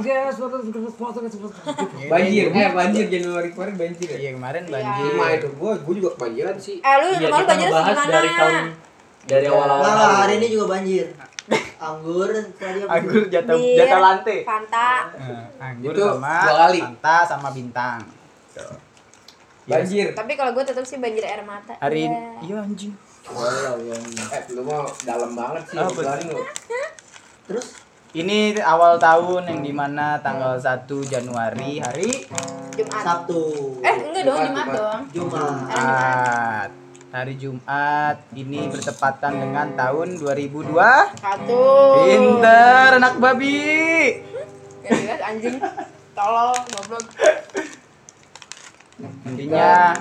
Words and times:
podcast 0.00 1.34
Banjir, 2.12 2.44
eh 2.48 2.70
banjir 2.70 3.04
Januari 3.06 3.48
kemarin 3.50 3.74
banjir 3.76 4.08
ya. 4.08 4.18
Iya 4.18 4.30
kemarin 4.34 4.62
Iya. 4.62 4.72
banjir. 4.72 5.04
Lima 5.10 5.26
itu 5.30 5.48
gua 5.54 5.72
gua 5.76 5.94
juga 5.94 6.10
kebanjiran 6.14 6.56
sih. 6.56 6.76
Eh 6.78 6.94
lu 6.96 7.06
Iya, 7.12 7.18
lu 7.22 7.36
kita 7.36 7.44
banjir 7.46 7.68
gimana? 7.68 8.02
dari 8.06 8.30
tahun 8.30 8.54
dari 9.22 9.46
awal-awal 9.46 9.84
Nah, 9.84 10.12
hari 10.18 10.34
ini 10.36 10.46
juga 10.48 10.66
banjir. 10.70 11.06
Anggur 11.76 12.30
tadi 12.54 12.78
apa? 12.80 12.90
Anggur 12.92 13.22
jatuh 13.26 13.56
jatuh 13.56 14.00
lantai. 14.00 14.38
Fanta. 14.42 14.90
Nah, 15.12 15.44
anggur 15.60 15.92
Itu 15.92 16.02
sama 16.06 16.34
dua 16.40 16.54
kali. 16.60 16.80
Fanta 16.80 17.16
sama 17.26 17.48
bintang. 17.50 18.00
Banjir. 19.62 20.06
Tapi 20.12 20.32
kalau 20.34 20.50
gue 20.52 20.64
tetap 20.64 20.82
sih 20.82 20.98
banjir 20.98 21.22
air 21.22 21.42
mata. 21.42 21.74
Hari 21.78 22.00
ini 22.02 22.16
Iya. 22.40 22.40
iya 22.42 22.56
anjing. 22.60 22.92
Walau 23.26 23.76
yang 23.78 24.02
Eh, 24.30 24.42
lu 24.50 24.62
mau 24.62 24.82
dalam 25.00 25.30
banget 25.32 25.62
sih 25.66 25.76
obrolan 25.78 26.18
lu. 26.26 26.40
Terus 27.46 27.66
Ini 28.10 28.58
awal 28.66 28.98
tahun 28.98 29.46
yang 29.46 29.62
di 29.62 29.70
mana 29.70 30.18
tanggal 30.18 30.58
1 30.58 30.82
Januari 31.06 31.78
hari 31.78 32.26
Jumat. 32.74 33.02
Sabtu. 33.06 33.38
Eh 33.86 33.94
enggak 34.02 34.24
dong 34.26 34.34
Jumat, 34.34 34.50
Jumat 34.50 34.66
Jumat. 34.66 34.74
dong. 34.74 35.00
Jumat. 35.14 35.62
Jumat. 35.70 36.70
Hari 37.14 37.34
Jumat 37.38 38.16
ini 38.34 38.60
bertepatan 38.66 39.32
dengan 39.38 39.66
tahun 39.78 40.18
2002. 40.18 40.74
Satu. 41.22 41.62
Pinter 42.02 42.98
anak 42.98 43.14
babi. 43.22 43.62
Ya 44.82 44.90
jelas 44.90 45.20
anjing. 45.22 45.62
Tolol, 46.10 46.58
goblok. 46.66 47.04
Intinya 49.22 49.94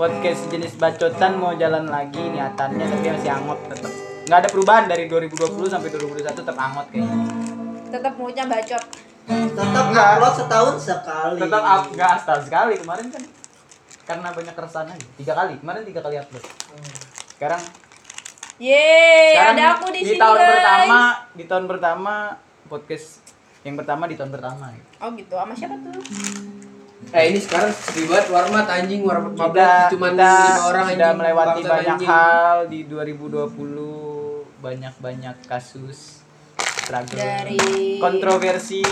podcast 0.00 0.48
jenis 0.48 0.80
bacotan 0.80 1.36
mau 1.36 1.52
jalan 1.60 1.84
lagi 1.92 2.24
niatannya 2.24 2.88
tapi 2.88 3.04
masih 3.12 3.32
angot 3.36 3.60
tetap. 3.68 3.92
Nggak 4.24 4.46
ada 4.46 4.48
perubahan 4.48 4.84
dari 4.86 5.10
2020 5.10 5.68
sampai 5.68 5.90
2021 5.90 6.38
tetap 6.38 6.56
angot 6.56 6.86
kayaknya. 6.88 7.49
Tetap 7.90 8.12
mulutnya 8.14 8.44
bacot. 8.46 8.84
Tetap 9.30 9.86
upload 9.90 10.34
setahun 10.36 10.74
sekali. 10.80 11.38
Tetap 11.38 11.62
up 11.62 11.84
nggak 11.88 12.10
asal 12.16 12.38
sekali 12.40 12.74
kemarin 12.76 13.06
kan 13.08 13.22
karena 14.02 14.28
banyak 14.30 14.54
keresahan 14.54 14.88
aja. 14.88 15.06
Tiga 15.14 15.32
kali 15.34 15.54
kemarin 15.58 15.82
tiga 15.84 16.00
kali 16.00 16.16
upload. 16.16 16.44
Sekarang 17.30 17.62
Yeay, 18.60 19.32
sekarang 19.32 19.56
ada 19.56 19.64
aku 19.72 19.86
di, 19.88 20.00
sini 20.04 20.20
tahun 20.20 20.36
guys. 20.36 20.50
pertama 20.52 21.00
di 21.32 21.44
tahun 21.46 21.64
pertama 21.64 22.14
podcast 22.68 23.06
yang 23.62 23.72
pertama 23.74 24.04
di 24.04 24.14
tahun 24.14 24.30
pertama. 24.30 24.64
gitu. 24.70 24.88
Oh 25.00 25.08
gitu, 25.14 25.34
sama 25.34 25.52
siapa 25.54 25.76
tuh? 25.76 25.96
Eh 27.10 27.24
ini 27.26 27.40
sekarang 27.40 27.72
sepi 27.72 28.04
banget 28.04 28.28
warmat 28.28 28.66
anjing 28.68 29.00
warmat 29.00 29.32
Kita, 29.32 29.88
15 29.88 29.92
cuman 29.96 30.12
kita 30.12 30.28
lima 30.28 30.60
orang 30.60 30.82
anjing. 30.82 30.92
sudah 30.92 31.10
melewati 31.16 31.48
Bangsat 31.56 31.72
banyak 31.72 31.96
anjing. 31.96 32.08
hal 32.12 32.56
di 32.68 32.80
2020 32.84 34.60
banyak-banyak 34.60 35.36
kasus 35.48 36.19
struggle 36.90 37.22
Dari 37.22 37.58
kontroversi 38.02 38.82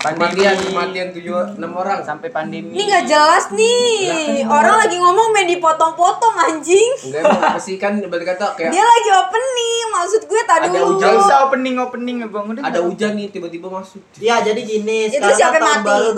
pandemi 0.00 0.36
Kematian, 0.36 0.56
kematian 0.68 1.08
tujuh 1.16 1.36
enam 1.60 1.72
orang. 1.76 2.00
sampai 2.00 2.28
pandemi 2.28 2.72
Ini 2.72 2.82
nggak 2.84 3.04
jelas 3.08 3.44
nih. 3.56 4.44
Orang 4.44 4.76
lagi 4.76 5.00
ngomong 5.00 5.32
main 5.32 5.48
dipotong-potong 5.48 6.36
anjing. 6.36 6.92
Enggak 7.08 7.24
emang 7.24 7.40
apa 7.40 7.60
sih 7.60 7.80
kan 7.80 7.96
berarti 8.00 8.26
kata 8.28 8.52
kayak 8.52 8.68
Dia 8.68 8.84
lagi 8.84 9.10
opening. 9.12 9.84
Maksud 9.96 10.22
gue 10.28 10.42
tadi 10.44 10.66
Ada 10.68 10.80
hujan. 10.84 11.08
Usah 11.20 11.38
opening 11.48 11.76
opening 11.80 12.16
ya 12.20 12.28
bang 12.28 12.44
udah 12.52 12.62
ada 12.64 12.80
hujan 12.84 13.12
nih 13.16 13.28
tiba-tiba 13.32 13.68
masuk. 13.72 14.00
Ya 14.20 14.44
jadi 14.44 14.60
gini, 14.60 15.08
Itu 15.08 15.20
sekarang 15.20 15.36
siapa 15.40 15.56
kan 15.56 15.60
tahun 15.64 15.80
mati? 15.80 15.88
baru 15.88 16.08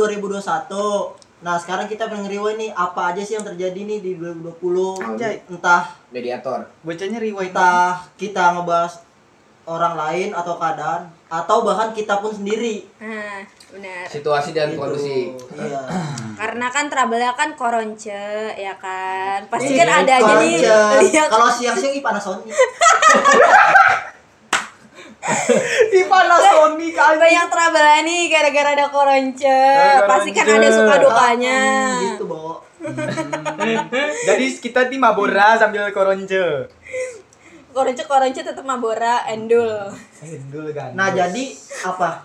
2021. 1.15 1.27
Nah 1.47 1.55
sekarang 1.63 1.87
kita 1.87 2.11
pengen 2.11 2.27
ngeriwain 2.27 2.59
nih 2.59 2.71
apa 2.75 3.15
aja 3.15 3.23
sih 3.23 3.39
yang 3.39 3.47
terjadi 3.47 3.81
nih 3.87 3.99
di 4.03 4.13
2020 4.19 5.15
Anjay. 5.15 5.47
Entah 5.47 5.95
Mediator. 6.11 6.67
bocahnya 6.83 7.23
rewind 7.23 7.55
entah 7.55 8.03
kita 8.19 8.51
ngebahas 8.59 9.06
orang 9.67 9.95
lain 9.95 10.29
atau 10.31 10.55
keadaan 10.57 11.03
Atau 11.27 11.61
bahkan 11.61 11.91
kita 11.91 12.17
pun 12.17 12.31
sendiri 12.31 12.87
Nah, 12.97 13.43
benar. 13.69 14.07
Situasi 14.07 14.51
dan 14.51 14.71
Gitu. 14.71 14.79
kondisi. 14.79 15.35
Iya 15.53 15.83
Karena 16.39 16.67
kan 16.69 16.87
trouble 16.87 17.19
kan 17.33 17.51
koronce, 17.53 18.23
ya 18.55 18.75
kan. 18.77 19.43
Pasti 19.47 19.73
Iya, 19.73 19.81
kan 19.81 19.89
ada 20.01 20.13
aja 20.15 20.33
nih. 20.39 20.55
Koronce. 20.61 21.03
Lihat 21.03 21.29
Kalau 21.35 21.49
siang-siang 21.51 21.93
ih 21.93 22.01
Panasonic 22.01 22.47
di 25.89 26.03
Panasonic 26.07 26.95
aja 26.95 27.19
banyak 27.19 27.47
trouble 27.49 27.91
nih 28.05 28.23
gara-gara 28.29 28.71
ada 28.73 28.87
koronce. 28.87 29.61
Pasti 30.07 30.31
kan 30.31 30.47
ada 30.47 30.69
suka 30.69 30.95
dukanya. 31.01 31.61
Gitu 32.05 32.25
Bo 32.25 32.63
jadi 34.29 34.47
kita 34.53 34.87
tim 34.87 35.01
Mabora 35.01 35.57
sambil 35.57 35.91
koronce 35.91 36.69
Koronce 37.77 38.03
koronce 38.03 38.41
tetap 38.41 38.65
mabora 38.65 39.29
endul. 39.29 39.69
Endul 40.19 40.73
kan 40.73 40.97
Nah 40.97 41.13
jadi 41.13 41.45
apa? 41.85 42.25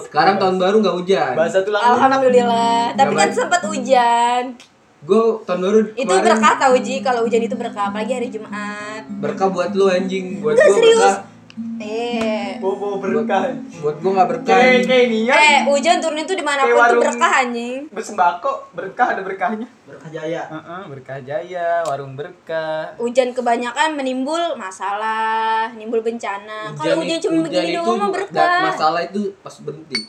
Sekarang 0.00 0.40
tahun 0.40 0.56
baru 0.56 0.80
nggak 0.80 0.96
hujan. 0.96 1.32
bahasa 1.36 1.60
tulang 1.60 1.84
Alhamdulillah. 1.84 2.96
Tapi 2.96 3.12
kan 3.12 3.28
sempat 3.30 3.60
hujan. 3.62 4.56
Gue 5.02 5.20
tahun 5.44 5.60
baru 5.60 5.78
Itu 5.92 6.08
kemarin 6.08 6.24
berkah 6.24 6.54
tau 6.56 6.74
Ji, 6.78 7.04
kalau 7.04 7.20
hujan 7.22 7.42
itu 7.42 7.52
berkah 7.52 7.92
apalagi 7.92 8.12
hari 8.14 8.28
Jumat. 8.28 9.04
berkah 9.20 9.50
buat 9.50 9.74
lu 9.74 9.90
anjing, 9.90 10.40
buat 10.40 10.54
gue 10.54 10.72
serius. 10.72 10.96
berkah. 10.96 11.28
Eh. 11.76 12.56
bobo 12.56 12.96
berkah 12.96 13.52
Buat 13.82 13.96
gue 13.98 14.08
nggak 14.10 14.28
berkah. 14.30 14.56
kayak 14.56 14.88
kayak 14.88 15.04
ini 15.04 15.18
ya 15.26 15.34
Eh, 15.36 15.58
hujan 15.66 16.00
turun 16.00 16.16
itu 16.16 16.32
di 16.32 16.40
mana 16.40 16.64
pun 16.64 16.72
warung- 16.72 17.04
berkah 17.04 17.32
anjing. 17.36 17.90
bersembako 17.90 18.72
berkah 18.72 19.06
ada 19.10 19.20
berkahnya 19.20 19.68
Berkah 20.12 20.28
Jaya 20.28 20.42
Heeh, 20.44 20.82
berkah 20.92 21.18
jaya 21.24 21.68
warung 21.88 22.12
berkah 22.20 22.92
Hujan 23.00 23.32
kebanyakan 23.32 23.96
menimbul 23.96 24.60
masalah, 24.60 25.72
nimbul 25.72 26.04
bencana. 26.04 26.68
Kalau 26.76 27.00
hujan 27.00 27.16
cuma 27.16 27.48
begini 27.48 27.72
itu 27.72 27.80
doang 27.80 27.96
mah 27.96 28.10
berkah. 28.12 28.60
Masalah 28.68 29.00
itu 29.08 29.32
pas 29.40 29.56
berhenti. 29.64 30.04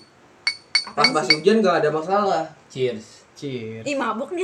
Pas 0.92 1.08
masih 1.08 1.24
sih? 1.32 1.36
hujan 1.40 1.64
nggak 1.64 1.76
ada 1.80 1.90
masalah. 1.96 2.44
cheers. 2.68 3.24
cheers 3.40 3.88
Ih, 3.88 3.96
mabuk 3.96 4.36
nih 4.36 4.44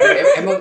em- 0.00 0.34
emang 0.42 0.58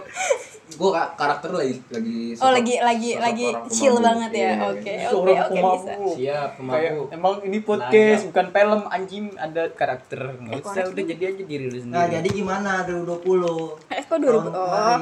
gue 0.80 0.90
karakter 1.14 1.52
lagi 1.52 1.76
lagi 1.86 2.20
Oh, 2.38 2.50
lagi 2.50 2.76
lagi 2.80 3.12
lagi 3.14 3.48
chill 3.68 3.92
pemabuk. 3.92 4.08
banget 4.08 4.32
ya. 4.32 4.40
Iya. 4.40 4.54
Oke, 4.66 4.80
oke, 4.80 4.94
Seorang 5.06 5.36
oke 5.36 5.52
pemabuk. 5.52 5.76
bisa. 5.76 5.92
Siap, 5.92 6.16
Kayak, 6.16 6.52
pemabuk. 6.56 7.08
emang 7.12 7.34
ini 7.44 7.58
podcast 7.60 8.22
bukan 8.26 8.46
film 8.50 8.82
anjing 8.88 9.26
ada 9.36 9.64
karakter 9.72 10.20
nggak 10.38 10.60
usah 10.62 10.84
udah 10.86 11.04
jadi 11.06 11.24
aja 11.28 11.44
diri 11.44 11.66
lu 11.66 11.78
sendiri 11.78 11.94
Nah 11.94 12.06
jadi 12.10 12.28
gimana 12.30 12.72
2020 12.82 13.76
Eh, 13.90 14.02
kok 14.02 14.16
Tahun 14.16 14.22
2000? 14.22 14.50
Oh, 14.50 15.00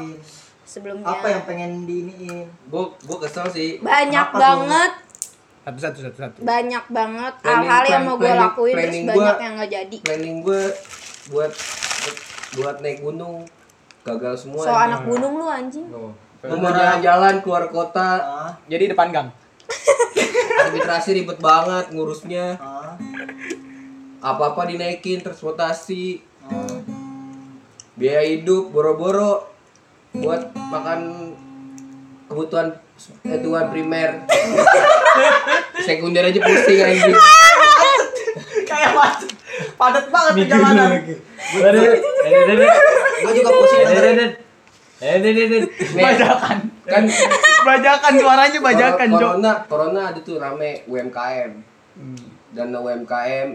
sebelumnya. 0.64 1.06
Apa 1.08 1.26
yang 1.30 1.44
pengen 1.46 1.72
diiniin? 1.84 2.38
Gue 2.66 2.84
gue 2.98 3.18
kesel 3.20 3.46
sih. 3.48 3.70
Banyak 3.78 4.12
Kenapa 4.26 4.34
tuh? 4.34 4.42
banget, 4.42 4.92
satu 5.64 5.80
satu 5.80 6.00
satu 6.02 6.18
satu 6.18 6.38
banyak 6.42 6.86
banget 6.90 7.34
hal-hal 7.42 7.84
yang 7.86 8.04
mau 8.04 8.16
gue 8.16 8.34
lakuin 8.34 8.74
terus 8.74 8.98
banyak 9.06 9.14
gua- 9.14 9.38
yang 9.38 9.54
nggak 9.56 9.72
jadi. 9.74 9.98
Planning 10.02 10.38
gue 10.42 10.64
buat 11.28 11.52
buat 12.54 12.76
naik 12.80 13.00
gunung 13.00 13.44
gagal 14.08 14.36
semua. 14.38 14.64
So 14.64 14.72
anak 14.72 15.04
gunung 15.04 15.36
lu 15.36 15.46
anjing. 15.46 15.88
Oh. 15.92 16.16
Jalan-jalan 16.40 17.42
keluar 17.42 17.68
kota, 17.68 18.10
Ah, 18.18 18.52
jadi 18.66 18.88
depan 18.88 19.10
gang 19.10 19.28
administrasi 20.64 21.10
ribet 21.14 21.38
banget 21.38 21.92
ngurusnya. 21.92 22.56
ah, 22.56 22.96
Apa-apa 24.20 24.66
dinaikin 24.66 25.20
transportasi, 25.20 26.22
ah. 26.42 26.78
biaya 27.94 28.24
hidup 28.24 28.70
boro-boro 28.70 29.50
buat 30.14 30.50
makan 30.56 31.34
kebutuhan 32.26 32.70
kebutuhan 33.20 33.68
primer. 33.68 34.24
Sekunder 35.86 36.24
aja 36.24 36.40
pusing 36.40 36.80
anjing. 36.80 37.16
kayak 38.64 38.92
macet 38.94 39.32
padat 39.78 40.06
banget 40.10 40.34
perjalanan. 40.44 40.90
Gue 43.18 43.32
juga 43.34 43.52
pusing. 43.54 43.82
Denger. 43.88 44.30
Eh, 44.98 45.16
deh. 45.22 45.30
Nih, 45.30 45.62
bajakan. 45.96 46.58
Kan 46.84 47.04
bajakan 47.62 48.14
suaranya 48.16 48.60
bajakan 48.60 49.08
Cor- 49.08 49.20
Jok. 49.20 49.30
corona 49.30 49.52
corona 49.68 50.02
ada 50.10 50.20
tuh 50.24 50.40
rame 50.40 50.88
UMKM 50.88 51.52
dan 52.50 52.68
UMKM 52.72 53.48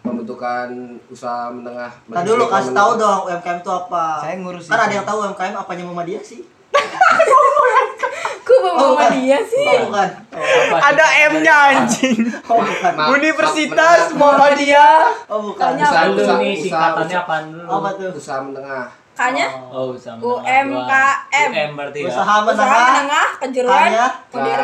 membutuhkan 0.00 0.68
usaha 1.06 1.48
menengah 1.48 1.92
Nah 2.08 2.20
dulu 2.20 2.50
kasih 2.50 2.74
tahu 2.74 2.90
dong 2.96 3.20
UMKM 3.30 3.58
itu 3.60 3.70
apa. 3.70 4.04
Saya 4.18 4.34
ngurus 4.36 4.66
Kan 4.66 4.80
ada 4.80 4.92
yang 4.92 5.06
tahu 5.06 5.22
UMKM 5.22 5.54
apanya 5.54 5.84
Mama 5.86 6.02
dia 6.02 6.18
sih? 6.20 6.42
Kok 8.40 8.58
bawa 8.58 8.72
Oh, 8.72 8.88
bukan. 8.92 9.10
dia 9.14 9.38
sih? 9.42 9.62
Oh 9.62 9.78
bukan. 9.86 10.08
ada 10.72 11.04
M-nya 11.28 11.54
anjing 11.70 12.18
Oh 12.44 12.58
bukan. 12.58 12.92
Ma- 12.92 13.08
Universitas 13.12 14.00
Muhammadiyah 14.12 15.00
Oh 15.26 15.40
bukan. 15.44 15.74
Tanya 15.74 15.86
usaha, 15.86 16.04
Dulu 16.06 16.18
usaha, 16.18 16.36
nih 16.36 16.50
usaha, 16.50 16.64
singkatannya 16.64 17.06
usaha, 17.10 17.22
apaan 17.22 17.44
dulu? 17.48 17.64
Apa 17.68 17.88
tuh? 17.92 18.08
usaha 18.12 18.38
menengah 18.40 18.86
Kanya 19.12 19.46
Oh, 19.68 19.92
sama 19.94 20.16
UMKM. 20.18 21.48
UM 21.50 21.70
berarti 21.74 21.98
ya. 21.98 22.08
Usaha 22.08 22.34
usaha 22.40 22.46
menengah. 22.46 22.84
menengah 22.88 23.28
kejuruan 23.38 23.90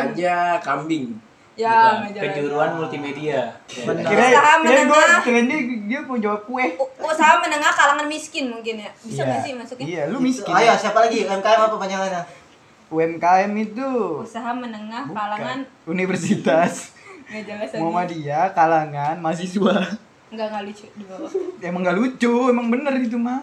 aja 0.02 0.34
kambing 0.58 1.06
Ya, 1.56 1.72
Bukan. 2.04 2.20
Kejuruan 2.20 2.68
multimedia. 2.74 3.32
Ya. 3.32 3.44
Kira 3.96 4.28
Usaha 4.28 4.52
menengah. 4.60 5.24
kira 5.24 5.40
dia 5.42 5.56
dia 5.86 6.00
mau 6.02 6.12
jawab 6.14 6.44
kue 6.44 6.76
usaha 6.98 7.32
menengah 7.38 7.72
kalangan 7.72 8.04
miskin 8.04 8.48
mungkin 8.50 8.76
ya 8.76 8.92
bisa 8.98 9.24
nggak 9.24 9.40
sih 9.40 9.52
masuknya 9.54 9.86
iya 9.86 10.02
lu 10.04 10.20
Gitu. 10.20 10.44
miskin 10.44 10.52
Ayo 10.52 10.72
siapa 10.74 11.00
lagi? 11.00 11.24
UMKM 11.24 11.60
apa 11.62 11.76
panjangannya? 11.76 12.22
UMKM 12.86 13.50
itu 13.56 13.88
usaha 14.20 14.50
menengah 14.50 15.04
Bukan. 15.04 15.16
kalangan 15.16 15.58
universitas 15.84 16.94
Nggak 17.26 17.42
jelas 17.44 17.68
lagi. 17.68 17.80
Muhammadiyah 17.80 18.44
kalangan 18.52 19.14
mahasiswa. 19.18 19.74
Enggak 20.28 20.46
enggak 20.48 20.62
lucu 20.64 20.86
di 20.88 21.04
bawah. 21.04 21.30
emang 21.60 21.80
gak 21.82 21.96
lucu, 21.96 22.32
emang 22.46 22.66
bener 22.68 22.94
itu 22.96 23.16
mah. 23.16 23.42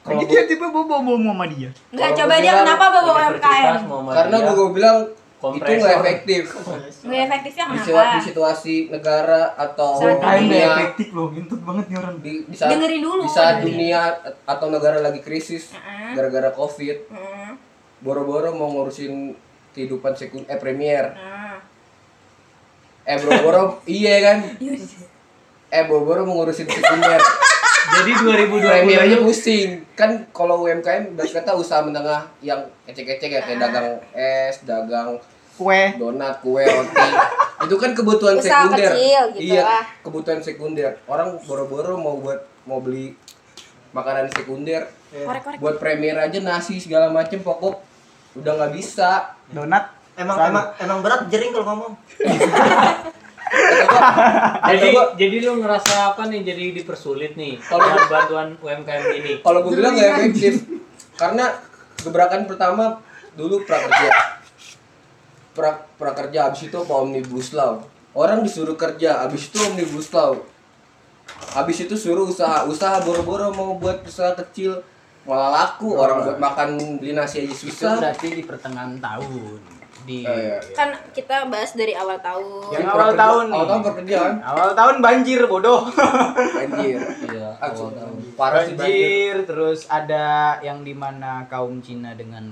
Kalau 0.00 0.18
Lagi 0.18 0.26
dia 0.26 0.42
tiba 0.44 0.66
bawa 0.66 0.98
bawa 0.98 1.18
Muhammadiyah. 1.22 1.70
Enggak 1.90 2.08
Kalau 2.08 2.18
coba 2.18 2.34
dia 2.34 2.42
bilang 2.42 2.58
kenapa 2.64 2.84
bawa 2.90 3.10
UMKM? 3.28 3.74
Karena 4.10 4.36
gue 4.42 4.68
bilang 4.72 4.98
itu 5.40 5.70
nggak 5.72 5.94
efektif. 5.96 6.42
Nggak 7.06 7.22
efektifnya 7.24 7.64
Di, 7.64 7.78
situa- 7.78 8.02
di 8.02 8.10
kenapa? 8.12 8.26
situasi 8.26 8.74
negara 8.90 9.40
atau 9.54 9.90
UMKM 9.96 10.10
ini. 10.10 10.18
gak 10.18 10.40
dunia 10.42 10.66
efektif 10.74 11.08
loh, 11.10 11.26
ngintut 11.30 11.60
banget 11.62 11.84
nih 11.86 11.96
orang. 11.96 12.14
di, 12.18 12.32
di 12.44 12.56
saat, 12.58 12.68
Dengerin 12.68 13.00
dulu. 13.00 13.22
di 13.22 13.30
saat 13.30 13.54
dunia 13.60 14.00
atau 14.44 14.66
negara 14.68 14.98
lagi 14.98 15.20
krisis 15.20 15.70
gara-gara 16.10 16.50
covid 16.50 16.98
Heeh. 17.06 17.49
Boro-boro 18.00 18.52
mau 18.52 18.68
ngurusin 18.72 19.36
kehidupan 19.70 20.16
sekun 20.16 20.44
eh 20.48 20.56
premier. 20.56 21.12
Nah. 21.14 21.60
eh 23.04 23.16
boro-boro 23.16 23.78
iya 23.88 24.14
kan? 24.24 24.38
Eh 25.70 25.82
boro-boro 25.86 26.24
mau 26.24 26.42
ngurusin 26.42 26.66
sekunder 26.66 27.20
Jadi 27.90 28.12
2020 28.22 28.70
premier 28.70 29.00
aja 29.02 29.16
pusing. 29.18 29.82
Kan 29.98 30.22
kalau 30.30 30.62
UMKM 30.62 31.16
berarti 31.18 31.32
kata 31.34 31.58
usaha 31.58 31.82
menengah 31.82 32.22
yang 32.38 32.60
ecek-ecek 32.86 33.30
ya 33.30 33.40
kayak 33.42 33.58
dagang 33.58 33.88
es 34.14 34.62
dagang 34.62 35.18
Kue. 35.58 35.92
donat 35.98 36.40
kue 36.40 36.64
roti. 36.64 37.08
Itu 37.68 37.76
kan 37.76 37.92
kebutuhan 37.92 38.40
Usaha 38.40 38.64
sekunder. 38.64 38.94
kecil 38.96 39.22
gitu 39.36 39.52
iya 39.52 39.60
lah. 39.60 39.84
kebutuhan 40.00 40.40
sekunder. 40.40 40.92
Orang 41.04 41.36
boro-boro 41.44 41.98
mau 42.00 42.16
buat 42.16 42.40
mau 42.64 42.80
beli 42.80 43.12
makanan 43.92 44.30
sekunder. 44.32 44.86
Korek-korek. 45.10 45.58
buat 45.58 45.76
premier 45.82 46.14
aja 46.14 46.38
nasi 46.38 46.78
segala 46.78 47.10
macem 47.10 47.42
pokok 47.42 47.82
udah 48.34 48.52
nggak 48.54 48.72
bisa. 48.72 49.34
Donat. 49.48 49.90
Emang 50.14 50.36
Sama. 50.36 50.48
emang 50.48 50.66
emang 50.78 50.98
berat 51.00 51.22
jering 51.26 51.50
kalau 51.50 51.66
ngomong. 51.66 51.92
Jadi 54.62 54.86
gua- 54.94 55.12
jadi 55.16 55.36
lu 55.42 55.58
ngerasa 55.58 56.14
apa 56.14 56.30
nih? 56.30 56.46
Jadi 56.46 56.70
dipersulit 56.72 57.34
nih 57.34 57.58
Kalau- 57.58 58.06
bantuan 58.06 58.54
UMKM 58.56 59.04
ini? 59.12 59.32
kalau 59.42 59.66
gue 59.66 59.74
bilang 59.74 59.90
nggak 59.92 60.10
efektif. 60.16 60.54
karena 61.18 61.50
gebrakan 61.98 62.46
pertama 62.46 63.02
dulu 63.34 63.66
prakerja. 63.66 64.38
Pra, 65.50 65.82
prakerja 65.98 66.46
habis 66.46 66.62
itu 66.62 66.76
apa? 66.76 66.94
Omnibus 66.96 67.50
law. 67.50 67.82
Orang 68.12 68.40
disuruh 68.40 68.74
kerja 68.74 69.20
habis 69.20 69.50
itu 69.50 69.58
omnibus 69.60 70.08
law. 70.10 70.38
Habis 71.50 71.84
itu 71.84 71.94
suruh 71.94 72.24
usaha. 72.24 72.62
Usaha 72.64 73.02
boro-boro 73.02 73.50
mau 73.50 73.74
buat 73.74 74.06
usaha 74.06 74.32
kecil 74.38 74.78
malah 75.22 75.50
laku 75.52 75.94
orang 75.94 76.24
buat 76.24 76.38
makan 76.38 76.68
beli 76.96 77.12
nasi 77.12 77.40
aja 77.40 77.48
Itu 77.48 77.68
susah 77.68 77.96
berarti 77.96 78.28
di 78.32 78.42
pertengahan 78.42 78.96
tahun. 78.96 79.58
Di 80.00 80.18
Oh, 80.22 80.32
iya. 80.32 80.56
Kan 80.72 80.96
kita 81.12 81.44
bahas 81.46 81.72
dari 81.72 81.92
awal 81.92 82.16
tahun. 82.18 82.72
Yang 82.72 82.82
awal 82.84 82.96
prakerja- 82.96 83.20
tahun 83.20 83.44
nih. 83.44 83.52
awal 83.52 83.66
tahun 83.66 83.82
pekerjaan 83.84 84.32
Awal 84.42 84.70
tahun 84.72 84.94
banjir 84.98 85.40
bodoh. 85.44 85.80
anjir 86.56 86.98
Iya, 87.28 87.48
awal 87.58 87.88
tahun. 87.90 88.14
parah 88.32 88.62
sih 88.62 88.74
banjir 88.74 88.88
banjir 88.88 89.36
terus 89.44 89.80
ada 89.86 90.24
yang 90.60 90.80
di 90.80 90.94
mana 90.94 91.44
kaum 91.46 91.78
Cina 91.78 92.12
dengan 92.12 92.48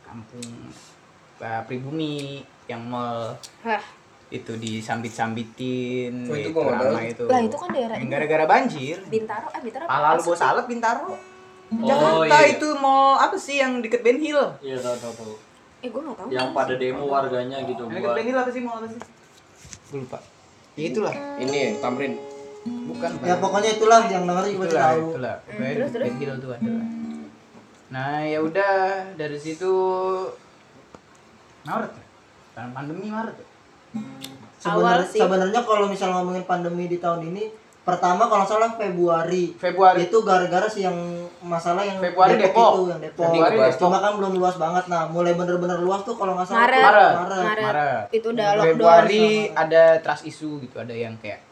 kampung 0.00 0.46
uh, 1.40 1.62
pribumi 1.66 2.38
yang 2.64 2.80
mall 2.82 3.34
Hah. 3.60 3.82
itu 4.30 4.54
disambit-sambitin 4.54 6.24
Oh, 6.24 6.34
itu 6.34 6.54
ramai 6.54 7.10
itu 7.10 7.26
Lah 7.26 7.40
itu 7.40 7.56
kan 7.56 7.68
daerah 7.68 7.96
gara-gara 8.00 8.44
banjir 8.46 8.96
Bintaro, 9.04 9.50
eh 9.50 9.60
Bintaro. 9.60 9.84
Pala 9.84 10.14
lu 10.14 10.22
bos 10.22 10.38
salep 10.38 10.64
Bintaro 10.64 11.33
Oh 11.76 11.86
Jakarta 11.86 12.36
iya. 12.38 12.52
itu 12.52 12.68
mall 12.76 13.16
apa 13.16 13.36
sih 13.36 13.56
yang 13.56 13.78
deket 13.78 14.00
Ben 14.00 14.16
Hill 14.16 14.38
Iya, 14.60 14.76
tahu 14.76 14.96
tahu 14.98 15.12
tahu. 15.14 15.34
Eh 15.78 15.88
gue 15.88 16.00
nggak 16.00 16.16
tahu. 16.16 16.28
Yang 16.28 16.48
pada 16.50 16.74
demo 16.74 17.04
warganya 17.06 17.58
gitu 17.62 17.82
yang 17.82 17.90
deket 17.90 18.02
buat 18.02 18.14
Ben 18.14 18.26
Hill 18.26 18.38
apa 18.38 18.50
sih 18.50 18.60
mall 18.60 18.76
apa 18.76 18.88
sih 18.88 19.00
gue 19.84 19.98
lupa 20.00 20.18
ya 20.74 20.84
itulah 20.86 21.14
ini 21.38 21.60
Tamrin 21.78 22.12
bukan 22.64 23.10
Ya 23.22 23.36
pokoknya 23.36 23.70
itulah 23.72 24.00
yang 24.04 24.24
denger 24.24 24.44
juga 24.48 24.66
itulah 24.66 24.82
tahu. 24.84 25.02
itulah 25.08 25.34
Pokoknya 25.40 25.70
terus, 25.72 25.90
terus? 25.90 26.04
Ben 26.04 26.14
Hill 26.16 26.34
tuh 26.36 26.50
adalah 26.50 26.86
nah 27.86 28.18
ya 28.20 28.38
udah 28.40 28.74
dari 29.14 29.38
situ 29.38 29.70
Maret 31.62 31.92
ya? 31.92 32.04
Tahun 32.52 32.70
pandemi 32.72 33.06
Maret 33.06 33.34
ya? 33.34 33.46
Awal 34.64 34.74
Sebenarnya 34.98 35.06
sih. 35.06 35.20
sebenarnya 35.20 35.60
kalau 35.62 35.86
misal 35.86 36.08
ngomongin 36.10 36.44
pandemi 36.44 36.84
di 36.86 36.96
tahun 36.96 37.22
ini 37.26 37.44
pertama 37.84 38.26
kalau 38.32 38.42
nggak 38.42 38.50
salah 38.50 38.70
Februari 38.80 39.52
Februari 39.60 40.08
itu 40.08 40.18
gara-gara 40.24 40.64
sih 40.66 40.88
yang 40.88 40.96
masalah 41.44 41.84
yang 41.84 42.00
Februari 42.00 42.40
Depok. 42.40 42.72
itu 42.72 42.82
yang 42.88 43.00
Depok. 43.04 43.28
Februari 43.28 43.56
Depok. 43.60 43.80
Cuma 43.84 43.98
kan 44.00 44.12
belum 44.16 44.32
luas 44.40 44.56
banget. 44.56 44.84
Nah, 44.88 45.02
mulai 45.12 45.36
bener-bener 45.36 45.78
luas 45.84 46.00
tuh 46.02 46.16
kalau 46.16 46.32
nggak 46.32 46.48
salah 46.48 46.64
Maret. 46.64 46.80
Maret. 46.80 47.12
Maret. 47.12 47.44
Maret. 47.44 47.64
Maret. 47.68 48.04
Itu 48.16 48.26
udah 48.32 48.48
lockdown. 48.56 48.68
Februari 48.72 49.24
ada 49.52 49.82
trust 50.00 50.24
issue 50.24 50.56
gitu 50.64 50.80
ada 50.80 50.96
yang 50.96 51.20
kayak 51.20 51.44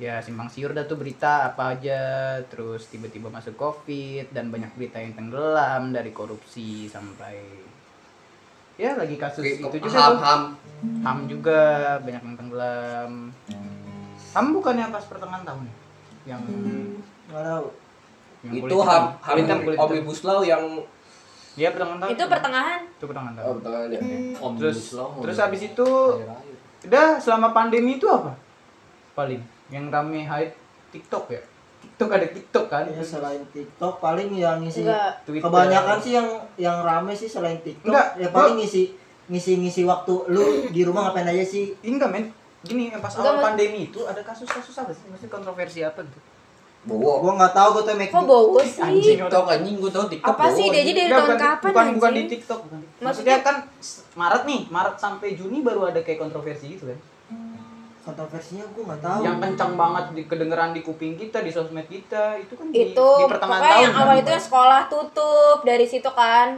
ya 0.00 0.16
simpang 0.24 0.48
siur 0.48 0.72
dah 0.72 0.88
tuh 0.88 0.96
berita 0.96 1.52
apa 1.52 1.76
aja 1.76 2.00
terus 2.48 2.88
tiba-tiba 2.88 3.28
masuk 3.28 3.52
covid 3.60 4.32
dan 4.32 4.48
banyak 4.48 4.72
berita 4.72 4.96
yang 4.96 5.12
tenggelam 5.12 5.92
dari 5.92 6.08
korupsi 6.08 6.88
sampai 6.88 7.36
ya 8.80 8.96
lagi 8.96 9.20
kasus 9.20 9.60
itu 9.60 9.68
juga 9.76 10.00
ham 10.00 10.16
ham 10.24 10.42
ham 11.04 11.18
juga 11.28 11.60
banyak 12.00 12.22
yang 12.24 12.36
tenggelam 12.40 13.28
ham 14.30 14.46
bukannya 14.52 14.84
pas 14.88 15.04
pertengahan 15.04 15.42
tahun 15.42 15.62
ya? 15.62 15.74
yang 16.28 16.40
Nggak 17.26 17.44
tahu. 17.44 17.66
yang 18.42 18.54
itu 18.56 18.76
ham 18.78 18.88
hitam. 18.88 19.04
ham 19.18 19.28
Kulit 19.28 19.42
hitam, 19.42 19.58
kulit 19.60 19.76
hitam. 19.76 19.86
omnibus 19.86 20.20
law 20.22 20.40
yang 20.42 20.64
Iya 21.52 21.68
pertengahan 21.70 21.98
tahun 22.00 22.10
Itu 22.10 22.24
pertengahan. 22.26 22.80
itu 22.88 23.04
pertengahan 23.04 23.34
tahun 23.34 23.44
oh 23.44 23.54
pertengahannya 23.58 24.00
Om 24.38 24.52
terus 24.56 24.78
Law 24.92 25.08
terus 25.18 25.36
habis 25.36 25.60
itu 25.64 25.88
udah 26.80 27.06
selama 27.16 27.48
pandemi 27.50 27.92
itu 27.94 28.06
apa 28.06 28.32
paling 29.12 29.42
yang 29.68 29.86
rame 29.86 30.24
hype 30.24 30.54
TikTok 30.88 31.26
ya 31.28 31.42
TikTok 31.80 32.08
ada 32.08 32.26
TikTok 32.26 32.64
kan 32.66 32.84
Ya, 32.86 33.02
selain 33.02 33.42
TikTok 33.46 33.98
paling 33.98 34.30
yang 34.32 34.58
ngisi 34.58 34.82
Enggak. 34.82 35.20
Twitter. 35.22 35.44
kebanyakan 35.44 35.96
sih 35.98 36.12
yang 36.12 36.28
yang 36.56 36.76
rame 36.80 37.12
sih 37.12 37.26
selain 37.26 37.58
TikTok 37.58 37.88
Enggak, 37.88 38.08
ya 38.16 38.28
paling 38.30 38.56
ngisi 38.56 38.96
ngisi 39.26 39.52
ngisi 39.58 39.82
waktu 39.84 40.14
lu 40.28 40.42
di 40.68 40.82
rumah 40.82 41.06
ngapain 41.06 41.28
aja 41.28 41.42
sih 41.42 41.74
enggak 41.82 42.08
men 42.08 42.24
gini 42.62 42.82
yang 42.88 43.00
pas 43.00 43.08
Enggak, 43.10 43.24
awal 43.26 43.40
pandemi 43.42 43.80
itu 43.86 44.00
ada 44.02 44.20
kasus-kasus 44.20 44.76
apa 44.76 44.92
sih 44.92 45.06
maksudnya 45.06 45.32
kontroversi 45.32 45.80
apa 45.80 46.00
gitu 46.02 46.20
bawa 46.80 47.14
gua 47.18 47.32
nggak 47.36 47.52
tahu 47.52 47.68
gua 47.70 47.82
tuh 47.82 47.94
make 47.94 48.08
Kok 48.08 48.24
bowo 48.24 48.56
sih? 48.58 48.80
Anjing. 48.80 49.16
TikTok 49.18 49.46
anjing 49.46 49.76
gua 49.76 49.90
tau 49.90 50.06
TikTok 50.06 50.28
Apa 50.30 50.44
sih 50.50 50.66
dia 50.66 50.80
jadi 50.80 50.92
dari 50.94 51.06
Enggak, 51.06 51.18
tahun 51.18 51.28
bukan, 51.30 51.40
kapan 51.42 51.68
bukan, 51.68 51.86
bukan 51.94 52.10
di? 52.10 52.22
TikTok 52.26 52.60
bukan. 52.62 52.78
maksudnya 52.80 53.04
Maksudnya- 53.04 53.40
kan 53.42 53.56
Maret 54.14 54.42
nih 54.44 54.60
Maret 54.66 54.96
sampai 54.96 55.28
Juni 55.34 55.58
baru 55.60 55.80
ada 55.86 56.00
kayak 56.00 56.18
kontroversi 56.18 56.66
gitu 56.70 56.84
kan 56.86 57.00
kontroversinya 58.00 58.64
gua 58.72 58.84
nggak 58.86 59.02
tahu 59.02 59.20
yang 59.22 59.36
kencang 59.38 59.72
banget 59.76 60.04
di 60.10 60.22
kedengeran 60.24 60.70
di 60.72 60.80
kuping 60.80 61.14
kita 61.14 61.38
di 61.40 61.50
sosmed 61.50 61.84
kita 61.86 62.36
itu 62.38 62.52
kan 62.54 62.66
di, 62.66 62.78
itu 62.86 63.08
di 63.14 63.24
pertengahan 63.28 63.60
pokoknya 63.60 63.68
tahun 63.70 63.84
yang 63.84 63.92
kan, 63.92 64.00
awal 64.02 64.14
itu 64.14 64.22
bukan? 64.22 64.32
ya 64.32 64.40
sekolah 64.40 64.80
tutup 64.88 65.58
dari 65.62 65.86
situ 65.86 66.10
kan 66.10 66.48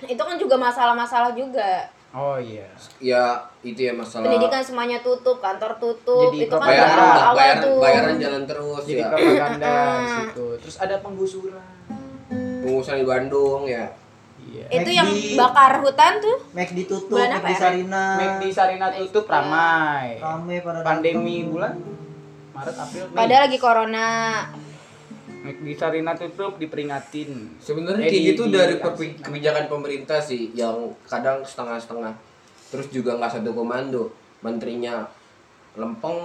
itu 0.00 0.18
kan 0.20 0.36
juga 0.36 0.54
masalah-masalah 0.56 1.30
juga 1.32 1.90
oh 2.14 2.36
iya. 2.38 2.70
Ya 3.02 3.42
itu 3.66 3.90
ya 3.90 3.92
masalah 3.92 4.30
pendidikan 4.30 4.62
semuanya 4.62 5.02
tutup 5.02 5.42
kantor 5.42 5.76
tutup 5.82 6.30
Jadi 6.30 6.46
itu 6.46 6.54
kan 6.54 6.68
bayaran 6.70 6.98
awal 6.98 7.34
bayaran 7.34 7.64
tuh. 7.66 7.78
bayaran 7.82 8.14
jalan 8.22 8.42
terus 8.46 8.82
jadi 8.86 9.02
ya. 9.02 9.08
propaganda 9.10 9.74
di 9.74 10.06
situ. 10.14 10.46
Terus 10.62 10.76
ada 10.78 10.96
penggusuran. 11.02 11.74
Pengusaha 12.64 12.96
di 12.96 13.06
Bandung 13.06 13.66
ya. 13.66 13.84
Iya. 14.44 14.66
Itu 14.70 14.90
McD. 14.92 14.98
yang 15.00 15.08
bakar 15.40 15.72
hutan 15.82 16.12
tuh? 16.20 16.36
Make 16.54 16.72
ditutup 16.76 17.18
Bulan 17.18 17.40
apa 17.40 17.48
di 17.48 17.54
ya? 17.54 17.60
Sarina. 17.60 18.04
Make 18.16 18.36
di 18.44 18.48
Sarina 18.54 18.86
tutup 18.94 19.24
ramai. 19.26 20.22
Rame 20.22 20.56
pada 20.62 20.80
pandemi 20.86 21.44
bulan 21.48 21.74
Maret 22.54 22.76
April 22.78 23.04
Mei. 23.10 23.16
Padahal 23.18 23.42
lagi 23.50 23.58
corona 23.58 24.06
di 25.44 25.76
Sarina 25.76 26.16
tutup 26.16 26.56
diperingatin. 26.56 27.60
Sebenarnya 27.60 28.04
Eh, 28.04 28.10
kayak 28.10 28.24
gitu 28.32 28.42
dari 28.48 28.74
kebijakan 29.20 29.68
pemerintah 29.68 30.16
sih 30.18 30.48
yang 30.52 30.72
kadang 31.04 31.44
setengah-setengah. 31.44 32.16
Terus 32.68 32.88
juga 32.88 33.14
nggak 33.14 33.38
satu 33.38 33.52
komando. 33.52 34.08
Menterinya 34.40 35.04
lempeng 35.74 36.16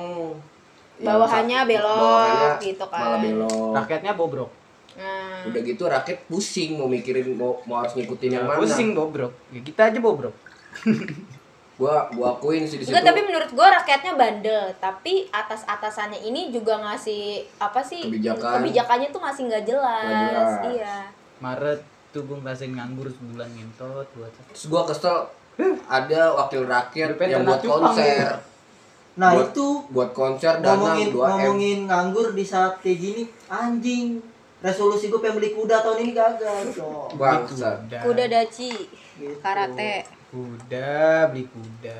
Bawahannya 0.99 1.63
belok, 1.63 1.95
bawahannya 1.95 2.49
gitu 2.59 2.85
kan. 2.87 2.99
malah 2.99 3.19
belok. 3.19 3.71
Rakyatnya 3.73 4.11
bobrok. 4.13 4.51
Nah. 4.99 5.47
Udah 5.47 5.61
gitu 5.63 5.83
rakyat 5.85 6.27
pusing 6.27 6.75
mau 6.75 6.87
mikirin 6.87 7.31
mau, 7.31 7.55
mau 7.63 7.79
harus 7.79 7.95
ngikutin 7.95 8.35
yang 8.35 8.43
Ya, 8.43 8.49
mana. 8.51 8.59
pusing 8.59 8.91
bobrok. 8.91 9.31
Ya 9.47 9.63
kita 9.63 9.87
aja 9.87 9.99
bobrok 9.99 10.35
gua 11.79 12.11
gua 12.11 12.35
akuin 12.35 12.61
sih 12.61 12.75
di 12.75 12.83
situ 12.83 12.91
tapi 12.93 13.23
menurut 13.23 13.47
gua 13.49 13.71
rakyatnya 13.73 14.13
bandel, 14.13 14.67
tapi 14.77 15.31
atas 15.31 15.63
atasannya 15.63 16.19
ini 16.19 16.51
juga 16.51 16.75
ngasih 16.77 17.47
apa 17.55 17.79
sih 17.79 18.03
Kebijakan. 18.03 18.59
kebijakannya 18.59 19.07
tuh 19.09 19.21
masih 19.21 19.41
nggak 19.47 19.63
jelas. 19.63 20.03
Jelas. 20.03 20.53
Iya. 20.67 20.95
Maret 21.39 21.79
tuh 22.09 22.25
gue 22.25 22.35
ngerasain 22.35 22.73
nganggur 22.73 23.07
sebulan 23.07 23.47
ngentot 23.47 24.07
buat 24.11 24.31
terus 24.49 24.65
gua 24.65 24.83
kesel 24.83 25.29
ada 25.87 26.21
wakil 26.35 26.65
rakyat 26.65 27.15
pengen 27.15 27.31
yang 27.31 27.43
buat 27.45 27.61
konser 27.61 28.27
nah 29.13 29.31
Buat- 29.31 29.51
itu 29.51 29.67
buat 29.87 30.09
konser 30.11 30.57
dana 30.57 30.73
ngomongin 30.73 31.07
2 31.07 31.15
m 31.15 31.27
ngomongin 31.29 31.79
nganggur 31.85 32.27
di 32.31 32.41
saat 32.41 32.79
kayak 32.79 32.97
gini 32.97 33.23
anjing 33.45 34.17
resolusi 34.57 35.07
gue 35.07 35.19
pengen 35.19 35.37
beli 35.37 35.51
kuda 35.53 35.79
tahun 35.79 35.97
ini 36.01 36.11
gagal 36.11 36.59
cok 36.75 37.07
bangsa 37.13 37.77
Kuda 38.01 38.25
daci, 38.25 38.71
Gitu. 39.15 39.35
karate. 39.37 40.07
Kuda 40.29 40.91
beli 41.27 41.45
kuda 41.45 41.99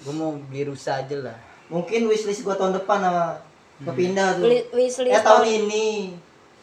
gue 0.00 0.12
mau 0.12 0.32
beli 0.42 0.62
rusa 0.66 0.98
aja 0.98 1.16
lah 1.18 1.38
Mungkin 1.66 2.02
wishlist 2.04 2.42
gua 2.42 2.52
tahun 2.52 2.74
depan 2.74 2.98
sama 2.98 3.38
kepindah 3.80 4.34
tuh. 4.36 4.42
Wi- 4.44 4.66
wishlist 4.74 5.06
Eh 5.08 5.22
tahun 5.22 5.38
tahun- 5.38 5.54
ini 5.56 5.86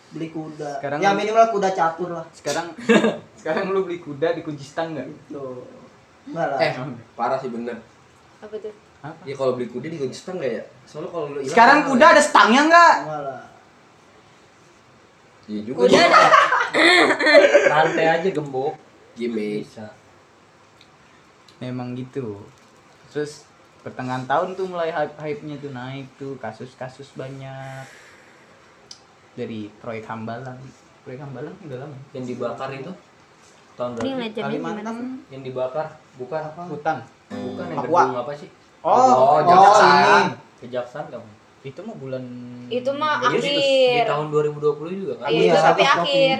beli 0.09 0.27
kuda. 0.29 0.67
Sekarang- 0.77 0.99
ya 0.99 1.15
minimal 1.15 1.47
kuda 1.47 1.71
catur 1.71 2.11
lah. 2.11 2.27
Sekarang 2.29 2.75
sekarang 3.39 3.71
lu 3.71 3.87
beli 3.87 3.97
kuda 3.97 4.35
di 4.35 4.43
kunci 4.43 4.61
stang 4.61 4.91
enggak? 4.91 5.07
Tuh. 5.31 5.63
Enggak 6.27 6.47
lah. 6.51 6.59
Eh, 6.59 6.71
parah 7.15 7.39
sih 7.39 7.47
bener. 7.47 7.79
apa 8.37 8.51
tuh 8.53 8.75
Apa? 8.99 9.15
Ya 9.23 9.33
kalau 9.33 9.55
beli 9.55 9.65
kuda 9.65 9.87
di 9.87 9.95
kunci 9.95 10.17
stang 10.19 10.37
nggak 10.37 10.51
ya? 10.51 10.63
Soalnya 10.83 11.07
kalau 11.07 11.25
lu 11.31 11.39
Sekarang 11.41 11.87
kuda 11.87 12.03
ya. 12.03 12.11
ada 12.11 12.21
stangnya 12.21 12.61
enggak? 12.67 12.95
Enggak 12.99 13.21
lah. 13.23 13.41
Iya 15.47 15.59
juga. 15.63 15.77
kuda 15.79 15.99
Rantai 17.71 18.05
aja 18.11 18.29
gembok. 18.29 18.75
Gimik. 19.15 19.63
Memang 21.57 21.93
gitu. 21.93 22.41
Terus 23.09 23.47
pertengahan 23.81 24.25
tahun 24.25 24.53
tuh 24.53 24.67
mulai 24.67 24.91
hype-hype-nya 24.91 25.57
tuh 25.57 25.71
naik 25.71 26.05
tuh 26.15 26.35
kasus-kasus 26.37 27.13
banyak 27.13 27.85
dari 29.33 29.69
proyek 29.79 30.05
Hambalang. 30.05 30.57
Proyek 31.01 31.23
Hambalang 31.23 31.55
udah 31.63 31.77
lama. 31.81 31.97
Yang 32.11 32.25
dibakar 32.35 32.69
itu 32.73 32.91
tahun 33.73 33.89
berapa? 33.95 34.05
Kalimantan 34.35 34.95
Yang 35.29 35.41
dibakar 35.45 35.87
bukan 36.17 36.41
hutan. 36.67 36.97
bukan 37.27 37.65
yang 37.67 37.79
Papua. 37.79 38.01
gedung 38.03 38.19
apa 38.19 38.31
sih? 38.33 38.49
Oh, 38.81 38.93
Oh, 38.93 39.41
oh, 39.43 39.81
ini. 39.83 40.33
Kejaksaan 40.57 41.05
kamu. 41.09 41.29
Itu 41.65 41.79
mah 41.83 41.95
bulan 41.99 42.23
itu 42.67 42.91
mah 42.95 43.19
Jadi 43.19 43.39
di, 43.39 43.51
di 43.51 43.57
akhir 43.91 44.07
tahun 44.07 44.27
2020 44.31 45.01
juga 45.03 45.13
kan? 45.19 45.27
iya 45.27 45.41
Iya, 45.43 45.59
tapi 45.59 45.83
akhir 45.83 46.37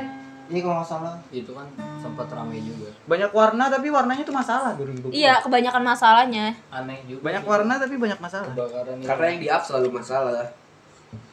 Iya 0.47 0.61
kalau 0.63 0.75
nggak 0.79 0.89
salah. 0.89 1.13
Itu 1.29 1.51
kan 1.51 1.67
sempat 1.99 2.27
ramai 2.31 2.63
juga. 2.63 2.89
banyak 3.07 3.31
warna 3.31 3.63
tapi 3.67 3.87
warnanya 3.91 4.23
tuh 4.23 4.35
masalah 4.35 4.71
2020. 4.79 5.11
iya 5.11 5.39
kebanyakan 5.43 5.83
masalahnya 5.83 6.45
Aneh 6.71 7.03
juga. 7.07 7.21
Banyak 7.27 7.43
sih. 7.43 7.51
warna 7.51 7.73
tapi 7.79 7.95
banyak 7.99 8.19
masalah. 8.19 8.51
kebakaran 8.55 8.95
itu. 8.99 9.07
Karena 9.07 9.25
yang 9.31 9.39
di 9.43 9.49
up 9.51 9.63
selalu 9.63 9.89
masalah. 9.91 10.47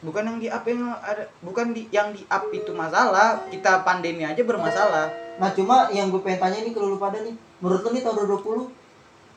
Bukan 0.03 0.23
yang 0.23 0.37
di 0.39 0.47
up 0.47 0.63
yang 0.63 0.81
ada 1.03 1.23
bukan 1.43 1.65
di 1.75 1.83
yang 1.91 2.15
di 2.15 2.23
up 2.27 2.47
itu 2.51 2.71
masalah, 2.71 3.43
kita 3.51 3.83
pandemi 3.83 4.23
aja 4.23 4.39
bermasalah. 4.43 5.11
Nah 5.35 5.49
cuma 5.51 5.91
yang 5.91 6.07
gue 6.11 6.21
pengen 6.23 6.39
tanya 6.39 6.59
nih 6.63 6.71
ke 6.71 6.79
lu 6.79 6.95
pada 6.95 7.19
nih, 7.19 7.35
menurut 7.59 7.83
lu 7.83 7.89
nih 7.91 8.03
tahun 8.03 8.15
2020 8.23 8.71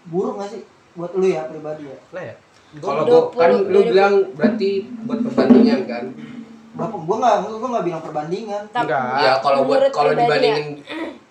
buruk 0.09 0.35
gak 0.39 0.51
sih 0.55 0.63
buat 0.95 1.13
lu 1.15 1.27
ya 1.27 1.47
pribadi 1.51 1.91
ya? 1.91 1.99
Lah 2.15 2.23
ya. 2.23 2.35
Kalau 2.79 3.33
kan 3.33 3.51
lu 3.65 3.81
bilang 3.83 4.15
berarti 4.37 4.71
buat 5.09 5.21
perbandingan 5.25 5.81
kan? 5.89 6.05
Berapa? 6.71 6.97
Gue 6.99 7.17
nggak, 7.17 7.35
gue 7.45 7.69
nggak 7.69 7.85
bilang 7.85 8.03
perbandingan. 8.03 8.63
Tapi- 8.69 8.85
Enggak. 8.87 9.15
Iya, 9.19 9.33
kalau 9.39 9.61
buat 9.63 9.81
kalau 9.89 10.11
pribadi 10.11 10.29
ya? 10.45 10.55
dibandingin 10.55 10.67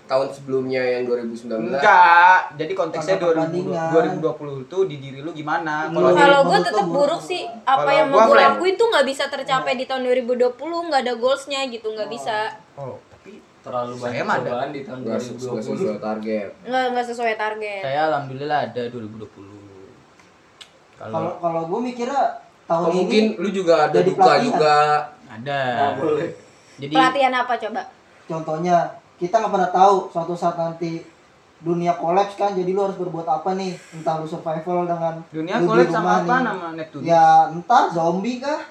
tahun 0.07 0.27
sebelumnya 0.31 0.79
yang 0.79 1.03
2019 1.03 1.67
Enggak. 1.69 2.39
Jadi 2.55 2.71
konteksnya 2.73 3.15
Tanpa 3.17 3.27
2020, 3.35 3.67
perbandingan. 3.67 3.91
2020 3.91 4.63
tuh 4.65 4.81
di 4.87 4.95
diri 4.97 5.19
lu 5.19 5.31
gimana? 5.31 5.91
Kalau 5.91 6.09
di- 6.09 6.17
kalau 6.17 6.39
gue 6.41 6.59
tetap 6.63 6.85
buruk 6.85 6.95
buruk 6.97 7.21
sih 7.21 7.43
apa 7.65 7.89
yang 7.91 8.07
mau 8.07 8.23
gue 8.23 8.35
lakuin 8.37 8.73
tuh 8.73 8.87
nggak 8.87 9.03
bisa 9.05 9.23
tercapai 9.27 9.75
di 9.75 9.83
tahun 9.83 10.07
2020 10.07 10.55
nggak 10.87 11.01
ada 11.01 11.13
goalsnya 11.13 11.59
gitu 11.67 11.87
nggak 11.89 12.07
bisa 12.07 12.55
Oh, 12.73 12.95
tapi 13.09 13.35
terlalu 13.59 13.93
Saya 13.93 14.23
banyak 14.23 14.47
cobaan 14.47 14.69
di 14.71 14.81
tahun 14.81 14.99
nggak 15.03 15.19
sesuai 15.19 15.59
2020. 15.59 15.75
sesuai 15.75 15.99
target. 15.99 16.49
nggak 16.63 16.85
nggak 16.87 17.05
sesuai 17.05 17.33
target 17.35 17.81
saya 17.83 17.99
alhamdulillah 18.07 18.59
ada 18.65 18.81
2020. 18.87 19.27
Kalau 20.95 21.11
Kalau 21.11 21.31
kalau 21.37 21.61
gue 21.67 21.79
mikirnya 21.83 22.23
tahun 22.63 22.79
Oh, 22.81 22.89
ini 22.89 22.97
mungkin 22.97 23.23
lu 23.37 23.49
juga 23.51 23.73
ada 23.85 23.99
duka 24.01 24.33
juga. 24.39 24.77
Ada. 25.39 25.61
Nggak 25.71 25.93
boleh. 25.97 26.29
Jadi 26.77 26.93
pelatihan 26.93 27.33
apa 27.35 27.53
coba 27.57 27.81
contohnya 28.23 28.77
kita 29.15 29.35
nggak 29.35 29.49
pernah 29.49 29.71
tahu 29.71 29.95
suatu 30.07 30.33
saat 30.33 30.55
nanti 30.55 30.99
dunia 31.57 31.95
kolaps 31.95 32.35
kan 32.35 32.53
jadi 32.53 32.69
lu 32.69 32.83
harus 32.83 32.93
berbuat 32.93 33.25
apa 33.25 33.55
nih 33.55 33.73
entah 33.91 34.21
lu 34.21 34.27
survival 34.27 34.85
dengan 34.85 35.25
dunia 35.27 35.57
rumah 35.57 35.87
sama 35.87 36.11
apa 36.21 36.35
nih. 36.35 36.45
nama 36.45 36.67
Neptunus? 36.71 37.01
ya 37.03 37.23
entar 37.49 37.89
zombie 37.89 38.37
kah 38.37 38.61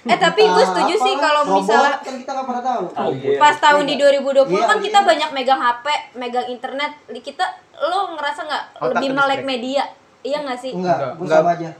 eh 0.00 0.14
tapi 0.16 0.42
gue 0.42 0.54
Entah 0.54 0.68
setuju 0.70 0.94
sih 0.96 1.14
kalau 1.14 1.42
misalnya 1.50 1.98
kan 1.98 2.14
kita 2.14 2.30
nggak 2.30 2.46
pernah 2.46 2.64
tahu 2.64 2.84
Oh, 2.94 3.10
iya. 3.10 3.36
pas 3.36 3.56
tahun 3.58 3.84
di 3.84 3.94
2020 3.96 4.46
Iya, 4.48 4.64
kan 4.64 4.78
iya. 4.78 4.84
kita 4.86 4.98
banyak 5.02 5.30
megang 5.34 5.60
HP 5.60 5.86
megang 6.14 6.46
internet 6.46 6.92
kita 7.18 7.44
lo 7.82 8.14
ngerasa 8.14 8.40
nggak 8.42 8.64
lebih 8.94 9.08
melek 9.10 9.42
media 9.42 9.82
iya 10.20 10.38
nggak 10.40 10.56
sih 10.56 10.70
enggak 10.70 10.96
Enggak, 10.96 11.12
gue 11.12 11.24
enggak. 11.24 11.40
sama 11.40 11.50
aja 11.52 11.70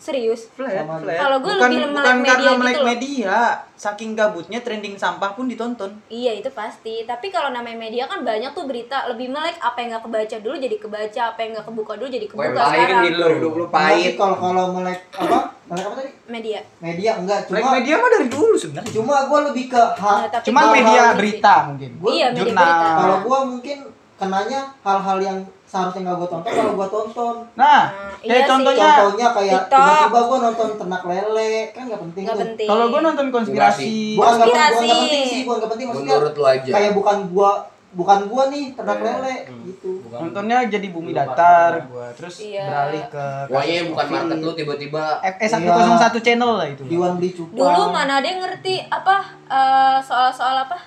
serius 0.00 0.48
Flat, 0.50 0.80
Sama 0.80 0.96
flat. 0.96 1.12
Kalau 1.14 1.36
gue 1.38 1.52
bukan, 1.52 1.68
lebih 1.68 1.78
melek 1.84 1.92
bukan 1.94 2.16
media 2.16 2.30
karena 2.32 2.48
gitu 2.48 2.58
melek 2.58 2.74
loh. 2.74 2.86
media, 2.86 3.36
saking 3.74 4.10
gabutnya 4.12 4.58
trending 4.58 4.96
sampah 4.96 5.30
pun 5.30 5.44
ditonton. 5.44 5.90
Iya 6.08 6.32
itu 6.34 6.48
pasti. 6.50 7.04
Tapi 7.04 7.28
kalau 7.28 7.50
namanya 7.50 7.76
media 7.78 8.04
kan 8.06 8.20
banyak 8.20 8.50
tuh 8.50 8.64
berita 8.64 9.04
lebih 9.06 9.28
melek 9.28 9.56
apa 9.58 9.76
yang 9.76 9.88
nggak 9.90 10.02
kebaca 10.02 10.36
dulu 10.38 10.56
jadi 10.56 10.76
kebaca, 10.76 11.22
apa 11.26 11.38
yang 11.38 11.50
nggak 11.52 11.66
kebuka 11.66 11.92
dulu 11.94 12.08
jadi 12.08 12.26
kebuka 12.26 12.48
pahit 12.50 12.80
sekarang. 12.80 13.02
2020 13.04 13.20
Enggak 13.20 13.68
sih, 13.68 13.68
pahit. 13.70 14.12
kalau 14.16 14.36
kalau 14.36 14.64
melek 14.72 15.00
apa 15.12 15.38
melek 15.66 15.84
apa 15.84 15.94
tadi 15.96 16.10
Media. 16.26 16.60
media 16.80 17.10
enggak 17.16 17.38
Melek 17.44 17.60
cuma 17.60 17.70
media 17.76 17.94
mah 17.96 18.10
dari 18.10 18.26
dulu 18.26 18.54
sebenarnya. 18.54 18.90
cuma 18.90 19.14
gue 19.22 19.40
lebih 19.46 19.64
ke 19.68 19.82
hal 19.94 20.16
Nah, 20.16 20.28
kalau 20.40 20.72
media 20.72 21.02
berita 21.12 21.54
mungkin. 21.66 21.90
Gua- 21.96 22.10
Iya, 22.10 22.26
media 22.30 22.40
Jurnal. 22.40 22.64
berita. 22.64 22.88
kalau 22.96 23.16
gue 23.20 23.38
mungkin 23.46 23.78
kenanya 24.16 24.60
hal-hal 24.80 25.18
yang 25.18 25.38
seharusnya 25.70 26.00
nggak 26.02 26.16
gue 26.16 26.28
tonton 26.28 26.50
kalau 26.50 26.72
gue 26.74 26.88
tonton 26.88 27.34
Nah, 27.54 27.66
Nah, 27.86 28.10
kayak 28.18 28.26
iya 28.26 28.34
sih. 28.36 28.50
contohnya 28.50 28.88
contohnya 28.98 29.28
kayak 29.32 29.60
tiba-tiba 29.68 30.20
gue 30.20 30.38
nonton 30.40 30.68
ternak 30.76 31.02
lele 31.04 31.54
kan 31.70 31.82
nggak 31.84 32.00
penting 32.02 32.22
Nggak 32.22 32.34
tuh. 32.34 32.42
penting. 32.44 32.68
kalau 32.68 32.84
gua 32.86 33.00
nonton 33.00 33.26
konspirasi, 33.30 33.92
bukan 34.12 34.32
nggak 34.32 34.48
Konspirasi. 34.48 34.74
bukan 34.74 34.82
nggak 34.82 35.00
penting 35.00 35.24
sih 35.24 35.40
bukan 35.40 35.56
nggak 35.56 35.70
penting 35.70 35.86
maksudnya 35.86 36.10
Menurut 36.12 36.34
lu 36.34 36.44
aja. 36.44 36.70
kayak 36.70 36.92
bukan 36.92 37.16
gua 37.28 37.50
bukan 37.90 38.20
gua 38.24 38.42
nih 38.46 38.64
ternak 38.72 38.98
Iya. 38.98 39.06
lele 39.08 39.34
Hmm. 39.40 39.62
gitu 39.64 39.90
Bukan. 40.00 40.18
nontonnya 40.20 40.58
jadi 40.64 40.86
bumi 40.88 41.10
datar 41.12 41.72
gua 41.86 42.06
terus 42.12 42.34
Iya. 42.40 42.64
beralih 42.64 43.04
ke 43.08 43.26
Pokoknya 43.46 43.78
bukan 43.84 44.06
market 44.08 44.38
lu 44.40 44.52
tiba-tiba 44.52 45.02
FS 45.20 45.50
101 45.56 46.18
channel 46.20 46.52
lah 46.52 46.66
itu. 46.66 46.82
Diwan 46.84 47.14
beli 47.14 47.30
cupang 47.30 47.54
Dulu 47.56 47.82
mana 47.88 48.18
ada 48.18 48.26
yang 48.26 48.38
ngerti 48.40 48.74
apa 48.84 49.16
eh, 49.48 49.98
soal-soal 50.00 50.56
apa? 50.60 50.78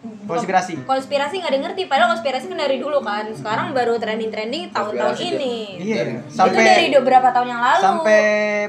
Konspirasi. 0.00 0.80
Konspirasi 0.88 1.34
nggak 1.44 1.52
ada 1.52 1.60
ngerti. 1.68 1.82
Padahal 1.84 2.16
konspirasi 2.16 2.48
kan 2.48 2.56
dari 2.56 2.80
dulu 2.80 3.04
kan. 3.04 3.28
Sekarang 3.36 3.76
baru 3.76 4.00
trending-trending 4.00 4.72
tahun-tahun 4.72 5.12
Konspirasi 5.12 5.36
ini. 5.36 5.56
Iya, 5.76 6.00
Dari- 6.00 6.16
itu 6.16 6.32
sampai 6.32 6.62
dari 6.64 6.86
beberapa 6.96 7.28
tahun 7.34 7.48
yang 7.52 7.62
lalu. 7.62 7.82
sampai 7.84 8.22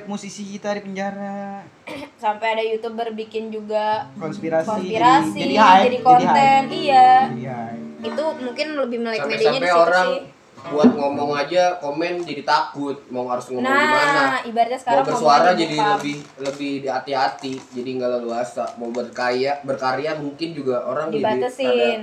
musisi 0.10 0.44
kita 0.44 0.76
di 0.76 0.82
penjara 0.84 1.64
Sampai 2.24 2.48
ada 2.60 2.64
youtuber 2.64 3.16
bikin 3.16 3.50
juga 3.50 4.06
konspirasi, 4.16 4.68
konspirasi, 4.70 5.38
jadi, 5.38 5.56
jadi 5.56 5.56
hype, 5.58 5.84
jadi 5.88 5.98
konten, 6.04 6.62
hype. 6.68 6.76
iya. 6.78 7.12
Jadi 7.32 7.46
hype. 7.48 8.08
Itu 8.12 8.24
mungkin 8.42 8.68
lebih 8.78 8.98
melek 9.00 9.20
medianya 9.26 9.60
di 9.62 9.70
situ 9.70 9.78
orang 9.78 10.08
sih. 10.10 10.41
Buat 10.64 10.90
ngomong 10.90 11.34
aja 11.34 11.74
komen 11.78 12.22
jadi 12.22 12.44
takut 12.44 12.94
mau 13.08 13.26
harus 13.26 13.50
ngomong 13.50 13.66
gimana. 13.66 14.22
Nah, 14.30 14.40
ibaratnya 14.44 14.74
Mau 14.74 14.84
sekarang 14.84 15.04
bersuara 15.04 15.40
ngomongnya 15.50 15.60
jadi 15.60 15.76
lebih 15.92 16.16
lebih 16.38 16.72
hati-hati, 16.86 17.54
jadi 17.72 17.90
nggak 17.98 18.12
leluasa. 18.16 18.64
Mau 18.76 18.90
berkarya, 18.90 19.58
berkarya 19.62 20.16
mungkin 20.16 20.54
juga 20.54 20.84
orang 20.84 21.10
jadi 21.10 21.26
dibatasin. 21.42 22.02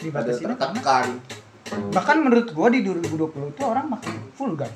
pada, 0.00 0.08
pada 0.10 0.32
Dibatasin 0.32 0.48
tertekan. 0.50 1.06
bahkan 1.70 2.16
menurut 2.18 2.50
gua 2.50 2.66
di 2.66 2.82
2020 2.82 3.30
tuh 3.52 3.62
orang 3.64 3.86
makin 3.86 4.10
vulgar 4.32 4.66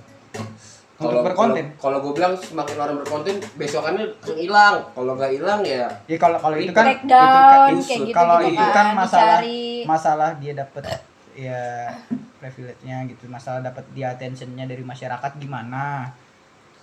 Kalau 0.94 1.26
berkonten 1.26 1.74
kalau- 1.74 1.98
gue 1.98 2.12
bilang 2.14 2.38
semakin 2.38 2.76
orang 2.78 2.96
berkonten, 3.02 3.42
besokannya 3.58 4.14
langsung 4.14 4.38
hilang. 4.38 4.78
Kalau 4.94 5.12
nggak 5.12 5.32
hilang 5.32 5.60
ya 5.60 5.90
ya 6.06 6.16
kalau 6.16 6.38
kalau 6.38 6.54
itu 6.54 6.70
kan 6.70 6.86
Breakdown, 6.86 7.26
itu 7.26 7.34
kan 7.34 7.58
kayak 7.82 7.98
gitu 7.98 8.14
kalau 8.14 8.36
gitu 8.38 8.52
itu 8.52 8.66
kan 8.70 8.86
masalah 8.94 9.38
dicari. 9.42 9.82
masalah 9.84 10.28
dia 10.38 10.52
dapat 10.54 10.82
ya 11.34 11.90
privilege-nya 12.44 13.08
gitu 13.08 13.24
masalah 13.32 13.64
dapat 13.64 13.88
dia 13.96 14.12
attention-nya 14.12 14.68
dari 14.68 14.84
masyarakat 14.84 15.32
gimana 15.40 16.12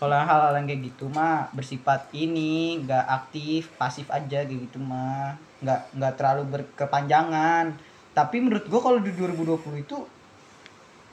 kalau 0.01 0.17
hal-hal 0.17 0.57
yang 0.57 0.65
kayak 0.65 0.81
gitu 0.89 1.05
mah 1.13 1.53
bersifat 1.53 2.09
ini 2.17 2.81
nggak 2.81 3.05
aktif 3.05 3.69
pasif 3.77 4.09
aja 4.09 4.41
kayak 4.41 4.65
gitu 4.65 4.81
mah 4.81 5.37
nggak 5.61 5.93
nggak 5.93 6.13
terlalu 6.17 6.43
berkepanjangan 6.57 7.77
tapi 8.17 8.41
menurut 8.41 8.65
gua 8.65 8.81
kalau 8.81 8.97
di 8.97 9.13
2020 9.13 9.85
itu 9.85 9.97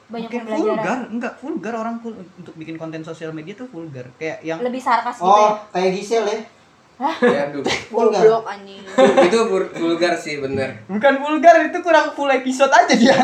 banyak 0.09 0.33
pembelajaran. 0.33 0.57
vulgar 0.65 0.99
enggak 1.13 1.35
vulgar 1.37 1.75
orang 1.77 2.01
full, 2.01 2.17
untuk 2.17 2.57
bikin 2.57 2.81
konten 2.81 3.05
sosial 3.05 3.29
media 3.37 3.53
tuh 3.53 3.69
vulgar 3.69 4.09
kayak 4.17 4.41
yang 4.41 4.57
Lebih 4.65 4.81
sarkas 4.81 5.21
gitu 5.21 5.29
oh 5.29 5.37
ya. 5.37 5.53
kayak 5.77 5.91
Gisel 5.93 6.25
ya 6.25 6.41
ya 7.29 7.41
aduh. 7.53 7.63
vulgar 7.93 8.25
anjing. 8.49 8.83
itu 9.29 9.39
vul- 9.53 9.71
vulgar 9.71 10.17
sih 10.17 10.41
bener. 10.41 10.81
bukan 10.89 11.15
vulgar 11.21 11.61
itu 11.61 11.79
kurang 11.85 12.17
full 12.17 12.33
episode 12.33 12.73
aja 12.73 12.95
dia 12.97 13.15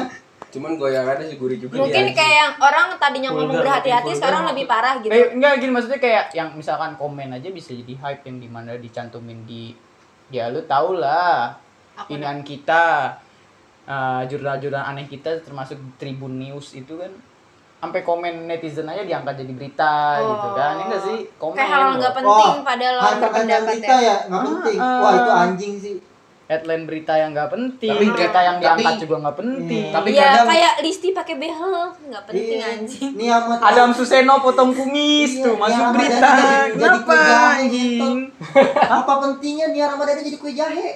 Cuman 0.55 0.71
goyangannya 0.75 1.27
sih 1.27 1.35
gurih 1.35 1.59
juga 1.59 1.75
Mungkin 1.77 2.05
dia. 2.05 2.15
kayak 2.15 2.35
yang 2.39 2.53
orang 2.59 2.87
tadinya 2.95 3.29
ngomong 3.29 3.51
Vulgar, 3.53 3.83
berhati-hati 3.83 4.11
sekarang 4.15 4.43
lebih 4.47 4.65
parah 4.65 4.95
gitu. 4.99 5.11
Eh, 5.11 5.35
enggak 5.35 5.59
gini 5.59 5.71
maksudnya 5.71 5.99
kayak 5.99 6.25
yang 6.31 6.49
misalkan 6.51 6.95
komen 6.95 7.29
aja 7.29 7.49
bisa 7.49 7.71
jadi 7.73 7.93
hype 7.93 8.23
yang 8.25 8.39
di 8.39 8.47
mana 8.47 8.75
dicantumin 8.77 9.43
di 9.43 9.75
ya 10.29 10.49
lu 10.49 10.63
tau 10.65 10.95
lah 10.95 11.53
inian 12.07 12.41
kita 12.41 13.11
eh, 13.85 14.23
jurnal-jurnal 14.25 14.85
aneh 14.85 15.05
kita 15.05 15.39
termasuk 15.41 15.77
Tribun 15.95 16.39
News 16.39 16.73
itu 16.73 16.95
kan 16.95 17.11
sampai 17.77 18.01
komen 18.01 18.49
netizen 18.49 18.89
aja 18.89 19.03
diangkat 19.03 19.37
jadi 19.37 19.53
berita 19.53 19.95
gitu 20.17 20.49
kan 20.53 20.73
ini 20.75 20.83
enggak 20.87 21.03
sih 21.03 21.19
komen 21.37 21.53
Kayak 21.55 21.69
hal 21.69 21.83
nggak 21.95 22.15
penting 22.15 22.53
Oh, 22.55 22.65
padahal 22.65 22.97
harta 22.97 23.27
berpendapat 23.29 23.75
kita 23.77 23.95
ya. 23.95 24.01
ya 24.01 24.17
nggak 24.25 24.43
penting 24.47 24.79
Ah, 24.79 24.97
wah 24.97 25.05
ah. 25.05 25.15
itu 25.15 25.33
anjing 25.35 25.75
sih 25.77 25.95
headline 26.45 26.85
berita 26.85 27.13
yang 27.15 27.33
nggak 27.33 27.49
penting, 27.49 27.89
Tapi- 27.91 28.09
berita 28.11 28.39
yang 28.39 28.57
tapi- 28.57 28.85
diangkat 28.85 28.95
juga 29.01 29.17
nggak 29.19 29.37
penting. 29.37 29.85
Tapi 29.89 30.09
Iya, 30.11 30.23
kadang 30.23 30.47
kayak 30.47 30.73
Listi 30.81 31.09
pakai 31.11 31.35
behel, 31.37 31.73
nggak 32.05 32.25
penting 32.27 32.59
Iya. 32.59 32.67
anjing. 32.71 33.11
Nih 33.15 33.29
amat 33.31 33.59
Adam 33.65 33.91
Suseno 33.91 34.35
potong 34.39 34.71
kumis 34.71 35.33
Iya, 35.35 35.43
tuh 35.43 35.55
masuk 35.57 35.87
berita. 35.93 36.31
Jadi- 36.71 37.01
kue 37.01 37.17
jahe 37.17 37.49
anjing? 37.59 38.17
apa 38.77 39.13
pentingnya 39.19 39.67
nih 39.71 39.81
Ramadan 39.87 40.21
jadi 40.21 40.37
kue 40.37 40.53
jahe? 40.53 40.89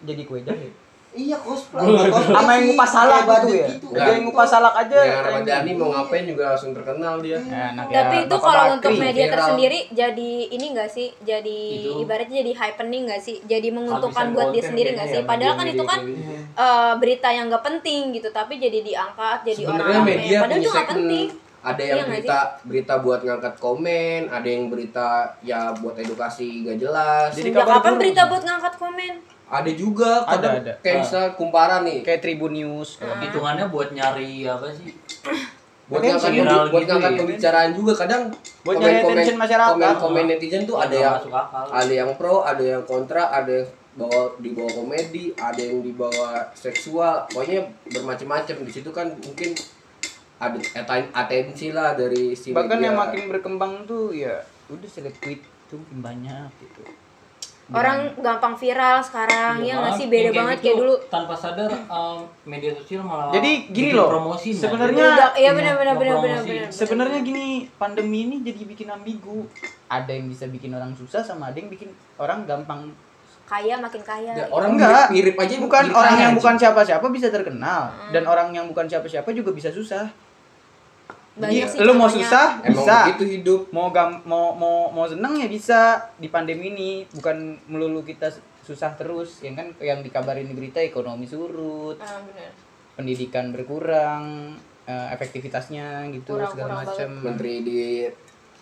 Jadi 0.00 0.22
kue 0.22 0.40
jahe. 0.40 0.68
Iya 1.10 1.42
cosplay. 1.42 1.90
Sama 2.06 2.50
yang 2.54 2.64
ngupas 2.70 2.86
salak 2.86 3.26
kayak 3.26 3.42
gitu 3.42 3.50
ya. 3.52 3.66
gitu. 3.66 3.86
Ada 3.90 4.10
yang 4.14 4.22
ngupas 4.22 4.46
salak 4.46 4.74
aja. 4.78 4.98
yang 5.00 5.22
Ramadhani 5.26 5.70
mau 5.74 5.88
ngapain 5.90 6.22
juga 6.22 6.54
langsung 6.54 6.70
terkenal 6.70 7.18
dia. 7.18 7.38
Enak 7.42 7.84
ya, 7.84 7.94
Tapi 7.98 8.16
itu 8.22 8.36
kalau 8.38 8.62
Bakri. 8.62 8.74
untuk 8.78 8.92
media 8.94 9.26
tersendiri 9.26 9.78
jadi 9.90 10.32
ini 10.48 10.66
enggak 10.70 10.86
sih? 10.86 11.08
Jadi 11.20 11.60
Itu. 11.82 12.06
ibaratnya 12.06 12.36
jadi 12.40 12.52
happening 12.54 13.02
enggak 13.10 13.20
sih? 13.20 13.42
Jadi 13.42 13.68
menguntungkan 13.68 14.30
buat 14.30 14.54
dia 14.54 14.62
sendiri 14.62 14.94
enggak 14.94 15.10
sih? 15.10 15.20
ya, 15.20 15.26
Padahal 15.26 15.54
kan 15.56 15.66
itu 15.66 15.82
kan 15.82 16.00
gitu. 16.00 16.22
eh, 16.54 16.92
berita 16.96 17.28
yang 17.28 17.46
nggak 17.48 17.64
penting 17.64 18.02
gitu, 18.12 18.28
tapi 18.30 18.54
jadi 18.56 18.78
diangkat 18.78 19.38
jadi 19.42 19.62
orang 19.66 20.06
media 20.06 20.38
Padahal 20.40 20.60
itu 20.60 20.70
nggak 20.70 20.86
segmen 20.86 21.02
penting. 21.02 21.28
ada 21.60 21.76
Iya 21.76 21.90
yang 21.90 21.98
nggak 22.00 22.22
berita 22.22 22.38
berita 22.62 22.94
buat 22.96 23.20
ngangkat 23.20 23.54
komen, 23.58 24.20
ada 24.30 24.46
yang 24.48 24.64
berita 24.70 25.08
ya 25.42 25.74
buat 25.74 25.92
edukasi 25.94 26.62
gak 26.62 26.78
jelas. 26.78 27.34
Jadi 27.34 27.50
kapan 27.50 27.98
berita 27.98 28.22
buat 28.24 28.40
ngangkat 28.40 28.74
komen? 28.78 29.14
Ada 29.50 29.70
juga 29.72 30.22
Ada, 30.22 30.30
kadang 30.32 30.54
ada. 30.60 30.72
kayak 30.78 30.94
Ah. 30.94 31.00
misalnya 31.02 31.30
kumparan 31.34 31.82
nih. 31.82 31.98
Kayak 32.00 32.20
Tribun 32.20 32.52
News. 32.52 32.88
Ah. 32.98 33.18
hitungannya 33.18 33.66
buat 33.66 33.90
nyari 33.90 34.46
apa 34.46 34.70
sih 34.70 34.94
buat 35.84 35.98
Attention. 35.98 36.22
ngangkat 36.22 36.46
Viral 36.46 36.64
buat 36.64 36.80
gitu 36.80 36.86
ngangkat 36.88 37.10
ya. 37.10 37.18
pembicaraan 37.18 37.70
juga 37.74 37.92
kadang 37.96 38.22
Buat 38.62 38.76
nyari 38.78 38.94
attention 38.96 39.36
masyarakat. 39.36 39.74
komen 39.74 39.94
komen 39.98 40.24
netizen 40.28 40.62
tuh 40.62 40.76
ada 40.78 40.94
yang 40.94 41.18
ada 41.68 41.90
yang 41.92 42.10
pro 42.14 42.34
ada 42.42 42.62
yang 42.64 42.82
kontra 42.84 43.26
ada 43.28 43.50
yang 43.52 43.66
bawa 43.92 44.30
dibawa 44.38 44.70
komedi 44.70 45.34
ada 45.34 45.58
yang 45.58 45.82
dibawa 45.82 46.46
seksual 46.54 47.26
pokoknya 47.26 47.58
bermacam-macam 47.84 48.56
di 48.60 48.70
situ 48.70 48.86
kan 48.88 49.10
mungkin 49.18 49.50
ada 50.38 50.56
aten- 50.78 51.10
atensi 51.10 51.68
lah 51.68 51.92
dari 51.92 52.32
si 52.32 52.54
Bahkan 52.54 52.70
media. 52.72 52.86
yang 52.86 52.96
makin 52.96 53.26
berkembang 53.26 53.82
tuh 53.84 54.14
ya 54.14 54.38
udah 54.68 54.86
seleb 54.86 55.12
tweet 55.18 55.42
tuh 55.66 55.82
makin 55.82 56.06
banyak 56.06 56.48
gitu. 56.56 56.86
Orang 57.70 57.98
gampang 58.16 58.54
viral 58.54 58.98
sekarang, 58.98 59.62
ya 59.62 59.78
nggak 59.78 59.94
sih? 59.94 60.06
Beda 60.06 60.26
yang 60.26 60.34
banget 60.42 60.56
gitu, 60.58 60.64
kayak 60.64 60.78
dulu. 60.80 60.94
tanpa 61.06 61.34
sadar 61.34 61.70
em, 61.70 62.18
media 62.44 62.70
sosial 62.72 63.00
malah 63.00 63.30
Jadi 63.30 63.70
gini 63.70 63.90
loh, 63.92 64.10
promosi 64.10 64.50
sebenarnya- 64.50 65.30
iya 65.34 65.54
benar 65.54 65.74
benar 65.76 65.94
benar 65.94 66.16
benar. 66.18 66.66
Sebenarnya 66.66 67.20
gini, 67.20 67.70
pandemi 67.72 68.26
ini 68.26 68.36
jadi 68.40 68.62
bikin 68.64 68.88
ambigu. 68.88 69.46
Ada 69.86 70.10
yang 70.10 70.26
bisa 70.26 70.46
bikin 70.46 70.70
orang 70.72 70.90
susah 70.92 71.20
sama 71.20 71.48
ada 71.48 71.56
yang 71.56 71.68
bikin 71.68 71.90
orang 72.16 72.42
gampang. 72.44 72.90
kaya 73.46 73.74
makin 73.76 73.98
kaya. 74.00 74.30
Ya, 74.32 74.46
orang 74.48 74.78
Enggak. 74.78 75.10
mirip, 75.10 75.34
mirip 75.34 75.36
aja 75.36 75.54
Bukan 75.58 75.82
mirip 75.84 75.96
orang 75.96 76.16
yang 76.16 76.30
aja. 76.30 76.38
bukan 76.38 76.54
siapa-siapa 76.56 77.06
bisa 77.10 77.26
terkenal 77.28 77.82
dan 78.08 78.22
orang 78.22 78.50
yang 78.50 78.66
bukan 78.66 78.86
siapa-siapa 78.86 79.26
juga 79.30 79.50
bisa 79.50 79.70
susah. 79.70 80.06
Banyak 81.40 81.66
Jadi 81.66 81.72
sih 81.72 81.78
lu 81.80 81.92
mau 81.92 82.06
susah 82.06 82.60
emang 82.60 82.84
bisa. 82.84 82.96
begitu 83.08 83.24
hidup. 83.32 83.60
Mau 83.72 83.88
gam 83.88 84.20
mau 84.22 84.52
mau 84.52 84.92
mau 84.92 85.08
seneng 85.08 85.34
ya 85.34 85.48
bisa. 85.48 85.80
Di 86.16 86.28
pandemi 86.28 86.68
ini 86.68 86.90
bukan 87.10 87.36
melulu 87.66 88.04
kita 88.04 88.28
susah 88.60 88.92
terus. 88.94 89.40
Yang 89.40 89.54
kan 89.56 89.66
yang 89.80 90.00
dikabarin 90.00 90.44
di 90.44 90.52
berita 90.52 90.78
ekonomi 90.78 91.24
surut. 91.24 91.96
Ah, 91.98 92.20
benar. 92.20 92.52
pendidikan 92.92 93.48
berkurang 93.48 94.52
eh, 94.84 95.08
efektivitasnya 95.10 96.04
gitu 96.12 96.36
Kurang- 96.36 96.52
segala 96.52 96.68
kurang 96.76 96.84
macam 96.84 97.08
menteri 97.24 97.54
di 97.64 97.80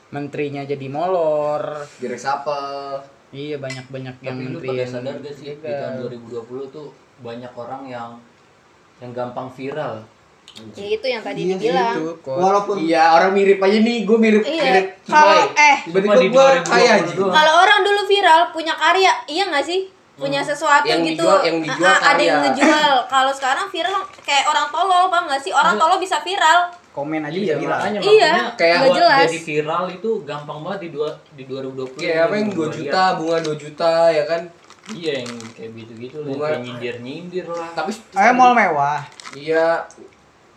menterinya 0.09 0.63
jadi 0.63 0.87
molor. 0.87 1.63
Di 1.99 2.07
resapel 2.07 3.03
iya 3.29 3.61
banyak 3.61 3.93
banyak 3.93 4.15
yang 4.25 4.37
tapi 4.37 4.45
lu 4.47 4.57
menteri 4.57 4.69
pada 4.69 4.81
yang 4.81 4.93
sadar 4.95 5.17
gak 5.21 5.35
sih? 5.37 5.53
di 5.53 5.69
tahun 5.69 5.95
2020 6.01 6.73
tuh 6.73 6.89
banyak 7.21 7.53
orang 7.53 7.83
yang 7.85 8.11
yang 8.99 9.13
gampang 9.13 9.53
viral 9.53 10.01
Ya 10.71 10.87
itu 10.91 11.07
yang 11.07 11.23
tadi 11.23 11.41
Iya 11.41 11.55
dibilang. 11.55 11.95
Itu. 11.95 12.13
Walaupun 12.25 12.77
iya 12.79 13.03
orang 13.11 13.31
mirip 13.31 13.59
aja 13.59 13.79
nih 13.79 13.99
gue 14.03 14.19
mirip 14.19 14.43
Iya. 14.43 14.63
mirip 14.65 14.87
Kalau 15.05 15.35
eh 15.49 15.77
tiba-tiba 15.83 16.15
di 16.17 16.29
gue 16.29 16.45
2020 16.59 16.67
kaya 16.67 16.91
aja 16.97 17.13
kalau 17.15 17.53
orang 17.59 17.81
dulu 17.81 18.01
viral 18.05 18.41
punya 18.51 18.75
karya, 18.75 19.13
iya 19.27 19.45
nggak 19.47 19.63
sih? 19.63 19.81
Punya 20.15 20.43
sesuatu 20.43 20.83
Yang 20.83 21.15
gitu. 21.15 21.23
dijual- 21.23 21.43
yang 21.43 21.59
dijual 21.61 21.87
Ah, 21.87 21.95
ah, 21.97 22.11
ada 22.11 22.19
yang 22.21 22.39
ngejual. 22.43 22.93
Kalau 23.07 23.31
sekarang 23.31 23.67
viral 23.69 23.95
kayak 24.19 24.45
orang 24.45 24.67
tolol, 24.69 25.07
paham 25.07 25.25
nggak 25.25 25.39
sih? 25.39 25.53
Orang 25.53 25.75
tolol 25.75 25.99
bisa 25.99 26.19
viral. 26.21 26.75
komen 26.91 27.23
aja 27.23 27.31
iya 27.31 27.55
bisa 27.55 27.55
viral 27.55 27.79
makanya 27.79 27.99
Iya, 28.03 28.27
makanya 28.27 28.47
kayak 28.59 28.77
buat 28.81 28.97
jelas. 28.99 29.21
jadi 29.23 29.39
viral 29.41 29.85
itu 29.89 30.11
gampang 30.27 30.59
banget 30.59 30.81
di 30.81 30.91
dua 30.91 31.09
di 31.31 31.43
2020 31.45 31.95
kayak 31.97 32.21
apa 32.21 32.35
yang 32.35 32.49
2 32.49 32.59
Gua 32.59 32.67
juta 32.69 33.03
bunga 33.15 33.39
2 33.39 33.55
juta 33.57 33.93
ya 34.11 34.25
kan 34.27 34.41
iya 34.91 35.13
yang 35.15 35.31
kayak 35.49 35.71
gitu 35.79 35.93
gitu 35.95 36.17
lah 36.19 36.27
Bunga. 36.27 36.43
kayak 36.45 36.59
nyindir 36.59 36.97
nyindir 36.99 37.47
lah 37.47 37.71
tapi 37.71 37.91
eh 37.95 38.33
mall 38.33 38.51
mewah 38.51 38.99
iya 39.33 39.87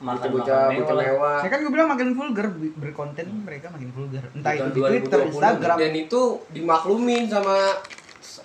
makan 0.02 0.28
bocah 0.34 0.42
bocah 0.42 0.62
mewah 0.74 0.94
lah. 0.98 1.06
mewah. 1.06 1.40
Ya 1.46 1.50
kan 1.54 1.60
gue 1.62 1.72
bilang 1.72 1.90
makin 1.94 2.10
vulgar 2.18 2.48
berkonten 2.58 3.28
mereka 3.46 3.68
makin 3.70 3.90
vulgar. 3.94 4.24
Entah 4.34 4.54
itu 4.58 4.70
di 4.74 4.82
Twitter 4.82 5.20
2020 5.30 5.30
Instagram. 5.38 5.78
dan 5.78 5.94
itu 5.94 6.22
dimaklumin 6.50 7.24
sama 7.30 7.58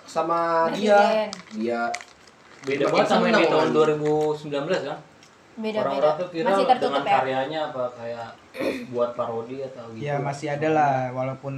sama 0.05 0.39
dia. 0.71 0.97
Presiden. 0.97 1.29
dia 1.57 1.81
beda 2.63 2.83
Makin 2.87 2.93
banget 2.93 3.07
sama 3.09 3.25
yang 3.27 3.41
di 3.41 3.47
tahun 3.49 3.69
orang. 3.73 3.99
2019 4.77 4.89
kan? 4.89 4.99
Beda-beda. 5.57 5.81
orang-orang 5.89 6.13
tuh 6.21 6.27
viral 6.29 6.45
Masih 6.53 6.65
tertutup 6.69 6.93
dengan 6.93 7.01
ya. 7.09 7.17
karyanya 7.17 7.59
apa 7.73 7.83
kayak 7.97 8.27
buat 8.93 9.09
parodi 9.17 9.57
atau 9.65 9.83
gitu. 9.89 10.05
Ya 10.05 10.15
masih 10.21 10.47
ada 10.53 10.67
lah. 10.69 10.93
Walaupun 11.17 11.53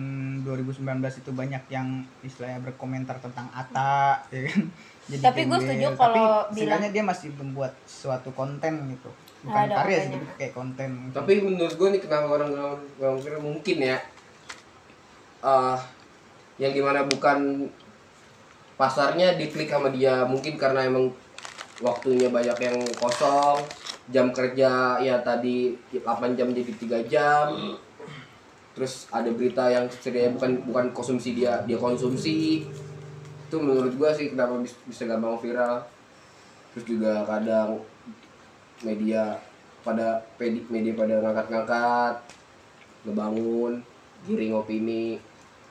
2019 0.48 0.80
itu 1.20 1.32
banyak 1.36 1.64
yang 1.68 1.88
istilahnya 2.24 2.64
berkomentar 2.64 3.20
tentang 3.20 3.52
Ata 3.52 4.24
ya 4.32 4.48
kan? 4.48 4.60
Jadi 5.10 5.24
Tapi 5.26 5.42
gue 5.50 5.60
setuju 5.60 5.88
kalau 5.98 6.46
istilahnya 6.54 6.90
dia 6.94 7.04
masih 7.04 7.34
membuat 7.34 7.74
suatu 7.84 8.30
konten 8.32 8.94
gitu 8.94 9.10
bukan 9.46 9.66
Ada 9.72 9.76
karya 9.84 10.00
sih 10.04 10.12
kayak 10.36 10.54
konten. 10.54 10.90
Tapi 11.16 11.32
menurut 11.40 11.76
gue 11.80 11.88
nih 11.96 12.02
kenapa 12.04 12.28
orang 12.36 12.50
nggak 13.00 13.12
mikir 13.16 13.34
mungkin 13.40 13.78
ya 13.80 13.98
eh 15.40 15.78
yang 16.60 16.76
di 16.76 16.82
mana 16.84 17.08
bukan 17.08 17.64
pasarnya 18.76 19.40
diklik 19.40 19.72
sama 19.72 19.88
dia 19.92 20.28
mungkin 20.28 20.60
karena 20.60 20.84
emang 20.88 21.08
waktunya 21.80 22.28
banyak 22.28 22.60
yang 22.60 22.78
kosong 23.00 23.64
jam 24.12 24.36
kerja 24.36 25.00
ya 25.00 25.16
tadi 25.24 25.72
8 25.96 26.36
jam 26.36 26.52
jadi 26.52 26.74
tiga 26.76 27.00
jam. 27.08 27.56
Terus 28.76 29.08
ada 29.12 29.28
berita 29.32 29.68
yang 29.72 29.88
sebenarnya 29.88 30.36
bukan 30.36 30.52
bukan 30.68 30.86
konsumsi 30.92 31.36
dia 31.36 31.64
dia 31.64 31.80
konsumsi. 31.80 32.68
Itu 33.48 33.64
menurut 33.64 33.96
gua 33.96 34.12
sih 34.12 34.32
kenapa 34.32 34.60
bis- 34.60 34.80
bisa 34.84 35.08
gampang 35.08 35.40
viral. 35.40 35.84
Terus 36.76 36.86
juga 36.86 37.24
kadang 37.24 37.80
media 38.82 39.36
pada 39.80 40.20
pedi- 40.36 40.68
media 40.68 40.94
pada 40.94 41.20
ngangkat-ngangkat 41.20 42.16
ngebangun 43.04 43.80
giring 44.24 44.54
opini. 44.54 45.16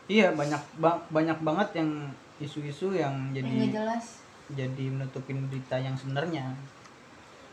Iya 0.09 0.33
banyak 0.33 0.63
bang- 0.77 1.05
banyak 1.09 1.39
banget 1.39 1.69
yang 1.77 1.91
isu-isu 2.39 2.93
yang 2.93 3.13
Yang 3.31 3.37
jadi 3.37 3.51
nggak 3.53 3.73
jelas. 3.75 4.05
jadi 4.51 4.85
menutupin 4.89 5.45
berita 5.47 5.77
yang 5.77 5.93
sebenarnya. 5.93 6.57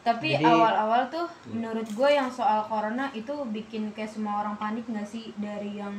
Tapi 0.02 0.38
awal-awal 0.38 1.10
tuh 1.10 1.26
menurut 1.50 1.84
gue 1.84 2.10
yang 2.10 2.30
soal 2.30 2.64
corona 2.64 3.10
itu 3.12 3.34
bikin 3.50 3.90
kayak 3.92 4.08
semua 4.08 4.40
orang 4.40 4.56
panik 4.56 4.86
nggak 4.86 5.04
sih? 5.04 5.34
Dari 5.36 5.76
yang 5.76 5.92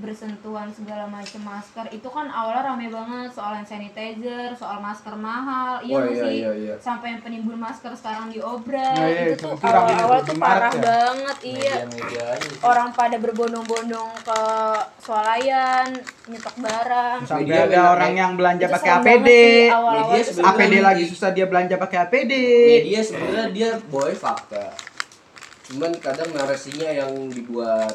bersentuhan 0.00 0.68
segala 0.68 1.04
macam 1.04 1.40
masker 1.42 1.86
itu 1.90 2.04
kan 2.06 2.26
awalnya 2.26 2.66
rame 2.66 2.88
banget 2.88 3.30
soal 3.30 3.52
hand 3.52 3.64
sanitizer, 3.64 4.50
soal 4.52 4.76
masker 4.78 5.12
mahal, 5.12 5.78
iya 5.80 5.94
Oh, 5.94 6.04
iya, 6.04 6.22
sih? 6.22 6.32
iya, 6.38 6.50
iya. 6.52 6.74
Sampai 6.76 7.12
yang 7.12 7.20
penimbun 7.20 7.54
masker 7.54 7.92
sekarang 7.92 8.28
diobral, 8.28 8.80
Nah, 8.90 9.06
iya, 9.06 9.22
itu 9.28 9.38
tuh 9.38 9.52
itu 9.52 9.62
rame 9.62 9.92
awal-awal 9.92 10.18
tuh 10.22 10.36
parah 10.36 10.68
ya. 10.70 10.80
banget, 10.80 11.36
iya. 11.42 11.74
media-media 11.84 12.22
aja 12.30 12.46
sih. 12.46 12.60
Orang 12.62 12.88
pada 12.90 13.16
berbondong-bondong 13.16 14.10
ke 14.18 14.40
swalayan, 14.98 15.88
nyetok 16.26 16.56
barang. 16.58 17.18
sampai 17.22 17.44
Media 17.44 17.60
ada 17.66 17.80
orang 17.90 18.08
yang- 18.08 18.18
yang 18.20 18.32
belanja 18.34 18.64
Itu 18.64 18.74
pakai 18.74 18.90
APD 18.92 19.28
sih, 19.28 19.68
Media 19.70 20.18
tuh 20.18 20.34
serem 20.34 20.48
APD 20.50 20.74
lagi 20.80 21.04
susah 21.06 21.30
dia 21.30 21.46
belanja 21.46 21.74
pakai 21.76 21.98
APD 22.00 22.32
media 22.80 23.00
sebenarnya 23.00 23.46
dia 23.50 23.70
boy 23.84 24.12
fakta 24.12 24.72
cuman 25.66 25.92
kadang 25.96 26.30
narasinya 26.30 26.88
yang 26.88 27.10
dibuat 27.28 27.94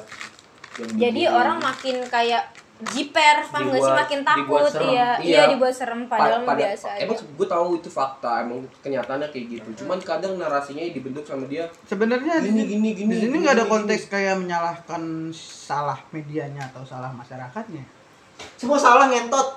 Jadi 0.75 1.21
orang 1.25 1.57
makin 1.57 2.03
kayak 2.05 2.43
jiper, 2.85 3.39
paham 3.47 3.71
nggak 3.71 3.79
sih 3.79 3.93
makin 3.95 4.19
takut, 4.21 4.67
iya, 4.83 5.15
Iya. 5.15 5.23
iya 5.23 5.41
dibuat 5.47 5.71
serem 5.71 6.11
padahal 6.11 6.43
mah 6.43 6.51
pada, 6.51 6.59
biasa 6.67 6.87
aja. 6.91 6.99
emang 7.01 7.15
gue 7.15 7.47
tahu 7.47 7.67
itu 7.79 7.87
fakta 7.89 8.43
emang 8.43 8.59
kenyataannya 8.83 9.31
kayak 9.31 9.45
gitu 9.49 9.69
cuman 9.79 9.95
kadang 10.03 10.35
narasinya 10.35 10.83
dibentuk 10.83 11.23
sama 11.23 11.47
dia 11.47 11.71
sebenarnya 11.85 12.43
di 12.43 12.51
Gini, 12.51 12.63
gini, 12.67 12.89
gini, 12.91 13.07
di 13.07 13.17
sini 13.17 13.31
gini, 13.31 13.35
nggak 13.39 13.55
ada 13.55 13.63
gini, 13.63 13.71
konteks 13.71 14.03
kayak 14.05 14.35
menyalahkan 14.37 15.01
salah 15.31 15.95
medianya 16.11 16.67
atau 16.67 16.83
salah 16.83 17.07
masyarakatnya 17.09 17.83
semua 18.53 18.75
salah 18.75 19.07
ngentot. 19.07 19.47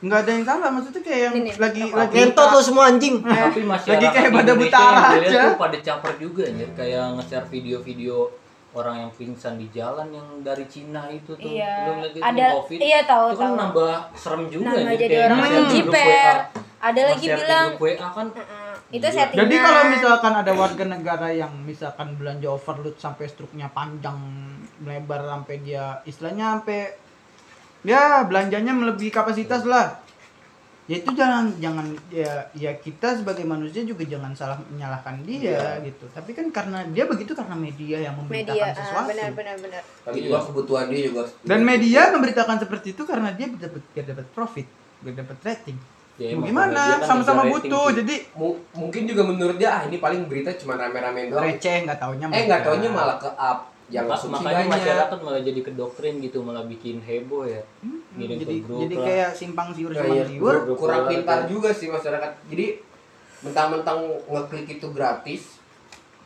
nggak 0.00 0.18
ada 0.18 0.30
yang 0.32 0.46
salah 0.46 0.68
maksudnya 0.70 1.02
kayak 1.02 1.20
yang 1.20 1.34
Ini, 1.36 1.50
lagi 1.52 1.80
apa? 1.84 1.96
lagi 2.00 2.14
Ngentot 2.16 2.48
lo 2.48 2.60
semua 2.64 2.84
anjing. 2.86 3.16
tapi 3.20 3.60
masyarakat 3.60 3.92
Lagi 3.92 4.06
kayak 4.08 4.30
pada 4.32 4.52
buta 4.54 4.80
aja. 5.12 5.40
tuh 5.44 5.56
pada 5.60 5.76
caper 5.78 6.12
juga 6.16 6.42
anjir 6.46 6.68
kayak 6.72 7.04
nge-share 7.12 7.46
video-video 7.46 8.16
orang 8.78 8.96
yang 9.00 9.10
pingsan 9.10 9.54
di 9.54 9.66
jalan 9.68 10.08
yang 10.08 10.28
dari 10.40 10.64
Cina 10.64 11.06
itu 11.08 11.32
tuh 11.32 11.50
Iya. 11.50 11.74
Lu 11.82 11.90
ngeliat 11.96 12.14
itu 12.14 12.22
Ada- 12.22 12.52
COVID 12.56 12.78
iya, 12.80 13.00
tahu, 13.02 13.24
itu 13.26 13.36
kan 13.36 13.44
tahu. 13.44 13.56
nambah 13.58 13.94
serem 14.14 14.42
juga 14.46 14.66
Nambah 14.72 14.94
jadi 14.94 15.06
kayak 15.10 15.26
orang 15.26 15.38
grup 15.44 15.66
jiper. 15.68 16.36
Ada 16.78 17.00
lagi 17.04 17.26
bilang 17.28 17.66
WA 17.76 18.08
kan 18.08 18.26
"Mm-mm, 18.28 18.74
itu 18.88 19.02
Iya. 19.04 19.14
settingan 19.18 19.40
Jadi 19.40 19.54
kalau 19.58 19.82
misalkan 19.88 20.32
ada 20.32 20.52
warga 20.54 20.84
negara 20.86 21.28
yang 21.28 21.52
misalkan 21.60 22.08
belanja 22.14 22.48
overload 22.48 22.96
sampai 22.96 23.26
struknya 23.26 23.66
panjang 23.68 24.14
melebar 24.78 25.26
sampai 25.26 25.54
dia 25.58 25.84
istilahnya 26.04 26.54
sampai 26.56 26.94
ya 27.80 28.22
belanjanya 28.22 28.72
melebihi 28.72 29.10
kapasitas 29.10 29.62
lah. 29.64 29.98
Ya 30.88 31.04
itu 31.04 31.12
jangan 31.12 31.52
jangan 31.60 31.84
ya 32.08 32.48
ya 32.56 32.72
kita 32.80 33.20
sebagai 33.20 33.44
manusia 33.44 33.84
juga 33.84 34.08
jangan 34.08 34.32
salah 34.32 34.56
menyalahkan 34.72 35.20
dia 35.20 35.76
gitu. 35.84 36.08
Tapi 36.08 36.32
kan 36.32 36.48
karena 36.48 36.80
dia 36.96 37.04
begitu 37.04 37.36
karena 37.36 37.52
media 37.52 38.08
yang 38.08 38.16
memberitakan 38.16 38.56
media 38.56 38.72
ah, 38.72 38.72
sesuatu. 38.72 39.08
benar 39.12 39.30
benar 39.36 39.56
benar 39.60 39.82
Tapi 39.84 40.18
juga 40.24 40.40
kebutuhan 40.48 40.88
dia 40.88 41.00
juga. 41.12 41.28
Dan 41.44 41.60
media 41.60 42.08
memberitakan 42.16 42.56
seperti 42.64 42.96
itu 42.96 43.04
karena 43.04 43.36
dia 43.36 43.52
dapat 43.52 43.84
biar 43.92 44.06
dapat 44.16 44.26
profit, 44.32 44.66
biar 45.04 45.14
dapat 45.20 45.36
rating. 45.44 45.78
Ya, 46.18 46.34
emang 46.34 46.50
gimana? 46.50 46.82
dia 46.82 46.96
kan 46.98 47.08
Sama-sama 47.14 47.42
ngejar 47.44 47.52
butuh. 47.52 47.88
Jadi 47.92 48.16
Mu- 48.34 48.60
mungkin 48.74 49.02
juga 49.04 49.22
menurut 49.28 49.56
dia 49.60 49.70
ah 49.70 49.82
ini 49.84 50.00
paling 50.00 50.24
berita 50.24 50.56
cuma 50.56 50.80
rame-rame 50.80 51.28
doang. 51.28 51.44
receh 51.44 51.84
nggak 51.84 52.00
taunya. 52.00 52.26
Eh 52.32 52.42
nggak 52.48 52.64
taunya 52.64 52.88
malah 52.88 53.20
ke 53.20 53.28
up 53.36 53.76
yang 53.88 54.04
Mak- 54.04 54.14
asumsi 54.14 54.36
makanya 54.38 54.56
banyak. 54.60 54.74
masyarakat 54.76 55.18
malah 55.18 55.40
jadi 55.40 55.60
kedoktrin 55.62 56.14
gitu 56.18 56.38
malah 56.40 56.60
bikin 56.62 57.00
heboh 57.00 57.42
ya 57.42 57.64
ngirim 58.14 58.36
jadi 58.36 58.54
ke 58.54 58.62
grup 58.62 58.80
jadi 58.82 58.94
lah. 58.94 59.04
kayak 59.04 59.30
simpang 59.32 59.68
siur 59.72 59.90
Nah, 59.90 59.98
simpang 59.98 60.14
iya, 60.14 60.24
siur. 60.26 60.54
Grup 60.60 60.76
kurang 60.76 61.02
pintar 61.06 61.38
juga 61.44 61.70
sih 61.70 61.88
masyarakat. 61.88 62.30
Jadi 62.46 62.66
mentang-mentang 63.38 63.98
ngeklik 64.26 64.66
itu 64.76 64.86
gratis, 64.90 65.57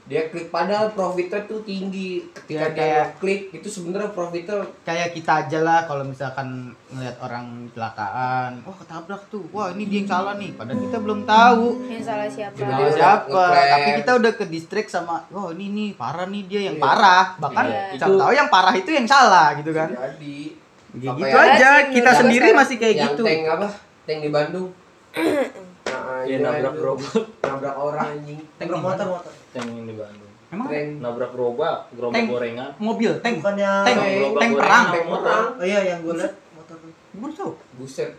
dia 0.03 0.27
klik 0.27 0.51
padahal 0.51 0.91
profitnya 0.91 1.47
tuh 1.47 1.62
tinggi. 1.62 2.27
Ketika 2.35 2.59
Ya, 2.59 2.67
dia 2.67 2.75
kayak- 2.75 3.07
ngeklik 3.15 3.41
itu 3.55 3.69
sebenarnya 3.71 4.11
profitnya 4.11 4.59
kayak 4.83 5.15
kita 5.15 5.47
aja 5.47 5.59
lah 5.61 5.87
kalau 5.87 6.03
misalkan 6.03 6.49
ngeliat 6.91 7.17
orang 7.19 7.71
kecelakaan 7.71 8.51
wah 8.62 8.77
ketabrak 8.77 9.23
tuh. 9.31 9.47
Wah 9.51 9.71
ini 9.71 9.87
dia 9.87 10.03
yang 10.03 10.11
salah 10.11 10.35
nih. 10.35 10.51
Padahal 10.53 10.81
kita 10.81 10.99
belum 10.99 11.21
tahu. 11.23 11.65
Yang 11.87 12.05
salah 12.05 12.27
siapa? 12.27 12.57
Salah 12.57 12.77
dia 12.77 12.91
siapa? 12.91 13.43
tapi 13.71 13.91
kita 13.99 14.11
udah 14.19 14.33
ke 14.35 14.45
distrik 14.45 14.87
sama 14.87 15.23
wah 15.29 15.55
ini 15.55 15.67
nih 15.71 15.88
parah 15.95 16.27
nih 16.27 16.43
dia 16.45 16.61
yang 16.67 16.77
parah. 16.77 17.38
Bahkan 17.38 17.65
Iya, 17.65 17.83
itu- 17.95 18.19
tahu 18.19 18.33
yang 18.35 18.49
parah 18.51 18.75
itu 18.75 18.91
yang 18.91 19.07
salah 19.07 19.55
gitu 19.55 19.71
kan? 19.71 19.87
Jadi. 19.88 20.59
Ya 20.93 21.09
gitu 21.15 21.25
ya? 21.25 21.41
aja. 21.49 21.71
Sih, 21.81 21.97
kita 21.97 22.11
sendiri 22.12 22.49
gua 22.51 22.59
masih 22.61 22.77
kayak 22.77 22.95
yang 22.95 23.12
gitu. 23.15 23.25
tank 23.25 23.43
apa? 23.49 23.69
Tank 24.05 24.19
di 24.19 24.29
Bandung. 24.29 24.69
nah, 25.88 26.21
ya 26.25 26.37
nabrak 26.38 26.75
gerobak 26.75 27.12
nabrak 27.41 27.75
orang 27.75 28.07
anjing. 28.12 28.41
Tank 28.59 28.69
Nabrak 28.69 28.83
motor 28.83 29.07
motor 29.09 29.33
yang 29.55 29.69
di 29.83 29.95
Bandung. 29.95 30.31
Emang 30.49 30.69
Tank. 30.69 30.88
nabrak 30.99 31.31
gerobak 31.33 31.77
gerobak 31.91 32.15
Tank. 32.15 32.27
gorengan. 32.29 32.71
Mobil 32.77 33.11
tank. 33.19 33.41
Bukannya 33.41 33.71
Tank. 33.83 33.97
gerobak 33.97 34.12
tank 34.38 34.53
gorengan 34.53 34.61
perang. 34.61 34.85
sama 34.85 34.93
Tank 34.93 35.07
motor. 35.07 35.23
perang. 35.25 35.47
oh 35.55 35.65
iya 35.65 35.81
yang 35.83 35.99
gue 36.01 36.15
liat 36.15 36.35
motor 36.53 36.77
tuh. 36.77 36.91
Gue 36.93 37.31
tahu 37.33 37.51
Buset. 37.75 38.11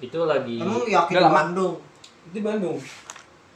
itu 0.00 0.18
lagi 0.22 0.56
emang 0.56 0.80
yakin 0.82 1.12
di. 1.12 1.26
Bandung? 1.28 1.74
Itu 2.22 2.30
di 2.30 2.40
Bandung. 2.40 2.78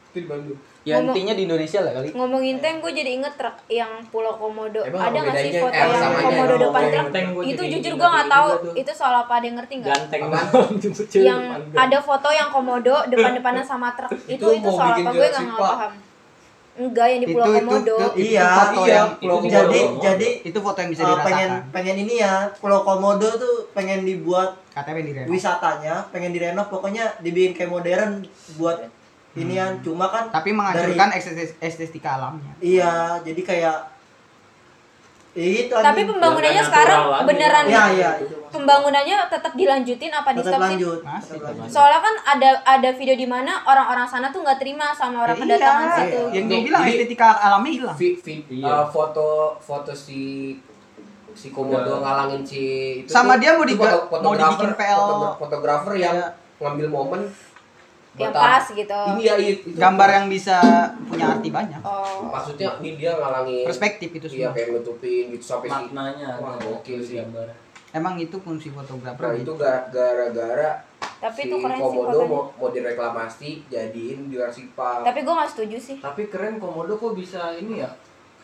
Itu 0.05 0.19
di 0.19 0.27
Bandung. 0.27 0.59
ya 0.85 1.01
Ngomong- 1.01 1.17
intinya 1.17 1.33
di 1.33 1.43
Indonesia 1.45 1.81
lah 1.81 1.93
kali. 1.95 2.09
Ngomongin 2.13 2.57
tank 2.59 2.77
gue 2.79 2.93
jadi 2.93 3.11
inget 3.15 3.35
truk 3.35 3.57
yang 3.69 3.89
Pulau 4.05 4.35
Komodo. 4.35 4.83
Emang 4.83 5.01
ada 5.01 5.17
apa 5.17 5.25
nggak 5.25 5.37
sih 5.41 5.53
foto 5.57 5.73
yang 5.73 5.91
samanya 5.95 6.21
komodo 6.21 6.45
dong, 6.51 6.61
depan 6.61 6.83
truk? 6.85 7.09
tank 7.09 7.27
itu 7.41 7.63
jadi 7.65 7.73
jujur 7.73 7.93
gue 7.95 8.09
nggak 8.11 8.21
ini 8.21 8.35
tahu. 8.35 8.49
itu 8.77 8.93
soal 8.93 9.15
apa? 9.17 9.33
Ada 9.33 9.45
yang 9.45 9.57
ngerti 9.57 9.75
nggak? 9.79 9.95
Ganteng 9.97 10.23
banget 10.29 10.55
yang 11.17 11.43
ada 11.73 11.99
foto 12.01 12.29
yang 12.29 12.49
komodo 12.51 12.97
depan 13.07 13.31
depanan 13.33 13.63
sama 13.63 13.89
truk. 13.93 14.11
Itu 14.27 14.45
Itu 14.45 14.47
itu 14.53 14.69
soal 14.69 14.91
apa? 14.91 14.99
gue 14.99 15.01
nggak 15.01 15.15
Jurassic 15.15 15.47
nggak 15.47 15.57
Park. 15.57 15.79
paham 15.79 15.93
enggak 16.75 17.07
yang 17.07 17.21
di 17.23 17.29
Pulau 17.29 17.47
Itu- 17.47 17.55
itu- 17.55 17.63
Komodo. 17.65 17.95
itu- 17.95 18.17
iya 18.27 18.47
foto 18.51 18.81
iya, 18.83 18.95
yang 18.97 19.09
Pulau 19.15 19.37
itu 19.37 19.47
jadi 19.49 19.79
Komodo. 19.81 20.03
jadi 20.03 20.29
itu 20.43 20.59
foto 20.59 20.79
yang 20.79 20.91
bisa 20.91 21.03
dirasakan. 21.03 21.25
pengen 21.25 21.51
pengen 21.71 21.97
ini 22.01 22.15
ya 22.19 22.35
Pulau 22.55 22.81
Komodo 22.83 23.29
tuh 23.31 23.55
pengen 23.71 24.03
dibuat 24.03 24.51
katanya 24.69 24.91
pengen 24.93 25.09
direnov. 25.09 25.31
wisatanya 25.31 25.95
pengen 26.11 26.31
direnov 26.31 26.67
pokoknya 26.69 27.05
dibikin 27.19 27.55
kayak 27.55 27.71
modern 27.71 28.11
buat 28.55 28.79
inian. 29.35 29.79
Cuma 29.81 30.07
kan 30.09 30.31
tapi 30.31 30.51
menghancurkan 30.51 31.11
estetis- 31.13 31.55
estetika 31.59 32.19
alamnya. 32.19 32.51
Iya 32.59 33.19
jadi 33.21 33.41
kayak 33.41 33.79
itu 35.37 35.75
tapi 35.75 36.01
pembangunannya 36.05 36.57
Yang 36.57 36.69
sekarang 36.69 37.01
lagi. 37.05 37.27
beneran 37.27 37.65
Iya, 37.67 37.85
iya. 37.91 38.11
pembangunannya 38.49 39.17
tetap 39.27 39.53
dilanjutin 39.53 40.09
apa 40.09 40.31
di 40.31 40.41
stop 40.41 40.63
sih 40.65 40.79
soalnya 41.67 42.01
kan 42.01 42.15
ada 42.25 42.49
ada 42.63 42.91
video 42.93 43.15
di 43.15 43.27
mana 43.27 43.59
orang-orang 43.61 44.07
sana 44.07 44.31
tuh 44.31 44.41
nggak 44.41 44.57
terima 44.57 44.91
sama 44.91 45.23
orang 45.23 45.35
Ya 45.37 45.43
kedatangan 45.45 45.85
iya, 45.85 45.97
situ 45.99 46.21
yang 46.31 46.45
gue 46.47 46.61
bilang 46.63 46.83
estetika 46.85 47.29
alamnya 47.37 47.73
hilang 47.73 47.97
Vi, 47.97 48.09
vi- 48.17 48.47
Iya. 48.49 48.63
uh, 48.65 48.87
foto 48.87 49.27
foto 49.59 49.91
si 49.91 50.55
si 51.33 51.51
komodo 51.51 51.83
Udah. 51.83 51.99
ngalangin 52.01 52.43
si 52.43 52.63
itu 53.01 53.11
Sama 53.11 53.35
tuh- 53.35 53.41
dia 53.41 53.51
mau 53.53 53.65
itu 53.65 53.75
diga- 53.75 53.91
foto- 53.91 54.07
mau 54.15 54.15
fotografer- 54.31 54.55
dibikin 54.55 54.71
PL. 54.73 54.95
fotogra- 55.03 55.35
fotografer 55.37 55.93
yang 55.97 56.17
Iya. 56.17 56.29
ngambil 56.57 56.87
momen 56.89 57.21
yang 58.15 58.31
pas 58.31 58.65
gitu. 58.71 59.01
Ini 59.19 59.23
ya 59.23 59.35
itu. 59.37 59.67
Gambar 59.75 60.09
yang 60.09 60.27
bisa 60.31 60.59
punya 61.11 61.35
arti 61.35 61.51
banyak. 61.51 61.81
Oh. 61.83 62.31
Maksudnya 62.31 62.79
ini 62.79 62.95
dia 62.95 63.19
ngalangin 63.19 63.67
perspektif 63.67 64.09
itu 64.15 64.27
iya 64.31 64.49
semua. 64.49 64.55
kayak 64.55 64.69
nutupin 64.71 65.25
gitu 65.35 65.45
sampai 65.45 65.67
si 65.67 65.75
maknanya 65.75 66.29
Wah, 66.39 66.55
gokil 66.57 67.01
sih. 67.03 67.19
gambar. 67.19 67.49
Emang 67.95 68.15
itu 68.19 68.37
fungsi 68.39 68.75
fotografer 68.75 69.23
nah 69.23 69.35
gitu. 69.35 69.55
itu 69.55 69.63
ga- 69.63 69.87
gara-gara 69.91 70.83
tapi 71.23 71.41
si 71.41 71.49
itu 71.49 71.57
keren 71.57 71.79
sih 71.79 71.83
komodo 71.83 72.11
fotonya. 72.11 72.27
mau 72.29 72.43
mau 72.59 72.69
direklamasi 72.69 73.51
jadiin 73.71 74.19
Jurassic 74.29 74.67
Park. 74.75 75.07
Tapi 75.07 75.21
gue 75.23 75.35
nggak 75.35 75.51
setuju 75.51 75.77
sih. 75.79 75.97
Tapi 76.03 76.23
keren 76.27 76.59
komodo 76.59 76.95
kok 76.95 77.15
bisa 77.15 77.55
ini 77.55 77.81
ya 77.81 77.91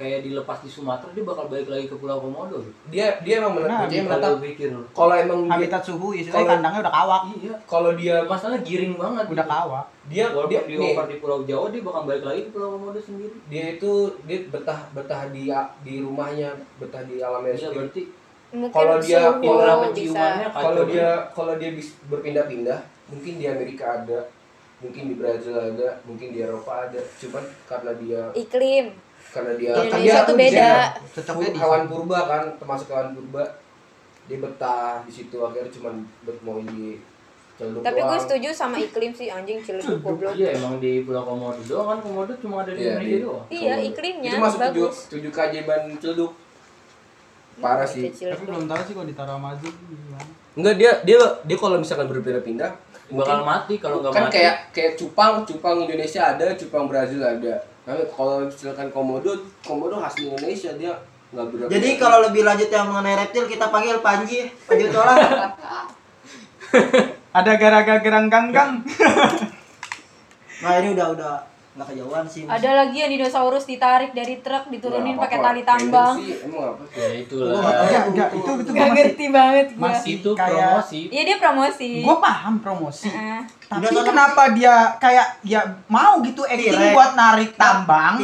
kayak 0.00 0.24
dilepas 0.24 0.64
di 0.64 0.70
Sumatera 0.72 1.12
dia 1.12 1.20
bakal 1.20 1.44
balik 1.46 1.68
lagi 1.68 1.84
ke 1.84 1.92
Pulau 1.92 2.16
Komodo 2.18 2.56
gitu. 2.56 2.72
dia 2.88 3.20
dia 3.20 3.36
emang 3.36 3.52
Nah, 3.52 3.84
menurut 3.84 3.84
dia 3.84 4.00
Kalau 4.00 4.16
menetap 4.16 4.40
pikir 4.40 4.68
kalau 4.90 5.12
emang 5.14 5.38
dia 5.44 5.52
habitat 5.52 5.82
suhu 5.84 6.08
istilahnya 6.10 6.32
Kalau- 6.32 6.50
kandangnya 6.50 6.80
udah 6.80 6.94
kawak. 6.94 7.22
Iya. 7.36 7.54
kalau 7.68 7.90
dia 7.92 8.16
masalah 8.24 8.58
giring 8.60 8.94
banget 8.96 9.24
udah 9.28 9.44
gitu. 9.44 9.52
kawak. 9.52 9.84
Dia 10.08 10.24
walaupun 10.26 10.50
dia 10.50 10.60
di 10.64 10.74
nih, 10.74 10.90
oper 10.90 11.04
di 11.06 11.16
Pulau 11.20 11.40
Jawa 11.44 11.66
dia 11.68 11.82
bakal 11.84 12.02
balik 12.02 12.24
lagi 12.24 12.40
ke 12.40 12.50
Pulau 12.50 12.68
Komodo 12.72 12.96
sendiri. 12.98 13.36
Dia 13.46 13.64
itu 13.70 13.90
dia 14.24 14.38
betah 14.46 14.80
betah 14.90 15.22
di 15.28 15.42
di 15.78 15.94
rumahnya 16.00 16.48
betah 16.78 17.02
di 17.04 17.14
alamnya 17.20 17.52
iya 17.52 17.60
sendiri. 17.60 17.76
berarti 17.76 18.02
Kalau 18.72 18.96
dia- 18.98 19.36
kalau 20.50 20.80
banget. 20.82 20.88
dia 20.88 21.08
kalau 21.30 21.52
dia 21.54 21.70
berpindah-pindah 22.08 22.78
mungkin 23.06 23.32
di 23.36 23.46
Amerika 23.46 24.00
ada 24.00 24.20
mungkin 24.80 25.02
di 25.06 25.14
Brazil 25.14 25.52
ada 25.52 26.00
mungkin 26.02 26.32
di 26.32 26.40
Eropa 26.40 26.88
ada. 26.88 26.98
Cuman 27.14 27.44
karena 27.62 27.92
dia 27.94 28.20
iklim 28.32 28.96
karena 29.30 29.52
dia 29.54 29.70
Di 29.72 29.88
kan 29.88 29.98
dia 29.98 30.14
dia 30.18 30.32
beda. 30.32 30.70
tetap 31.10 31.32
pur- 31.32 31.42
dia 31.42 31.50
di 31.50 31.58
hewan 31.58 31.82
purba 31.86 32.18
kan 32.24 32.42
termasuk 32.54 32.86
hewan 32.86 33.08
purba. 33.12 33.44
Dia 34.24 34.38
betah 34.38 35.02
di 35.02 35.12
situ 35.12 35.36
akhirnya 35.38 35.70
cuman 35.70 35.94
bet 36.20 36.38
mau 36.40 36.58
di 36.60 36.98
celduk 37.56 37.80
tapi 37.80 38.00
gue 38.00 38.18
setuju 38.20 38.48
sama 38.50 38.76
iklim 38.76 39.10
sih 39.10 39.28
anjing 39.28 39.58
ciledug 39.58 40.00
goblok. 40.00 40.32
iya 40.32 40.54
emang 40.54 40.78
di 40.78 41.02
Pulau 41.02 41.22
Komodo 41.22 41.60
doang 41.60 41.86
kan 41.88 41.98
Komodo 42.00 42.32
cuma 42.36 42.62
ada 42.62 42.70
di 42.70 42.80
Iya, 42.80 42.94
Indonesia 42.94 43.10
di- 43.10 43.20
doang. 43.20 43.44
Iya 43.48 43.60
Komodo. 43.72 43.88
iklimnya 43.90 44.30
itu 44.30 44.38
masuk 44.40 44.58
tujuh 44.60 44.70
bagus. 44.82 44.96
tujuh 45.08 45.30
keajaiban 45.30 45.80
celduk. 45.96 46.32
Parah 47.56 47.84
Itu 47.84 47.92
sih. 47.92 48.02
Tapi 48.04 48.16
Ciledug. 48.16 48.46
belum 48.46 48.64
tahu 48.64 48.80
sih 48.80 48.94
kalau 48.94 49.06
ditaruh 49.06 49.34
Amazon 49.36 49.72
gimana. 49.78 50.24
Enggak 50.52 50.74
dia 50.76 50.90
dia 51.02 51.18
dia 51.44 51.56
kalau 51.56 51.76
misalkan 51.76 52.06
berpindah-pindah 52.06 52.70
bakal 53.10 53.38
mati 53.42 53.74
kalau 53.76 53.96
nggak 54.00 54.12
kan 54.12 54.22
mati. 54.24 54.34
kayak 54.36 54.54
kayak 54.70 54.92
cupang 54.94 55.42
cupang 55.42 55.76
Indonesia 55.80 56.22
ada 56.24 56.54
cupang 56.54 56.86
Brazil 56.86 57.20
ada 57.20 57.54
tapi 57.90 58.06
kalau 58.14 58.46
misalkan 58.46 58.86
komodo 58.94 59.34
komodo 59.66 59.98
asli 59.98 60.30
Indonesia 60.30 60.70
dia 60.78 60.94
nggak 61.34 61.44
ber 61.50 61.58
jadi 61.66 61.98
kalau 61.98 62.22
lebih 62.22 62.46
lanjut 62.46 62.70
yang 62.70 62.86
mengenai 62.86 63.26
reptil 63.26 63.50
kita 63.50 63.66
panggil 63.66 63.98
Panji. 63.98 64.46
Panji 64.70 64.86
Tola 64.94 65.14
ada 67.38 67.52
garaga 67.58 67.98
gerang 67.98 68.30
ganggang. 68.30 68.78
Nah 70.62 70.72
ini 70.78 70.94
udah 70.94 71.06
udah 71.18 71.34
nggak 71.70 71.86
kejauhan 71.86 72.26
sih 72.26 72.42
Mas. 72.42 72.58
ada 72.58 72.70
lagi 72.76 72.98
yang 72.98 73.10
dinosaurus 73.10 73.62
ditarik 73.62 74.10
dari 74.10 74.42
truk 74.42 74.66
diturunin 74.68 75.14
pakai 75.14 75.38
tali 75.38 75.62
tambang. 75.62 76.12
Random 76.12 76.26
sih, 76.26 76.34
emang 76.42 76.74
apa 76.74 76.82
ya 76.90 77.08
itulah. 77.16 77.62
Enggak 77.62 78.04
enggak 78.10 78.28
itu 78.32 78.50
itu 78.50 78.50
Gak 78.66 78.74
gua 78.74 78.82
masih 78.82 78.96
ngerti 78.96 79.26
banget 79.30 79.66
gue 79.70 79.78
masih 79.80 80.12
itu 80.18 80.30
kayak- 80.34 80.50
promosi. 80.50 81.00
Iya 81.08 81.22
dia 81.22 81.36
promosi. 81.38 81.90
Gua 82.02 82.16
paham 82.18 82.54
promosi. 82.58 83.06
Heeh. 83.06 83.40
tapi 83.70 83.86
Udah, 83.86 84.02
kenapa 84.02 84.42
dia 84.50 84.74
kayak 84.98 85.26
ya 85.46 85.62
mau 85.86 86.18
gitu 86.20 86.42
acting 86.42 86.90
buat 86.90 87.14
narik 87.14 87.54
tambang 87.54 88.18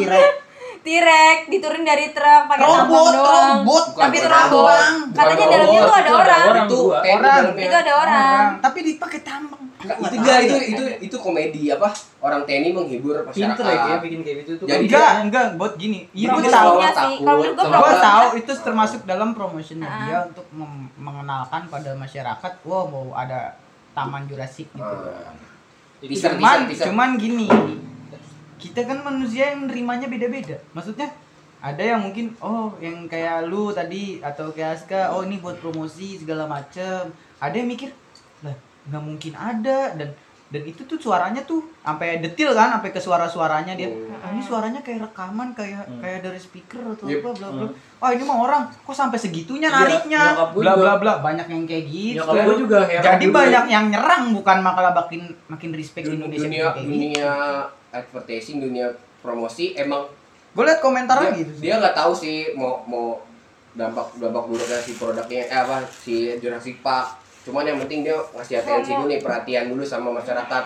Tirek 0.86 1.02
Tirek 1.02 1.38
diturunin 1.50 1.82
dari 1.84 2.06
truk 2.08 2.42
pakai 2.46 2.62
tambang 2.62 2.86
robot 2.86 3.12
doang. 3.12 3.48
robot. 3.58 3.84
Bukan, 3.86 4.00
tapi 4.00 4.16
tambang 4.16 4.46
robot. 4.46 4.78
katanya 5.10 5.34
Bukan 5.36 5.48
dalamnya 5.50 5.66
robot, 5.66 5.82
tuh 5.82 5.92
ada 5.92 6.00
itu 6.00 6.06
ada 6.06 6.14
orang. 6.16 6.44
orang. 6.46 6.66
itu 6.66 6.78
kayak 6.78 7.02
di 7.02 7.10
Orang. 7.10 7.34
dalamnya- 7.36 7.66
itu 7.66 7.76
ada 7.76 7.92
orang. 7.96 8.46
Tapi 8.60 8.78
dipakai 8.84 9.20
tambang. 9.20 9.62
Nggak, 9.76 9.96
Nggak 9.98 10.08
itu 10.08 10.16
enggak 10.16 10.38
itu 10.40 10.56
itu 10.66 10.84
itu 11.04 11.16
komedi 11.16 11.62
apa? 11.68 11.88
Orang 12.18 12.40
TNI 12.42 12.70
menghibur 12.72 13.14
masyarakat. 13.20 13.34
Pinter 13.54 13.66
ya 13.68 13.96
bikin 14.00 14.20
kayak 14.20 14.36
gitu 14.40 14.52
tuh. 14.56 14.66
Jadi 14.66 14.82
enggak 14.84 15.10
enggak 15.20 15.44
buat 15.54 15.72
gini. 15.76 15.98
Ibu 16.08 16.26
Promosi 16.32 16.48
tahu. 16.48 16.72
promosi. 17.20 18.00
tahu 18.00 18.26
itu 18.36 18.52
termasuk 18.56 19.00
dalam 19.04 19.30
promotionnya 19.30 19.84
Ah. 19.84 19.98
dia 20.00 20.18
untuk 20.24 20.46
mengenalkan 20.96 21.66
pada 21.66 21.90
masyarakat 21.92 22.52
wah 22.62 22.84
mau 22.84 23.12
ada 23.12 23.54
taman 23.92 24.24
Jurassic 24.24 24.66
gitu. 24.70 24.82
Ah. 24.82 25.34
Itu 25.98 26.12
cuman 26.24 26.36
teaser, 26.36 26.68
teaser. 26.68 26.84
cuman 26.86 27.08
gini 27.16 27.46
kita 28.56 28.88
kan 28.88 29.04
manusia 29.04 29.52
yang 29.52 29.68
nerimanya 29.68 30.08
beda-beda. 30.08 30.56
Maksudnya 30.72 31.12
ada 31.60 31.82
yang 31.82 32.04
mungkin 32.04 32.36
oh 32.44 32.76
yang 32.80 33.08
kayak 33.08 33.48
lu 33.48 33.72
tadi 33.72 34.20
atau 34.20 34.52
kayak 34.52 34.80
Aska 34.80 35.12
oh 35.16 35.24
ini 35.24 35.40
buat 35.40 35.56
promosi 35.60 36.20
segala 36.20 36.48
macem. 36.48 37.12
Ada 37.40 37.54
yang 37.56 37.68
mikir 37.68 37.90
lah 38.44 38.56
nggak 38.86 39.02
mungkin 39.02 39.32
ada 39.34 39.92
dan 39.98 40.14
dan 40.46 40.62
itu 40.62 40.82
tuh 40.82 40.94
suaranya 40.96 41.42
tuh 41.42 41.58
sampai 41.80 42.22
detil 42.22 42.54
kan 42.54 42.70
sampai 42.72 42.90
ke 42.90 42.98
suara-suaranya 42.98 43.74
dia 43.74 43.90
Hmm. 43.90 44.14
ah, 44.16 44.30
ini 44.30 44.38
suaranya 44.38 44.78
kayak 44.78 45.10
rekaman 45.10 45.50
kayak 45.52 45.82
Hmm. 45.82 45.98
kayak 45.98 46.22
dari 46.22 46.38
speaker 46.38 46.86
atau 46.88 47.04
Yep. 47.04 47.18
apa 47.18 47.30
bla 47.32 47.48
bla 47.50 47.64
Hmm. 47.64 47.74
oh 47.74 48.08
ini 48.08 48.22
mah 48.22 48.38
orang 48.40 48.62
kok 48.70 48.94
sampai 48.94 49.18
segitunya 49.18 49.66
Iya, 49.66 49.76
nariknya 49.76 50.22
bla 50.54 50.72
bla 50.72 50.92
bla 50.96 51.12
banyak 51.18 51.46
yang 51.46 51.62
kayak 51.64 51.84
gitu 51.84 52.22
gue 52.22 52.56
juga 52.60 52.78
heran 52.84 53.04
jadi 53.12 53.24
juga. 53.24 53.36
banyak 53.36 53.64
yang 53.68 53.84
nyerang 53.88 54.22
bukan 54.32 54.56
malah 54.60 54.94
makin 54.94 55.20
makin 55.46 55.70
respect 55.72 56.06
dunia 56.06 56.16
Indonesia 56.20 56.46
dunia, 56.46 56.64
kayak 56.68 56.78
gitu 56.78 56.94
dunia 56.94 57.30
advertising 57.90 58.58
dunia 58.60 58.86
promosi 59.18 59.74
emang 59.74 60.06
gue 60.52 60.62
liat 60.62 60.78
komentar 60.78 61.18
dia, 61.20 61.36
gitu 61.36 61.52
sih. 61.52 61.62
dia 61.64 61.74
nggak 61.76 61.92
tahu 61.92 62.12
sih 62.14 62.54
mau 62.54 62.80
mau 62.84 63.18
dampak 63.72 64.14
dampak 64.16 64.46
buruknya 64.46 64.78
si 64.78 64.94
produknya 64.94 65.42
eh 65.44 65.58
apa 65.58 65.82
si 65.84 66.14
Jurassic 66.38 66.80
Park 66.80 67.25
cuman 67.46 67.62
yang 67.62 67.78
penting 67.86 68.02
dia 68.02 68.18
ngasih 68.34 68.58
atensi 68.58 68.90
dulu 68.90 69.06
nih 69.06 69.22
perhatian 69.22 69.70
dulu 69.70 69.86
sama 69.86 70.10
masyarakat. 70.10 70.64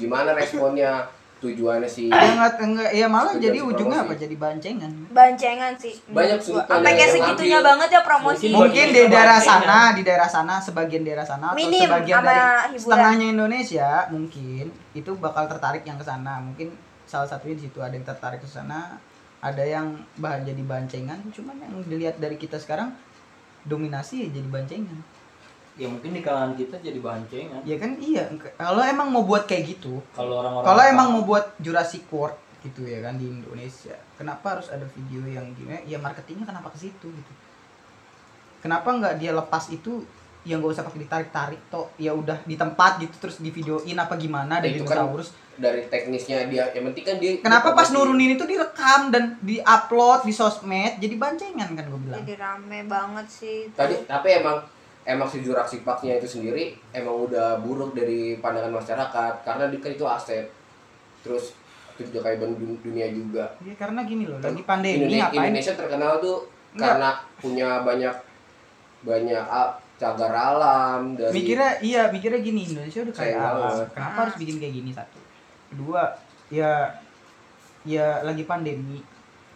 Gimana 0.00 0.32
responnya 0.32 1.04
tujuannya 1.44 1.84
si 1.84 2.08
ya 2.08 2.16
enggak 2.16 2.56
enggak. 2.56 2.90
Ya 2.96 3.06
malah 3.06 3.36
Tujuan 3.36 3.44
jadi 3.44 3.58
si 3.60 3.68
ujungnya 3.68 3.98
promosi. 4.00 4.16
apa? 4.16 4.22
Jadi 4.24 4.34
bancengan. 4.40 4.92
Bancengan 5.12 5.72
sih. 5.76 5.94
Banyak 6.08 6.38
sudut 6.40 6.64
sampai 6.64 6.92
kayak 6.96 7.10
segitunya 7.12 7.58
ambil. 7.60 7.68
banget 7.68 7.88
ya 7.92 8.00
promosi. 8.00 8.44
Mungkin 8.48 8.86
di 8.96 9.02
daerah 9.12 9.40
sana 9.42 9.78
di 9.92 10.02
daerah 10.02 10.28
sana 10.30 10.54
sebagian 10.56 11.02
daerah 11.04 11.26
sana 11.28 11.52
atau 11.52 11.58
Minim 11.60 11.84
sebagian 11.84 12.24
sama 12.24 12.28
dari 12.32 12.40
hiburan. 12.40 12.80
setengahnya 12.80 13.26
Indonesia 13.36 13.88
mungkin 14.08 14.64
itu 14.96 15.10
bakal 15.20 15.44
tertarik 15.44 15.84
yang 15.84 16.00
ke 16.00 16.06
sana. 16.08 16.40
Mungkin 16.40 16.72
salah 17.04 17.28
satunya 17.28 17.60
di 17.60 17.68
situ 17.68 17.78
ada 17.84 17.92
yang 17.92 18.06
tertarik 18.08 18.40
ke 18.40 18.48
sana 18.48 18.96
ada 19.44 19.60
yang 19.60 20.00
bahan 20.16 20.48
jadi 20.48 20.62
bancengan. 20.64 21.20
Cuman 21.28 21.60
yang 21.60 21.84
dilihat 21.84 22.16
dari 22.16 22.40
kita 22.40 22.56
sekarang 22.56 22.96
dominasi 23.68 24.24
ya 24.24 24.28
jadi 24.32 24.48
bancengan 24.48 25.13
ya 25.74 25.90
mungkin 25.90 26.14
di 26.14 26.22
kalangan 26.22 26.54
kita 26.54 26.78
jadi 26.78 26.98
bancengan 27.02 27.60
ya 27.66 27.76
kan 27.82 27.98
iya. 27.98 28.30
Kalau 28.54 28.82
emang 28.86 29.10
mau 29.10 29.26
buat 29.26 29.44
kayak 29.46 29.78
gitu 29.78 29.98
kalau 30.14 30.42
orang-orang 30.42 30.66
kalau 30.70 30.82
emang 30.86 31.08
mau 31.18 31.22
buat 31.26 31.58
Jurassic 31.58 32.06
World 32.14 32.38
gitu 32.62 32.86
ya 32.86 33.02
kan 33.02 33.18
di 33.18 33.26
Indonesia 33.26 33.98
kenapa 34.14 34.58
harus 34.58 34.70
ada 34.70 34.86
video 34.86 35.26
yang 35.26 35.50
gimana? 35.58 35.82
Ya 35.84 35.98
marketingnya 35.98 36.46
kenapa 36.46 36.70
ke 36.70 36.78
situ 36.78 37.10
gitu? 37.10 37.32
Kenapa 38.62 38.88
nggak 38.88 39.20
dia 39.20 39.34
lepas 39.34 39.68
itu 39.68 40.06
yang 40.44 40.60
gak 40.60 40.76
usah 40.76 40.84
pakai 40.84 41.00
ditarik-tarik 41.08 41.60
toh 41.72 41.88
ya 41.96 42.12
udah 42.12 42.44
di 42.44 42.52
tempat 42.52 43.00
gitu 43.00 43.16
terus 43.16 43.40
di 43.40 43.48
videoin 43.48 43.96
apa 43.96 44.12
gimana 44.20 44.60
dari 44.60 44.76
Itu 44.76 44.84
kan 44.84 45.08
dinosaurus 45.08 45.32
dari 45.56 45.88
teknisnya 45.88 46.44
dia 46.52 46.68
yang 46.76 46.92
penting 46.92 47.04
kan 47.08 47.16
dia 47.16 47.32
kenapa 47.40 47.72
dia 47.72 47.78
pas 47.80 47.88
nurunin 47.88 48.36
itu 48.36 48.44
direkam 48.44 49.08
dan 49.08 49.40
diupload 49.40 50.28
di 50.28 50.32
sosmed 50.36 51.00
jadi 51.00 51.14
bancengan 51.16 51.72
kan 51.72 51.84
gue 51.88 52.00
bilang. 52.00 52.20
Jadi 52.20 52.34
rame 52.36 52.80
banget 52.84 53.26
sih. 53.32 53.72
Itu. 53.72 53.76
tadi 53.78 54.04
tapi 54.04 54.28
emang 54.36 54.60
emang 55.04 55.28
si 55.28 55.44
Jurassic 55.44 55.84
Park-nya 55.84 56.16
itu 56.16 56.26
sendiri 56.26 56.72
emang 56.90 57.28
udah 57.28 57.60
buruk 57.60 57.92
dari 57.92 58.40
pandangan 58.40 58.72
masyarakat 58.72 59.32
karena 59.44 59.64
dia 59.68 59.80
kan 59.80 59.92
itu 59.92 60.04
aset. 60.04 60.46
Terus 61.20 61.52
itu 61.94 62.10
juga 62.10 62.26
kayak 62.26 62.42
dun- 62.42 62.80
dunia 62.80 63.06
juga. 63.12 63.44
Ya 63.62 63.74
karena 63.78 64.02
gini 64.02 64.26
loh 64.26 64.40
lagi 64.40 64.64
pandemi 64.64 65.06
Indonesia, 65.06 65.30
ngapain? 65.30 65.46
Indonesia 65.52 65.72
terkenal 65.76 66.12
tuh 66.18 66.38
Enggak. 66.74 66.86
karena 66.90 67.10
punya 67.38 67.68
banyak 67.84 68.16
banyak 69.04 69.44
ah, 69.46 69.70
cagar 69.94 70.32
alam 70.34 71.14
dari 71.14 71.30
mikirnya 71.30 71.70
iya 71.78 72.02
mikirnya 72.10 72.40
gini 72.42 72.66
Indonesia 72.66 73.00
udah 73.06 73.14
kayak 73.14 73.38
alam. 73.38 73.78
kenapa 73.94 74.18
harus 74.26 74.36
bikin 74.40 74.56
kayak 74.58 74.74
gini 74.74 74.90
satu? 74.90 75.20
Kedua 75.70 76.02
ya 76.50 76.90
ya 77.84 78.24
lagi 78.24 78.42
pandemi. 78.42 79.04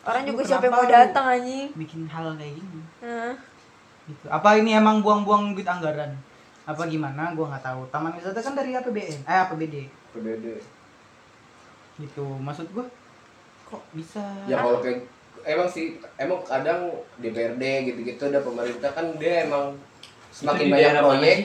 Orang 0.07 0.25
juga 0.25 0.41
siapa 0.47 0.69
yang 0.69 0.77
mau 0.79 0.87
datang 0.89 1.27
anjing? 1.27 1.69
Bikin 1.75 2.07
hal 2.07 2.33
kayak 2.39 2.55
gini. 2.55 2.81
Heeh. 3.03 3.33
Gitu. 4.09 4.25
Apa 4.33 4.57
ini 4.57 4.73
emang 4.73 5.05
buang-buang 5.05 5.53
duit 5.53 5.69
anggaran? 5.69 6.17
Apa 6.65 6.89
gimana? 6.89 7.37
Gua 7.37 7.53
nggak 7.53 7.65
tahu. 7.65 7.85
Taman 7.93 8.17
wisata 8.17 8.41
kan 8.41 8.57
dari 8.57 8.73
APBN 8.73 9.29
eh 9.29 9.39
APBD 9.45 9.89
berbeda 10.17 10.57
gitu. 12.01 12.25
Maksud 12.41 12.67
gua 12.73 12.89
kok 13.69 13.83
bisa? 13.93 14.25
Ya 14.49 14.65
kalau 14.65 14.81
kayak 14.81 15.05
emang 15.45 15.69
sih 15.69 16.01
emang 16.19 16.41
kadang 16.43 16.91
DPRD 17.21 17.63
gitu-gitu 17.93 18.23
ada 18.29 18.41
pemerintah 18.43 18.91
kan 18.93 19.07
dia 19.21 19.47
emang 19.47 19.77
semakin 20.35 20.67
di 20.67 20.73
banyak 20.73 20.93
proyek 21.01 21.39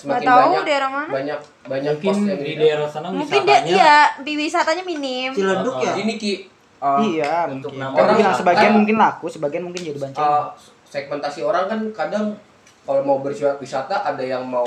semakin 0.00 0.26
tahu 0.26 0.38
banyak 0.40 0.62
daerah 0.64 0.88
mana. 0.88 1.10
banyak 1.12 1.40
banyak 1.68 1.92
mungkin 2.00 2.08
pos 2.08 2.18
yang 2.24 2.40
di 2.40 2.50
gitu. 2.56 2.60
daerah 2.64 2.88
sana 2.88 3.06
mungkin 3.12 3.40
dia 3.44 3.58
wisatanya 3.60 3.68
iya 3.68 3.96
di 4.24 4.32
wisatanya 4.38 4.84
minim. 4.86 5.30
Ciledug 5.36 5.76
ya? 5.82 5.92
Gini 5.92 6.14
ki 6.16 6.32
uh, 6.80 6.98
iya 7.04 7.34
untuk 7.52 7.72
mungkin 7.76 7.92
nama 7.92 8.00
Orang 8.00 8.32
sebagian 8.32 8.72
mungkin 8.72 8.96
laku 8.96 9.26
sebagian 9.28 9.62
mungkin 9.66 9.80
jadi 9.92 9.98
bancengan 10.00 10.32
uh, 10.32 10.48
segmentasi 10.90 11.40
orang 11.40 11.64
kan 11.64 11.80
kadang 11.96 12.34
kalau 12.82 13.00
mau 13.00 13.18
berwisata 13.18 14.02
ada 14.04 14.20
yang 14.20 14.42
mau 14.42 14.66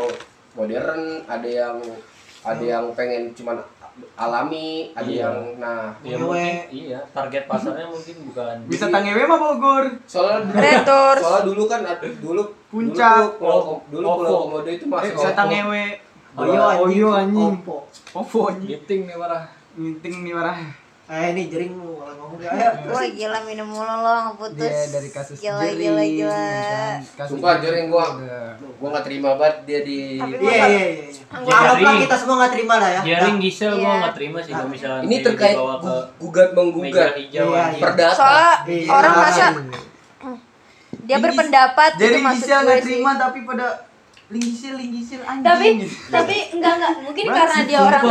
modern, 0.54 1.02
ada 1.26 1.44
yang 1.44 1.76
ada 2.42 2.64
yang 2.64 2.86
pengen 2.94 3.32
cuman 3.34 3.60
alami, 4.16 4.90
ada 4.92 5.06
Iya. 5.06 5.22
yang 5.22 5.38
nah 5.60 5.94
ya 6.02 6.16
Ngewe. 6.16 6.26
mungkin 6.26 6.56
iya 6.72 7.00
target 7.10 7.46
pasarnya 7.46 7.86
mungkin 7.86 8.16
bukan 8.26 8.56
wisata 8.66 8.98
ngewe 9.00 9.22
mah 9.24 9.38
Bogor 9.38 9.86
soalnya 10.04 10.42
dulu, 10.44 10.58
Retors. 10.58 11.22
soalnya 11.22 11.44
dulu 11.46 11.64
kan 11.68 11.80
dulu 12.18 12.44
Puncak. 12.68 13.38
dulu 13.38 13.54
Kom- 13.62 13.84
dulu. 13.92 14.06
Pulau 14.18 14.34
Komodo 14.42 14.66
itu 14.68 14.86
masih 14.88 15.14
wisata 15.14 15.44
Ovo. 15.44 15.52
ngewe 15.52 15.84
Oyo 16.34 16.62
Oyo 16.82 17.08
anjing 17.14 17.54
Oppo. 17.54 17.86
Ovo 18.12 18.40
anjing 18.50 18.70
Giting 18.74 19.02
nih 19.06 19.14
marah 19.14 19.46
Meeting 19.74 20.16
nih 20.26 20.34
marah 20.34 20.58
Eh 21.04 21.26
ini 21.30 21.44
jering 21.46 21.76
lu 21.76 22.00
kalau 22.00 22.16
ngomong 22.18 22.38
dia. 22.38 22.48
Ayo. 22.50 22.70
wah 22.88 23.04
gila 23.04 23.40
minum 23.44 23.68
mulu 23.68 23.84
lo 23.98 24.14
ngeputus 24.26 24.56
dia 24.64 24.88
dari 24.90 25.10
kasus 25.10 25.36
gila 25.38 25.60
jering 25.62 25.78
gila 25.78 26.04
gila 26.06 26.32
ya 26.40 26.64
kan. 26.64 26.98
Kasus 27.14 27.30
Sumpah, 27.30 27.54
jering 27.60 27.88
gua. 27.88 28.06
gua 28.74 28.88
nggak 28.90 29.06
terima 29.06 29.30
banget 29.36 29.58
dia 29.66 29.80
di 29.82 30.00
Iya 30.16 30.40
iya 30.40 30.66
iya. 30.66 30.86
Anggaplah 31.30 31.76
Jering. 31.76 32.00
kita 32.02 32.16
semua 32.16 32.36
nggak 32.38 32.54
terima 32.54 32.76
lah 32.78 32.90
ya. 32.90 33.02
Jaring 33.06 33.38
Gisel 33.38 33.74
gua 33.74 33.84
Iya. 33.84 34.00
nggak 34.00 34.16
terima 34.16 34.38
sih 34.40 34.52
kalau 34.54 34.70
misalnya 34.70 35.02
ini 35.02 35.16
terkait 35.20 35.54
dibawa 35.54 35.76
ke 35.76 35.84
gu- 35.84 36.08
gugat 36.22 36.50
menggugat 36.54 37.12
hijau 37.14 37.48
Iya, 37.50 37.64
iya. 37.68 37.80
perdata 37.80 38.16
soalnya 38.16 38.52
Iya. 38.66 38.88
orang 38.90 39.14
Iya. 39.14 39.22
masa 39.22 39.46
dia 41.04 41.18
berpendapat 41.20 41.92
itu 41.94 42.02
Jadi 42.02 42.18
Gisel 42.32 42.60
nggak 42.62 42.80
terima 42.82 43.12
tapi 43.18 43.40
pada 43.44 43.68
linggisil 44.26 44.74
linggisil 44.74 45.22
anjing 45.22 45.44
tapi 45.44 45.68
gitu. 45.78 45.96
tapi 46.10 46.36
enggak 46.50 46.74
enggak 46.74 46.92
mungkin 47.04 47.26
karena 47.30 47.60
dia 47.62 47.80
orang 47.82 48.04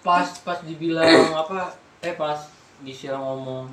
pas 0.00 0.28
pas 0.38 0.58
dibilang 0.62 1.08
apa 1.34 1.74
eh 2.02 2.14
pas 2.14 2.38
Gisel 2.84 3.16
ngomong 3.16 3.72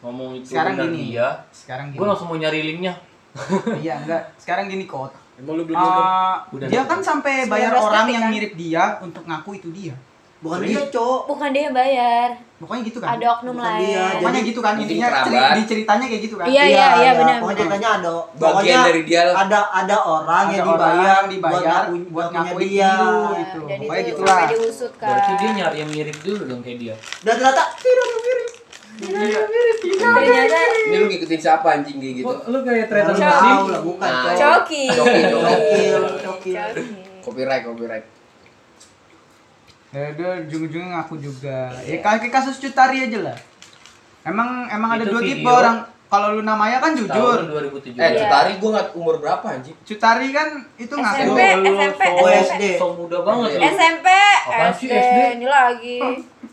ngomong 0.00 0.36
itu 0.36 0.52
Sekarang 0.52 0.76
benar 0.76 0.88
gini. 0.92 1.12
dia 1.12 1.28
sekarang 1.50 1.86
gini 1.92 1.98
gue 2.00 2.06
langsung 2.08 2.28
mau 2.28 2.36
nyari 2.36 2.60
linknya 2.60 2.94
iya 3.82 4.00
enggak 4.00 4.22
sekarang 4.38 4.68
gini 4.68 4.84
kot 4.84 5.12
emang 5.34 5.58
lu 5.58 5.64
belum 5.66 5.76
Udah. 6.54 6.68
dia 6.70 6.82
kan 6.86 7.02
sampai 7.02 7.50
bayar 7.50 7.74
19 7.74 7.82
orang 7.82 8.04
detik, 8.06 8.14
yang 8.14 8.24
kan? 8.24 8.32
mirip 8.32 8.52
dia 8.54 8.84
untuk 9.02 9.22
ngaku 9.26 9.50
itu 9.58 9.68
dia 9.74 9.94
Bukan 10.44 10.60
dia, 10.60 10.76
Cok. 10.86 11.20
bukan 11.24 11.48
dia 11.50 11.62
yang 11.62 11.72
bayar 11.74 12.28
pokoknya 12.54 12.82
gitu 12.84 12.98
kan 12.98 13.08
ada 13.10 13.26
oknum 13.30 13.54
Bukan 13.54 13.64
lain 13.66 13.80
dia, 13.82 14.04
pokoknya 14.14 14.40
gitu 14.42 14.60
kan 14.60 14.72
Jadi 14.72 14.82
intinya 14.86 15.06
kerabat. 15.06 15.24
ceri- 15.26 15.52
di 15.54 15.62
ceritanya 15.66 16.04
kayak 16.06 16.22
gitu 16.22 16.34
kan 16.34 16.46
Iya, 16.46 16.62
iya, 16.66 16.86
iya, 16.94 17.10
benar. 17.14 17.36
Pokoknya 17.36 17.58
ceritanya 17.58 17.88
ada 17.90 18.10
bagian 18.14 18.40
pokoknya 18.44 18.76
dari 18.84 19.02
dia 19.02 19.20
lah. 19.22 19.34
ada 19.38 19.58
ada 19.74 19.96
orang 19.98 20.44
Ada 20.44 20.54
yang 20.54 20.66
dibayar 20.66 21.22
dibayar 21.26 21.50
buat 21.50 21.64
ngaku- 21.64 22.08
buat 22.10 22.28
ngakuin 22.30 22.60
dia. 22.62 22.76
Iya, 22.84 22.92
gitu. 23.34 23.58
dan 23.62 23.78
Pokoknya 23.78 23.98
itu 23.98 24.10
gitulah. 24.10 24.36
sampai 24.36 24.52
diusut 24.54 24.92
kan 24.94 25.08
berarti 25.10 25.32
dia 25.34 25.50
nyari 25.54 25.76
yang 25.78 25.90
mirip 25.90 26.16
dulu 26.20 26.42
dong 26.46 26.60
kayak 26.60 26.78
dia 26.78 26.94
Dan 27.18 27.32
ternyata 27.34 27.62
tidak 27.74 28.04
ada 28.06 28.16
mirip. 28.22 28.50
ini 30.84 30.94
lu 30.94 31.06
ngikutin 31.06 31.40
siapa 31.40 31.66
anjing 31.72 31.96
kayak 31.98 32.14
gitu 32.16 32.34
lu 32.46 32.58
kayak 32.62 32.86
tahu 32.86 33.66
lah, 33.66 33.80
bukan 33.82 34.06
Nah. 34.06 34.22
Cok. 34.30 34.54
coki 34.62 34.82
Coki. 34.88 35.82
Coki. 36.22 36.52
copyright 37.20 37.62
copyright 37.62 38.04
Ya 39.94 40.10
dia 40.10 40.30
ujung-ujungnya 40.42 40.98
ngaku 40.98 41.14
juga. 41.16 41.70
Ya 41.80 41.96
kayak 41.96 42.26
kasus 42.28 42.58
Cutari 42.58 42.98
aja 43.00 43.18
lah. 43.22 43.36
Emang 44.22 44.66
emang 44.66 44.90
ada 44.92 45.04
Itu 45.04 45.12
dua 45.12 45.22
tipe 45.22 45.38
video 45.38 45.54
orang. 45.54 45.76
Kalau 46.04 46.28
lu 46.32 46.42
namanya 46.42 46.78
kan 46.78 46.94
tahun 46.94 47.06
jujur. 47.06 47.38
2017 47.44 47.94
eh 47.94 48.06
Iya. 48.08 48.18
Cutari 48.20 48.52
gua 48.56 48.70
nggak 48.72 48.88
umur 48.94 49.14
berapa 49.18 49.46
anjing 49.48 49.74
Cutari 49.82 50.30
kan 50.30 50.48
itu 50.76 50.90
ngaku. 50.92 51.14
SMP, 51.16 51.40
Lu 51.52 51.62
SMP, 51.72 52.02
so- 52.04 52.14
Oh, 52.14 52.28
SMP. 52.28 52.42
SD. 52.44 52.64
so 52.76 52.86
muda 52.92 53.18
banget 53.20 53.48
lu 53.52 53.62
SMP, 53.64 54.06
Apaan 54.44 54.72
sih, 54.72 54.86
SD, 54.86 54.94
SD? 54.96 55.18
ini 55.32 55.46
lagi 55.48 55.96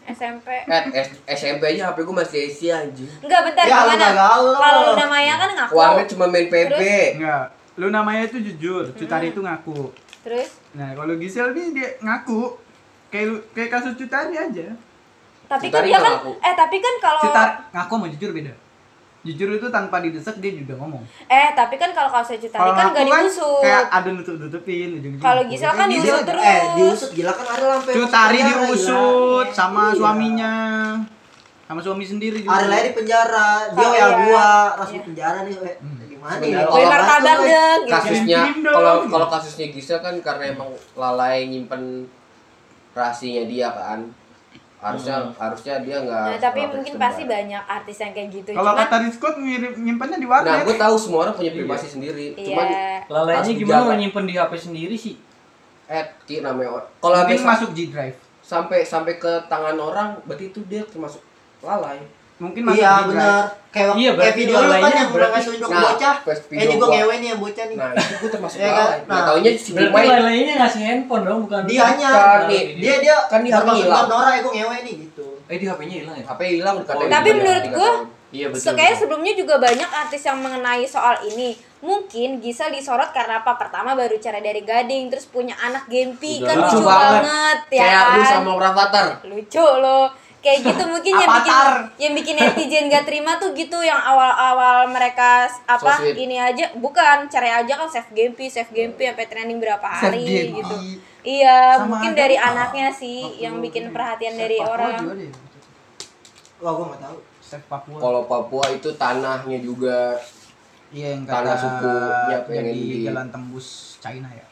SMP. 0.08 0.48
eh 0.66 0.82
S- 0.96 1.18
SMP 1.36 1.62
aja 1.68 1.82
HP 1.88 1.98
gua 2.02 2.16
masih 2.18 2.40
Asia 2.44 2.74
anjing 2.80 3.10
Enggak 3.20 3.42
bentar 3.44 3.64
Ya, 3.64 3.74
lu 3.76 3.86
gimana? 3.88 4.06
nggak. 4.08 4.34
Kalau 4.56 4.80
lu 4.82 4.94
namanya 4.96 5.34
kan 5.36 5.50
ngaku. 5.52 5.74
warnet 5.76 6.08
cuma 6.08 6.26
main 6.28 6.48
PB 6.48 6.82
Enggak. 7.16 7.46
Lu 7.74 7.88
namanya 7.90 8.22
itu 8.24 8.38
jujur. 8.44 8.84
Cutari 8.92 9.30
itu 9.30 9.40
ngaku. 9.40 9.94
Terus 10.22 10.50
Nah, 10.72 10.94
kalau 10.94 11.14
Gisel 11.16 11.52
nih 11.52 11.66
dia 11.72 11.90
ngaku. 12.00 12.56
Kayak 13.12 13.28
kayak 13.52 13.70
kasus 13.70 13.94
Cutari 13.96 14.34
aja. 14.34 14.68
tapi 15.46 15.68
kan 15.68 15.84
Cutari 15.84 15.86
dia 15.86 15.94
nggak 15.94 16.02
kan 16.02 16.14
ngaku. 16.18 16.32
eh 16.40 16.54
tapi 16.56 16.78
kan 16.80 16.94
kalau 16.98 17.22
Cutari 17.22 17.52
ngaku 17.70 17.94
sama 17.94 18.08
jujur 18.10 18.32
beda. 18.32 18.54
Jujur 19.22 19.50
itu 19.52 19.68
tanpa 19.68 20.00
didesak 20.00 20.36
dia 20.38 20.52
juga 20.56 20.74
ngomong. 20.76 21.04
eh 21.28 21.50
tapi 21.52 21.76
kan 21.76 21.92
kalau 21.92 22.10
kasusnya 22.10 22.40
Cutari 22.42 22.70
kan 22.72 22.86
enggak 22.90 23.06
kan 23.06 23.22
diusut. 23.22 23.62
kayak 23.62 23.84
ada 23.92 24.10
nutup-nutupin 24.10 24.90
ujung-ujungnya. 24.94 25.22
Kalau 25.22 25.42
Gisel 25.46 25.72
kan 25.72 25.88
diusut 25.88 26.24
terus. 26.24 26.42
Eh, 26.42 26.62
diusut 26.74 27.12
gila 27.12 27.32
kan 27.32 27.46
Ariel 27.50 27.70
sampai 27.76 27.94
Cutari 27.94 28.40
diusut 28.42 29.46
Iya. 29.46 29.54
sama 29.54 29.84
Iya. 29.86 29.94
suaminya. 29.94 30.54
Sama 31.62 31.80
suami 31.80 32.04
sendiri 32.04 32.38
gila. 32.42 32.56
juga. 32.58 32.68
Aja 32.70 32.80
di 32.82 32.92
penjara, 32.94 33.48
dia 33.70 33.80
Oh, 33.82 33.92
ya 33.94 34.08
gua, 34.22 34.50
ras 34.74 34.88
di 34.88 34.94
Iya. 34.94 35.04
penjara 35.04 35.40
nih, 35.42 35.56
we. 35.58 35.72
Hmm. 35.78 35.96
Gimana 36.02 36.36
nih? 36.38 36.50
kalau- 36.54 36.72
deh 37.22 37.38
gitu. 37.82 37.92
kasusnya 37.92 38.40
kalau 38.64 38.94
kalau 39.06 39.28
kasusnya 39.28 39.68
Gisel 39.70 40.00
kan 40.00 40.16
karena 40.18 40.44
emang 40.50 40.70
lalai 40.94 41.46
nyimpen 41.46 42.06
rahasianya 42.92 43.44
dia 43.46 43.68
kan 43.70 44.00
harusnya 44.78 45.30
harusnya 45.38 45.78
dia 45.80 45.98
nggak 46.00 46.26
Nah, 46.28 46.40
tapi 46.42 46.60
mungkin 46.66 46.90
sebar. 46.92 47.06
pasti 47.06 47.24
banyak 47.24 47.64
artis 47.70 47.98
yang 47.98 48.12
kayak 48.12 48.30
gitu. 48.32 48.50
Kalau 48.52 48.66
Cuman 48.68 48.82
kata 48.82 48.96
Rizkot 49.00 49.36
ngirim 49.38 49.74
nyimpannya 49.78 50.18
di 50.18 50.26
nah 50.26 50.34
warnet. 50.34 50.66
gue 50.66 50.76
tahu 50.76 50.96
semua 50.98 51.20
orang 51.22 51.36
punya 51.36 51.52
privasi 51.54 51.88
sendiri 51.88 52.26
cuman 52.36 52.66
iya. 52.66 53.06
Lalainya 53.06 53.46
Harus 53.46 53.54
gimana 53.56 53.82
dijaga. 53.86 53.96
nyimpen 53.96 54.26
di 54.26 54.36
HP 54.36 54.54
sendiri 54.58 54.96
sih? 54.96 55.16
eh 55.86 56.06
ki 56.24 56.40
namanya 56.40 56.70
orang 56.74 56.88
kalau 56.98 57.16
Mungkin 57.20 57.40
masuk 57.44 57.70
G 57.72 57.80
Drive. 57.88 58.18
sampai 58.42 58.80
sampai 58.82 59.14
ke 59.16 59.32
tangan 59.46 59.76
orang 59.76 60.18
berarti 60.24 60.50
itu 60.50 60.60
dia 60.66 60.82
termasuk 60.84 61.22
lalai 61.60 62.02
Mungkin 62.42 62.62
masuk 62.66 62.82
Iya 62.82 62.94
benar. 63.06 63.44
Kayak 63.72 63.94
Iya, 63.96 64.12
kayak 64.12 64.36
video 64.36 64.58
lu 64.58 64.68
kan 64.68 64.92
yang 64.92 65.08
udah 65.08 65.08
berarti- 65.14 65.32
ngasih 65.32 65.50
unjuk 65.54 65.70
Nah, 65.70 65.82
bocah. 65.86 66.16
Eh 66.28 66.34
ini 66.60 66.74
gua 66.74 66.82
gua- 66.82 66.92
ngewe 66.92 67.14
nih 67.16 67.28
yang 67.32 67.40
bocah 67.40 67.66
nih. 67.70 67.76
nah 67.78 67.90
itu 67.94 68.14
gue 68.18 68.30
termasuk 68.30 68.58
Iya 68.58 68.68
kan? 68.68 68.76
lalai 68.76 69.00
nah, 69.00 69.08
Nah. 69.08 69.24
taunya 69.24 69.50
si 69.54 69.70
Berarti 69.72 69.88
Dumai 69.88 70.06
lalainya 70.10 70.54
ngasih 70.60 70.82
handphone 70.82 71.24
dong, 71.24 71.40
bukan? 71.46 71.62
Dianya. 71.64 72.10
Kan, 72.12 72.40
nih, 72.50 72.64
Dia 72.76 72.96
dia 73.00 73.16
Kan 73.24 73.40
di 73.40 73.50
HP 73.50 73.68
hilang. 73.80 74.06
Nora 74.10 74.30
ya 74.30 74.40
gua 74.42 74.52
ngewe 74.52 74.78
nih 74.82 74.96
gitu. 75.02 75.26
Eh 75.46 75.56
di 75.56 75.66
HP-nya 75.66 75.96
hilang 76.02 76.16
ya? 76.18 76.26
HP 76.26 76.42
hilang 76.52 76.76
Oh, 76.76 76.84
Tapi 76.84 77.00
dibayar 77.00 77.36
menurut 77.38 77.66
gua-. 77.72 78.00
Iya 78.32 78.48
betul. 78.48 78.64
So, 78.64 78.70
kayak 78.74 78.96
sebelumnya 78.96 79.34
juga 79.36 79.56
banyak 79.58 79.90
artis 79.94 80.24
yang 80.24 80.40
mengenai 80.40 80.84
soal 80.86 81.20
ini. 81.22 81.52
Mungkin 81.82 82.40
Gisel 82.40 82.72
disorot 82.72 83.12
karena 83.12 83.40
apa? 83.40 83.56
Pertama 83.56 83.92
baru 83.92 84.16
cara 84.18 84.40
dari 84.40 84.62
Gading, 84.62 85.08
terus 85.08 85.28
punya 85.28 85.52
anak 85.58 85.84
Gempi, 85.86 86.40
Udah 86.40 86.48
kan 86.48 86.56
lucu 86.58 86.68
Lucu 86.74 86.80
banget. 86.82 87.12
banget, 87.20 87.58
ya 87.70 87.82
kayak 87.82 88.00
kan? 88.02 88.16
lu 88.16 88.24
sama 88.26 88.52
Rafathar 88.58 89.06
lucu 89.26 89.66
loh 89.78 90.06
kayak 90.42 90.60
gitu 90.64 90.84
mungkin 90.84 91.14
yang 91.16 91.30
bikin 91.32 91.58
yang 92.00 92.14
bikin 92.14 92.36
netizen 92.36 92.86
gak 92.88 93.06
terima 93.06 93.38
tuh 93.38 93.54
gitu 93.54 93.78
yang 93.80 93.98
awal-awal 93.98 94.86
mereka 94.88 95.46
apa 95.64 95.92
So 95.92 96.02
sweet. 96.02 96.18
ini 96.20 96.36
aja 96.36 96.74
bukan 96.76 97.26
cerai 97.28 97.62
aja 97.62 97.74
kan 97.76 97.86
save 97.86 98.10
Gempi 98.10 98.46
save 98.48 98.70
Gempi 98.70 99.06
sampai 99.06 99.26
trending 99.26 99.58
berapa 99.58 99.86
Save 99.92 100.18
hari 100.18 100.50
gitu 100.52 100.76
iya 101.22 101.78
Sama 101.78 101.94
mungkin 101.94 102.12
dari 102.14 102.34
kok. 102.34 102.48
anaknya 102.48 102.90
sih 102.90 103.22
Waktu 103.24 103.38
yang 103.40 103.56
bikin 103.60 103.84
ini, 103.84 103.94
perhatian 103.94 104.34
dari 104.36 104.58
Papua 104.58 104.74
orang 104.74 104.92
juga 105.00 105.14
deh. 105.16 105.32
Wah 106.58 106.72
gua 106.72 106.86
enggak 106.88 107.02
tahu. 107.04 107.18
Chef 107.42 107.64
Papua. 107.66 107.98
kalau 107.98 108.22
Papua 108.26 108.66
itu 108.72 108.90
tanahnya 108.92 109.60
juga 109.60 110.18
Iya 110.90 111.08
yang 111.14 111.24
Tanah 111.24 111.38
kata 111.48 111.62
sukunya 111.62 112.38
pengen 112.44 112.64
jadi 112.66 112.74
di- 112.76 113.06
jalan 113.06 113.28
tembus 113.30 113.68
China 113.98 114.28
ya. 114.28 114.46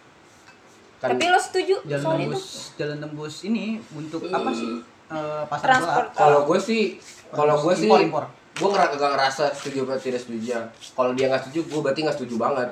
kan 0.98 1.08
tapi 1.10 1.26
lo 1.26 1.36
setuju 1.36 1.76
Jalan 1.84 2.00
soal 2.00 2.16
itu 2.16 2.24
tembus 2.30 2.46
jalan 2.76 2.98
tembus 3.00 3.36
ini 3.44 3.66
untuk 3.90 4.22
apa 4.28 4.52
sih? 4.52 4.70
Eh, 5.10 5.44
pasar 5.50 5.82
gelap. 5.82 6.14
kalau 6.14 6.46
gue 6.46 6.60
sih 6.62 7.02
kalau 7.34 7.58
gue 7.66 7.74
sih 7.74 7.90
Impor, 7.90 8.02
impor. 8.06 8.26
gue 8.30 8.70
ngerasa 8.70 8.94
gak 8.94 9.12
ngerasa 9.18 9.44
setuju 9.58 9.90
atau 9.90 9.98
tidak 9.98 10.22
setuju 10.22 10.62
kalau 10.94 11.12
dia 11.18 11.26
nggak 11.34 11.42
setuju 11.50 11.60
gue 11.66 11.80
berarti 11.82 12.00
nggak 12.06 12.18
setuju 12.22 12.36
banget 12.38 12.70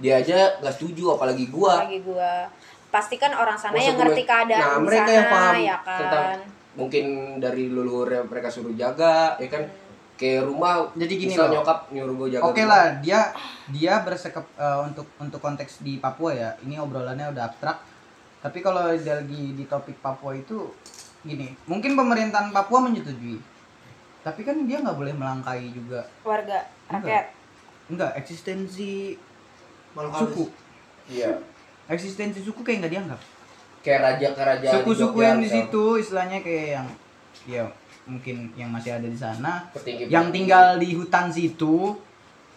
dia 0.00 0.12
aja 0.16 0.38
nggak 0.64 0.74
setuju 0.80 1.04
apalagi 1.20 1.44
gue 1.52 1.74
lagi 1.76 2.00
gua 2.00 2.48
pasti 2.88 3.20
kan 3.20 3.36
orang 3.36 3.58
sana 3.60 3.76
Maksud 3.76 3.84
yang 3.84 3.96
gue, 4.00 4.04
ngerti 4.08 4.22
keadaan 4.24 4.62
nah 4.64 4.76
mereka 4.80 5.04
sana 5.04 5.12
yang 5.12 5.28
paham 5.28 5.54
ya 5.60 5.76
kan 5.84 5.98
tentang 6.00 6.24
mungkin 6.74 7.04
dari 7.38 7.64
leluhur 7.68 8.08
yang 8.08 8.26
mereka 8.32 8.48
suruh 8.48 8.72
jaga 8.72 9.36
ya 9.36 9.48
kan 9.52 9.62
kayak 10.14 10.46
rumah 10.46 10.88
Jadi 10.94 11.14
gini 11.20 11.34
loh. 11.34 11.50
nyokap 11.60 11.90
nyuruh 11.90 12.14
gue 12.16 12.28
jaga 12.38 12.42
Oke 12.46 12.62
rumah. 12.62 12.70
lah, 12.70 12.84
dia 13.02 13.20
dia 13.74 13.98
bersekep 14.00 14.46
eh, 14.56 14.78
untuk 14.86 15.10
untuk 15.18 15.42
konteks 15.42 15.82
di 15.82 15.98
Papua 15.98 16.30
ya. 16.30 16.50
Ini 16.62 16.78
obrolannya 16.78 17.34
udah 17.34 17.50
abstrak. 17.50 17.82
Tapi 18.38 18.58
kalau 18.62 18.94
lagi 18.94 19.42
di 19.58 19.64
topik 19.66 19.98
Papua 19.98 20.38
itu 20.38 20.70
gini, 21.24 21.56
mungkin 21.64 21.92
pemerintahan 21.94 22.48
Papua 22.50 22.80
menyetujui. 22.82 23.40
Tapi 24.20 24.40
kan 24.40 24.56
dia 24.62 24.78
nggak 24.78 24.94
boleh 24.94 25.12
melangkahi 25.12 25.68
juga. 25.70 26.00
warga 26.22 26.64
rakyat 26.86 27.32
Enggak, 27.86 28.16
eksistensi 28.16 29.16
Malu 29.92 30.08
suku. 30.10 30.44
iya 31.06 31.36
Eksistensi 31.84 32.40
suku 32.40 32.60
kayak 32.60 32.80
nggak 32.80 32.92
dianggap. 32.92 33.20
kayak 33.80 34.00
raja 34.00 34.28
kerajaan 34.32 34.72
Suku-suku 34.74 35.18
yang 35.20 35.36
di 35.36 35.44
situ 35.46 35.84
istilahnya 35.94 36.40
kayak 36.40 36.66
yang 36.72 36.86
ya 37.44 37.62
mungkin 38.04 38.48
yang 38.54 38.68
masih 38.68 38.92
ada 38.92 39.04
di 39.04 39.12
sana 39.14 39.68
Petinggi- 39.70 40.08
yang 40.08 40.28
tinggal 40.30 40.76
di 40.76 40.92
hutan 40.94 41.28
situ 41.28 41.92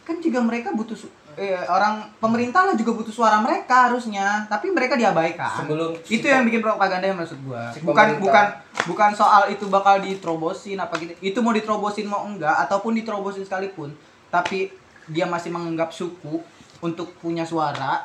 kan 0.02 0.18
juga 0.18 0.40
mereka 0.40 0.72
butuh 0.72 0.96
eh, 1.38 1.62
orang 1.70 2.02
pemerintah 2.18 2.66
lah 2.66 2.76
juga 2.76 2.98
butuh 2.98 3.14
suara 3.14 3.38
mereka 3.40 3.88
harusnya. 3.88 4.44
Tapi 4.50 4.74
mereka 4.74 4.98
diabaikan. 4.98 5.64
Sebelum 5.64 5.94
itu 6.04 6.26
yang 6.26 6.44
bikin 6.44 6.60
propaganda 6.60 7.06
yang 7.06 7.16
maksud 7.16 7.38
gua. 7.46 7.70
Si 7.72 7.80
bukan 7.80 8.18
bukan 8.18 8.46
bukan 8.90 9.12
soal 9.14 9.48
itu 9.48 9.70
bakal 9.70 10.02
diterobosin 10.02 10.82
apa 10.82 10.98
gitu. 10.98 11.14
Itu 11.22 11.40
mau 11.40 11.54
diterobosin 11.54 12.10
mau 12.10 12.26
enggak 12.26 12.68
ataupun 12.68 12.98
diterobosin 12.98 13.46
sekalipun 13.46 13.94
tapi 14.28 14.68
dia 15.08 15.24
masih 15.24 15.56
menganggap 15.56 15.90
suku 15.96 16.44
untuk 16.84 17.16
punya 17.18 17.48
suara 17.48 18.04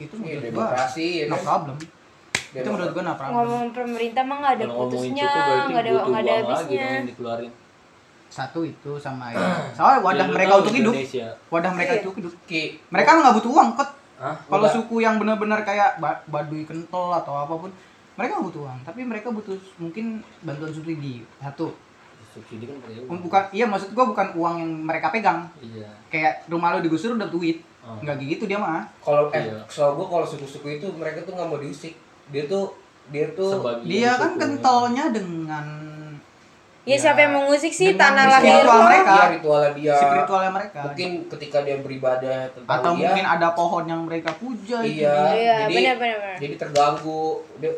itu 0.00 0.14
Iya, 0.22 0.40
menurut 0.40 0.54
gua 0.54 0.66
ya 0.96 1.24
no 1.28 1.36
kan? 1.36 1.44
problem. 1.44 1.76
Itu 2.48 2.68
menurut 2.72 2.90
gua 2.94 3.02
no 3.04 3.14
problem. 3.14 3.36
Ngomong 3.36 3.64
pemerintah 3.74 4.22
mah 4.24 4.36
nggak 4.40 4.52
ada 4.54 4.64
Kalau 4.64 4.78
putusnya 4.86 5.26
nggak 5.68 5.82
ada 5.82 5.90
nggak 6.08 6.22
ada 6.24 6.32
habisnya. 6.40 6.88
dikeluarin. 7.04 7.52
Satu 8.28 8.60
itu 8.60 8.92
sama 8.94 9.28
ya 9.28 9.40
soalnya 9.72 10.00
wadah 10.00 10.22
Ya, 10.22 10.30
mereka 10.30 10.52
untuk 10.56 10.72
hidup. 10.72 10.92
Indonesia. 10.92 11.28
wadah 11.48 11.70
mereka 11.72 11.90
Iya. 11.90 12.00
untuk 12.00 12.14
hidup. 12.14 12.32
Mereka 12.88 13.10
nggak 13.14 13.34
butuh 13.34 13.50
uang 13.50 13.68
kok. 13.74 13.90
Kalau 14.44 14.66
suku 14.68 14.96
yang 14.98 15.16
benar-benar 15.16 15.62
kayak 15.62 15.96
ba- 15.96 16.20
baduy 16.24 16.62
kental 16.62 17.14
atau 17.14 17.34
apa 17.36 17.54
pun 17.56 17.70
mereka 18.14 18.34
nggak 18.34 18.46
butuh 18.46 18.62
uang. 18.62 18.78
Tapi 18.82 19.00
mereka 19.02 19.28
butuh 19.28 19.52
mungkin 19.76 20.04
bantuan 20.40 20.68
subsidi. 20.68 21.24
Satu. 21.38 21.72
Subsidi 22.28 22.64
kan 22.64 22.76
pakai 22.78 23.00
Um, 23.00 23.08
uang. 23.08 23.20
bukan 23.24 23.42
iya 23.50 23.64
maksud 23.64 23.90
gua 23.90 24.04
bukan 24.06 24.28
uang 24.34 24.54
yang 24.56 24.72
mereka 24.82 25.08
pegang. 25.08 25.48
Iya. 25.58 25.88
kayak 26.08 26.44
rumah 26.46 26.72
lo 26.72 26.80
digusur 26.80 27.12
udah 27.12 27.28
duit. 27.28 27.64
Oh. 27.80 27.96
nggak 27.98 28.20
gitu 28.20 28.44
dia 28.44 28.56
mah. 28.56 28.84
Kalau 28.98 29.30
eh 29.30 29.40
Iya. 29.42 29.64
soal 29.66 29.94
gue 29.94 30.04
kalau 30.04 30.20
suku-suku 30.22 30.68
itu 30.74 30.86
mereka 30.92 31.22
tuh 31.22 31.32
nggak 31.32 31.46
mau 31.46 31.56
diusik. 31.56 31.96
Dia 32.28 32.44
tuh 32.44 32.76
dia 33.08 33.24
tuh 33.32 33.56
Sebagian 33.56 33.86
dia 33.86 34.12
kan 34.12 34.30
suku. 34.30 34.38
kentalnya 34.38 35.04
dengan 35.08 35.64
ya 36.88 36.96
siapa 36.96 37.18
yang 37.28 37.32
mengusik 37.36 37.72
sih? 37.72 37.92
Dengan 37.92 38.00
tanah 38.16 38.24
lahir 38.32 38.52
spiritual 38.56 38.78
lo 38.80 38.86
mereka. 38.88 39.12
dia 39.12 39.28
ritualnya 39.36 39.70
dia. 39.76 39.96
Spiritualnya 40.00 40.52
mereka. 40.56 40.80
Mungkin 40.88 41.10
ketika 41.36 41.58
dia 41.60 41.76
beribadah 41.84 42.38
tentang 42.56 42.78
atau 42.80 42.92
dia 42.96 43.00
mungkin 43.04 43.26
ada 43.28 43.48
pohon 43.52 43.84
yang 43.84 44.02
mereka 44.08 44.30
puja 44.40 44.78
iya 44.80 45.14
iya 45.36 45.54
jadi 45.68 45.74
benar 45.76 45.96
benar 46.00 46.16
benar. 46.24 46.36
jadi 46.40 46.54
terganggu. 46.56 47.24
Dia 47.60 47.72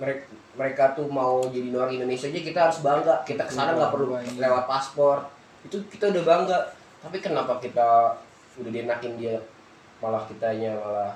mereka 0.00 0.24
mereka 0.54 0.84
tuh 0.94 1.06
mau 1.10 1.34
jadi 1.50 1.68
orang 1.74 1.92
Indonesia 1.92 2.26
aja 2.32 2.40
kita 2.40 2.60
harus 2.70 2.78
bangga. 2.80 3.14
Kita 3.28 3.42
ke 3.44 3.52
sana 3.52 3.76
nggak 3.76 3.90
perlu 3.92 4.06
Bangga, 4.16 4.32
iya. 4.32 4.40
lewat 4.48 4.64
paspor. 4.64 5.18
Itu 5.68 5.76
kita 5.92 6.08
udah 6.08 6.24
bangga. 6.24 6.58
Tapi 7.04 7.20
kenapa 7.20 7.60
kita 7.60 8.16
udah 8.56 8.70
dienakin 8.72 9.20
dia? 9.20 9.36
Malah 10.00 10.24
kitanya 10.24 10.72
malah 10.80 11.12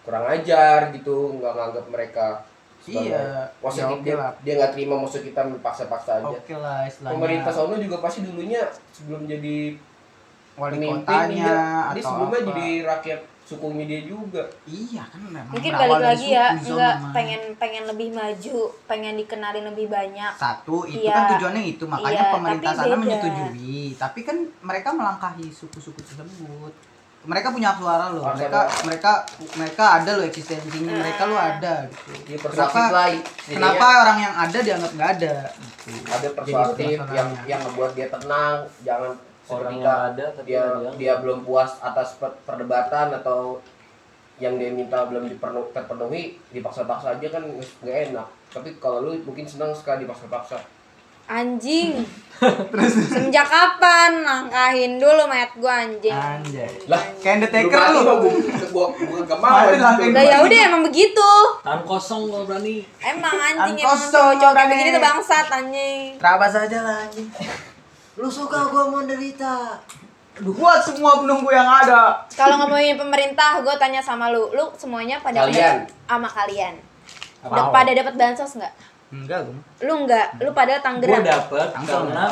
kurang 0.00 0.26
ajar 0.26 0.90
gitu 0.96 1.38
nggak 1.38 1.52
nganggap 1.54 1.86
mereka 1.92 2.26
sebagai- 2.80 3.12
Iya, 3.12 3.22
maksud 3.56 3.78
ya 3.78 3.88
dia 4.00 4.14
lah. 4.16 4.32
dia 4.40 4.52
nggak 4.56 4.72
terima 4.72 4.94
maksud 4.96 5.20
kita 5.22 5.40
paksa-paksa 5.58 6.10
aja 6.18 6.26
oke 6.26 6.54
lah 6.56 6.78
istilahnya 6.82 7.14
pemerintah 7.14 7.52
sono 7.52 7.76
juga 7.76 7.96
pasti 7.98 8.20
dulunya 8.22 8.60
sebelum 8.90 9.24
jadi 9.24 9.56
wali 10.52 10.72
pemimpin 10.74 10.96
kotanya 11.04 11.28
dia, 11.30 11.44
dia 11.46 11.60
atau 11.90 12.02
sebelumnya 12.02 12.38
apa. 12.38 12.48
jadi 12.50 12.66
rakyat 12.84 13.20
sukunya 13.42 13.84
dia 13.84 14.00
juga 14.04 14.42
iya 14.64 15.02
kan 15.04 15.20
memang 15.20 15.50
mungkin 15.50 15.72
balik 15.74 16.00
lagi 16.06 16.28
ya 16.30 16.46
suku, 16.54 16.70
nggak 16.70 16.94
zona. 16.96 17.10
pengen 17.10 17.42
pengen 17.56 17.84
lebih 17.84 18.08
maju 18.10 18.56
pengen 18.86 19.14
dikenalin 19.16 19.64
lebih 19.66 19.86
banyak 19.88 20.32
satu 20.32 20.76
itu 20.84 21.02
Iya. 21.02 21.12
kan 21.12 21.24
tujuannya 21.34 21.62
itu 21.68 21.84
makanya 21.84 22.14
Iya, 22.22 22.32
pemerintah 22.32 22.70
sana 22.72 22.86
beda. 22.88 22.96
menyetujui 22.96 23.82
tapi 23.96 24.20
kan 24.22 24.36
mereka 24.60 24.88
melangkahi 24.90 25.46
suku-suku 25.48 25.98
tersebut 26.00 26.72
mereka 27.20 27.52
punya 27.52 27.68
hak 27.70 27.78
suara 27.78 28.06
loh. 28.10 28.24
Mereka 28.24 28.60
suara. 28.64 28.84
mereka 28.86 29.12
mereka 29.54 29.84
ada 30.00 30.10
loh 30.16 30.24
eksistensinya 30.24 30.92
mereka 30.96 31.22
lo 31.28 31.36
ada. 31.36 31.74
Gitu 31.84 32.08
dia 32.24 32.36
Kenapa- 32.40 32.88
lah 32.88 33.08
kenapa 33.44 33.86
orang 34.00 34.18
yang 34.18 34.34
ada 34.34 34.58
dianggap 34.58 34.90
nggak 34.96 35.10
ada? 35.18 35.34
Gitu. 35.84 36.00
ada 36.06 36.28
persuasif 36.32 36.98
yang 37.10 37.28
yang 37.44 37.60
ngebuat 37.60 37.92
dia 37.92 38.08
tenang 38.08 38.56
jangan 38.80 39.12
Orang 39.50 39.76
yang 39.76 40.14
ada 40.14 40.24
tapi 40.30 40.46
dia 40.48 40.62
dianggap. 40.62 40.92
dia 40.96 41.12
belum 41.18 41.38
puas 41.42 41.74
atas 41.80 42.14
per- 42.16 42.38
perdebatan 42.46 43.10
atau 43.12 43.58
yang 44.38 44.56
dia 44.56 44.70
minta 44.70 45.04
belum 45.04 45.26
terpenuhi 45.68 46.38
dipaksa-paksa 46.48 47.18
aja 47.18 47.26
kan 47.28 47.42
nggak 47.82 47.98
enak. 48.10 48.28
Tapi 48.48 48.78
kalau 48.78 49.02
lu 49.02 49.18
mungkin 49.20 49.44
senang 49.44 49.74
sekali 49.74 50.08
dipaksa-paksa 50.08 50.56
anjing. 51.30 52.02
Semenjak 53.12 53.46
kapan? 53.52 54.24
Langkahin 54.24 54.96
dulu 54.96 55.28
mayat 55.28 55.52
gua 55.60 55.84
anjing. 55.84 56.16
Anjay. 56.16 56.72
Lah 56.88 56.98
kayak 57.20 57.44
Undertaker 57.44 57.80
lu 57.92 58.00
gua 58.00 58.16
gua 58.72 58.86
gua 58.96 59.20
gak 59.28 59.38
mau 59.38 59.60
Mati 59.60 59.76
lah, 59.76 59.92
udah 60.00 60.24
ya 60.24 60.36
udah 60.40 60.58
emang 60.72 60.82
begitu. 60.82 61.30
Tangan 61.60 61.84
kosong 61.84 62.32
kalau 62.32 62.48
berani. 62.48 62.82
emang 63.04 63.36
anjing 63.36 63.76
An 63.76 63.84
emang 63.84 63.92
kosong, 63.92 64.10
cowok-cowok 64.10 64.54
kayak 64.56 64.68
begini 64.72 64.90
tuh 64.90 65.02
bangsat 65.04 65.46
anjing. 65.52 66.04
Terabas 66.16 66.52
aja 66.56 66.78
lah 66.80 66.96
anjing. 67.06 67.28
Lu 68.16 68.28
suka 68.28 68.58
gua 68.72 68.84
menderita. 68.88 69.54
buat 70.40 70.80
semua 70.80 71.20
penunggu 71.20 71.52
yang 71.52 71.68
ada. 71.68 72.24
Kalau 72.32 72.56
ngomongin 72.64 72.96
pemerintah 72.96 73.60
gue 73.60 73.76
tanya 73.76 74.00
sama 74.00 74.32
lu. 74.32 74.48
Lu 74.56 74.72
semuanya 74.72 75.20
pada 75.20 75.44
Kalian. 75.44 75.84
sama 76.08 76.24
kalian? 76.32 76.80
Apa? 77.44 77.52
Udah 77.52 77.64
pada 77.68 77.92
dapat 77.92 78.14
bansos 78.16 78.56
nggak 78.56 78.72
enggak 79.10 79.40
gue 79.42 79.56
lu 79.82 79.94
nggak 80.00 80.26
lu 80.38 80.50
pada 80.50 80.72
Gue 80.72 80.82
tanggerang 80.82 81.22
dapet 81.22 81.68
karena 81.76 82.26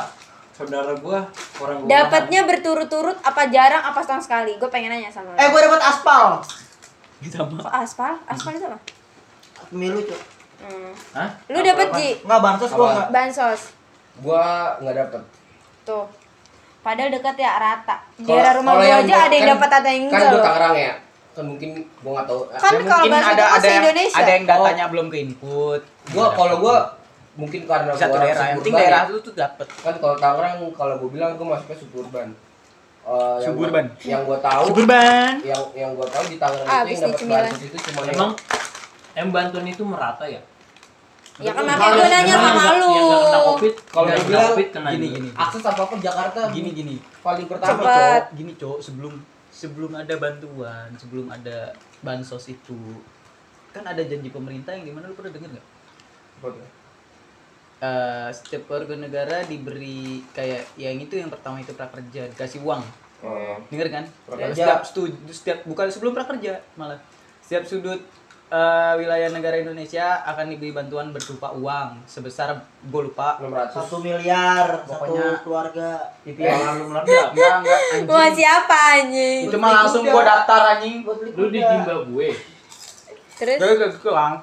saudara 0.50 0.92
gue 0.92 1.18
orang 1.56 1.76
rumahan. 1.76 1.90
dapatnya 1.92 2.40
berturut-turut 2.44 3.16
apa 3.20 3.42
jarang 3.46 3.82
apa 3.84 3.98
setahun 3.98 4.24
sekali 4.24 4.54
gue 4.54 4.68
pengen 4.68 4.90
nanya 4.90 5.06
sama 5.08 5.30
lu 5.30 5.36
Eh 5.36 5.48
gua 5.48 5.60
dapat 5.60 5.82
aspal. 5.84 6.24
Kita 7.18 7.42
mah. 7.42 7.58
Kok 7.60 7.74
aspal 7.76 8.14
aspal 8.24 8.52
itu 8.52 8.64
apa 8.64 8.78
Pemilu, 9.68 9.98
Cok. 10.00 10.20
Hmm. 10.60 10.90
Hah? 11.12 11.28
Lu 11.46 11.58
dapet 11.60 11.88
Ji? 11.92 12.08
Enggak 12.20 12.40
bansos 12.40 12.70
gua 12.72 12.88
enggak. 12.88 13.08
Bansos. 13.10 13.60
Gua 14.16 14.44
nggak 14.78 14.94
dapet. 14.96 15.22
Tuh. 15.84 16.06
Padahal 16.80 17.10
dekat 17.10 17.36
ya 17.36 17.52
rata. 17.54 17.96
Daerah 18.16 18.52
rumah 18.54 18.74
gua 18.76 18.86
aja 18.96 19.02
gua- 19.04 19.24
ada 19.24 19.34
yang 19.36 19.44
kan- 19.44 19.54
dapat 19.56 19.70
ada 19.76 19.88
yang 19.88 20.04
Kan 20.04 20.10
enggak 20.12 20.22
gua 20.24 20.32
loh. 20.32 20.44
Tangerang 20.44 20.74
ya. 20.76 20.92
Kan 21.28 21.44
mungkin 21.44 21.68
gua 22.00 22.10
nggak 22.12 22.26
tahu. 22.26 22.40
Kan 22.48 22.54
Ya, 22.54 22.58
kalau 22.60 22.78
mungkin 22.80 23.10
bansos 23.12 23.28
ada 23.28 23.44
ada 23.44 23.44
yang 23.44 23.62
se-Indonesia. 23.62 24.16
ada 24.16 24.30
yang 24.32 24.44
datanya 24.44 24.84
belum 24.88 25.06
ke 25.08 25.16
input. 25.20 25.80
Gua 26.10 26.26
kalau 26.32 26.56
gua 26.58 26.76
mungkin 27.34 27.60
karena 27.64 27.92
satu 27.92 28.08
gua 28.08 28.16
orang 28.16 28.24
daerah 28.24 28.44
yang 28.44 28.58
penting 28.58 28.74
daerah 28.74 29.02
lu 29.06 29.18
tuh 29.20 29.34
dapet. 29.34 29.66
kan 29.78 29.94
kalau 29.94 30.16
Tangerang 30.16 30.54
kalau 30.72 30.94
gua 30.96 31.10
bilang 31.10 31.30
gua 31.34 31.46
masuknya 31.52 31.76
suburban. 31.76 32.28
Eh, 32.28 32.36
yang 33.08 33.16
gua- 33.30 33.40
Suburban. 33.42 33.84
yang 34.02 34.20
gua 34.22 34.38
tahu 34.38 34.64
Suburban. 34.68 35.32
yang 35.42 35.62
yang 35.72 35.90
gua 35.92 36.08
tahu 36.08 36.24
di 36.26 36.36
Tangerang 36.36 36.66
Ah, 36.66 36.80
itu 36.82 36.92
yang 36.94 37.02
dapat 37.08 37.24
bansos 37.26 37.62
itu 37.62 37.76
cuma 37.84 38.00
yang- 38.02 38.14
Emang 38.14 38.32
em 39.14 39.28
Banten 39.28 39.64
itu 39.64 39.82
merata 39.82 40.24
ya? 40.24 40.42
Ya 41.38 41.54
kan 41.54 41.62
makanya 41.62 41.94
gue 41.94 42.08
nanya 42.10 42.34
sama 42.36 42.64
lu. 42.74 42.94
Kalau 43.86 44.10
yang 44.10 44.18
gua 44.18 44.26
bilang, 44.26 44.42
covid 44.50 44.66
kena 44.74 44.88
gini, 44.90 45.06
gini. 45.08 45.28
akses 45.32 45.62
apa 45.62 45.80
apa 45.86 45.94
Jakarta 45.96 46.40
Gini 46.50 46.70
gini. 46.72 46.96
paling 47.22 47.46
pertama 47.46 47.78
cowok. 47.78 48.22
Gini 48.34 48.52
cowok 48.58 48.78
sebelum 48.82 49.14
sebelum 49.48 49.90
ada 49.94 50.14
bantuan, 50.18 50.88
sebelum 50.94 51.30
ada 51.30 51.70
bansos 51.98 52.42
itu 52.48 52.74
kan 53.70 53.82
ada 53.84 54.02
janji 54.02 54.28
pemerintah 54.28 54.70
yang 54.72 54.82
di 54.82 54.90
mana 54.90 55.06
lu 55.06 55.14
pernah 55.14 55.30
denger 55.30 55.50
nggak? 55.52 55.66
Eh, 57.78 58.28
setiap 58.32 58.66
warga 58.68 58.90
negara 58.92 59.38
diberi 59.44 60.18
kayak 60.28 60.74
yang 60.74 60.98
itu 60.98 61.14
yang 61.14 61.30
pertama 61.30 61.58
itu 61.58 61.70
prakerja 61.72 62.26
dikasih 62.28 62.58
uang 62.60 62.82
Oh. 63.18 63.54
denger 63.66 63.86
kan 63.88 64.04
Prakerja. 64.24 64.54
setiap 64.56 64.80
studi 64.84 65.14
setiap 65.28 65.58
bukan 65.62 65.86
sebelum 65.86 66.10
prakerja 66.12 66.58
malah 66.74 66.98
setiap 67.38 67.62
sudut 67.64 67.98
eh, 68.48 68.92
wilayah 68.96 69.28
negara 69.28 69.58
Indonesia 69.58 70.22
akan 70.24 70.48
diberi 70.48 70.70
bantuan 70.70 71.10
berupa 71.10 71.50
uang 71.52 72.02
sebesar 72.04 72.50
gue 72.80 73.02
lupa 73.04 73.38
600 73.38 73.70
Satu 73.72 73.96
miliar, 74.00 74.66
Pokoknya- 74.82 75.14
satu 75.28 75.42
keluarga. 75.44 75.90
itu 76.24 76.34
Yang 76.36 76.56
ya 76.56 76.66
lalu 76.68 76.84
meledak. 76.88 77.28
enggak 77.28 77.52
enggak 77.60 77.80
Wah, 78.08 78.18
anjing 78.18 78.34
siapa 78.34 78.76
anjing? 78.96 79.40
itu 79.44 79.56
mah 79.56 79.70
langsung 79.76 80.02
gue 80.02 80.22
daftar 80.24 80.60
anjing 80.72 80.96
Lu 81.30 81.46
di. 81.48 81.60
Zimbabwe. 81.60 82.28
Terus 83.36 83.54
Gak 83.56 83.70
gak 83.76 83.90
gitu 83.92 84.10
lang. 84.10 84.34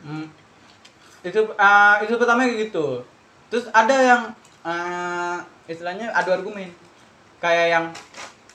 Hmm. 0.00 0.26
Itu 1.20 1.40
eh, 1.52 1.94
itu 2.04 2.14
pertama 2.16 2.48
kayak 2.48 2.70
gitu. 2.70 3.04
Terus 3.52 3.66
ada 3.72 3.96
yang 3.96 4.22
eh, 4.64 5.36
istilahnya 5.68 6.12
adu 6.16 6.32
argumen. 6.32 6.70
Kayak 7.40 7.66
yang 7.72 7.86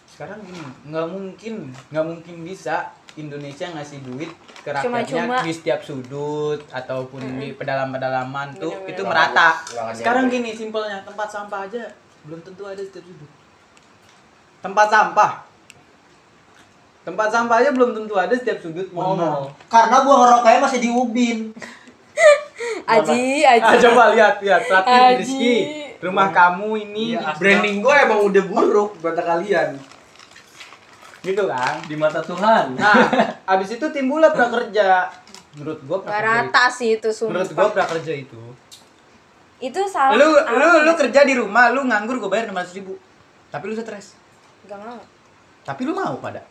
sekarang 0.05 0.39
gini, 0.45 0.61
nggak 0.88 1.07
mungkin, 1.09 1.53
nggak 1.91 2.05
mungkin 2.05 2.36
bisa 2.45 2.93
Indonesia 3.16 3.68
ngasih 3.72 3.99
duit 4.03 4.32
ke 4.63 4.70
rakyatnya 4.72 5.07
Cuma-cuma. 5.07 5.36
di 5.43 5.51
setiap 5.55 5.80
sudut 5.84 6.59
ataupun 6.72 7.39
di 7.39 7.55
pedalaman-pedalaman 7.55 8.55
tuh 8.59 8.72
Bener-bener. 8.76 8.91
itu 8.91 9.01
merata. 9.07 9.49
Sekarang 9.95 10.28
gini 10.28 10.51
simpelnya 10.51 10.99
tempat 11.03 11.28
sampah 11.32 11.68
aja 11.68 11.84
belum 12.28 12.43
tentu 12.43 12.63
ada 12.68 12.80
di 12.80 12.88
setiap 12.88 13.05
sudut. 13.07 13.30
Tempat 14.59 14.88
sampah. 14.91 15.32
Tempat 17.05 17.28
sampah 17.30 17.55
aja 17.61 17.70
belum 17.72 17.91
tentu 17.93 18.13
ada 18.18 18.34
setiap 18.34 18.59
sudut 18.59 18.88
mall. 18.91 19.16
Benar. 19.16 19.47
Karena 19.70 19.97
gua 20.03 20.16
ngerokoknya 20.26 20.59
masih 20.59 20.80
di 20.82 20.89
Ubin. 20.91 21.38
Aji, 22.93 23.43
Aji. 23.43 23.66
Ah, 23.66 23.76
coba 23.80 24.03
lihat 24.13 24.36
lihat. 24.39 24.61
Pelatih 24.66 25.20
Rizky. 25.20 25.55
Rumah 25.97 26.28
kamu 26.30 26.70
ini 26.84 27.05
Iya, 27.13 27.34
branding 27.34 27.82
gue 27.82 27.95
emang 27.97 28.20
udah 28.24 28.43
buruk 28.45 28.99
buat 28.99 29.16
kalian. 29.16 29.80
gitu 31.22 31.43
kan. 31.49 31.82
Di 31.84 31.97
mata 31.97 32.22
Tuhan. 32.22 32.78
Nah, 32.78 33.09
abis 33.51 33.76
itu 33.76 33.86
timbullah 33.89 34.30
prakerja. 34.30 35.09
Menurut 35.55 35.80
gua 35.84 35.97
Gak 35.97 36.05
prakerja. 36.05 36.22
itu- 36.22 36.45
rata 36.45 36.66
sih 36.70 36.89
itu 36.93 37.09
Menurut 37.26 37.47
sumpah. 37.49 37.57
gua 37.57 37.70
prakerja 37.74 38.13
itu. 38.13 38.41
Itu 39.57 39.82
salah. 39.89 40.13
Lu 40.13 40.28
lu 40.30 40.68
lu 40.84 40.91
ya? 40.91 40.93
kerja 40.93 41.26
di 41.26 41.34
rumah, 41.34 41.74
lu 41.74 41.82
nganggur 41.82 42.22
gua 42.22 42.30
bayar 42.30 42.53
600 42.53 42.78
ribu. 42.78 42.93
Tapi 43.49 43.63
lu 43.66 43.74
stres. 43.74 44.13
Gak 44.66 44.78
mau. 44.78 45.01
Tapi 45.66 45.82
lu 45.82 45.97
mau 45.97 46.13
pada. 46.22 46.45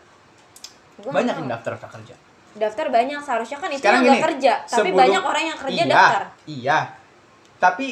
Gua 0.99 1.13
Banyak 1.13 1.35
yang 1.37 1.49
daftar 1.49 1.79
prakerja. 1.79 2.19
Daftar 2.55 2.87
banyak 2.89 3.19
seharusnya 3.19 3.59
kan 3.59 3.69
itu 3.69 3.83
Sekarang 3.83 4.01
yang 4.01 4.09
gini, 4.09 4.17
gak 4.17 4.27
kerja, 4.31 4.53
tapi 4.63 4.79
sebelum- 4.87 5.01
banyak 5.01 5.23
orang 5.23 5.45
yang 5.45 5.59
kerja 5.59 5.75
iya, 5.77 5.87
daftar. 5.89 6.23
Iya. 6.47 6.79
Tapi 7.57 7.87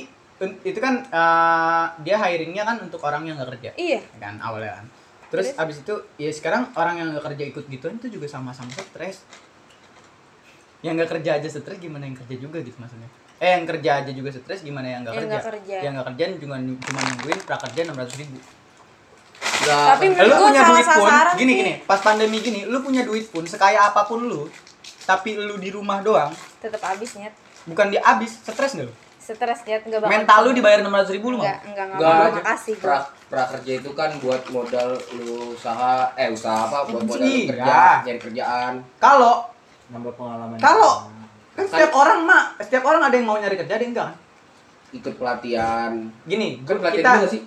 itu 0.63 0.79
kan 0.79 0.95
eh, 1.05 1.85
dia 2.01 2.17
hiringnya 2.19 2.63
kan 2.65 2.77
untuk 2.81 2.99
orang 3.01 3.23
yang 3.23 3.35
gak 3.37 3.51
kerja. 3.55 3.71
Iya. 3.75 4.01
kan 4.17 4.39
awalnya 4.39 4.79
kan 4.79 4.87
terus, 5.29 5.49
Terus? 5.49 5.59
abis 5.59 5.77
itu 5.81 5.95
ya 6.19 6.29
sekarang 6.29 6.69
orang 6.75 6.95
yang 6.99 7.07
gak 7.13 7.25
kerja 7.25 7.45
ikut 7.49 7.65
gituan 7.67 7.97
itu 7.97 8.13
juga 8.13 8.29
sama-sama 8.29 8.69
stres 8.69 9.25
yang 10.81 10.93
gak 10.93 11.09
kerja 11.09 11.39
aja 11.39 11.49
stres 11.49 11.79
gimana 11.79 12.05
yang 12.05 12.19
kerja 12.19 12.37
juga 12.37 12.59
gitu 12.59 12.77
maksudnya 12.77 13.09
eh 13.39 13.57
yang 13.57 13.65
kerja 13.65 13.91
aja 14.03 14.11
juga 14.11 14.29
stres 14.29 14.61
gimana 14.61 14.87
yang 14.89 15.01
gak 15.03 15.15
Yang 15.15 15.23
kerja 15.23 15.33
nggak 15.33 15.47
kerja. 15.49 15.77
yang 15.81 15.93
gak 15.95 16.07
kerja 16.11 16.25
cuma 16.37 16.57
cuma 16.61 17.01
nungguin 17.01 17.39
prakerja 17.43 17.81
enam 17.83 17.97
ratus 17.97 18.17
ribu 18.19 18.39
Nggak, 19.43 19.87
Tapi 19.89 20.05
lu 20.05 20.13
menurut 20.13 20.39
punya 20.43 20.61
salah 20.61 20.71
duit 20.73 20.87
pun 20.89 20.95
sasaran 21.05 21.35
gini 21.37 21.53
gini. 21.55 21.73
Pas 21.83 22.01
pandemi 22.01 22.37
gini 22.39 22.61
lu 22.65 22.79
punya 22.81 23.03
duit 23.03 23.27
pun 23.27 23.45
sekaya 23.45 23.87
apa 23.87 24.03
pun 24.03 24.21
lu 24.23 24.47
tapi 25.03 25.35
lu 25.35 25.55
di 25.57 25.69
rumah 25.69 25.99
doang 25.99 26.31
Tetap 26.59 26.79
habis 26.85 27.15
nyet. 27.15 27.35
bukan 27.63 27.87
di 27.89 27.97
abis 27.97 28.39
stres 28.41 28.73
gak 28.73 28.87
lu? 28.87 28.95
Stres 29.17 29.63
nyet. 29.63 29.83
Enggak 29.83 30.01
bakal. 30.01 30.11
mental 30.13 30.39
lu 30.41 30.51
dibayar 30.53 30.79
enam 30.79 30.91
ratus 30.93 31.13
ribu 31.13 31.31
lu 31.31 31.39
enggak 31.39 31.59
mau 31.59 31.69
enggak 31.69 31.85
enggak 31.85 31.99
Nggak, 32.01 32.15
mau 32.17 32.35
makasih 32.37 32.75
gua. 32.75 32.83
pra, 32.83 32.99
prakerja 33.29 33.73
itu 33.77 33.91
kan 33.93 34.11
buat 34.19 34.43
modal 34.49 34.89
lu 35.15 35.31
usaha 35.53 35.93
eh 36.17 36.29
usaha 36.29 36.59
apa? 36.65 36.77
Buat 36.85 37.03
modal 37.05 37.23
Iya. 37.25 37.47
kerja 37.49 37.75
nyari 38.03 38.19
kerjaan. 38.21 38.73
Kalau 38.97 39.35
Nambah 39.89 40.13
pengalaman. 40.13 40.57
Kalau- 40.57 41.07
kan 41.53 41.65
setiap 41.69 41.93
orang 41.93 42.19
mah 42.25 42.43
setiap 42.59 42.83
orang 42.83 43.03
ada 43.03 43.13
yang 43.13 43.27
mau 43.29 43.37
nyari 43.37 43.55
kerja 43.55 43.73
ada 43.73 43.83
yang 43.83 43.93
enggak 43.93 44.07
kan? 44.09 44.17
Ikut 44.93 45.15
pelatihan. 45.15 45.93
Gini 46.25 46.49
kan 46.63 46.77
pelatihan 46.77 46.99
kita 47.01 47.11
juga 47.17 47.29
sih 47.31 47.43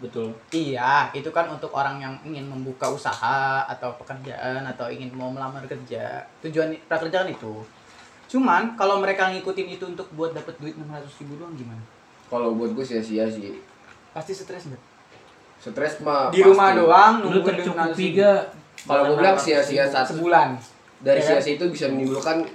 Betul. 0.00 0.32
Iya, 0.50 1.12
itu 1.12 1.28
kan 1.28 1.46
untuk 1.46 1.70
orang 1.70 1.96
yang 1.98 2.14
ingin 2.22 2.44
membuka 2.44 2.88
usaha 2.88 3.62
atau 3.62 3.92
pekerjaan 3.94 4.64
atau 4.64 4.88
ingin 4.88 5.12
mau 5.12 5.28
melamar 5.28 5.62
kerja. 5.64 6.24
Tujuan 6.40 6.72
prakerja 6.84 7.20
kan 7.20 7.28
itu. 7.28 7.60
Cuman 8.26 8.74
kalau 8.74 8.96
mereka 8.96 9.28
ngikutin 9.28 9.68
itu 9.70 9.84
untuk 9.86 10.08
buat 10.10 10.30
dapat 10.30 10.56
duit 10.56 10.72
600 10.74 10.86
ribu 11.18 11.36
doang 11.36 11.52
gimana? 11.52 11.82
kalau 12.26 12.54
buat 12.54 12.70
gue 12.70 12.86
sia-sia 12.86 13.26
sih 13.26 13.58
Pasti 14.08 14.30
stres 14.30 14.64
nggak? 14.64 14.82
stres 15.60 15.98
mah 15.98 16.30
Di 16.30 16.38
pasti. 16.38 16.46
rumah 16.46 16.68
doang 16.72 17.12
Lu 17.20 17.26
nungguin 17.34 17.58
duit 17.58 17.66
600 17.66 17.74
tercukupi 17.90 18.06
ribu. 18.06 18.16
gak? 18.16 18.40
kalau 18.80 19.02
gue 19.04 19.16
bilang 19.18 19.34
sia-sia 19.36 19.84
satu 19.84 20.14
sebulan. 20.14 20.48
dari 21.00 21.18
Ya 21.18 21.26
kan? 21.26 21.30
sia-sia 21.36 21.52
itu 21.58 21.64
bisa 21.68 21.86
menimbulkan 21.86 22.46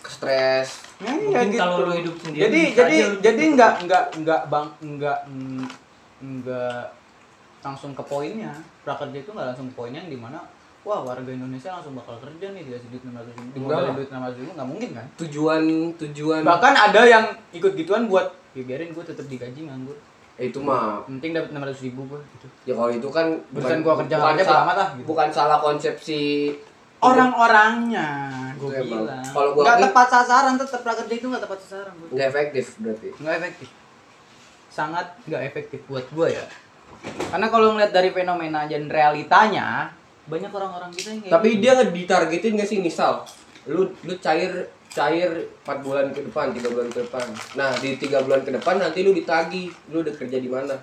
stres 0.00 0.86
Ya, 0.96 1.10
Mungkin 1.10 1.50
gitu. 1.50 1.58
kalau 1.58 1.76
lu 1.82 1.92
hidup 1.92 2.14
sendiri 2.16 2.40
Jadi 2.40 2.60
jadi 2.72 2.96
jadi 3.18 3.42
cukup. 3.42 3.54
nggak 3.58 3.72
nggak 3.82 4.04
nggak 4.22 4.40
bang 4.46 4.66
nggak 4.94 5.18
mm, 5.26 5.64
nggak 6.20 6.82
langsung 7.60 7.90
ke 7.90 8.02
poinnya. 8.02 8.52
Prakerja 8.82 9.16
itu 9.16 9.30
nggak 9.30 9.48
langsung 9.50 9.66
ke 9.68 9.74
poinnya 9.74 10.00
yang 10.00 10.12
di 10.12 10.20
mana 10.20 10.38
wah 10.84 11.00
warga 11.00 11.26
Indonesia 11.26 11.72
langsung 11.72 11.96
bakal 11.96 12.20
kerja 12.20 12.52
nih 12.52 12.60
dikasih 12.62 12.88
duit 12.92 13.02
600 13.02 13.24
ribu, 13.32 13.48
dimodalin 13.56 13.80
Enggak. 13.88 13.96
duit 13.96 14.08
600 14.12 14.36
ribu 14.36 14.50
nggak 14.52 14.68
mungkin 14.68 14.90
kan? 14.92 15.06
tujuan 15.16 15.62
tujuan 15.96 16.40
bahkan 16.44 16.74
ada 16.76 17.00
yang 17.02 17.24
ikut 17.50 17.72
gituan 17.72 18.04
buat 18.04 18.28
ya 18.52 18.62
biarin 18.62 18.92
gue 18.92 19.00
tetap 19.00 19.24
digaji 19.24 19.64
nganggur 19.64 19.96
eh, 20.36 20.52
itu 20.52 20.60
mah 20.60 21.00
penting 21.08 21.32
dapat 21.32 21.56
enam 21.56 21.64
ratus 21.64 21.80
ribu 21.82 22.04
gue 22.04 22.20
gitu 22.36 22.46
ya 22.68 22.76
kalau 22.76 22.92
itu 22.92 23.08
kan 23.08 23.26
Urusan 23.48 23.80
gua 23.80 23.94
kerja 23.96 24.14
bukan 24.14 24.34
kerja 24.36 24.44
sa- 24.44 24.60
amat 24.60 24.76
lah, 24.76 24.88
gitu. 24.92 25.06
bukan 25.08 25.28
salah 25.32 25.58
konsepsi 25.58 26.22
orang-orangnya 27.00 28.08
gue 28.54 28.68
bilang 28.82 29.24
Kalau 29.24 29.50
gua 29.52 29.62
nggak 29.64 29.78
tepat 29.88 30.06
sasaran 30.10 30.54
tetap 30.56 30.80
prakerja 30.82 31.14
itu 31.14 31.26
nggak 31.26 31.42
tepat 31.42 31.58
sasaran 31.60 31.92
bro. 31.96 32.06
nggak 32.12 32.28
efektif 32.28 32.64
berarti 32.76 33.08
nggak 33.16 33.34
efektif 33.40 33.68
sangat 34.74 35.06
nggak 35.30 35.42
efektif 35.46 35.80
buat 35.86 36.02
gue 36.10 36.34
ya 36.34 36.44
karena 37.30 37.46
kalau 37.46 37.78
ngeliat 37.78 37.94
dari 37.94 38.10
fenomena 38.10 38.66
dan 38.66 38.90
realitanya 38.90 39.94
banyak 40.26 40.50
orang-orang 40.50 40.90
kita 40.90 41.14
yang 41.14 41.30
tapi 41.30 41.48
gitu. 41.54 41.60
dia 41.62 41.70
nggak 41.78 41.90
ditargetin 41.94 42.52
nggak 42.58 42.66
sih 42.68 42.78
misal 42.82 43.22
lu 43.70 43.86
lu 44.02 44.14
cair 44.18 44.50
cair 44.90 45.30
4 45.62 45.84
bulan 45.84 46.10
ke 46.10 46.20
depan 46.26 46.50
tiga 46.50 46.68
bulan 46.74 46.88
ke 46.90 47.06
depan 47.06 47.26
nah 47.54 47.70
di 47.78 47.94
tiga 47.96 48.18
bulan 48.26 48.42
ke 48.42 48.50
depan 48.50 48.74
nanti 48.82 49.06
lu 49.06 49.14
ditagi 49.14 49.70
lu 49.94 50.02
udah 50.02 50.14
kerja 50.18 50.38
di 50.42 50.50
mana 50.50 50.74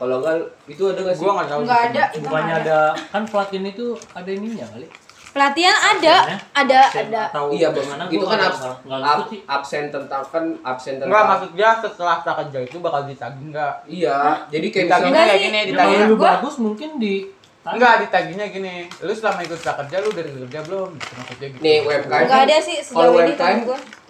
kalau 0.00 0.24
enggak 0.24 0.36
itu 0.64 0.82
ada 0.88 1.00
nggak 1.04 1.16
sih 1.16 1.24
gue 1.28 1.32
nggak 1.36 1.48
tahu 1.52 1.60
Enggak 1.60 1.80
sih. 1.80 1.88
ada, 1.92 2.02
itu 2.08 2.24
Bukannya 2.24 2.56
ada. 2.56 2.62
ada 2.64 2.80
kan 3.12 3.22
pelatihan 3.28 3.66
itu 3.68 3.86
ada 4.16 4.30
ininya 4.32 4.66
kali. 4.72 4.86
Pelatihan 5.30 5.76
ada, 5.76 6.14
ada, 6.52 6.80
Absen 6.84 7.06
ada. 7.06 7.22
Atau 7.28 7.44
iya 7.50 7.68
bos. 7.68 7.80
gimana, 7.80 8.02
itu 8.06 8.24
kan 8.24 8.34
nggak- 8.34 8.50
abs, 8.50 8.60
nggak- 8.82 9.00
nggak 9.00 9.44
absen 9.46 9.84
tentang 9.88 10.22
kan 10.26 10.44
absen 10.60 10.92
tentang 10.96 11.08
Enggak 11.08 11.24
maksud 11.24 11.50
dia 11.54 11.70
setelah 11.76 12.16
prakerja 12.18 12.58
itu 12.60 12.76
bakal 12.78 13.00
ditagih 13.04 13.44
enggak 13.46 13.74
iya 13.86 14.18
jadi 14.48 14.66
kayak 14.68 14.86
ditagihnya 14.88 15.14
kayak 15.16 15.30
sih. 15.32 15.44
gini 15.44 15.56
Ya, 15.56 15.64
ditagih 15.64 15.94
kalau 15.94 16.08
lu 16.08 16.16
Gua- 16.16 16.30
bagus 16.32 16.54
mungkin 16.58 16.90
di 16.96 17.14
enggak 17.62 17.94
ditagihnya 18.02 18.46
gini. 18.48 18.74
Lu 18.98 19.12
selama 19.12 19.40
ikut 19.40 19.60
prakerja 19.60 19.96
lu 19.98 20.10
dari 20.10 20.30
kerja 20.32 20.60
belum? 20.64 20.90
Maksudnya 20.96 21.48
gitu. 21.48 21.60
Nih 21.60 21.76
UMKM 21.80 22.20
Enggak 22.20 22.40
ada 22.42 22.56
sih 22.58 22.76
kalau 22.82 23.10
sejauh 23.12 23.14
ini 23.14 23.32
UMKM 23.32 23.58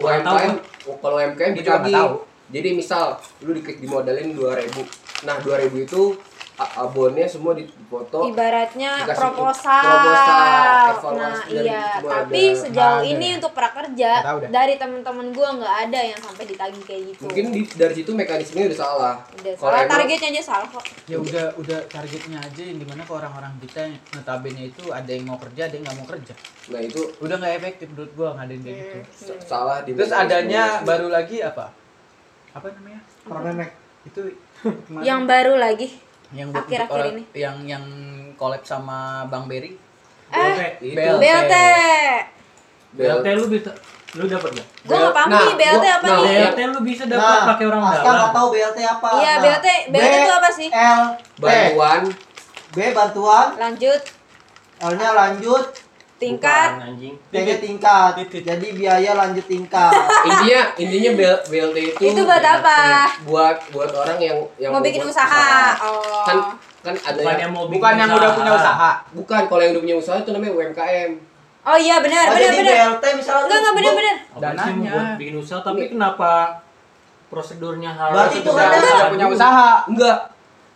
UMKM 0.00 0.52
kalau 0.96 1.16
UMKM 1.18 1.50
nggak 1.50 1.58
ditagih. 1.58 1.94
tahu. 1.94 2.14
jadi 2.48 2.68
misal 2.72 3.04
lu 3.40 3.50
di 3.52 3.62
dimodalin 3.62 4.28
2000 4.32 4.82
nah 5.20 5.36
2000 5.36 5.70
itu 5.80 6.02
abonnya 6.61 7.24
semua 7.24 7.52
difoto 7.52 8.28
ibaratnya 8.28 9.08
proposal. 9.08 9.80
proposal, 9.80 11.12
nah 11.16 11.40
iya. 11.48 11.98
tapi 11.98 12.42
ada. 12.46 12.61
sejauh 12.61 12.70
Nggak 12.70 13.00
ada 13.00 13.11
ini 13.11 13.26
ya? 13.26 13.36
untuk 13.40 13.52
prakerja 13.52 14.11
Nggak 14.20 14.50
dari 14.50 14.74
teman-teman 14.76 15.26
gua 15.32 15.48
nggak 15.56 15.74
ada 15.88 16.00
yang 16.04 16.20
sampai 16.20 16.44
ditagih 16.44 16.82
kayak 16.84 17.02
gitu. 17.08 17.20
Mungkin 17.24 17.44
di, 17.50 17.61
dari 17.70 17.94
situ 17.96 18.11
mekanismenya 18.12 18.66
udah 18.68 18.78
salah. 18.78 19.14
Udah 19.34 19.52
salah. 19.56 19.78
emang- 19.80 19.90
targetnya 19.90 20.28
aja 20.30 20.42
salah 20.44 20.68
kok. 20.68 20.84
Ya 21.06 21.16
udah 21.16 21.44
udah 21.56 21.78
targetnya 21.88 22.38
aja 22.38 22.62
yang 22.62 22.78
di 22.78 22.86
mana 22.86 23.02
ke 23.02 23.12
orang-orang 23.12 23.52
kita 23.61 23.78
yang 23.80 23.94
notabene 24.12 24.62
itu 24.68 24.82
ada 24.92 25.11
yang 25.11 25.24
mau 25.24 25.38
kerja 25.40 25.62
ada 25.64 25.74
yang 25.74 25.84
nggak 25.88 25.96
mau 25.96 26.08
kerja. 26.08 26.34
Nah 26.68 26.80
itu 26.80 27.00
udah 27.18 27.36
nggak 27.36 27.54
efektif 27.56 27.86
menurut 27.88 28.12
gua 28.12 28.28
ngadain 28.36 28.61
kayak 28.61 28.76
gitu. 28.76 28.96
S- 29.08 29.44
salah 29.44 29.80
di 29.80 29.96
terus 29.96 30.12
adanya 30.12 30.84
baru 30.84 31.08
lagi 31.08 31.40
apa? 31.40 31.72
Apa 32.52 32.66
namanya? 32.70 33.00
Permemek. 33.22 33.70
itu 34.00 34.32
yang 35.08 35.28
baru 35.28 35.56
lagi 35.56 35.92
yang 36.32 36.48
akhir-akhir 36.52 37.04
ini. 37.10 37.22
yang 37.34 37.56
yang 37.64 37.84
collab 38.34 38.62
sama 38.62 38.98
Bang 39.26 39.46
Berry? 39.46 39.74
Eh 40.28 40.78
itu 40.80 40.94
Bel- 40.94 41.18
BLT 41.18 41.54
BLT 42.92 43.26
lu 43.36 43.46
bisa 43.48 43.70
lu 44.12 44.26
dapat 44.26 44.50
gak? 44.52 44.66
gua 44.82 44.96
nggak 45.00 45.14
paham 45.14 45.28
Nah, 45.28 45.38
nih 45.40 45.54
BLT 45.54 45.86
apa 45.88 46.04
nah, 46.04 46.16
nih? 46.16 46.34
BLT 46.34 46.60
lu 46.66 46.80
bisa 46.82 47.02
dapat 47.06 47.22
Nah, 47.32 47.46
pakai 47.46 47.64
orang 47.64 47.82
Aska 47.84 47.98
dalam. 48.00 48.14
nggak 48.16 48.32
tahu 48.32 48.46
BLT 48.50 48.78
apa. 48.84 49.08
Iya, 49.12 49.30
Nah, 49.30 49.36
BLT 49.40 49.66
BLT 49.88 50.14
itu 50.16 50.32
apa 50.32 50.50
sih? 50.50 50.68
L 50.68 51.02
bantuan. 51.36 52.02
B 52.70 52.78
bantuan, 52.90 53.46
lanjut. 53.56 54.02
L-nya 54.80 55.10
lanjut, 55.12 55.66
tingkat. 56.20 56.70
Bukan, 56.70 56.86
anjing. 56.86 57.14
T-nya 57.32 57.56
tingkat. 57.56 58.12
Jadi 58.28 58.66
biaya 58.70 59.10
lanjut 59.16 59.42
tingkat. 59.42 59.92
intinya 60.28 60.60
intinya 60.76 61.10
BL- 61.16 61.44
BLT 61.48 61.76
itu 61.90 62.02
itu 62.06 62.22
buat 62.22 62.44
apa? 62.44 62.78
buat 63.24 63.56
buat 63.70 63.90
orang 63.90 64.18
yang 64.20 64.36
yang 64.56 64.70
mau 64.70 64.78
bikin 64.78 65.00
buat 65.00 65.10
usaha. 65.10 65.74
oh. 65.80 66.22
Kan 66.22 66.36
kan 66.80 66.94
ada 66.94 67.12
Bukan 67.14 67.28
yang, 67.30 67.40
yang 67.40 67.50
mau 67.50 67.64
bukan 67.66 67.76
bikin 67.90 67.98
yang 67.98 68.10
udah 68.14 68.30
punya 68.32 68.52
usaha. 68.54 68.90
bukan 69.10 69.40
kalau 69.46 69.60
yang 69.60 69.72
udah 69.72 69.82
punya 69.82 69.96
usaha 69.96 70.16
itu 70.16 70.30
namanya 70.30 70.52
UMKM 70.54 71.12
oh 71.60 71.76
iya 71.76 72.00
benar 72.00 72.24
Oh, 72.24 72.32
benar 72.32 72.52
benar. 72.54 72.72
BLT 72.72 73.04
misalnya 73.14 73.42
enggak 73.42 73.58
enggak 73.58 73.74
benar 73.74 73.92
benar. 73.94 74.16
Dananya. 74.38 74.90
buat 74.90 75.08
bikin 75.16 75.36
usaha 75.36 75.60
tapi 75.60 75.82
kenapa 75.86 76.30
prosedurnya 77.28 77.90
harus 77.90 78.16
Berarti 78.16 78.36
itu 78.38 78.50
kan 78.50 78.64
udah 78.66 78.80
ada- 78.96 79.08
punya 79.08 79.26
usaha. 79.28 79.70
Enggak. 79.84 80.18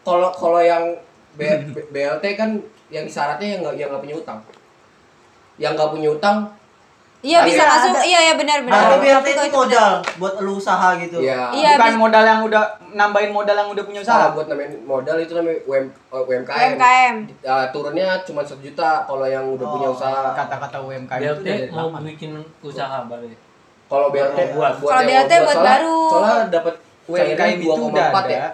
Kalau 0.01 0.29
kalau 0.31 0.61
yang 0.61 0.85
BLT 1.91 2.25
kan 2.35 2.51
yang 2.89 3.07
syaratnya 3.07 3.49
yang 3.49 3.61
nggak 3.61 3.75
yang 3.75 3.89
nggak 3.89 4.03
punya 4.03 4.15
utang 4.15 4.39
yang 5.57 5.73
nggak 5.73 5.91
punya 5.91 6.11
utang 6.11 6.39
iya 7.21 7.41
bisa 7.41 7.63
langsung 7.63 7.97
iya 8.03 8.21
iya 8.23 8.35
benar 8.35 8.61
benar 8.61 8.95
BLT 8.95 9.25
Tapi 9.25 9.31
itu 9.41 9.57
modal 9.57 9.93
buat 10.15 10.35
lu 10.39 10.53
usaha 10.55 10.93
gitu. 10.99 11.19
ya 11.19 11.49
Iya, 11.51 11.71
bukan 11.75 11.89
bis- 11.89 12.01
modal 12.03 12.21
yang 12.23 12.41
udah 12.43 12.63
nambahin 12.93 13.31
modal 13.31 13.57
yang 13.57 13.69
udah 13.71 13.81
punya 13.83 14.01
usaha 14.01 14.19
usaha 14.21 14.35
buat 14.37 14.47
namanya 14.47 14.77
modal 14.85 15.17
itu 15.17 15.33
namanya 15.33 15.59
UM, 15.65 15.85
eh, 15.89 16.23
UMKM. 16.23 16.53
UMKM 16.53 17.15
Uh, 17.41 17.65
turunnya 17.71 18.21
cuma 18.23 18.41
satu 18.41 18.61
juta 18.61 19.03
kalau 19.03 19.25
yang 19.25 19.41
udah 19.47 19.67
punya 19.69 19.89
Oh, 19.89 19.97
usaha. 19.97 20.37
kata-kata 20.37 20.77
UMKM 20.79 21.17
itu 21.17 21.25
BLT 21.25 21.47
dari 21.47 21.65
mau 21.71 21.89
lama. 21.89 21.99
bikin 22.03 22.31
usaha 22.61 22.99
berarti. 23.03 23.37
Kalau 23.85 24.07
BLT 24.11 24.37
Kalau 24.37 24.53
buat- 24.53 24.77
buat 24.77 24.91
Kalau 24.91 25.03
BLT 25.03 25.33
mau 25.33 25.41
buat 25.41 25.55
soalnya- 25.55 25.71
baru. 25.73 25.99
Soalnya 26.07 26.37
dapat 26.51 26.75
UMKM 27.05 27.25
cairnya 27.31 27.47
itu 27.55 27.65
udah 27.65 28.09
2,4 28.11 28.25
ya. 28.27 28.37
ada 28.37 28.49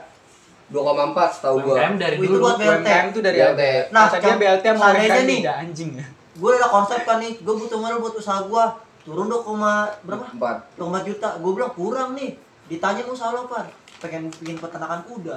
2,4 0.69 1.29
setahu 1.29 1.57
gua. 1.61 1.75
UMKM 1.75 1.95
dari 1.97 2.15
Itu 2.17 2.27
dulu. 2.29 2.39
buat 2.41 2.55
BLT. 2.57 2.71
UMKM 2.71 3.05
itu 3.09 3.21
dari 3.21 3.37
BLT. 3.37 3.63
Nah, 3.91 4.05
nah 4.07 4.19
dia 4.21 4.35
BLT 4.37 4.65
mau 4.73 4.87
UMKM 4.89 5.23
nih. 5.27 5.39
tidak 5.41 5.57
anjing 5.59 5.91
Gue 6.41 6.51
ada 6.53 6.67
konsep 6.67 7.05
kan 7.05 7.19
nih, 7.19 7.37
gue 7.37 7.55
butuh 7.55 7.77
modal 7.77 8.01
buat 8.01 8.17
usaha 8.17 8.41
gue 8.43 8.65
turun 9.03 9.29
dong 9.29 9.43
koma 9.43 9.89
berapa? 10.01 10.25
4. 10.31 10.81
2 10.81 10.81
juta. 11.05 11.29
Gue 11.37 11.53
bilang 11.53 11.71
kurang 11.71 12.11
nih. 12.13 12.33
Ditanya 12.67 13.05
usaha 13.05 13.29
lo 13.31 13.45
apa? 13.45 13.69
Pengen 13.99 14.33
bikin 14.35 14.57
peternakan 14.57 15.05
kuda. 15.05 15.37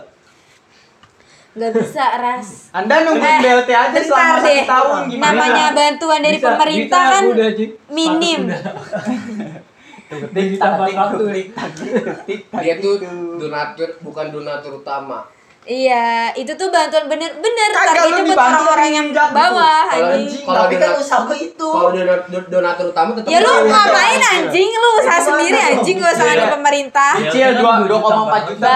nggak 1.54 1.70
bisa 1.72 2.02
ras 2.18 2.50
Anda 2.74 3.06
nungguin 3.06 3.22
Eh, 3.22 3.42
BLT 3.46 3.70
aja 3.70 4.00
selama 4.02 4.42
deh. 4.42 4.58
satu 4.58 4.66
tahun 4.66 5.02
gimana 5.06 5.34
namanya 5.38 5.66
bantuan 5.72 6.20
dari 6.20 6.34
Bisa- 6.34 6.50
pemerintah 6.50 6.98
bisa 7.00 7.14
kan 7.14 7.24
kuda, 7.30 7.48
minim 7.92 8.42
Jadi 10.34 10.58
tambah 10.58 10.88
kartu 10.90 11.26
nih. 11.28 11.46
Dia 12.56 12.74
tuh 12.76 12.94
donatur 13.38 13.90
bukan 14.00 14.26
donatur 14.30 14.78
utama. 14.78 15.30
Iya 15.64 16.28
itu 16.34 16.52
tuh 16.54 16.68
bantuan 16.68 17.08
bener-bener 17.08 17.70
Kagak, 17.72 17.96
targetnya 17.96 18.20
lu 18.20 18.28
buat 18.28 18.40
orang-orang 18.44 18.90
yang 18.92 19.08
bawah 19.12 19.84
Kalau 19.88 20.12
anjing. 20.12 20.44
Kalau 20.44 20.60
Tapi 20.60 20.76
kan 20.76 20.90
usaha 20.94 21.20
gue 21.24 21.38
itu. 21.40 21.70
kalau 21.72 21.90
donatur 22.46 22.86
utama 22.92 23.10
tetap 23.16 23.30
ya 23.32 23.40
lu 23.40 23.52
ngapain 23.64 24.22
anjing? 24.22 24.70
Lu 24.70 24.90
usaha 25.00 25.18
Itu 25.18 25.28
sendiri 25.32 25.60
anjing. 25.60 25.96
Gak 25.98 26.12
usah 26.14 26.26
Iya. 26.26 26.36
ada 26.36 26.46
pemerintah. 26.52 27.12
Iya. 27.16 27.32
Cil 27.32 27.42
kan 27.44 27.54
dua 27.56 27.72
dua 27.74 27.88
dua 27.88 28.00
koma 28.02 28.22
empat 28.28 28.44
juta 28.50 28.70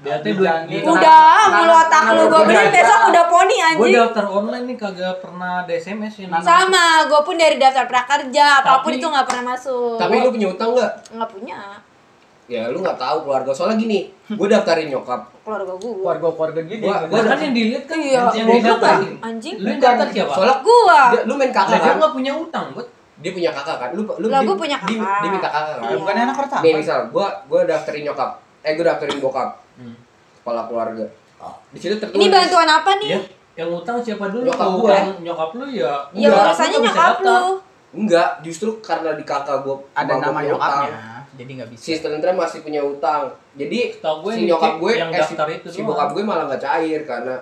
dijadiin. 0.00 0.82
Udah, 0.86 1.36
mulu 1.52 1.72
otak 1.74 2.02
lu 2.14 2.22
gue 2.26 2.42
beli 2.46 2.64
besok 2.70 3.00
udah 3.10 3.24
poni 3.26 3.56
Gue 3.56 3.66
anjing. 3.66 3.92
daftar 3.96 4.26
online 4.30 4.64
nih 4.64 4.76
kagak 4.78 5.14
pernah 5.18 5.66
ada 5.66 5.72
SMS 5.72 6.14
ya. 6.16 6.26
Sama 6.40 6.84
gue 7.04 7.20
pun 7.20 7.34
dari 7.34 7.56
daftar 7.58 7.84
prakerja 7.86 8.62
apa 8.62 8.80
pun 8.80 8.92
itu 8.92 9.06
nggak 9.06 9.26
pernah 9.26 9.44
masuk. 9.54 9.98
Tapi 9.98 10.14
lu 10.20 10.30
punya 10.30 10.48
utang 10.48 10.70
nggak? 10.72 10.92
nggak 11.10 11.30
punya 11.30 11.58
Ya 12.50 12.66
lu 12.66 12.82
nggak 12.82 12.98
tahu 12.98 13.22
keluarga. 13.22 13.50
Soalnya 13.50 13.78
gini, 13.78 13.98
gue 14.26 14.46
daftarin 14.46 14.90
nyokap. 14.90 15.30
keluarga 15.40 15.72
gue 15.72 15.92
keluarga 15.96 16.26
keluarga 16.28 16.60
gini 16.62 16.82
Gua- 16.82 17.02
Gua 17.06 17.22
kan 17.24 17.38
yang 17.40 17.50
dilihat 17.52 17.84
kan 17.84 17.98
iya 17.98 18.22
yang 18.28 18.46
didaftar. 18.46 18.90
kan 18.92 19.00
anjing 19.24 19.54
Lu 19.56 19.72
daftar 19.72 20.06
siapa? 20.06 20.32
Soalnya 20.32 20.56
gua 20.60 20.98
dia, 21.10 21.20
lu 21.24 21.32
main 21.34 21.50
kakak 21.50 21.70
dia 21.72 21.80
kan? 21.80 21.94
nggak 21.96 22.12
punya 22.12 22.32
utang, 22.36 22.66
buat. 22.70 22.86
Dia 23.16 23.30
punya 23.32 23.50
kakak 23.50 23.76
kan? 23.76 23.88
Lu 23.90 24.02
lu 24.04 24.26
Lah, 24.28 24.38
dia- 24.38 24.46
gua 24.46 24.56
punya 24.56 24.76
dia- 24.76 25.00
kakak. 25.00 25.18
Dia, 25.18 25.30
minta 25.32 25.48
kakak 25.48 25.62
kan? 25.72 25.78
Iya. 25.80 25.96
bukan 25.96 26.14
anak 26.20 26.36
pertama 26.36 26.62
Nih 26.62 26.72
misal, 26.76 26.98
gua 27.08 27.26
gua 27.46 27.60
daftarin 27.64 28.02
nyokap. 28.04 28.30
Eh 28.60 28.72
gua 28.74 28.84
daftarin 28.88 29.18
bokap. 29.18 29.48
Hmm. 29.74 29.94
Kepala 30.36 30.62
keluarga. 30.64 31.04
Di 31.68 31.78
situ 31.78 31.94
tertulis. 31.96 32.18
ini 32.18 32.26
bantuan 32.28 32.68
apa 32.68 32.90
nih 32.96 33.08
Ya, 33.08 33.20
yang 33.56 33.70
utang 33.72 33.96
siapa 33.98 34.26
dulu? 34.28 34.44
Nyokap 34.44 34.68
utang 34.76 35.06
nyokap 35.18 35.50
lu 35.52 35.66
ya. 35.66 35.92
ya 36.12 36.28
urusannya 36.28 36.78
nyokap 36.80 37.14
lu 37.16 37.26
daftar. 37.26 37.42
Enggak, 37.90 38.38
justru 38.46 38.78
karena 38.78 39.18
di 39.18 39.26
kakak 39.26 39.66
gua 39.66 39.82
ada 39.94 40.14
nama 40.18 40.40
nyokapnya 40.46 41.20
jadi 41.40 41.50
nggak 41.62 41.70
bisa 41.72 41.82
Si 41.82 41.92
Tentra 42.02 42.30
masih 42.36 42.60
punya 42.60 42.82
utang. 42.84 43.32
Jadi 43.56 43.96
Setahu 43.96 44.16
gue 44.28 44.32
si 44.34 44.38
yang 44.44 44.48
nyokap 44.54 44.74
gue 44.76 44.92
yang 44.92 45.10
eh, 45.10 45.16
si, 45.24 45.34
daftar 45.34 45.48
itu 45.48 45.68
si 45.72 45.80
bokap 45.80 46.08
gue 46.12 46.22
malah 46.26 46.44
nggak 46.50 46.62
cair 46.62 47.00
karena 47.08 47.36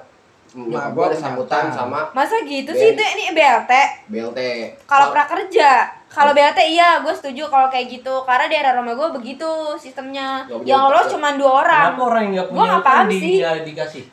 nyokap 0.54 0.90
gue 0.96 1.04
ada 1.12 1.18
sambutan 1.18 1.68
sama 1.68 2.08
masa 2.16 2.40
gitu 2.48 2.72
sih 2.72 2.96
itu 2.96 3.02
ini 3.04 3.36
BLT 3.36 3.72
BLT. 4.08 4.40
kalau 4.88 5.12
prakerja 5.12 5.84
kalau 6.08 6.32
BLT 6.32 6.72
iya 6.72 7.04
gue 7.04 7.12
setuju 7.12 7.52
kalau 7.52 7.68
kayak 7.68 8.00
gitu 8.00 8.24
karena 8.24 8.48
daerah 8.48 8.72
rumah 8.80 8.96
gue 8.96 9.08
begitu 9.20 9.44
sistemnya 9.76 10.48
yang 10.64 10.88
lolos 10.88 11.04
utang. 11.04 11.20
cuma 11.20 11.28
dua 11.36 11.52
orang 11.68 11.84
Kenapa 11.92 12.02
orang 12.08 12.22
yang 12.24 12.32
nggak 12.32 12.48
Gua 12.48 12.56
punya 12.56 12.72
utang 12.80 13.04
di, 13.12 13.18
sih. 13.20 13.34
ya 13.44 13.50
dikasih? 13.60 14.04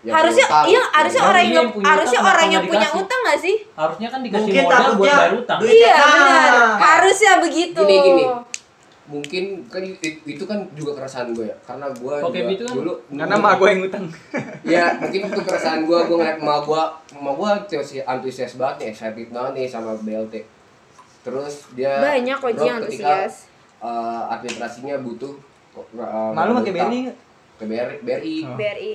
Ya, 0.00 0.16
harusnya 0.16 0.46
iya 0.64 0.80
harusnya 0.90 1.20
Ya, 1.20 1.28
orang 1.28 1.44
dia 1.44 1.54
yang 1.54 1.68
harusnya 1.76 2.20
orang 2.22 2.48
yang 2.48 2.64
punya 2.64 2.88
utang 2.90 3.20
gak 3.20 3.36
sih? 3.36 3.56
Harusnya 3.70 4.08
kan 4.08 4.20
dikasih 4.22 4.48
Mungkin 4.48 4.64
modal 4.64 4.90
buat 4.96 5.08
bayar 5.10 5.32
utang. 5.36 5.58
iya 5.62 5.92
Nah. 5.92 6.08
benar. 6.08 6.52
Harusnya 6.80 7.32
begitu. 7.38 7.80
Gini, 7.82 7.96
gini. 8.00 8.24
mungkin 9.04 9.44
kan 9.66 9.82
itu, 10.22 10.44
kan 10.46 10.62
juga 10.72 10.94
keresahan 10.96 11.34
gue 11.34 11.42
ya. 11.44 11.56
Karena 11.60 11.90
gue 11.90 12.14
Oke, 12.16 12.30
juga 12.38 12.48
itu 12.48 12.64
kan- 12.64 12.76
dulu 12.78 12.92
karena 13.10 13.36
mah 13.36 13.52
gue 13.54 13.68
yang 13.68 13.82
utang. 13.84 14.04
Ya 14.70 14.84
mungkin 14.96 15.20
itu 15.26 15.40
keresahan 15.42 15.80
gue 15.82 15.98
gue 16.00 16.16
ngeliat 16.16 16.38
emak 16.38 16.58
gue 16.62 16.82
emak 17.12 17.34
gue 17.34 17.48
antusias, 17.50 18.04
antusias 18.04 18.52
banget 18.54 18.76
nih 18.78 18.86
excited 18.88 19.28
banget 19.28 19.52
nih 19.52 19.66
sama 19.66 19.98
BLT 19.98 20.34
terus 21.20 21.68
dia 21.70 22.00
banyak 22.00 22.32
kok 22.34 22.48
yang 22.56 22.80
ketika, 22.80 23.04
antusias. 23.12 23.34
eh, 23.82 24.22
administrasinya 24.30 24.96
butuh 24.98 25.36
uh, 25.76 26.32
malu 26.32 26.56
pakai 26.56 26.72
BRI 26.72 26.98
nggak? 27.04 27.18
ke 27.58 27.64
BRI, 27.66 27.96
BRI. 28.00 28.36
BRI 28.50 28.94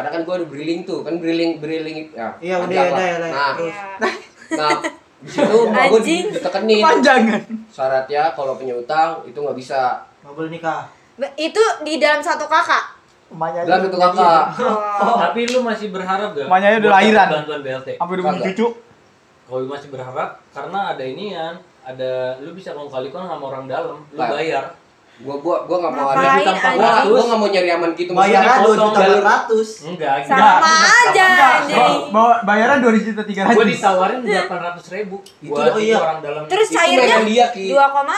karena 0.00 0.08
kan 0.10 0.20
gue 0.22 0.34
ada 0.34 0.46
briling 0.46 0.80
tuh 0.82 1.04
kan 1.04 1.14
briling 1.14 1.60
briling 1.60 2.08
ya 2.10 2.32
Iya, 2.40 2.54
udah, 2.56 2.64
panjang 2.64 2.88
udah, 2.88 3.08
udah. 3.12 3.30
nah 3.30 3.50
Terus. 3.52 3.68
Iya. 3.68 4.56
nah 4.56 4.70
di 5.20 5.28
situ 5.28 5.56
emak 5.68 5.84
gue 5.86 6.00
ditekenin 6.32 6.80
panjangan 6.80 7.40
syaratnya 7.68 8.22
kalau 8.32 8.56
punya 8.56 8.72
utang 8.74 9.20
itu 9.22 9.36
nggak 9.36 9.54
bisa 9.54 10.00
Nggak 10.20 10.34
boleh 10.36 10.50
nikah. 10.52 10.80
Itu 11.34 11.60
di 11.80 11.96
dalam 11.96 12.20
satu 12.20 12.44
kakak 12.44 12.96
Emaknya 13.28 13.64
dalam 13.64 13.88
udah 13.88 14.00
kakak 14.10 14.44
oh. 15.00 15.16
Tapi 15.18 15.40
lu 15.48 15.60
masih 15.60 15.88
berharap 15.88 16.32
gak? 16.32 16.44
Emaknya 16.44 16.76
udah 16.76 16.92
lahiran. 16.92 17.26
Bantuan 17.30 17.60
BLT. 17.60 17.88
sampai 17.96 18.14
udah 18.16 18.24
punya 18.26 18.42
cucu 18.48 18.66
Kalau 19.44 19.60
masih 19.64 19.88
berharap 19.88 20.30
karena 20.50 20.80
ada 20.92 21.00
inian, 21.02 21.54
ada 21.80 22.10
lu 22.38 22.52
bisa 22.52 22.70
kong 22.70 22.86
kali 22.86 23.08
kong 23.08 23.24
sama 23.24 23.44
orang 23.48 23.64
dalam, 23.64 23.98
lu 24.06 24.16
Nah. 24.16 24.28
bayar. 24.28 24.64
Gua 25.20 25.36
gua 25.36 25.56
gua 25.64 25.76
nggak 25.78 25.92
mau 25.92 26.06
ada 26.06 26.16
Ngapain, 26.16 26.40
juta 26.40 26.52
empat 26.52 26.72
gua 26.72 26.90
gua 27.06 27.22
nggak 27.22 27.38
mau 27.38 27.48
nyari 27.48 27.70
aman 27.70 27.90
gitu 27.92 28.10
Maksudnya. 28.10 28.40
Dua 28.40 28.56
potong 28.56 28.80
juta 28.80 29.00
jalur. 29.00 29.22
ratus. 29.22 29.68
Enggak, 29.84 30.16
sama 30.24 30.72
aja 30.80 31.26
anjing 31.60 31.98
bawa 32.08 32.34
bayaran 32.42 32.78
dua 32.80 32.92
juta 32.94 33.22
tiga 33.22 33.42
Gue 33.50 33.66
ditawarin 33.66 34.18
delapan 34.20 34.58
ratus 34.66 34.84
ribu 34.88 35.16
Itu, 35.38 35.50
buat 35.50 35.70
oh 35.70 35.78
iya. 35.78 35.96
orang 35.98 36.18
dalam. 36.20 36.42
terus 36.46 36.66
Itu 36.66 36.76
cairnya 36.76 37.16
mainan 37.16 37.24
dia 37.26 37.46
ki. 37.50 37.64
dua 37.68 37.86
koma 37.90 38.16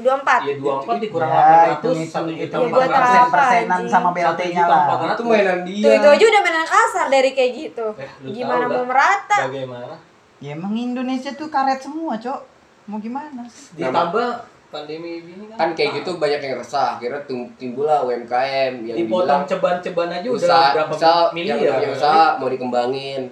dua 0.00 0.14
empat. 0.16 0.40
Ya 0.42 0.54
dua 0.56 0.72
empat 0.80 0.96
dikurang 0.98 1.28
Ya, 1.28 1.36
delapan 1.36 1.68
ratus 1.70 1.96
hitung-hitung, 2.00 2.62
satu 2.62 2.72
juta 2.72 2.80
Ya, 2.80 2.88
ratus. 2.88 3.12
apa, 3.12 3.28
persenan 3.28 3.68
anjing? 3.76 3.90
sama 3.90 4.08
BLT-nya 4.10 4.64
lah. 4.64 4.82
itu 5.12 5.22
mainan 5.22 5.58
dia. 5.62 5.84
Tuh 5.84 5.92
itu 5.92 6.08
aja 6.08 6.24
udah 6.26 6.40
mainan 6.40 6.64
kasar 6.64 7.06
dari 7.12 7.30
kayak 7.30 7.52
gitu. 7.52 7.86
Eh, 7.94 8.08
lu 8.22 8.28
gimana 8.32 8.64
tahu 8.64 8.72
mau 8.72 8.84
merata? 8.88 9.38
Bagaimana? 9.44 9.94
ya 10.40 10.56
emang 10.56 10.72
Indonesia 10.72 11.36
tuh 11.36 11.52
karet 11.52 11.76
semua 11.78 12.16
cok. 12.16 12.40
Mau 12.88 12.96
gimana 12.96 13.44
Ditambah 13.76 14.28
pandemi 14.70 15.20
ini 15.20 15.44
kan. 15.50 15.56
kan 15.58 15.68
kayak 15.74 15.90
gitu 16.00 16.16
banyak 16.16 16.40
yang 16.40 16.54
resah 16.56 16.96
akhirnya 16.96 17.20
tim- 17.26 17.50
timbullah 17.58 18.06
UMKM 18.06 18.72
yang 18.86 18.96
Dipotong 18.96 19.42
ceban-ceban 19.44 20.08
aja 20.08 20.28
udah 20.30 20.38
usaha 20.38 20.66
berapa 20.72 20.92
usaha 20.94 21.22
yang 21.26 21.34
miliar. 21.34 21.56
namanya 21.58 21.90
usaha 21.90 22.24
mau 22.38 22.48
dikembangin 22.48 23.22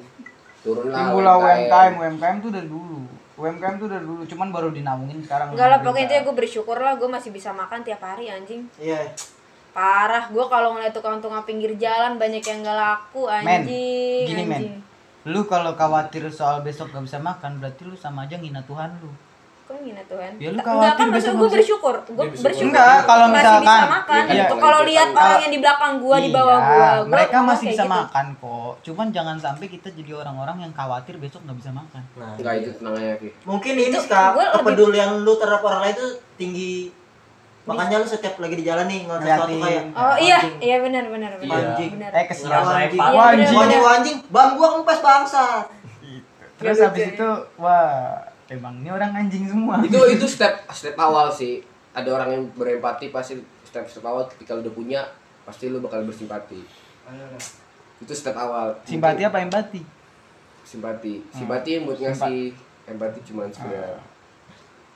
turunlah 0.58 0.98
Timbullah 0.98 1.34
UMKM, 1.38 1.92
UMKM 1.96 2.36
tuh 2.42 2.50
dari 2.50 2.68
dulu. 2.68 2.98
UMKM 3.38 3.74
tuh 3.78 3.86
dari 3.86 4.02
dulu, 4.02 4.22
cuman 4.26 4.50
baru 4.50 4.68
dinamungin 4.74 5.22
sekarang. 5.22 5.54
Enggak 5.54 5.68
lah, 5.70 5.78
pokoknya 5.78 6.10
intinya 6.10 6.22
gue 6.26 6.34
bersyukur 6.34 6.74
lah 6.74 6.98
gue 6.98 7.06
masih 7.06 7.30
bisa 7.30 7.54
makan 7.54 7.86
tiap 7.86 8.02
hari 8.02 8.26
anjing. 8.26 8.66
Iya. 8.82 9.14
Parah, 9.70 10.26
gue 10.26 10.42
kalau 10.50 10.74
ngeliat 10.74 10.90
tukang-tukang 10.90 11.46
pinggir 11.46 11.78
jalan 11.78 12.18
banyak 12.18 12.42
yang 12.42 12.66
gak 12.66 12.74
laku 12.74 13.30
Men, 13.30 13.62
anjing. 13.62 14.26
gini 14.26 14.42
anjing. 14.42 14.74
men. 14.74 15.30
Lu 15.30 15.46
kalau 15.46 15.78
khawatir 15.78 16.26
soal 16.34 16.66
besok 16.66 16.90
gak 16.90 17.06
bisa 17.06 17.22
makan, 17.22 17.62
berarti 17.62 17.86
lu 17.86 17.94
sama 17.94 18.26
aja 18.26 18.34
ngina 18.34 18.66
Tuhan 18.66 18.98
lu. 18.98 19.14
Kok 19.68 19.84
gini 19.84 20.00
Tuhan? 20.02 20.32
Ya, 20.40 20.48
lu 20.48 20.58
khawatir 20.58 20.80
Enggak 20.80 20.94
kan 20.96 21.06
maksud 21.12 21.32
gue 21.36 21.48
bersyukur. 21.52 21.94
Gue 22.08 22.24
bersyukur. 22.32 22.72
Enggak, 22.72 22.96
kalau 23.04 23.26
masih 23.28 23.36
misalkan- 23.36 23.60
bisa 23.60 23.92
makan. 23.92 24.22
Iya. 24.24 24.42
Itu 24.42 24.54
kalau 24.56 24.80
lihat 24.82 25.08
orang 25.12 25.38
yang 25.38 25.52
di 25.52 25.60
belakang 25.60 25.92
gua 25.98 26.16
di 26.16 26.30
bawah 26.32 26.56
Iya, 26.56 26.64
gua, 26.64 26.88
gua 26.88 27.12
mereka 27.12 27.38
masih 27.44 27.66
bisa 27.68 27.84
gitu. 27.84 27.92
makan 27.92 28.26
kok. 28.34 28.72
Cuman 28.80 29.06
jangan 29.12 29.36
sampai 29.36 29.66
kita 29.68 29.88
jadi 29.92 30.12
orang-orang 30.16 30.56
yang 30.58 30.72
khawatir 30.72 31.14
besok 31.20 31.44
nggak 31.44 31.58
bisa 31.60 31.70
makan. 31.70 32.02
Nah, 32.16 32.32
enggak 32.34 32.54
itu 32.56 32.70
tenang 32.74 32.94
aja 32.96 33.14
Ki. 33.14 33.28
Mungkin 33.44 33.72
Itu 33.76 33.98
lebih- 34.00 34.52
kepedulian 34.56 35.10
lu 35.20 35.32
terhadap 35.36 35.60
orang 35.62 35.80
lain 35.84 35.94
tuh 35.94 36.10
tinggi. 36.34 36.74
Makanya 37.62 37.96
lu 38.00 38.08
setiap 38.08 38.40
lagi 38.40 38.56
di 38.56 38.64
jalan 38.64 38.88
nih 38.88 39.04
ngeliat 39.04 39.20
sesuatu 39.36 39.56
kayak 39.60 39.82
Oh 39.92 40.16
iya, 40.16 40.38
iya 40.56 40.76
benar 40.80 41.04
benar 41.04 41.36
benar. 41.36 41.44
Iya. 41.44 41.68
Anjing. 41.68 41.90
Benar. 41.92 42.10
Eh 42.16 42.24
kesian. 42.24 42.48
Ngerasa 42.48 42.72
Anjing. 42.72 42.96
Iya, 42.96 43.20
anjing. 43.20 43.44
Anjing 43.44 43.58
bener. 43.60 43.92
anjing, 43.92 44.16
ban 44.32 44.48
gua 44.56 44.68
kempes 44.72 45.00
bangsa. 45.04 45.44
Terus 46.56 46.80
habis 46.80 47.14
itu, 47.14 47.28
wah, 47.54 48.18
emang 48.48 48.80
ini 48.80 48.88
orang 48.88 49.12
anjing 49.12 49.44
semua. 49.44 49.80
itu 49.84 50.00
itu 50.08 50.26
step 50.26 50.64
step 50.72 50.96
awal 50.96 51.28
sih 51.28 51.60
ada 51.92 52.08
orang 52.16 52.28
yang 52.32 52.44
berempati 52.56 53.12
pasti 53.12 53.36
step 53.64 53.84
step 53.86 54.04
awal 54.04 54.24
ketika 54.32 54.56
lu 54.56 54.64
udah 54.64 54.74
punya 54.74 55.00
pasti 55.44 55.68
lu 55.68 55.80
bakal 55.80 56.04
bersimpati 56.04 56.60
itu 57.98 58.12
step 58.14 58.36
awal 58.36 58.72
Simpati 58.84 59.22
apa 59.24 59.40
empati? 59.40 59.80
simpati 60.64 61.24
simpati 61.32 61.70
buat 61.80 61.96
ngasih 61.96 62.52
empati 62.84 63.18
cuman 63.24 63.48
sekedar 63.48 63.96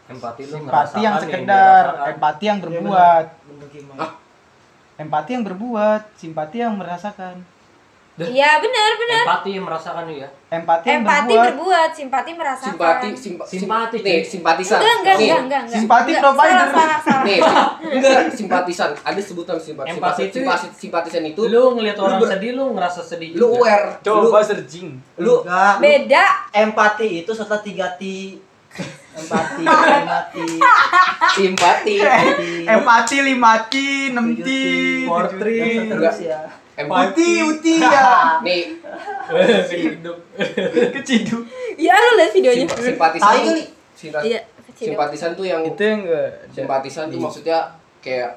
empati 0.08 0.42
lu 0.44 0.56
Empati 0.68 0.98
yang 1.00 1.16
sekedar, 1.16 1.82
dirasakan. 1.88 2.12
empati 2.12 2.44
yang 2.44 2.58
berbuat. 2.60 3.26
Ah. 3.96 4.12
Empati 5.00 5.30
yang 5.32 5.44
berbuat, 5.46 6.02
simpati 6.18 6.56
yang 6.60 6.74
merasakan. 6.76 7.36
Iya 8.24 8.50
benar 8.58 8.90
benar. 8.94 9.22
empati 9.24 9.48
yang 9.50 9.64
merasakan 9.64 10.04
ya 10.08 10.28
Empati 10.48 10.84
Empati 10.86 11.32
berbuat. 11.32 11.46
berbuat, 11.48 11.90
simpati 11.92 12.30
merasakan. 12.32 12.68
simpati 12.68 13.08
simpa, 13.14 13.44
Simpati, 13.44 13.96
nih 13.98 14.20
simpatisan 14.20 14.76
Enggak 14.76 14.94
enggak 14.94 15.14
nih, 15.14 15.24
enggak 15.24 15.40
enggak 15.40 15.60
enggak. 15.62 15.78
Simpati 15.78 16.10
Enggak, 16.10 16.22
provider. 16.22 16.52
Salah 16.52 16.68
salah 16.68 16.98
salah. 17.00 17.22
nih 17.22 17.38
enggak 17.96 18.18
simpatisan 18.30 18.90
ada 18.98 19.20
sebutan 19.20 19.56
simpati 19.56 19.88
Empati 19.88 19.96
simpati, 19.96 20.22
itu- 20.24 20.36
simpati, 20.38 20.66
simpatisan 20.72 21.22
itu 21.24 21.40
lu 21.44 21.62
ngelihat 21.72 21.96
lu 21.96 22.04
orang 22.04 22.18
ber- 22.18 22.30
sedih 22.30 22.50
lu 22.52 22.64
ngerasa 22.72 23.00
sedih 23.02 23.28
lu 23.32 23.38
juga. 23.48 23.56
aware 23.58 23.86
Coba 24.00 24.20
lu, 24.20 24.44
searching. 24.44 24.88
lu 25.16 25.34
Enggak. 25.40 25.74
Beda. 25.78 26.24
Empati 26.52 27.08
itu 27.18 27.30
setelah 27.30 27.60
tiga 27.60 27.88
T. 27.94 28.02
Empati, 29.12 29.60
empati. 29.60 30.44
simpati 31.30 31.94
Empati 32.64 33.16
lima 33.20 33.52
T, 33.62 33.74
enam 34.10 34.32
T. 34.34 34.48
Terus 35.84 36.18
ya. 36.22 36.40
Empati 36.74 37.28
Uti, 37.42 37.42
uti 37.44 37.74
ya. 37.78 38.40
nih 38.46 38.62
hidup 39.72 40.18
Keciduk. 40.92 41.42
Iya 41.74 41.92
lu 41.94 42.10
lihat 42.16 42.32
videonya. 42.32 42.64
simp- 42.64 42.80
simpatisan 42.82 43.26
Tai 43.26 43.38
tuh- 43.38 43.48
kali. 43.48 43.64
Iya. 44.24 44.40
kecil. 44.64 44.84
simpatisan 44.88 45.30
tuh 45.32 45.44
yang 45.44 45.62
Itu 45.62 45.78
yang 45.78 46.00
enggak. 46.02 46.30
simpatisan 46.50 47.04
tuh 47.06 47.18
maksudnya 47.18 47.58
kayak 47.98 48.34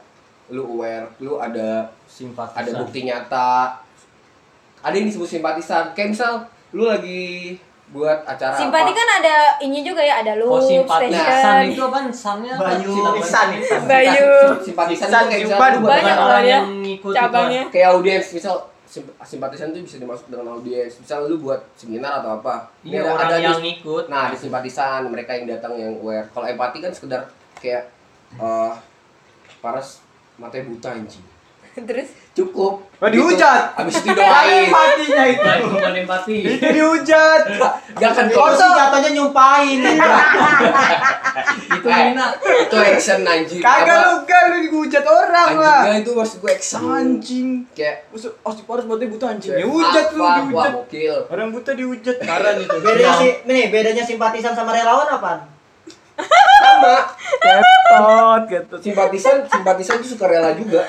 lu 0.47 0.61
aware 0.69 1.09
lu 1.17 1.35
ada 1.35 1.89
simpatisan 2.05 2.61
ada 2.61 2.71
bukti 2.77 2.99
nyata 3.01 3.81
ada 4.79 4.93
yang 4.93 5.07
disebut 5.07 5.25
simpatisan 5.31 5.89
kayak 5.91 6.13
misal 6.13 6.45
lu 6.69 6.85
lagi 6.85 7.57
buat 7.95 8.19
acara 8.21 8.51
Simpati 8.51 8.91
apa 8.91 8.99
kan 8.99 9.07
ada 9.15 9.35
ini 9.57 9.79
juga 9.79 10.01
ya, 10.01 10.19
ada 10.19 10.35
oh 10.37 10.59
loop, 10.59 10.67
simpatisan 10.67 11.15
station. 11.15 11.71
itu 11.71 11.81
apa 11.81 11.99
sannya 12.11 12.51
apa? 12.51 12.75
Bayu. 12.75 12.91
Ihsan. 13.15 13.47
Bayu. 13.85 14.29
simpatisan 14.59 15.07
itu 15.07 15.25
kayak 15.25 15.41
lu 15.41 15.49
buat 15.79 15.95
Banyak 15.95 16.17
orang 16.19 16.43
ya. 16.43 16.51
yang 16.53 16.67
itu. 16.83 17.07
Cabangnya. 17.09 17.63
kayak 17.69 17.87
audiens 17.89 18.27
misal 18.29 18.55
sim- 18.85 19.15
simpatisan 19.17 19.71
tuh 19.71 19.79
bisa 19.79 19.97
dimasuk 19.97 20.27
dengan 20.27 20.51
audiens 20.51 20.91
misal 20.93 21.23
lu 21.25 21.39
buat 21.39 21.63
seminar 21.73 22.19
atau 22.19 22.37
apa 22.37 22.67
Ini 22.81 22.91
iya 22.91 22.99
ada- 23.01 23.09
orang 23.09 23.25
ada 23.25 23.37
yang 23.37 23.53
dis- 23.53 23.63
ngikut 23.65 24.03
nah 24.07 24.21
ada 24.27 24.35
simpatisan 24.35 25.07
mereka 25.07 25.31
yang 25.31 25.47
datang 25.49 25.73
yang 25.73 25.95
aware 25.95 26.27
kalau 26.29 26.45
empati 26.45 26.77
kan 26.79 26.91
sekedar 26.91 27.25
kayak 27.55 27.87
eh 28.35 28.73
paras 29.57 30.03
matanya 30.35 30.67
buta 30.67 30.89
anjing 30.93 31.23
Terus 31.75 32.07
cukup 32.31 32.87
Oh, 32.95 33.11
dihujat. 33.11 33.75
abis 33.75 33.99
itu 33.99 34.07
doain 34.09 34.65
empatinya 34.65 35.23
itu. 35.27 35.43
Itu 35.43 35.67
bukan 35.69 35.91
empati 35.99 36.37
Itu 36.47 36.67
dihujat. 36.71 37.41
Gak 37.93 38.11
kan 38.11 38.25
Kalau 38.25 38.55
sih 38.55 38.63
jatuhnya 38.65 39.09
nyumpahin. 39.11 39.79
itu 41.67 41.85
Nina 41.85 42.25
itu 42.39 42.75
action 42.77 43.21
anjing 43.21 43.59
Kagak 43.59 43.91
Apa? 43.93 44.07
lu 44.07 44.17
kan 44.23 44.43
lu 44.47 44.57
dihujat 44.63 45.03
orang 45.03 45.51
lah. 45.53 45.83
anjingnya 45.83 45.99
itu 46.01 46.11
maksud 46.13 46.37
gue 46.39 46.49
action 46.49 46.81
Anjing. 46.81 47.47
kayak 47.69 48.07
Maksud 48.09 48.31
Osi 48.41 48.61
Paras 48.63 48.83
berarti 48.85 49.05
buta 49.05 49.25
anjing. 49.29 49.51
kayak, 49.51 49.61
Ya 49.61 49.67
hujat 49.67 50.05
lu 50.09 50.23
dihujat. 50.23 50.73
Orang 51.27 51.47
buta 51.51 51.71
dihujat 51.73 52.17
karan 52.17 52.55
itu. 52.57 52.75
Bedanya 52.77 53.11
sih, 53.15 53.31
nih 53.43 53.63
bedanya 53.67 54.01
simpatisan 54.01 54.51
sama 54.51 54.71
relawan 54.71 55.07
apaan? 55.09 55.39
sama 56.55 56.95
Ketot, 57.37 58.41
ketot. 58.47 58.79
simpatisan 58.79 59.43
simpatisan 59.45 59.99
tuh 59.99 60.09
suka 60.09 60.25
rela 60.25 60.55
juga 60.55 60.87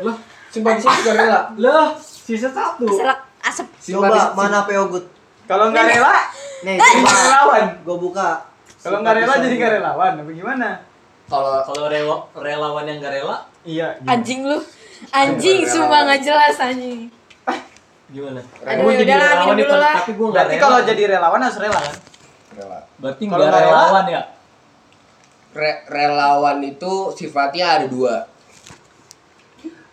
loh 0.00 0.16
simpatisan 0.48 0.90
suka 0.94 1.12
rela 1.12 1.40
lah 1.54 1.88
sisa 1.98 2.48
satu 2.48 2.84
keselak 2.84 3.20
asap. 3.40 3.66
Coba 3.90 4.32
mana 4.32 4.62
PO 4.62 4.84
Good? 4.88 5.06
Kalau 5.44 5.68
nggak 5.68 5.84
rela, 5.88 6.12
Nih, 6.60 6.76
jadi 6.76 6.98
coba 6.98 7.10
relawan. 7.14 7.64
gue 7.80 7.96
buka. 7.98 8.28
Kalau 8.78 8.98
nggak 9.00 9.14
rela 9.16 9.34
jadi 9.38 9.54
nggak 9.54 9.72
relawan. 9.74 10.12
Apa 10.16 10.32
gimana? 10.32 10.68
kalau 11.24 11.60
kalau 11.62 11.86
rela- 11.86 12.24
relawan 12.34 12.84
yang 12.84 12.98
gak 12.98 13.12
rela 13.14 13.36
Iya. 13.62 14.00
Anjing 14.02 14.44
lu. 14.44 14.56
Anjing 15.10 15.60
Relawan. 15.60 15.72
sumpah 15.74 16.00
nggak 16.04 16.22
jelas 16.22 16.56
anjing. 16.58 17.00
gimana 18.08 18.40
Aduh, 18.62 18.82
Gua 18.82 18.92
jadi 18.94 19.04
udah 19.04 19.16
lah, 19.16 19.28
relawan 19.28 19.44
minum 19.44 19.52
nih, 19.54 19.66
dulu 19.66 19.76
lah. 19.78 19.94
tapi 19.94 20.10
gue 20.10 20.26
nggak 20.26 20.32
Berarti 20.34 20.54
rela. 20.54 20.64
kalau 20.64 20.78
jadi 20.82 21.02
relawan 21.06 21.40
harus 21.42 21.58
rela 21.58 21.78
kan? 21.78 21.96
rela 22.50 22.78
berarti 22.96 23.22
kalau 23.22 23.36
nggak 23.36 23.50
nggak 23.50 23.62
rela? 23.62 23.76
relawan 23.76 24.04
ya 24.08 24.22
Re- 25.50 25.82
relawan 25.86 26.58
itu 26.62 26.92
sifatnya 27.12 27.66
ada 27.74 27.86
dua 27.86 28.14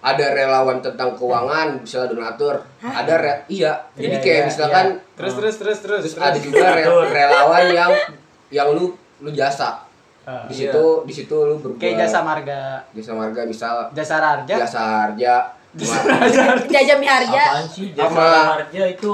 ada 0.05 0.25
relawan 0.31 0.77
tentang 0.79 1.09
keuangan 1.11 1.81
misalnya 1.81 2.13
donatur. 2.13 2.61
Ada 2.79 3.13
re- 3.17 3.41
iya. 3.47 3.73
Jadi 3.91 4.05
Iya, 4.07 4.21
kayak 4.21 4.37
iya, 4.37 4.45
misalkan 4.45 4.85
Terus 5.15 5.33
terus 5.33 5.55
terus 5.57 5.79
terus. 5.79 6.01
terus 6.05 6.15
ada 6.19 6.37
juga 6.37 6.65
re- 6.71 6.85
relawan 7.09 7.65
yang 7.67 7.91
yang 8.49 8.67
lu 8.69 8.93
lu 9.17 9.31
jasa. 9.31 9.81
Ah, 10.21 10.45
di 10.45 10.53
Iya. 10.55 10.69
situ 10.69 10.85
di 11.03 11.13
situ 11.15 11.33
lu 11.39 11.57
berbuat. 11.57 11.77
Kayak 11.77 12.05
jasa 12.05 12.21
marga, 12.21 12.81
jasa 12.91 13.11
marga 13.13 13.41
misal 13.43 13.89
jasa 13.91 14.15
harja. 14.17 14.55
jasa 14.55 14.81
harja. 15.03 15.33
Jajah 16.65 16.95
Miharja, 16.95 17.35
apaan 17.41 17.67
sih? 17.67 17.91
Jasa 17.91 18.23
harja 18.55 18.83
itu? 18.87 19.13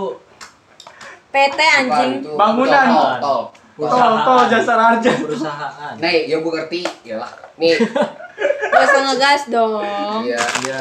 PT 1.32 1.58
anjing. 1.58 2.12
Bangunan. 2.36 2.86
tol, 2.86 3.12
tol, 3.18 3.42
tol. 3.84 3.92
Tol 3.92 4.14
tol 4.22 4.42
jasa 4.48 4.74
harja. 4.76 5.12
perusahaan 5.16 5.94
nih 5.96 6.18
yang 6.26 6.40
gue 6.40 6.54
ngerti 6.54 6.82
ya 7.02 7.16
lah 7.18 7.32
nih 7.56 7.78
Gak 8.72 8.88
usah 8.88 9.02
ngegas 9.06 9.42
dong. 9.48 9.84
iya 10.24 10.40
iya 10.64 10.80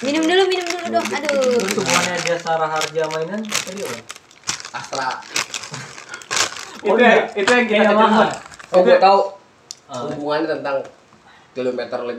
Minum 0.00 0.22
dulu, 0.22 0.42
minum 0.46 0.64
dulu 0.64 0.86
dong. 0.90 1.06
Aduh. 1.10 1.58
terus 1.58 1.74
hubungannya 1.74 2.14
jasa 2.22 2.52
harja 2.56 3.02
mainan 3.08 3.40
apa 3.42 3.70
dia? 3.70 3.88
Astra 4.70 5.08
Itu 6.78 6.94
yang 6.94 7.26
itu 7.34 7.50
yang 7.50 7.66
kita 7.66 7.92
mahal. 7.92 8.28
oh 8.70 8.80
gue 8.80 8.96
tahu 8.96 9.20
Ah. 9.88 10.04
hubungannya 10.06 10.48
tentang 10.54 10.76
kilometer 11.50 11.98
50 11.98 12.16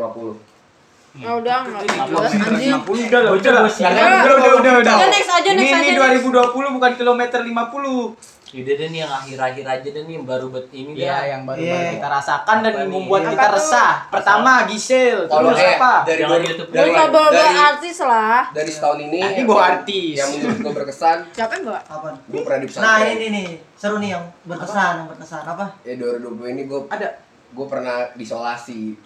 Ya 1.16 1.32
udah, 1.32 1.58
nggak 1.64 1.82
Apa 1.82 2.06
jelas 2.06 2.34
anjing. 2.36 2.74
50 2.76 3.10
udah 3.10 3.22
udah. 3.32 3.54
Udah, 3.66 3.66
udah, 3.66 4.22
udah, 4.30 4.52
udah, 4.56 4.74
udah. 4.80 4.96
Udah, 4.96 5.10
next 5.10 5.32
aja, 5.50 5.56
next 5.56 5.66
Ini 5.66 5.76
aja, 5.76 5.84
ini 5.84 5.92
next. 5.92 6.26
2020 6.26 6.76
bukan 6.76 6.92
kilometer 6.94 7.40
50. 7.42 8.38
Yaudah 8.50 8.76
deh 8.76 8.90
nih 8.90 9.00
yang 9.00 9.14
akhir-akhir 9.14 9.62
aja 9.64 9.88
deh 9.88 10.04
nih 10.04 10.16
yang 10.16 10.26
baru 10.26 10.50
bet 10.50 10.66
ini 10.72 10.98
Iya, 10.98 11.06
dah. 11.08 11.22
yang 11.28 11.42
baru 11.46 11.62
Iya. 11.62 11.94
kita 11.94 12.08
rasakan 12.10 12.58
dan 12.60 12.74
Apa 12.74 12.82
nih? 12.82 12.90
membuat 12.90 13.22
Apa 13.22 13.30
kita 13.30 13.48
resah. 13.52 13.94
Pertama, 14.10 14.52
Gisel, 14.66 15.18
kalau 15.24 15.42
terus 15.48 15.62
eh 15.62 15.70
apa? 15.72 15.94
dari 16.02 16.18
Jangan 16.20 16.34
dua- 16.34 16.48
YouTube 16.48 16.68
Gak 16.68 16.78
dari 16.80 16.90
usah 16.90 17.06
bawa 17.08 17.30
dari 17.30 17.58
artis 17.68 17.98
lah. 18.02 18.42
dari 18.50 18.72
setahun 18.72 19.00
ini 19.04 19.20
Nanti 19.20 19.42
bawa 19.44 19.62
artis. 19.72 20.16
yang 20.16 20.30
menurut 20.34 20.58
gue 20.60 20.74
berkesan 20.76 21.18
Siapa 21.30 21.52
yang 21.54 21.64
bawa? 21.64 21.80
Apaan? 21.84 22.16
gue 22.24 22.42
pernah 22.42 22.58
di 22.58 22.66
Nah 22.66 22.74
pesantren 22.74 23.14
ini 23.14 23.28
nih 23.30 23.48
seru 23.76 23.96
nih 23.98 24.10
yang 24.10 24.24
berkesan, 24.44 24.94
yang 24.96 25.08
berkesan 25.08 25.44
apa? 25.46 25.66
ya 25.80 25.94
2020 25.96 26.50
ini 26.50 26.62
gue 26.66 26.80
Ada. 26.88 27.08
gue 27.50 27.66
pernah 27.66 27.98
disolasi 28.14 28.98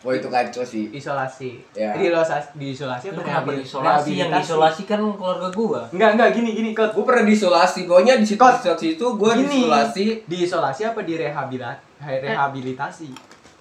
Wah 0.00 0.12
itu 0.12 0.26
kacau 0.26 0.62
sih. 0.62 0.88
isolasi 0.90 1.60
Ya. 1.70 1.92
di 1.92 2.08
isolasi 2.08 2.48
di 2.54 2.66
isolasi 2.70 3.04
apa 3.06 3.20
kenapa 3.20 3.48
rehabil- 3.48 3.60
isolasi? 3.62 4.08
Yang 4.10 4.30
rehabilitasi? 4.30 4.46
isolasi 4.46 4.82
kan 4.84 5.00
keluarga 5.10 5.48
gua. 5.50 5.80
enggak 5.90 6.10
enggak 6.14 6.28
gini 6.32 6.50
gini 6.52 6.70
ke 6.72 6.84
Gue 6.90 7.04
pernah 7.04 7.22
diisolasi, 7.22 7.80
pokoknya 7.84 8.14
di 8.16 8.24
situ 8.24 8.40
di 8.40 8.88
situ 8.88 9.06
gue 9.12 9.32
Gini. 9.34 9.44
diisolasi 9.46 10.04
di 10.24 10.36
isolasi 10.40 10.82
apa 10.84 11.00
di 11.00 11.14
rehabilit 11.14 11.76
rehabilitasi 12.00 13.08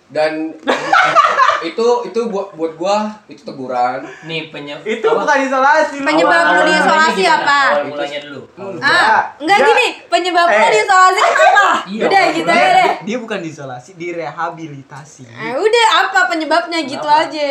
dan 0.10 0.58
itu 1.62 1.86
itu 2.04 2.20
buat 2.26 2.54
buat 2.54 2.74
gua 2.74 2.98
itu 3.26 3.42
teguran. 3.42 4.02
Nih 4.24 4.48
penyebab 4.48 4.82
itu 4.82 5.04
bukan 5.06 5.38
isolasi 5.40 5.96
lu. 5.98 6.06
Penyebab 6.06 6.44
lu 6.50 6.62
diisolasi 6.66 7.24
apa? 7.24 7.60
Awal 7.76 7.86
mulanya 7.86 8.20
dulu. 8.22 8.42
Ah, 8.80 9.36
enggak 9.38 9.60
gini, 9.62 9.88
penyebab 10.06 10.48
lu 10.48 10.56
Eh. 10.58 10.72
diisolasi 10.72 11.20
apa? 11.22 11.68
Iya, 11.90 12.06
Udah 12.06 12.24
gitu 12.32 12.46
dia, 12.46 12.54
aja 12.56 12.70
deh. 12.76 12.92
dia 13.04 13.18
bukan 13.18 13.40
diisolasi 13.40 13.90
direhabilitasi 13.96 15.24
Eh, 15.26 15.54
udah 15.56 15.86
apa 16.02 16.20
penyebabnya 16.28 16.80
gitu 16.82 17.02
Kenapa? 17.02 17.28
aja. 17.28 17.50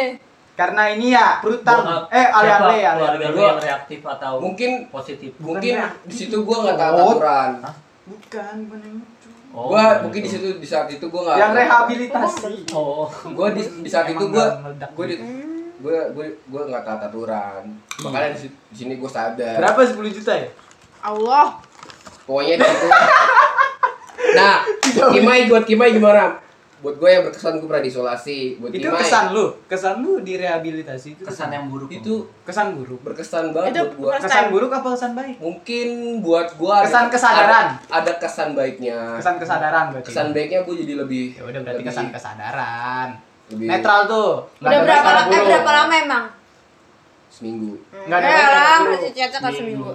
karena 0.54 0.82
ini 0.90 1.14
ya 1.14 1.38
perutang 1.38 1.80
Bokap, 1.80 2.11
eh 2.11 2.26
ale 2.28 2.50
ale 2.50 2.76
ale 2.82 2.98
keluarga 3.14 3.28
lu 3.28 3.38
yang 3.40 3.61
reaktif 3.61 4.00
atau 4.02 4.32
Mungkin 4.40 4.70
positif? 4.88 5.30
mungkin 5.38 5.74
di 6.02 6.11
situ 6.12 6.42
gua 6.42 6.56
nggak 6.64 6.76
taat 6.76 6.94
Oh. 6.96 7.14
aturan. 7.14 7.50
bukan 8.04 8.54
bukan 8.66 8.82
Oh, 9.59 9.74
Gua 9.74 9.82
gitu. 9.90 10.02
mungkin 10.06 10.20
di 10.22 10.30
situ 10.30 10.48
di 10.54 10.68
saat 10.68 10.86
itu 10.86 11.02
gua 11.11 11.20
nggak 11.26 11.36
yang 11.36 11.50
rehabilitasi 11.52 12.70
Oh. 12.70 13.11
Gua 13.34 13.50
di, 13.50 13.62
di 13.82 13.90
saat 13.90 14.06
itu 14.06 14.22
gua 14.30 14.62
gua 14.94 15.04
di 15.04 15.18
gua 15.82 15.98
gua 16.14 16.24
gua 16.46 16.62
nggak 16.70 16.82
taat 16.86 17.00
aturan. 17.11 17.62
Makanya 17.98 18.38
di, 18.38 18.46
di 18.46 18.76
sini 18.76 18.94
gua 18.94 19.11
sadar. 19.11 19.59
berapa 19.59 19.82
10 19.82 19.98
juta 20.14 20.32
ya 20.32 20.46
Allah. 21.02 21.59
Pokoknya 22.22 22.54
di 22.54 22.64
situ. 22.64 22.86
nah, 24.38 24.62
Kimai 25.11 25.50
buat 25.50 25.66
Kimai 25.66 25.90
gimana? 25.90 26.38
Buat 26.79 26.95
gue 26.95 27.09
yang 27.09 27.22
berkesan 27.22 27.59
gue 27.59 27.66
pernah 27.66 27.83
diisolasi. 27.83 28.39
Buat 28.57 28.70
itu 28.70 28.85
Kimai 28.85 29.01
kesan 29.01 29.24
lu 29.31 29.51
kesan 29.66 29.95
lu 29.99 30.12
direhabilitasi 30.20 31.09
itu 31.12 31.22
Kesan 31.22 31.51
yang 31.51 31.66
buruk. 31.66 31.91
itu 31.91 32.14
kesan 32.43 32.72
buruk 32.72 33.01
berkesan 33.03 33.51
banget 33.51 33.70
Itu 33.72 33.83
buat 33.97 34.14
gue. 34.14 34.22
Kesan 34.22 34.45
buruk 34.49 34.70
apa 34.70 34.89
kesan 34.91 35.12
baik 35.12 35.37
Mungkin 35.39 35.89
buat 36.20 36.49
gue 36.53 36.72
ada, 36.72 36.85
Kesan 36.85 37.07
kesadaran. 37.09 37.66
Ada, 37.83 37.99
ada 37.99 38.12
kesan 38.16 38.49
baiknya. 38.53 38.99
kesan 39.16 39.37
kesadaran 39.37 39.85
berarti 39.91 40.07
Kesan 40.07 40.26
baiknya 40.31 40.62
gue 40.62 40.74
jadi 40.76 40.95
lebih. 40.97 41.24
ya 41.33 41.43
udah 41.45 41.61
berarti 41.61 41.79
lebih- 41.79 41.91
kesan 41.91 42.07
kesadaran 42.09 43.09
lebih 43.49 43.66
netral 43.66 44.01
tuh 44.05 44.31
Udah 44.57 44.68
ada 44.68 44.79
berapa 44.81 45.01
kesan 45.01 45.14
lama? 45.18 45.35
Eh, 45.35 45.43
berapa 45.45 45.70
lama 45.74 45.95
emang? 45.97 46.24
Seminggu. 47.29 47.72
Nggak 48.05 48.18
ada 48.20 48.47
lah, 48.49 48.76
masih 48.85 49.11
cecak 49.11 49.31
kan 49.37 49.51
seminggu. 49.51 49.95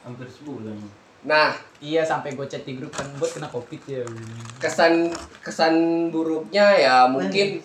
Hampir 0.00 0.26
sebulan. 0.28 0.76
Nah, 1.22 1.56
iya 1.84 2.00
sampai 2.00 2.32
gue 2.32 2.46
chat 2.46 2.64
di 2.64 2.74
grup 2.74 2.88
kan 2.90 3.04
buat 3.14 3.28
kena 3.28 3.44
covid 3.46 3.76
ya 3.84 4.00
kesan 4.56 5.12
kesan 5.38 5.74
buruknya 6.08 6.64
ya 6.74 6.96
mungkin 7.06 7.60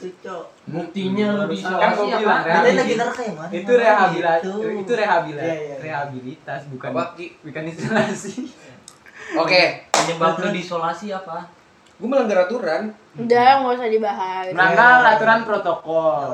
Buktinya 0.70 1.26
lu 1.40 1.50
Kan 1.50 1.90
gua 1.90 2.06
diisolasi 2.06 2.06
bilang, 2.14 2.44
Rehabilitasi. 2.44 2.94
neraka 2.94 3.22
ya, 3.24 3.34
itu 3.50 3.72
rehabilitasi 3.74 4.44
Gitu. 4.44 4.54
itu 4.78 4.92
rehabilitasi 4.94 5.48
Iya, 5.48 5.56
iya, 5.56 5.66
iya. 5.66 5.76
rehabilitas 5.80 6.62
bukan 6.68 6.90
apa 6.92 7.04
bukan 7.42 7.64
isolasi 7.66 8.34
Oke, 9.32 9.62
Penyebab 9.90 10.34
lu 10.36 10.48
diisolasi 10.52 11.08
apa? 11.12 11.38
gue 11.96 12.08
melanggar 12.08 12.48
aturan. 12.48 12.96
Udah, 13.14 13.50
nggak 13.60 13.76
usah 13.76 13.88
dibahas. 13.88 14.46
melanggar 14.50 15.04
aturan 15.10 15.40
protokol 15.42 16.32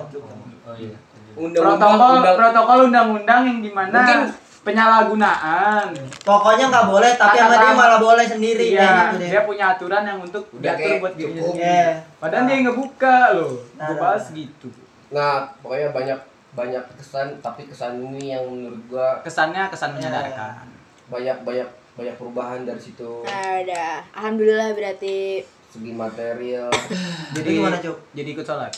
Oh 0.64 0.74
iya. 0.76 0.98
Undang-undang 1.36 1.78
protokol 1.78 2.12
undang- 2.16 2.38
protokol 2.38 2.78
undang-undang 2.86 3.42
yang 3.44 3.60
di 3.60 3.70
mana 3.70 3.92
Mungkin- 3.94 4.32
penyalahgunaan 4.66 5.88
Pokoknya 6.22 6.66
nggak 6.68 6.88
boleh, 6.88 7.12
tapi 7.14 7.38
sama 7.38 7.56
dia 7.56 7.72
malah 7.72 8.00
boleh 8.00 8.26
sendiri 8.26 8.66
iya 8.72 8.90
gitu 9.08 9.16
deh. 9.18 9.30
dia 9.30 9.42
punya 9.44 9.66
aturan 9.72 10.02
yang 10.02 10.20
untuk 10.20 10.44
Udah 10.50 10.74
diatur 10.74 10.82
kayak 10.84 11.00
buat 11.00 11.14
dirinya 11.14 11.38
cukup. 11.40 11.54
sendiri 11.54 11.70
Iya. 11.70 11.90
padahal 12.18 12.44
dia 12.44 12.58
ngebuka 12.60 13.18
loh 13.32 13.54
Nah, 13.72 13.86
gue 13.86 13.94
nah, 13.94 14.02
bahas 14.02 14.24
nah. 14.26 14.36
gitu 14.36 14.68
Nah, 15.08 15.34
pokoknya 15.62 15.90
banyak 15.92 16.20
banyak 16.52 16.84
kesan, 16.96 17.28
tapi 17.40 17.62
kesan 17.66 17.94
ini 18.02 18.32
yang 18.32 18.44
menurut 18.44 18.82
gua 18.86 19.22
kesannya 19.22 19.68
kesan 19.68 19.92
Iya. 19.92 19.96
menyadarkan 20.02 20.66
banyak 21.06 21.38
banyak 21.42 21.70
banyak 21.94 22.16
perubahan 22.16 22.60
dari 22.64 22.82
situ. 22.82 23.24
Nah, 23.24 23.62
udah. 23.62 24.04
Alhamdulillah 24.12 24.74
berarti. 24.74 25.46
Segi 25.70 25.92
material, 25.94 26.68
Jadi 27.36 27.50
gimana, 27.54 27.78
Cuk? 27.78 27.96
jadi 28.12 28.30
ikut 28.32 28.44
sholat 28.44 28.72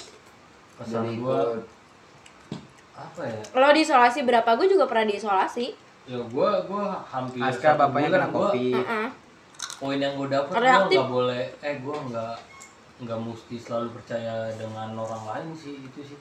Kesan 0.76 1.02
jadi 1.02 1.12
gua 1.16 1.38
ikut 1.54 1.64
apa 2.98 3.22
ya? 3.24 3.40
Lo 3.54 3.70
diisolasi 3.70 4.20
berapa? 4.22 4.50
Gue 4.54 4.68
juga 4.68 4.86
pernah 4.86 5.06
diisolasi. 5.06 5.68
Ya 6.04 6.18
gua 6.26 6.58
gua 6.64 7.04
hampir 7.06 7.38
Aska 7.38 7.76
bapaknya 7.76 8.10
kena 8.10 8.28
gua- 8.28 8.50
covid 8.50 8.74
Heeh. 8.74 9.08
Poin 9.78 9.98
yang 9.98 10.16
gua 10.16 10.28
dapet 10.32 10.56
Reaktif. 10.56 10.98
nggak 10.98 11.12
boleh 11.12 11.44
eh 11.60 11.76
gua 11.78 11.98
nggak 12.02 12.36
nggak 12.98 13.20
mesti 13.20 13.56
selalu 13.56 13.88
percaya 13.92 14.36
dengan 14.52 14.90
orang 14.96 15.24
lain 15.26 15.48
sih 15.54 15.78
itu 15.78 16.02
sih. 16.04 16.18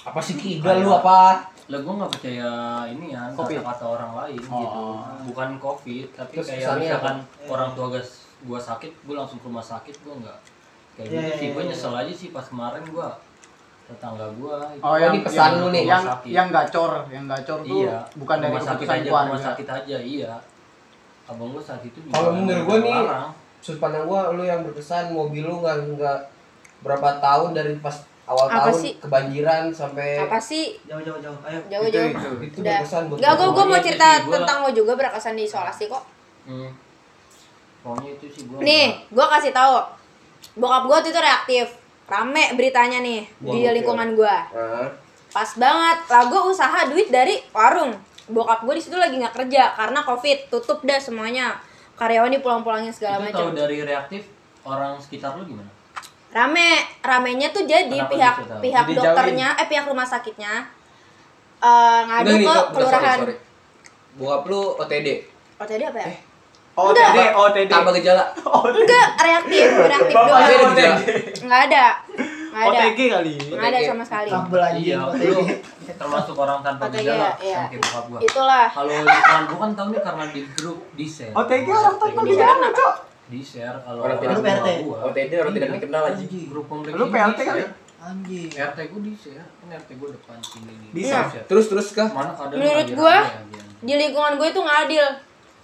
apa 0.00 0.16
sih 0.18 0.34
kidal 0.34 0.80
lu 0.80 0.88
apa? 0.94 1.44
Lah 1.66 1.78
gua 1.78 1.94
nggak 1.98 2.12
percaya 2.14 2.48
ini 2.86 3.10
ya 3.10 3.28
kata-kata 3.28 3.84
orang 3.86 4.12
lain 4.16 4.40
Oh. 4.46 4.56
gitu. 4.56 4.82
Bukan 5.28 5.48
covid 5.58 6.06
tapi 6.14 6.34
Terus 6.34 6.48
kayak 6.48 6.78
misalkan 6.78 7.16
apa? 7.18 7.50
orang 7.50 7.70
tua 7.74 7.86
gas 7.90 8.08
gua 8.40 8.56
sakit 8.56 8.92
gua 9.02 9.14
langsung 9.18 9.36
ke 9.36 9.44
rumah 9.44 9.60
sakit 9.62 9.98
gua 10.00 10.14
nggak 10.16 10.38
kayak 10.94 11.04
Iya, 11.04 11.12
gitu 11.12 11.26
iya, 11.26 11.36
sih 11.36 11.48
gua 11.50 11.62
iya. 11.62 11.68
nyesel 11.68 11.92
aja 11.92 12.14
sih 12.14 12.28
pas 12.30 12.46
kemarin 12.46 12.86
gua 12.86 13.12
tetangga 13.88 14.26
gua 14.36 14.56
itu 14.68 14.82
oh 14.82 14.94
yang 14.94 15.12
ini 15.12 15.20
pesan 15.22 15.40
yang, 15.40 15.52
lu 15.58 15.66
nih. 15.70 15.84
yang 15.84 16.02
sakit. 16.04 16.28
yang 16.28 16.48
gacor 16.48 16.92
yang 17.08 17.24
gacor 17.26 17.58
tuh 17.58 17.76
iya 17.78 17.96
bukan 18.14 18.36
dari 18.36 18.52
rumah 18.52 18.60
sakit 18.62 18.76
keputusan 18.78 18.94
aja 18.94 19.08
keluarga 19.08 19.26
rumah 19.26 19.42
sakit 19.42 19.66
aja 19.70 19.96
iya 19.98 20.32
abang 21.24 21.48
gua 21.50 21.62
saat 21.62 21.82
itu 21.82 21.98
Kalau 22.06 22.30
menurut 22.30 22.62
gua 22.62 22.78
nih. 22.78 22.96
Sudut 23.58 23.80
pandang 23.80 24.04
gua 24.04 24.30
lu 24.30 24.42
yang 24.42 24.60
berkesan 24.62 25.10
mobil 25.10 25.42
lu 25.42 25.58
nggak 25.58 25.76
nggak 25.92 26.18
berapa 26.78 27.08
tahun 27.18 27.50
dari 27.52 27.74
pas 27.78 27.96
awal 28.22 28.44
Apa 28.46 28.70
tahun 28.70 28.76
sih? 28.78 28.92
kebanjiran 28.98 29.62
sampai 29.70 30.20
Apa 30.20 30.38
sih? 30.38 30.76
Jauh 30.84 31.00
jauh 31.00 31.16
jauh. 31.18 31.34
Ayo. 31.42 31.58
itu 31.58 31.68
Jauh-jauh. 31.70 32.08
itu 32.08 32.28
itu 32.46 32.56
Udah. 32.60 32.76
berkesan 32.78 33.02
buat 33.04 33.18
Enggak, 33.18 33.32
gua. 33.32 33.40
gue 33.40 33.48
gue 33.50 33.64
mau 33.66 33.80
cerita 33.82 34.06
itu 34.06 34.20
gua- 34.22 34.34
tentang 34.38 34.58
lo 34.60 34.70
juga 34.70 34.92
berkesan 34.94 35.34
di 35.34 35.42
isolasi 35.42 35.84
kok. 35.86 36.04
Hmm. 36.44 36.70
Pokoknya 37.80 38.10
itu 38.12 38.26
sih 38.28 38.42
gua 38.44 38.58
Nih, 38.60 38.86
nggak- 38.86 39.00
gue 39.10 39.26
kasih 39.32 39.52
tahu. 39.52 39.74
Bokap 40.54 40.82
gue 40.84 40.98
tuh 41.00 41.10
itu 41.10 41.20
reaktif. 41.20 41.66
Rame 42.08 42.56
beritanya 42.56 42.98
nih 42.98 43.28
Wah, 43.38 43.52
di 43.52 43.60
lingkungan 43.70 44.16
gue. 44.16 44.36
Nah, 44.56 44.88
Pas 45.28 45.50
banget. 45.54 45.98
Lah 46.08 46.24
gue 46.24 46.40
usaha 46.42 46.78
duit 46.88 47.12
dari 47.12 47.36
warung. 47.52 47.92
Bokap 48.26 48.64
gue 48.64 48.74
di 48.74 48.82
situ 48.82 48.96
lagi 48.96 49.16
nggak 49.16 49.36
kerja 49.36 49.76
karena 49.76 50.00
covid 50.00 50.48
tutup 50.48 50.80
dah 50.82 50.96
semuanya. 50.96 51.60
Karyawan 51.94 52.32
dipulang-pulangin 52.32 52.88
segala 52.88 53.20
itu 53.20 53.34
tahu 53.34 53.50
macam. 53.50 53.58
dari 53.58 53.78
reaktif 53.82 54.22
orang 54.62 54.96
sekitar 54.96 55.34
lu 55.34 55.44
gimana? 55.44 55.68
Rame, 56.28 56.70
ramenya 57.00 57.50
tuh 57.50 57.64
jadi 57.64 57.88
Kenapa 57.88 58.12
pihak 58.12 58.34
pihak 58.60 58.84
Dijauhin. 58.86 58.96
dokternya, 59.02 59.48
eh 59.56 59.66
pihak 59.66 59.84
rumah 59.84 60.04
sakitnya 60.04 60.68
eh 61.58 62.00
ngadu 62.06 62.32
ke 62.38 62.54
kelurahan. 62.70 63.18
sorry, 63.18 63.34
sorry. 63.34 63.36
Bokap 64.14 64.42
lu 64.46 64.62
OTD, 64.78 65.08
Oh 65.58 65.66
tadi 65.66 65.82
apa 65.82 65.98
ya? 65.98 66.14
OTD 66.78 67.18
OTD 67.34 67.66
tanpa 67.66 67.90
gejala. 67.98 68.24
Enggak, 68.70 69.08
reaktif, 69.18 69.66
reaktif 69.90 70.14
doang. 70.14 70.38
Ada 70.38 70.54
gejala. 70.54 70.96
Nggak 71.42 71.60
ada. 71.70 71.84
Nggak 72.48 72.62
ada. 72.62 72.78
OTG 72.78 72.98
kali 73.10 73.34
Nggak 73.50 73.68
ada 73.70 73.78
sama 73.82 74.04
sekali. 74.06 74.30
Kabel 74.30 74.60
anjing. 74.62 74.86
Iya, 74.86 74.98
lu 75.10 75.40
termasuk 75.98 76.34
orang 76.38 76.58
tanpa 76.62 76.82
OTG, 76.86 76.96
gejala 77.02 77.30
iya. 77.42 77.62
gua. 77.82 78.18
Itulah. 78.22 78.66
Kalau 78.70 78.90
lingkungan 78.94 79.42
gua 79.50 79.58
kan 79.58 79.70
tahunya 79.74 80.00
karena 80.06 80.24
di 80.30 80.40
grup 80.54 80.78
di 80.94 81.06
share. 81.10 81.34
OTG 81.34 81.66
orang 81.66 81.96
tanpa 81.98 82.20
Di 82.22 82.30
gejala 82.30 82.68
cok 82.70 82.94
Di 83.28 83.40
share 83.44 83.78
kalau 83.84 84.00
Orang 84.06 84.18
tidak 84.22 84.36
PRT. 84.38 84.62
tua 84.62 84.74
gua. 84.86 84.96
OTD 85.10 85.32
orang 85.42 85.54
tidak 85.58 85.68
dikenal 85.74 86.02
aja. 86.06 86.14
Anjing. 86.22 86.46
Grup 86.46 86.66
kompleks 86.70 86.94
Lu 86.94 87.04
ini 87.10 87.34
di 87.34 87.42
kali? 87.42 87.62
Anjing. 87.98 88.48
RT 88.54 88.78
gua 88.94 89.00
di 89.02 89.12
share. 89.18 89.46
Kan 89.58 89.66
RT 89.74 89.90
gua 89.98 90.08
depan 90.14 90.36
sini 90.46 90.72
nih. 90.78 90.90
Iya. 91.10 91.20
share. 91.26 91.44
Terus 91.50 91.66
terus 91.66 91.90
kah? 91.90 92.08
Mana 92.14 92.30
kadang 92.38 92.56
Menurut 92.62 92.88
gua, 92.94 93.16
rame 93.26 93.50
aja. 93.50 93.60
Di 93.78 93.94
lingkungan 93.94 94.34
gue 94.34 94.48
itu 94.50 94.58
nggak 94.58 94.78
adil. 94.90 95.06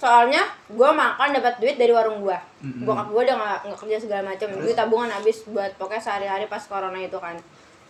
Soalnya 0.04 0.42
gue 0.66 0.90
makan 0.90 1.28
dapat 1.32 1.56
duit 1.56 1.76
dari 1.76 1.88
warung 1.88 2.20
gue. 2.20 2.36
Bokap 2.84 3.08
gue 3.08 3.22
udah 3.22 3.34
nggak 3.34 3.58
nggak 3.64 3.78
kerja 3.80 3.96
segala 3.98 4.22
macam. 4.26 4.52
Duit 4.54 4.76
tabungan 4.76 5.08
habis 5.08 5.48
buat 5.48 5.72
pokoknya 5.74 6.02
sehari-hari 6.02 6.44
pas 6.44 6.60
corona 6.62 7.00
itu 7.00 7.16
kan. 7.16 7.32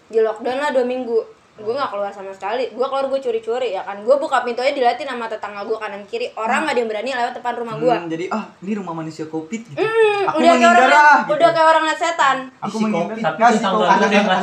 Di 0.06 0.22
lockdown 0.22 0.58
lah 0.58 0.70
dua 0.70 0.84
minggu. 0.84 1.18
Gue 1.54 1.70
nggak 1.70 1.86
keluar 1.88 2.10
sama 2.10 2.30
sekali. 2.30 2.70
Gue 2.70 2.82
keluar 2.84 3.06
gue 3.08 3.18
curi-curi 3.20 3.70
ya 3.70 3.82
kan. 3.82 3.98
Gue 4.00 4.14
buka 4.14 4.42
pintu 4.42 4.58
aja 4.58 4.70
diliatin 4.70 5.06
sama 5.06 5.26
tetangga 5.26 5.62
gue 5.62 5.74
kanan 5.74 6.02
kiri. 6.04 6.30
Orang 6.34 6.62
nggak 6.62 6.74
ada 6.74 6.80
yang 6.80 6.90
berani 6.90 7.10
lewat 7.12 7.34
depan 7.34 7.52
rumah 7.56 7.74
gue. 7.76 7.94
Hmm, 7.96 8.06
jadi 8.06 8.24
ah 8.30 8.44
ini 8.58 8.72
rumah 8.74 8.94
manusia 8.94 9.26
covid 9.26 9.62
gitu. 9.64 9.74
Hmm, 9.76 10.22
Aku 10.24 10.38
udah 10.38 10.54
kayak 10.54 10.70
orang 10.72 10.90
lah, 10.90 11.14
gitu. 11.20 11.32
udah 11.34 11.50
kayak 11.50 11.68
orang 11.68 11.82
liat 11.84 11.98
setan. 11.98 12.36
Aku 12.60 12.76
menghindar. 12.80 13.16
Tapi 13.16 13.38
dia 13.38 13.46
anak- 13.46 13.50
ngasih 13.50 13.70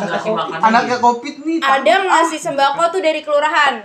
anak 0.01 0.11
covid. 0.17 0.36
makan 0.38 0.59
Anaknya 0.61 0.97
covid 0.99 1.36
nih. 1.41 1.57
Ada 1.61 1.93
ngasih 2.01 2.39
sembako 2.41 2.84
tuh 2.89 2.99
dari 2.99 3.19
kelurahan. 3.22 3.76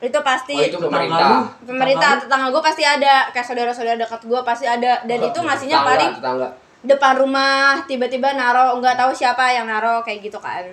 Itu 0.00 0.18
pasti 0.24 0.56
Oh, 0.56 0.64
itu 0.64 0.80
Tetangga 0.80 0.88
pemerintah. 0.88 1.28
pemerintah 1.60 2.10
tetangga 2.16 2.48
gue 2.48 2.62
pasti 2.64 2.82
ada. 2.82 3.28
Kayak 3.30 3.46
saudara-saudara 3.52 3.96
dekat 4.00 4.22
gue 4.24 4.40
pasti 4.40 4.64
ada. 4.64 4.92
Dan 5.04 5.18
itu 5.20 5.38
ngasihnya 5.38 5.76
Tetangga, 5.76 5.90
paling 5.92 6.10
tetangga. 6.16 6.48
depan 6.80 7.12
rumah 7.20 7.84
tiba-tiba 7.84 8.32
naro 8.32 8.80
nggak 8.80 8.96
tahu 8.96 9.12
siapa 9.12 9.52
yang 9.52 9.68
naro 9.68 10.00
kayak 10.00 10.24
gitu 10.24 10.40
kan. 10.40 10.64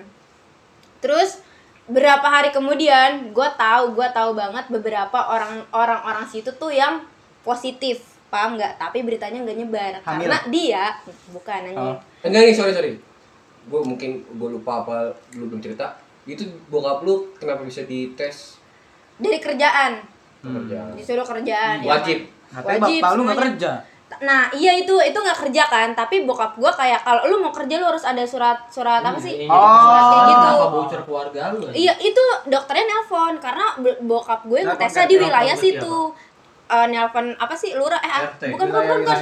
Terus 1.04 1.44
berapa 1.84 2.24
hari 2.24 2.48
kemudian 2.52 3.32
gue 3.32 3.48
tahu 3.56 3.92
gue 3.96 4.08
tahu 4.12 4.32
banget 4.32 4.64
beberapa 4.72 5.18
orang 5.28 5.64
orang 5.72 6.00
orang 6.04 6.24
situ 6.24 6.48
tuh 6.56 6.72
yang 6.72 7.04
positif. 7.44 8.16
Paham 8.28 8.56
nggak? 8.60 8.76
Tapi 8.76 9.04
beritanya 9.04 9.40
nggak 9.40 9.56
nyebar. 9.56 9.92
Hamil? 10.04 10.28
karena 10.28 10.38
dia 10.52 10.84
bukan 11.32 11.60
anjing. 11.64 11.96
Oh. 11.96 11.96
Enggak 12.24 12.42
nih, 12.44 12.56
sorry 12.56 12.72
sorry. 12.72 12.92
gue 13.68 13.80
mungkin 13.84 14.24
gue 14.24 14.48
lupa 14.48 14.80
apa 14.80 15.12
lu 15.36 15.44
belum 15.52 15.60
cerita. 15.60 15.92
Itu 16.24 16.44
bokap 16.72 17.04
lu 17.04 17.36
kenapa 17.36 17.64
bisa 17.64 17.84
dites 17.84 18.56
dari 19.18 19.38
kerjaan. 19.38 19.92
Pekerjaan 20.38 20.94
disuruh 20.94 21.26
kerjaan 21.26 21.76
ya. 21.80 21.90
Wajib. 21.92 22.18
Katanya 22.48 22.78
Wajib 22.80 23.00
bapak 23.00 23.12
lu 23.12 23.22
nggak 23.24 23.40
kerja. 23.44 23.72
nah 24.18 24.48
iya 24.50 24.72
itu 24.72 24.88
itu 24.98 25.12
nggak 25.14 25.36
kerja 25.38 25.68
kan 25.68 25.92
tapi 25.92 26.24
bokap 26.24 26.56
gua 26.56 26.72
kayak 26.72 27.04
kalau 27.04 27.28
lu 27.28 27.36
mau 27.38 27.52
kerja 27.52 27.76
lu 27.76 27.84
harus 27.84 28.00
ada 28.02 28.24
surat 28.24 28.56
surat 28.66 28.98
apa 29.00 29.20
sih? 29.20 29.44
Iya, 29.44 29.52
Oh. 29.52 29.60
surat 29.78 30.02
kayak 30.02 30.24
gitu. 30.24 30.46
Apa 30.48 30.66
voucher 30.72 31.00
keluarga 31.04 31.40
lu? 31.50 31.58
anjing? 31.60 31.74
iya 31.76 31.92
itu 31.94 32.22
dokternya 32.46 32.84
nelpon 32.88 33.36
karena 33.36 33.66
bo- 33.76 34.00
bokap 34.08 34.40
gue 34.42 34.64
ngetesnya 34.64 35.04
di 35.04 35.16
wilayah 35.18 35.52
situ. 35.54 35.96
Eh, 36.68 36.86
nelpon 36.86 37.32
apa 37.34 37.52
sih? 37.52 37.72
Lurah 37.72 37.96
eh 37.98 38.08
ah, 38.10 38.28
RT, 38.28 38.42
bukan 38.48 38.66
bukan 38.68 38.84
bukan 38.84 39.18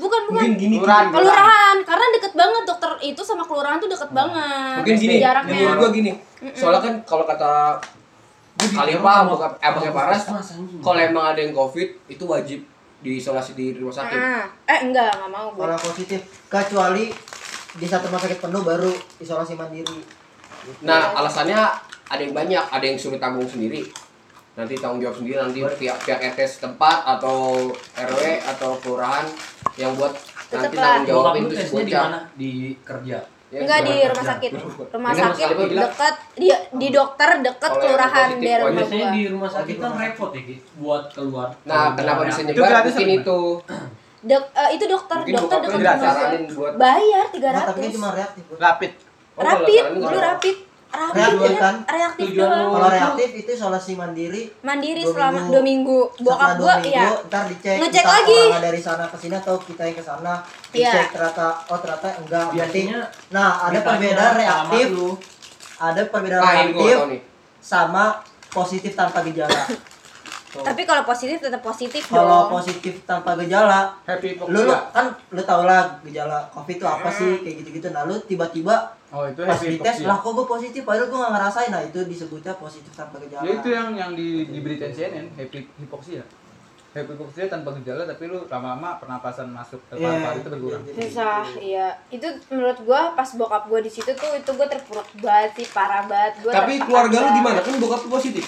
bukan. 0.00 0.22
Bukan 0.28 0.50
gini 0.56 0.76
Kelurahan. 0.76 1.08
kelurahan. 1.08 1.76
Karena 1.82 2.04
deket 2.10 2.32
banget 2.32 2.62
dokter. 2.64 2.90
Itu 3.02 3.20
sama 3.22 3.44
kelurahan 3.44 3.76
tuh 3.76 3.88
deket 3.88 4.10
banget. 4.10 4.76
Mungkin 4.80 4.96
gini 4.96 5.14
jaraknya. 5.18 5.56
menurut 5.58 5.76
gue 5.78 5.90
gini. 5.94 6.12
Soalnya 6.52 6.80
kan 6.80 6.94
kalau 7.04 7.24
kata 7.24 7.76
Khalifah 8.54 9.18
bokap 9.26 9.52
eh 9.58 9.70
bokap 9.70 9.92
Paras 9.92 10.22
kalau 10.78 10.98
emang 10.98 11.24
ada 11.28 11.40
yang 11.40 11.52
covid 11.52 11.88
itu 12.06 12.22
wajib 12.22 12.60
diisolasi 12.98 13.52
di 13.52 13.74
rumah 13.74 13.90
sakit 13.92 14.14
Ah, 14.14 14.46
eh 14.64 14.78
enggak 14.80 15.10
enggak 15.12 15.28
mau 15.28 15.50
gue 15.50 15.58
Kalau 15.58 15.78
positif 15.80 16.20
kecuali 16.46 17.10
di 17.72 17.86
satu 17.86 18.06
rumah 18.06 18.20
sakit 18.20 18.38
penuh 18.38 18.62
baru 18.62 18.92
isolasi 19.16 19.56
mandiri. 19.56 20.04
Nah, 20.80 21.10
alasannya 21.12 21.56
ada 22.04 22.20
yang 22.20 22.30
banyak, 22.30 22.60
ada 22.62 22.84
yang 22.84 22.94
suruh 22.94 23.16
tanggung 23.16 23.48
sendiri. 23.48 23.82
Nanti 24.52 24.76
tanggung 24.76 25.00
jawab 25.00 25.16
sendiri 25.16 25.40
nanti 25.40 25.58
pihak 25.80 25.98
pihak 26.04 26.20
RT 26.30 26.40
setempat 26.46 27.02
atau 27.08 27.66
RW 27.96 28.22
atau 28.46 28.76
kelurahan 28.78 29.24
yang 29.74 29.96
buat 29.96 30.12
nanti 30.12 30.68
Tetep 30.68 30.76
lah. 30.76 30.84
tanggung 31.00 31.08
jawab 31.08 31.32
itu 31.34 31.48
di 31.48 31.64
bocah. 31.66 32.02
mana? 32.04 32.20
Di 32.36 32.52
kerja. 32.84 33.18
Ya, 33.52 33.68
enggak 33.68 33.80
di 33.84 33.94
rumah 34.08 34.26
sakit 34.32 34.50
rumah 34.96 35.12
sakit 35.12 35.46
dekat 35.76 36.14
di 36.40 36.48
di 36.80 36.88
dokter 36.88 37.28
dekat 37.44 37.72
kelurahan 37.76 38.28
daerah 38.40 38.64
rumah 38.64 38.80
Biasanya 38.80 39.04
gua 39.04 39.12
di 39.12 39.22
rumah 39.28 39.50
sakit 39.52 39.76
kan 39.76 39.92
repot 39.92 40.30
ya, 40.32 40.40
Ki, 40.40 40.56
buat 40.80 41.04
keluar. 41.12 41.48
Nah, 41.68 41.92
kenapa 41.92 42.24
bisa 42.32 42.40
nyebar? 42.48 42.80
Mungkin 42.88 43.08
itu. 43.20 43.40
Dok, 44.22 44.44
eh, 44.56 44.68
itu 44.72 44.84
dokter 44.88 45.16
Mungkin 45.20 45.34
dokter 45.36 45.58
dekat 45.68 45.78
rumah 45.84 46.16
buat 46.56 46.74
bayar 46.80 47.26
Nah, 47.28 47.64
tapi 47.68 47.92
300 47.92 47.96
cuma 48.00 48.08
reaktif. 48.16 48.44
Rapid. 48.56 48.92
Oh, 49.36 49.42
kalau 49.44 49.64
rapid 49.68 49.84
dulu 50.00 50.16
rapid 50.16 50.56
Reaktif 50.92 51.48
ya, 51.48 51.58
kan? 51.58 51.74
reaktif 51.82 52.24
Tujuan 52.26 52.46
doang 52.46 52.60
lu- 52.62 52.72
Kalau 52.74 52.90
reaktif 52.90 53.30
itu 53.34 53.50
isolasi 53.50 53.92
mandiri. 53.94 54.42
mandiri 54.60 55.00
Dua 55.00 55.10
selama 55.10 55.32
minggu. 55.34 55.50
dua 55.50 55.62
minggu 55.62 55.98
bokap 56.20 56.48
dua 56.50 56.56
gua 56.58 56.74
minggu, 56.76 56.92
iya 56.92 57.08
ntar 57.24 57.44
dicek 57.46 57.76
Ngecek 57.78 57.96
entah 57.98 58.14
lagi. 58.14 58.40
orang 58.46 58.62
dari 58.62 58.80
sana 58.80 59.04
ke 59.04 59.16
sini 59.16 59.34
atau 59.34 59.54
kita 59.58 59.82
yang 59.82 59.94
ke 59.94 60.02
sana 60.02 60.32
Iya. 60.70 60.90
dicek 60.90 61.06
ternyata 61.10 61.46
oh 61.66 61.78
ternyata 61.78 62.08
enggak 62.14 62.44
berarti 62.46 62.80
Biasanya 62.84 62.98
nah 63.30 63.48
ada 63.58 63.70
ditanya 63.70 63.88
perbedaan 63.88 64.20
alamat 64.28 64.38
reaktif 64.38 64.86
lu. 64.90 65.08
ada 65.80 66.00
perbedaan 66.06 66.42
Nah, 66.42 66.52
ini 66.52 66.70
gua 66.70 66.84
reaktif 66.84 66.98
nih. 67.08 67.20
sama 67.58 68.04
positif 68.50 68.92
tanpa 68.92 69.18
gejala 69.22 69.62
tapi 70.62 70.84
kalau 70.84 71.02
positif 71.02 71.40
tetap 71.40 71.62
positif 71.62 72.02
kalau 72.06 72.44
dong 72.44 72.52
positif 72.54 72.94
tanpa 73.02 73.32
gejala 73.34 73.96
Happy 74.04 74.36
lu, 74.38 74.60
lu 74.60 74.68
kan 74.92 75.08
lu 75.30 75.40
tau 75.40 75.64
lah 75.64 75.96
gejala 76.02 76.44
covid 76.52 76.76
itu 76.76 76.84
apa 76.86 77.08
sih 77.08 77.40
kayak 77.40 77.64
gitu-gitu 77.64 77.88
nah 77.88 78.04
lu 78.04 78.20
tiba-tiba 78.20 78.92
Oh, 79.12 79.22
itu 79.22 79.40
pas 79.40 79.52
happy 79.52 79.68
dites 79.70 79.84
hypoxia. 79.94 80.08
lah 80.08 80.16
kok 80.16 80.32
gue 80.32 80.46
positif 80.48 80.82
padahal 80.82 81.06
gue 81.06 81.18
gak 81.18 81.32
ngerasain 81.32 81.68
nah 81.68 81.82
itu 81.82 82.00
disebutnya 82.02 82.52
positif 82.54 82.88
tanpa 82.90 83.16
gejala 83.18 83.42
Ya 83.42 83.52
itu 83.54 83.68
yang 83.68 83.88
yang 83.92 84.10
di 84.12 84.28
diberitain 84.46 84.88
CNN, 84.90 85.28
happy 85.32 85.68
hypoxia. 85.76 86.24
Happy 86.90 87.08
hypoxia 87.10 87.44
tanpa 87.46 87.72
gejala 87.74 88.04
tapi 88.04 88.24
lu 88.26 88.40
lama-lama 88.46 88.96
pernapasan 88.96 89.48
masuk 89.48 89.80
ke 89.86 89.94
Iya, 89.94 90.08
paru-paru 90.08 90.32
itu 90.34 90.48
berkurang. 90.50 90.82
iya, 90.82 90.88
iya. 90.88 91.02
susah 91.02 91.40
iya 91.58 91.86
itu 92.10 92.24
menurut 92.48 92.78
gua 92.82 93.00
pas 93.12 93.28
bokap 93.30 93.64
gua 93.66 93.80
di 93.80 93.88
situ 93.88 94.08
tuh 94.10 94.32
itu 94.32 94.50
gua 94.50 94.64
terpuruk 94.66 95.04
banget 95.18 95.50
sih 95.54 95.66
parah 95.68 96.02
banget 96.02 96.32
gua 96.40 96.52
Tapi 96.54 96.72
keluarga 96.78 97.16
lu 97.18 97.30
gimana? 97.34 97.60
Kan 97.60 97.74
bokap 97.78 98.00
lu 98.02 98.10
positif. 98.10 98.44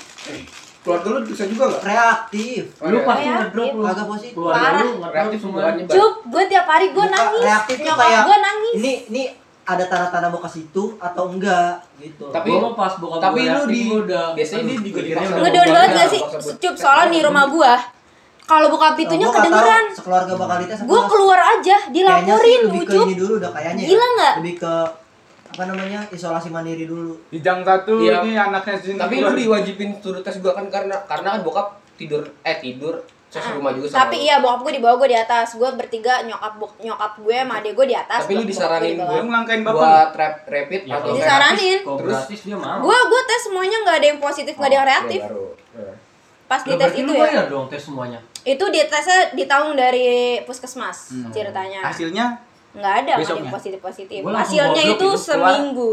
Keluarga 0.80 1.08
lu 1.10 1.20
bisa 1.24 1.44
juga 1.44 1.64
nggak? 1.66 1.82
reaktif 1.82 2.62
Lu 2.82 2.98
pasti 3.02 3.22
Reaktif. 3.22 3.36
ngedrop 3.42 3.68
lu. 3.70 3.82
Kagak 3.82 4.06
positif. 4.06 4.34
Keluarga 4.34 4.60
Parah. 4.62 4.80
lu 4.82 4.92
ngedrop 4.94 5.12
Reaktif 5.14 5.38
semua. 5.38 5.56
bukan 5.58 5.74
nyebar. 5.74 5.92
Cuk, 5.94 6.14
gua 6.26 6.42
tiap 6.46 6.66
hari 6.66 6.86
gua 6.86 6.96
Bukan, 7.02 7.12
nangis 7.14 7.42
reaktif 7.42 7.76
tuh 7.76 7.84
nyokap 7.86 8.00
kayak 8.02 8.20
gua 8.22 8.36
nangis 8.38 8.74
ini 8.74 8.92
ini 9.06 9.24
ada 9.64 9.80
tanda-tanda 9.82 10.28
mau 10.28 10.38
ke 10.38 10.50
situ 10.50 10.96
atau 10.96 11.24
enggak 11.26 11.80
gitu. 11.96 12.28
Tapi- 12.28 12.52
Gua 12.52 12.72
pas 12.72 12.92
bokap 12.94 13.20
Tapi 13.22 13.40
lu 13.46 13.62
di 13.64 13.80
gua 13.86 13.98
udah 14.02 14.24
biasanya 14.32 14.62
dia 14.62 14.78
juga 14.78 14.98
udah 15.00 15.40
ngedown 15.40 15.64
mau 15.64 15.74
banget 15.74 15.90
gak 15.90 16.08
sih. 16.10 16.20
cup 16.58 16.74
soalnya 16.74 17.08
di 17.08 17.20
rumah 17.20 17.44
gua 17.46 17.72
kalau 18.42 18.68
buka 18.68 18.92
pintunya 18.92 19.24
Nah, 19.24 19.34
kedengeran. 19.34 19.84
sekeluarga 19.90 20.32
bakal 20.34 20.56
dites 20.60 20.80
gua 20.84 21.02
keluar 21.04 21.40
aja 21.40 21.76
dilaporin 21.88 22.60
ke 22.62 22.76
ujuk 22.78 23.04
ini 23.06 23.16
dulu 23.16 23.32
udah 23.38 23.50
kayaknya 23.50 23.80
ya. 23.80 23.88
Gila 23.88 24.06
nggak? 24.10 24.34
lebih 24.38 24.54
ke 24.58 24.72
apa 25.46 25.62
namanya 25.64 26.00
isolasi 26.08 26.48
mandiri 26.50 26.84
dulu. 26.84 27.14
Di 27.26 27.38
jam 27.38 27.62
satu 27.62 27.94
Iya. 27.96 28.20
ini 28.20 28.34
anaknya 28.34 28.74
sini. 28.76 28.98
Tapi 28.98 29.14
lu 29.18 29.32
diwajibin 29.32 29.96
suruh 29.96 30.20
tes 30.20 30.36
gua 30.38 30.52
kan 30.52 30.66
karena 30.66 30.98
karena 31.04 31.28
kan 31.30 31.40
bokap 31.40 31.66
tidur 31.94 32.20
eh 32.42 32.58
tidur 32.58 33.00
saya 33.36 33.52
rumah 33.52 33.70
juga 33.70 33.86
sama. 33.86 33.94
Ah, 33.94 34.02
tapi 34.04 34.16
lu. 34.16 34.22
iya 34.22 34.34
bokap 34.38 34.60
gue 34.60 34.72
di 34.72 34.80
bawah 34.80 34.96
gue 34.96 35.08
di 35.08 35.18
atas 35.18 35.48
gue 35.52 35.70
bertiga 35.72 36.14
nyokap 36.22 36.52
bok- 36.54 36.78
nyokap 36.78 37.12
gue 37.16 37.36
sama 37.36 37.54
adek 37.56 37.72
gue 37.72 37.86
di 37.86 37.96
atas 37.96 38.20
Tapi 38.20 38.32
lu 38.32 38.42
disaranin 38.44 38.84
gue 38.84 38.92
di 38.92 38.94
Lu 38.94 39.04
bawah. 39.04 39.22
ngelangkain 39.24 39.60
bapak. 39.60 39.74
buat 39.74 40.10
rap, 40.14 40.34
rapid 40.46 40.82
Ya, 40.82 40.94
atau 40.96 41.10
Disaranin. 41.12 41.78
Terus? 41.80 42.18
dia 42.40 42.56
mau. 42.56 42.78
gue 42.80 42.98
gue 43.04 43.20
tes 43.24 43.40
semuanya 43.42 43.76
nggak 43.80 43.96
ada 43.96 44.06
yang 44.06 44.20
positif 44.20 44.52
nggak 44.52 44.66
ada 44.66 44.76
yang 44.76 44.86
reaktif 44.86 45.20
Ya, 45.20 45.26
baru. 45.26 45.46
Ya. 45.74 45.92
pas 46.44 46.60
di 46.60 46.70
Lah, 46.70 46.78
tes 46.78 46.92
itu 46.94 47.10
ya 47.10 47.22
bayar 47.24 47.44
dong 47.48 47.66
tes 47.66 47.80
semuanya. 47.80 48.18
itu 48.44 48.64
di 48.66 48.80
tesnya 48.84 49.18
ditanggung 49.32 49.74
dari 49.74 50.06
puskesmas 50.42 50.98
Hmm. 51.10 51.30
ceritanya 51.30 51.80
Hasilnya 51.82 52.26
nggak 52.72 52.94
ada 53.00 53.12
Besoknya? 53.16 53.38
yang 53.40 53.50
positif 53.50 53.78
positif 53.80 54.18
hasilnya 54.20 54.82
itu 54.84 54.92
itu, 54.92 55.08
keluar. 55.08 55.22
seminggu 55.24 55.92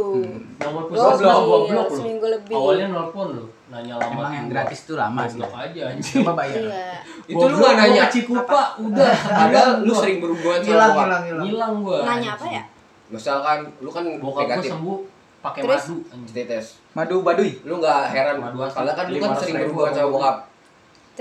Nomor 0.59 0.83
Gokil, 0.83 0.91
puskesmas 0.91 1.37
gua 1.39 1.59
blok 1.63 1.87
lu. 1.87 1.95
seminggu 1.95 2.25
lebih. 2.27 2.53
Awalnya 2.53 2.87
nelpon 2.89 3.27
lu, 3.31 3.45
nanya 3.71 3.95
lama. 3.95 4.11
emang 4.11 4.31
yang 4.35 4.47
gratis 4.51 4.79
tuh 4.83 4.95
lama 4.99 5.23
sih. 5.25 5.39
Aja 5.39 5.81
anjing. 5.95 6.15
Coba 6.21 6.31
bayar. 6.43 6.59
iya 6.59 6.99
Itu 7.23 7.43
lu 7.47 7.55
nggak 7.55 7.75
nanya. 7.79 8.03
Cikupa 8.11 8.61
udah. 8.83 9.13
Padahal 9.39 9.69
lu 9.87 9.93
sering 9.95 10.17
berhubungan 10.19 10.59
sama 10.59 11.23
hilang 11.23 11.23
hilang 11.47 11.73
gua. 11.79 11.99
nanya 12.03 12.35
apa 12.35 12.45
ya 12.51 12.63
Misalkan 13.11 13.59
lu 13.79 13.89
kan 13.91 14.03
Bokap 14.19 14.35
gua 14.35 14.43
negatif 14.47 14.71
sembuh 14.75 14.99
pakai 15.41 15.61
madu 15.65 15.95
anjing. 16.11 16.35
di 16.35 16.43
tes. 16.45 16.65
Madu 16.93 17.15
baduy. 17.23 17.51
Lu 17.63 17.79
nggak 17.79 18.01
heran 18.11 18.35
Madu 18.43 18.57
karena 18.67 18.91
kan 18.93 19.05
lu 19.07 19.17
kan 19.17 19.29
500 19.33 19.41
sering 19.41 19.55
berhubungan 19.63 19.91
sama 19.95 20.09
bokap. 20.11 20.35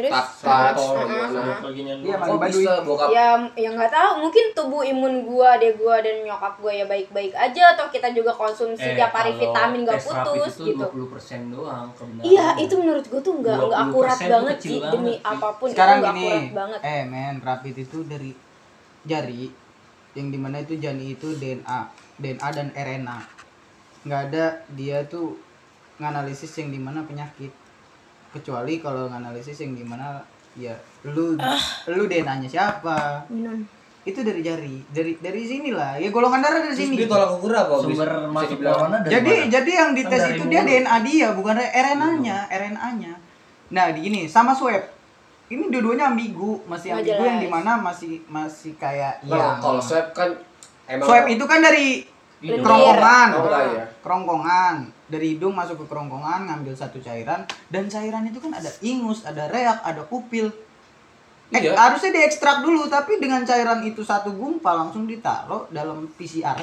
Terus 0.03 0.89
gimana. 0.97 1.41
Iya, 2.01 2.17
Kok 2.17 2.39
bisa 2.43 2.73
bokap 2.81 3.09
ya 3.11 3.29
ya 3.55 3.69
nggak 3.71 3.91
tahu 3.91 4.11
mungkin 4.21 4.45
tubuh 4.51 4.83
imun 4.83 5.15
gua 5.23 5.55
adek 5.55 5.77
gua 5.77 6.01
dan 6.01 6.23
nyokap 6.23 6.55
gua 6.57 6.73
ya 6.73 6.85
baik 6.85 7.09
baik 7.11 7.33
aja 7.33 7.75
atau 7.75 7.87
kita 7.89 8.09
juga 8.11 8.33
konsumsi 8.33 8.83
Eh, 8.83 8.97
tiap 8.97 9.13
hari 9.13 9.33
kalau 9.33 9.53
vitamin 9.53 9.83
tes 9.83 10.03
rapid 10.03 10.25
putus 10.33 10.55
itu 10.55 10.65
gitu 10.67 10.85
20% 10.87 11.51
doang 11.51 11.87
kebenaran. 11.93 12.25
Iya, 12.25 12.47
itu 12.59 12.75
menurut 12.75 13.05
gue 13.05 13.21
tuh 13.21 13.35
nggak 13.37 13.57
nggak 13.57 13.71
20% 13.77 13.85
akurat 13.85 14.17
tuh 14.17 14.31
banget 14.31 14.57
kecil 14.57 14.71
sih 14.71 14.79
banget 14.79 14.93
demi 14.95 15.13
sih. 15.13 15.19
apa 15.23 15.49
pun 15.53 15.67
Sekarang 15.69 15.93
itu 15.93 16.01
nggak 16.01 16.15
gini, 16.15 16.25
akurat 16.25 16.55
banget. 16.57 16.81
eh 16.83 17.03
men, 17.05 17.35
rapid 17.41 17.75
itu 17.79 17.99
dari 18.05 18.31
jari 19.03 19.45
yang 20.13 20.29
di 20.29 20.39
mana 20.39 20.57
itu 20.59 20.75
jani 20.75 21.05
itu 21.11 21.29
DNA, 21.35 21.81
DNA 22.17 22.49
dan 22.51 22.69
RNA. 22.73 23.19
Nggak 24.03 24.21
ada 24.27 24.45
dia 24.71 24.99
tuh 25.07 25.39
nganalisis 25.97 26.51
yang 26.57 26.69
di 26.69 26.79
mana 26.79 27.03
penyakit. 27.03 27.53
Kecuali 28.31 28.79
kalau 28.79 29.11
nganalisis 29.11 29.59
yang 29.63 29.75
di 29.75 29.83
mana 29.83 30.23
ya 30.55 30.75
lu 31.07 31.35
lu 31.91 32.05
DNA-nya 32.07 32.47
siapa? 32.47 33.27
Minum. 33.31 33.67
Itu 34.01 34.25
dari 34.25 34.41
jari, 34.41 34.81
dari 34.89 35.13
dari 35.21 35.43
sinilah. 35.45 36.01
Ya 36.01 36.09
golongan 36.09 36.41
darah 36.41 36.65
dari 36.65 36.73
sini. 36.73 36.97
dia 36.97 37.11
tolak 37.11 37.37
ukur 37.37 37.53
apa? 37.53 37.75
sumber 37.85 38.11
masuk 38.33 38.59
corona 38.65 39.05
dari 39.05 39.13
jadi 39.13 39.33
mana? 39.37 39.51
jadi 39.53 39.71
yang 39.77 39.91
dites 39.93 40.23
Kan 40.25 40.33
itu 40.33 40.45
dia 40.49 40.61
mulut. 40.65 40.71
DNA 40.73 40.97
dia 41.05 41.29
bukan 41.37 41.57
RNA-nya, 41.61 42.39
RNA-nya. 42.49 43.13
Nah, 43.71 43.85
di 43.95 44.01
gini 44.03 44.21
sama 44.27 44.57
swab. 44.57 44.83
Ini 45.51 45.67
dua-duanya 45.67 46.15
ambigu, 46.15 46.63
masih 46.71 46.95
ambigu 46.95 47.23
yang 47.27 47.43
di 47.43 47.51
mana 47.51 47.75
masih 47.83 48.23
masih 48.31 48.79
kayak 48.79 49.19
ya. 49.27 49.59
kalau 49.59 49.83
swab 49.83 50.15
kan 50.15 50.31
emang 50.87 51.07
Swab 51.07 51.25
itu 51.27 51.45
kan 51.47 51.59
dari. 51.59 52.07
Kerongkongan, 52.41 53.29
Oh, 53.37 53.53
ya. 53.53 53.85
kerongkongan 54.01 54.75
dari 55.07 55.37
hidung 55.37 55.53
masuk 55.53 55.77
ke 55.77 55.87
kerongkongan 55.87 56.49
ngambil 56.49 56.73
satu 56.73 56.97
cairan 56.99 57.45
dan 57.69 57.85
cairan 57.87 58.25
itu 58.25 58.41
kan 58.41 58.57
ada 58.57 58.73
ingus, 58.81 59.23
ada 59.23 59.45
reak, 59.47 59.85
ada 59.85 60.01
pupil. 60.03 60.49
Eh, 61.51 61.59
Iya. 61.59 61.75
harusnya 61.75 62.15
diekstrak 62.15 62.63
dulu 62.63 62.87
tapi 62.87 63.19
dengan 63.19 63.43
cairan 63.43 63.83
itu 63.83 64.01
satu 64.01 64.33
gumpal 64.33 64.73
langsung 64.79 65.05
ditaruh 65.05 65.69
dalam 65.69 66.09
PCR. 66.15 66.57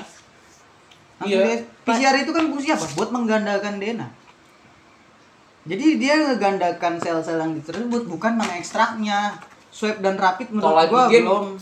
Langsung 1.17 1.29
Iya. 1.37 1.59
di- 1.59 1.65
PCR 1.83 2.15
itu 2.17 2.31
kan 2.31 2.47
fungsinya 2.47 2.75
apa? 2.75 2.87
Buat 2.95 3.09
menggandakan 3.11 3.77
DNA. 3.77 4.07
Jadi 5.67 5.99
dia 5.99 6.15
ngegandakan 6.15 6.95
sel-sel 6.97 7.37
yang 7.37 7.59
tersebut 7.59 8.07
bukan 8.07 8.39
mengekstraknya. 8.39 9.35
Swab 9.67 9.99
dan 9.99 10.15
rapid 10.15 10.49
menurut 10.49 10.87
gua 10.87 11.05
belum 11.05 11.59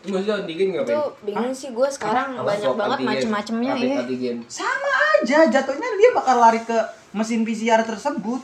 maksudnya 0.00 0.36
antigen 0.38 0.68
Itu 0.72 0.98
bingung 1.20 1.50
sih 1.50 1.68
gue 1.68 1.88
sekarang 1.88 2.34
Apa 2.34 2.46
banyak 2.48 2.70
banget 2.72 2.96
antigen? 2.96 3.10
macem-macemnya 3.10 3.72
ya. 3.74 3.96
antigen. 3.98 4.36
sama 4.46 4.90
aja 5.12 5.38
jatuhnya 5.48 5.88
dia 5.94 6.10
bakal 6.12 6.36
lari 6.38 6.60
ke 6.60 6.78
mesin 7.10 7.42
PCR 7.42 7.82
tersebut. 7.82 8.40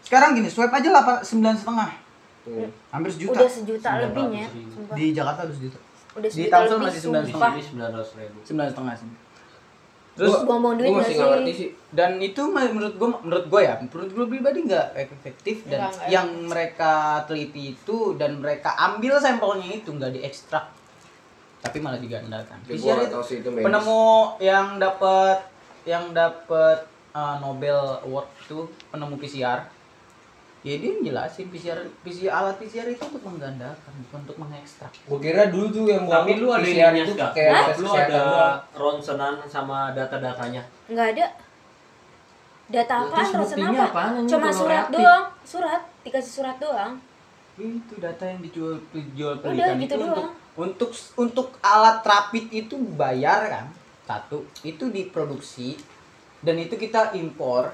Sekarang 0.00 0.32
gini, 0.32 0.46
swab 0.46 0.68
aja 0.68 0.82
delapan 0.82 1.20
sembilan 1.20 1.54
setengah, 1.54 1.90
hampir 2.90 3.10
sejuta. 3.12 3.36
Udah 3.36 3.46
sejuta 3.48 3.88
900 3.92 4.02
lebihnya. 4.02 4.46
Di 4.90 5.04
Jakarta 5.12 5.40
udah 5.44 5.54
sejuta. 5.54 5.78
Udah 6.10 6.26
di 6.26 6.34
sejuta 6.34 6.50
Tangsel 6.50 6.72
lebih 6.72 6.86
masih 6.88 7.00
sembilan 7.00 7.22
Di 7.22 7.30
sumpah. 7.30 7.50
sini 7.52 7.62
900 7.70 8.18
ribu. 8.18 8.38
Sembilan 8.42 8.68
setengah 8.68 8.94
sih. 8.96 9.08
Terus 10.10 10.26
Gua- 10.28 10.42
buang-buang 10.42 10.76
duit 10.76 10.84
gua 10.84 10.92
nggak 10.92 11.06
masih 11.06 11.14
nggak 11.14 11.28
sih? 11.28 11.36
ngerti 11.38 11.52
sih 11.54 11.68
dan 11.90 12.10
itu 12.18 12.42
menurut 12.44 12.94
gue 12.94 13.08
menurut 13.22 13.46
gue 13.46 13.60
ya 13.62 13.74
menurut 13.80 14.10
gue 14.10 14.26
pribadi 14.28 14.58
nggak 14.62 14.86
efektif 14.98 15.56
dan 15.64 15.80
yang 16.08 16.28
mereka 16.44 16.92
teliti 17.24 17.62
itu 17.72 17.98
dan 18.14 18.36
mereka 18.36 18.74
ambil 18.76 19.16
sampelnya 19.16 19.70
itu 19.72 19.88
nggak 19.88 20.12
diekstrak 20.12 20.66
tapi 21.60 21.78
malah 21.78 21.96
digandakan 21.96 22.56
Ya, 22.62 22.68
PCR 22.70 22.96
nggak 22.98 23.06
itu 23.06 23.18
sih 23.22 23.36
itu 23.38 23.48
penemu 23.50 24.02
yang 24.38 24.66
dapat 24.76 25.38
yang 25.82 26.04
dapat 26.10 26.78
uh, 27.10 27.36
Nobel 27.38 27.76
Award 28.02 28.28
itu 28.38 28.58
penemu 28.88 29.16
PCR 29.16 29.60
ya 30.60 30.76
dia 30.76 30.92
jelasin 30.94 31.48
PCR 31.48 31.78
PCR 32.00 32.28
alat 32.30 32.56
PCR 32.56 32.84
itu 32.86 33.00
untuk 33.02 33.22
menggandakan 33.22 33.92
bukan 34.02 34.18
untuk 34.22 34.36
mengekstrak 34.38 34.92
Gua 35.04 35.16
kira 35.16 35.48
dulu 35.48 35.66
tuh 35.70 35.84
yang 35.86 36.04
gua 36.04 36.20
Tapi 36.20 36.36
lu 36.36 36.48
ada 36.48 36.60
PCR 36.60 36.92
itu 36.94 37.12
nggak? 37.12 37.32
kayak 37.32 37.52
tes 37.66 37.76
lu 37.78 37.88
ada 37.90 38.22
ronsenan 38.70 39.34
sama 39.46 39.92
data-datanya. 39.92 40.60
Nggak 40.86 41.08
ada. 41.14 41.26
Data 42.70 42.94
Ya, 42.94 43.02
apaan? 43.02 43.26
apa? 43.34 43.82
apaan 43.82 44.12
ini 44.16 44.28
Cuma 44.28 44.48
surat 44.52 44.86
reaktif? 44.86 44.94
doang. 44.96 45.24
Surat. 45.42 45.80
Dikasih 46.00 46.32
surat 46.34 46.56
doang. 46.56 46.92
itu 47.58 47.94
data 47.98 48.24
yang 48.24 48.40
dijual 48.40 48.72
dijual 48.90 49.34
Udah, 49.34 49.44
belikan 49.46 49.76
gitu 49.76 49.84
itu 49.86 49.96
doang. 49.98 50.12
untuk 50.14 50.28
untuk 51.14 51.58
alat 51.62 52.02
rapid 52.02 52.50
itu 52.50 52.74
bayar 52.96 53.46
kan? 53.50 53.66
Satu. 54.06 54.42
Itu 54.66 54.90
diproduksi. 54.90 55.78
Dan 56.42 56.58
itu 56.58 56.74
kita 56.74 57.14
impor. 57.14 57.70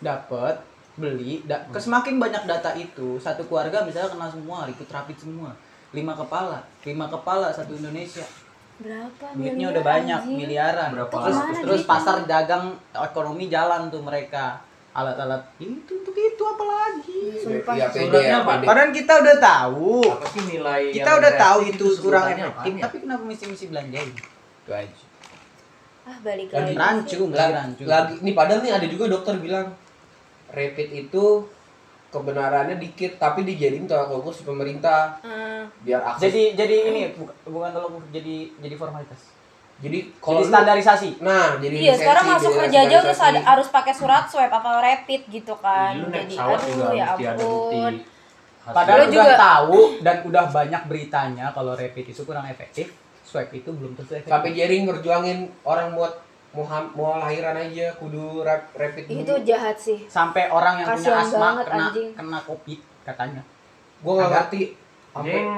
Dapat 0.00 0.64
beli. 0.98 1.44
Da, 1.46 1.64
ke 1.70 1.78
semakin 1.78 2.18
banyak 2.18 2.44
data 2.44 2.74
itu 2.74 3.20
satu 3.20 3.46
keluarga 3.46 3.84
misalnya 3.86 4.12
kena 4.12 4.28
semua 4.28 4.66
ikut 4.66 4.88
rapid 4.88 5.16
semua. 5.16 5.54
Lima 5.94 6.12
kepala. 6.16 6.64
Lima 6.82 7.06
kepala 7.06 7.52
satu 7.54 7.76
Indonesia. 7.76 8.24
Berapa? 8.80 9.36
duitnya 9.36 9.76
udah 9.76 9.84
banyak 9.84 10.20
anjing? 10.24 10.38
miliaran. 10.40 10.88
Berapa 10.96 11.16
terus 11.20 11.38
terus 11.60 11.82
pasar 11.84 12.24
dagang 12.24 12.80
ekonomi 12.96 13.52
jalan 13.52 13.92
tuh 13.92 14.00
mereka 14.00 14.64
alat-alat 14.90 15.42
itu 15.56 15.92
untuk 15.96 16.12
itu 16.12 16.42
apalagi 16.42 17.20
Sumpah. 17.36 17.74
Pede 17.86 18.10
Suratnya 18.10 18.26
ya, 18.26 18.38
apa? 18.38 18.50
pede. 18.52 18.64
Padahal 18.66 18.90
kita 18.90 19.12
udah 19.16 19.36
tahu 19.38 19.92
Apa 20.02 20.26
sih 20.26 20.42
nilai 20.44 20.82
kita 20.90 21.06
yang 21.06 21.20
udah 21.22 21.32
tahu 21.36 21.58
itu 21.64 21.86
kurang 21.98 22.26
efektif 22.28 22.72
ya? 22.72 22.82
tapi 22.82 22.96
kenapa 22.98 23.22
mesti 23.22 23.44
mesti 23.46 23.66
belanjain 23.68 24.10
itu 24.10 24.70
aja 24.70 25.04
Ah, 26.00 26.16
balik 26.20 26.48
Lagi 26.50 26.74
rancu 26.74 27.22
lagi, 27.30 27.52
rancu 27.54 27.82
lagi 27.84 28.14
nih 28.18 28.34
padahal 28.34 28.60
nih 28.60 28.72
ada 28.72 28.86
juga 28.86 29.04
dokter 29.06 29.38
bilang 29.38 29.68
rapid 30.48 30.88
itu 30.98 31.24
kebenarannya 32.10 32.76
dikit 32.76 33.14
tapi 33.16 33.46
dijadiin 33.46 33.86
tolak 33.86 34.10
ukur 34.10 34.34
si 34.34 34.42
pemerintah 34.42 35.22
Eh, 35.22 35.62
biar 35.80 36.02
akses 36.04 36.26
jadi 36.26 36.58
jadi 36.58 36.76
ini 36.90 37.00
bukan 37.46 37.70
ukur, 37.78 38.02
jadi 38.10 38.50
jadi 38.58 38.74
formalitas 38.74 39.30
jadi 39.80 39.98
jadi 39.98 39.98
kalau 40.18 40.38
lu- 40.38 40.46
standarisasi 40.46 41.08
nah 41.18 41.56
jadi 41.56 41.72
Iya, 41.72 41.82
lisensi, 41.90 42.00
sekarang 42.00 42.24
masuk 42.28 42.50
jadi 42.50 42.60
kerja 42.60 42.78
aja 42.78 42.96
udah 43.00 43.42
harus 43.46 43.68
pakai 43.68 43.92
surat 43.92 44.24
swab 44.24 44.50
apa 44.50 44.70
rapid 44.78 45.22
gitu 45.26 45.54
kan. 45.56 45.92
Lu 45.94 46.06
naik 46.06 46.22
Jadi 46.22 46.34
pesawat 46.34 46.60
juga 46.62 46.86
ya 46.90 47.06
mesti 47.08 47.24
ada 47.24 47.36
bukti. 47.38 47.80
padahal 48.62 48.98
Lu 48.98 49.02
udah 49.02 49.14
juga- 49.16 49.38
tahu 49.40 49.78
dan 50.00 50.16
udah 50.22 50.44
banyak 50.46 50.82
beritanya 50.84 51.46
kalau 51.50 51.72
rapid 51.72 52.04
itu 52.06 52.22
kurang 52.22 52.44
efektif 52.44 52.92
swab 53.22 53.48
itu 53.50 53.70
belum 53.70 53.92
tentu 53.94 54.12
efektif 54.12 54.28
sampai 54.28 54.50
jaring 54.52 54.82
ngerjuangin 54.84 55.38
orang 55.62 55.92
buat 55.92 56.12
mau 56.50 56.66
mau 56.92 57.14
lahiran 57.16 57.54
aja 57.54 57.94
kudu 57.94 58.42
rap, 58.42 58.74
rapid 58.74 59.06
dulu. 59.06 59.22
Itu 59.22 59.34
jahat 59.46 59.78
sih. 59.78 60.02
sampai 60.04 60.50
orang 60.50 60.78
yang 60.78 60.88
punya 60.88 60.98
Kasian 61.08 61.22
asma 61.24 61.38
banget, 61.40 61.64
kena 61.64 61.86
anjing. 61.86 62.08
kena 62.12 62.38
covid 62.42 62.78
katanya 63.00 63.42
gua 64.00 64.12
nggak 64.14 64.30
ngerti 64.34 64.62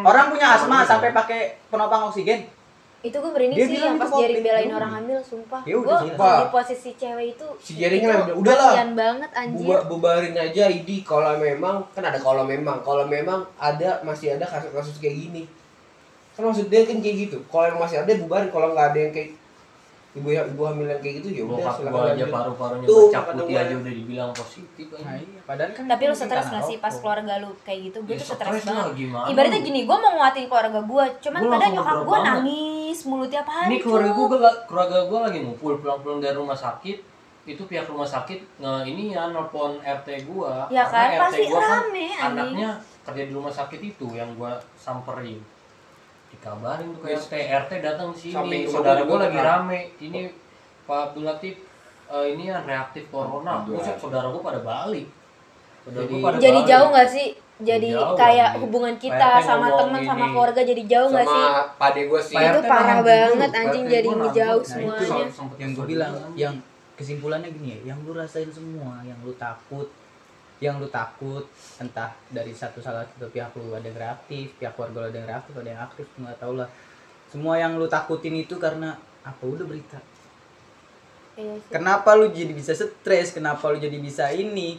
orang 0.03 0.27
punya 0.29 0.47
asma 0.53 0.79
sampai 0.83 1.11
pakai 1.11 1.41
penopang 1.67 2.07
oksigen 2.07 2.45
Itu 3.03 3.17
gue 3.19 3.33
berani 3.35 3.55
Dia 3.55 3.67
sih 3.67 3.79
yang 3.83 3.99
pas 3.99 4.07
COVID. 4.07 4.47
belain 4.47 4.71
orang 4.71 4.93
hamil, 4.95 5.19
sumpah. 5.19 5.63
Ya 5.67 5.75
Gue 5.75 5.83
udah, 5.83 5.99
sumpah. 6.01 6.37
di 6.39 6.47
posisi 6.55 6.91
cewek 6.95 7.27
itu. 7.35 7.47
Si 7.59 7.73
itu 7.75 7.99
kan 8.01 8.31
udah- 8.31 8.37
udah 8.39 8.55
lah. 8.55 8.73
kasihan 8.73 8.91
banget 8.95 9.31
anjir. 9.35 9.67
Buba, 9.67 9.79
bubarin 9.91 10.35
aja 10.35 10.63
ID 10.71 10.91
kalau 11.03 11.35
memang 11.37 11.83
kan 11.91 12.03
ada 12.07 12.19
kalau 12.23 12.47
memang 12.47 12.79
kalau 12.81 13.05
memang 13.05 13.43
ada 13.59 13.99
masih 14.07 14.39
ada 14.39 14.47
kasus-kasus 14.47 15.03
kayak 15.03 15.19
gini 15.19 15.43
kan 16.33 16.49
maksud 16.49 16.73
dia 16.73 16.89
kan 16.89 16.97
kayak 16.97 17.17
gitu 17.29 17.37
kalau 17.45 17.69
yang 17.69 17.77
masih 17.77 18.01
ada 18.01 18.13
bubarin 18.17 18.49
kalau 18.49 18.73
nggak 18.73 18.87
ada 18.89 18.99
yang 18.99 19.13
kayak 19.13 19.31
ibu 20.13 20.29
yang 20.29 20.45
ibu 20.47 20.63
hamil 20.63 20.85
yang 20.87 21.01
kayak 21.01 21.15
gitu 21.19 21.29
ya 21.31 21.43
udah 21.43 21.57
silakan 21.73 21.89
gua 21.89 22.01
aja 22.03 22.13
lanjut. 22.13 22.29
paru-parunya 22.31 22.85
Tuh, 22.85 23.01
bercak 23.03 23.25
putih 23.31 23.57
aja 23.57 23.75
udah 23.75 23.93
dibilang 23.95 24.31
positif 24.31 24.87
aja. 24.91 25.03
nah 25.03 25.17
iya 25.17 25.41
padahal 25.43 25.71
kan 25.71 25.85
Tapi 25.87 26.03
lu 26.03 26.15
stres 26.15 26.47
gak 26.47 26.63
sih 26.63 26.77
pas 26.79 26.95
keluarga 26.95 27.33
lu 27.39 27.51
kayak 27.59 27.81
gitu? 27.83 27.99
Gue 28.03 28.13
Ya, 28.13 28.19
tuh 28.19 28.29
stres 28.31 28.63
banget. 28.63 28.93
gimana 28.95 29.25
Ibaratnya 29.27 29.61
gini, 29.63 29.81
gue 29.83 29.97
mau 29.97 30.13
nguatin 30.15 30.47
keluarga 30.47 30.81
gue, 30.83 31.05
cuman 31.19 31.41
Gua 31.41 31.53
kadang 31.55 31.73
nyokap 31.73 31.97
gue 31.97 32.11
banget. 32.13 32.29
nangis 32.29 32.99
mulu 33.03 33.25
tiap 33.27 33.47
hari. 33.47 33.67
Ini 33.67 33.77
keluarga 33.79 34.11
gua- 34.13 34.59
keluarga 34.63 34.99
gua 35.03 35.19
lagi 35.25 35.39
ngumpul 35.41 35.73
pulang-pulang 35.77 36.19
dari 36.19 36.35
rumah 36.35 36.55
sakit 36.55 36.99
itu 37.43 37.63
pihak 37.65 37.87
rumah 37.87 38.07
sakit 38.07 38.39
nge 38.57 38.73
ini 38.87 39.11
ya 39.11 39.27
nelpon 39.27 39.75
RT 39.81 40.09
gua 40.25 40.69
Ya 40.69 40.85
kan, 40.85 41.11
Karena 41.11 41.25
pasti 41.25 41.43
gua 41.49 41.59
kan 41.59 41.71
rame, 41.83 42.07
anaknya 42.15 42.71
kerja 43.03 43.23
di 43.25 43.33
rumah 43.33 43.51
sakit 43.51 43.81
itu 43.83 44.07
yang 44.13 44.31
gua 44.33 44.55
samperin 44.77 45.41
dikabarin 46.43 46.91
tuh 46.91 47.01
ke 47.01 47.09
Yes. 47.09 47.23
RT 47.23 47.35
RT 47.39 47.73
datang 47.81 48.11
sini 48.11 48.35
Samping 48.35 48.63
saudara 48.67 48.99
juga 48.99 49.15
lagi 49.23 49.39
kan. 49.39 49.47
rame 49.63 49.79
ini 49.97 50.21
Pak 50.83 50.99
Abdul 51.09 51.25
Latif 51.25 51.55
eh, 52.09 52.27
ini 52.29 52.43
ya 52.45 52.59
reaktif 52.61 53.07
corona 53.09 53.63
Buset, 53.63 53.95
saudara 53.95 54.27
gua 54.27 54.43
pada 54.43 54.61
balik 54.61 55.07
saudara 55.81 56.03
Jadi- 56.03 56.11
gua 56.13 56.27
pada 56.27 56.37
Jadi 56.37 56.59
balik. 56.59 56.69
jauh 56.69 56.89
gak 56.91 57.09
sih? 57.09 57.29
Jadi 57.63 57.95
Jauh, 57.95 58.19
kayak 58.19 58.49
anjing. 58.49 58.61
hubungan 58.61 58.95
kita 58.99 59.31
sama 59.41 59.71
teman 59.71 60.03
sama 60.03 60.27
keluarga 60.27 60.61
jadi 60.61 60.83
jauh 60.85 61.09
gak 61.09 61.23
sih? 61.23 61.43
sama 61.47 61.63
pade 61.79 62.03
gue 62.03 62.21
sih 62.21 62.35
Pak 62.35 62.43
Itu 62.43 62.61
parah 62.65 62.99
banget, 63.01 63.51
anjing, 63.55 63.85
jadi 63.87 64.09
semuanya. 64.11 64.99
Nah, 64.99 65.23
itu 65.23 65.31
sempet 65.31 65.57
yang 65.57 65.71
gue 65.73 65.87
bilang 65.87 66.13
yang 66.35 66.55
kesimpulannya 66.93 67.49
gini 67.49 67.69
ya 67.73 67.95
yang 67.95 67.99
lu 68.03 68.13
rasain 68.13 68.51
semua 68.51 68.99
yang 69.01 69.15
lu 69.23 69.31
takut 69.37 69.87
yang 70.63 70.79
lu 70.79 70.87
takut 70.87 71.43
entah 71.83 72.15
dari 72.31 72.55
satu 72.55 72.79
salah 72.79 73.03
satu 73.03 73.27
pihak 73.35 73.51
lu 73.59 73.75
ada 73.75 73.83
yang 73.83 73.99
reaktif 73.99 74.55
pihak 74.63 74.79
keluarga 74.79 75.03
lu 75.03 75.07
ada 75.11 75.19
yang 75.19 75.29
reaktif 75.35 75.53
ada 75.59 75.71
yang 75.75 75.83
aktif 75.83 76.07
nggak 76.15 76.39
tau 76.39 76.55
lah. 76.55 76.71
Semua 77.27 77.59
yang 77.59 77.75
lu 77.75 77.91
takutin 77.91 78.39
itu 78.39 78.55
karena 78.63 78.95
apa? 79.27 79.43
Udah 79.43 79.67
berita. 79.67 79.99
Iya 81.33 81.57
sih. 81.59 81.73
kenapa 81.73 82.13
lu 82.15 82.31
jadi 82.31 82.53
bisa 82.53 82.77
stres? 82.77 83.35
Kenapa 83.35 83.73
lu 83.73 83.83
jadi 83.83 83.97
bisa 83.99 84.31
ini? 84.31 84.79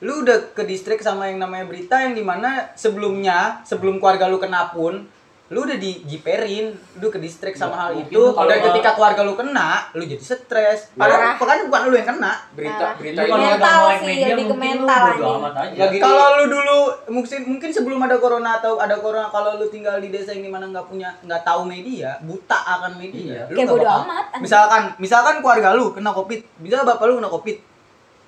Lu 0.00 0.24
udah 0.24 0.56
ke 0.56 0.64
distrik 0.64 1.04
sama 1.04 1.28
yang 1.28 1.42
namanya 1.42 1.68
berita 1.68 2.00
yang 2.00 2.16
di 2.16 2.24
mana 2.24 2.72
sebelumnya 2.72 3.60
sebelum 3.68 4.00
keluarga 4.00 4.30
lu 4.30 4.40
kena 4.40 4.72
pun 4.72 5.04
lu 5.50 5.66
udah 5.66 5.74
dijiperin 5.74 6.70
lu 6.96 7.06
ke 7.06 7.18
distrik 7.18 7.52
sama 7.52 7.74
Ya, 7.74 7.78
hal 7.82 7.92
itu. 8.00 8.22
kalau 8.30 8.46
ketika 8.46 8.94
keluarga 8.94 9.20
lu 9.20 9.34
kena 9.34 9.90
lu 9.92 10.02
jadi 10.04 10.22
stres. 10.22 10.94
Padahal 10.94 11.34
kan 11.34 11.58
bukan 11.66 11.80
lu 11.84 11.96
yang 11.96 12.06
kena. 12.08 12.38
Berita 12.52 12.94
berita 12.94 13.26
kalau 13.26 13.42
Mental 13.50 13.82
sih, 13.92 14.06
media, 14.06 14.26
lebih 14.30 14.44
ke 14.44 14.54
mungkin 14.54 14.70
lu 14.70 14.86
mental, 14.86 15.04
aja. 15.50 15.74
Lagi- 15.76 15.98
kalau 15.98 16.26
lu 16.32 16.44
dulu 16.48 16.78
mungkin 17.10 17.38
mungkin 17.48 17.68
sebelum 17.68 17.98
ada 18.00 18.16
corona 18.16 18.50
atau 18.56 18.78
ada 18.78 18.94
corona 18.96 19.26
kalau 19.26 19.58
lu 19.58 19.66
tinggal 19.66 19.98
di 19.98 20.08
desa 20.08 20.30
yang 20.30 20.46
di 20.46 20.52
mana 20.52 20.70
nggak 20.70 20.86
punya 20.86 21.18
nggak 21.20 21.42
tahu 21.42 21.66
media 21.66 22.14
buta 22.20 22.58
akan 22.78 22.92
media. 22.94 23.42
Iya. 23.42 23.42
lu 23.44 23.56
Kayak 23.56 23.68
bodo 23.68 23.82
bakal- 23.82 24.02
amat, 24.04 24.24
misalkan 24.38 24.82
misalkan 24.96 25.34
keluarga 25.40 25.68
lu 25.72 25.90
kena 25.90 26.10
covid. 26.12 26.40
Bisa 26.56 26.86
bapak 26.86 27.04
lu 27.04 27.18
kena 27.18 27.26
covid. 27.28 27.58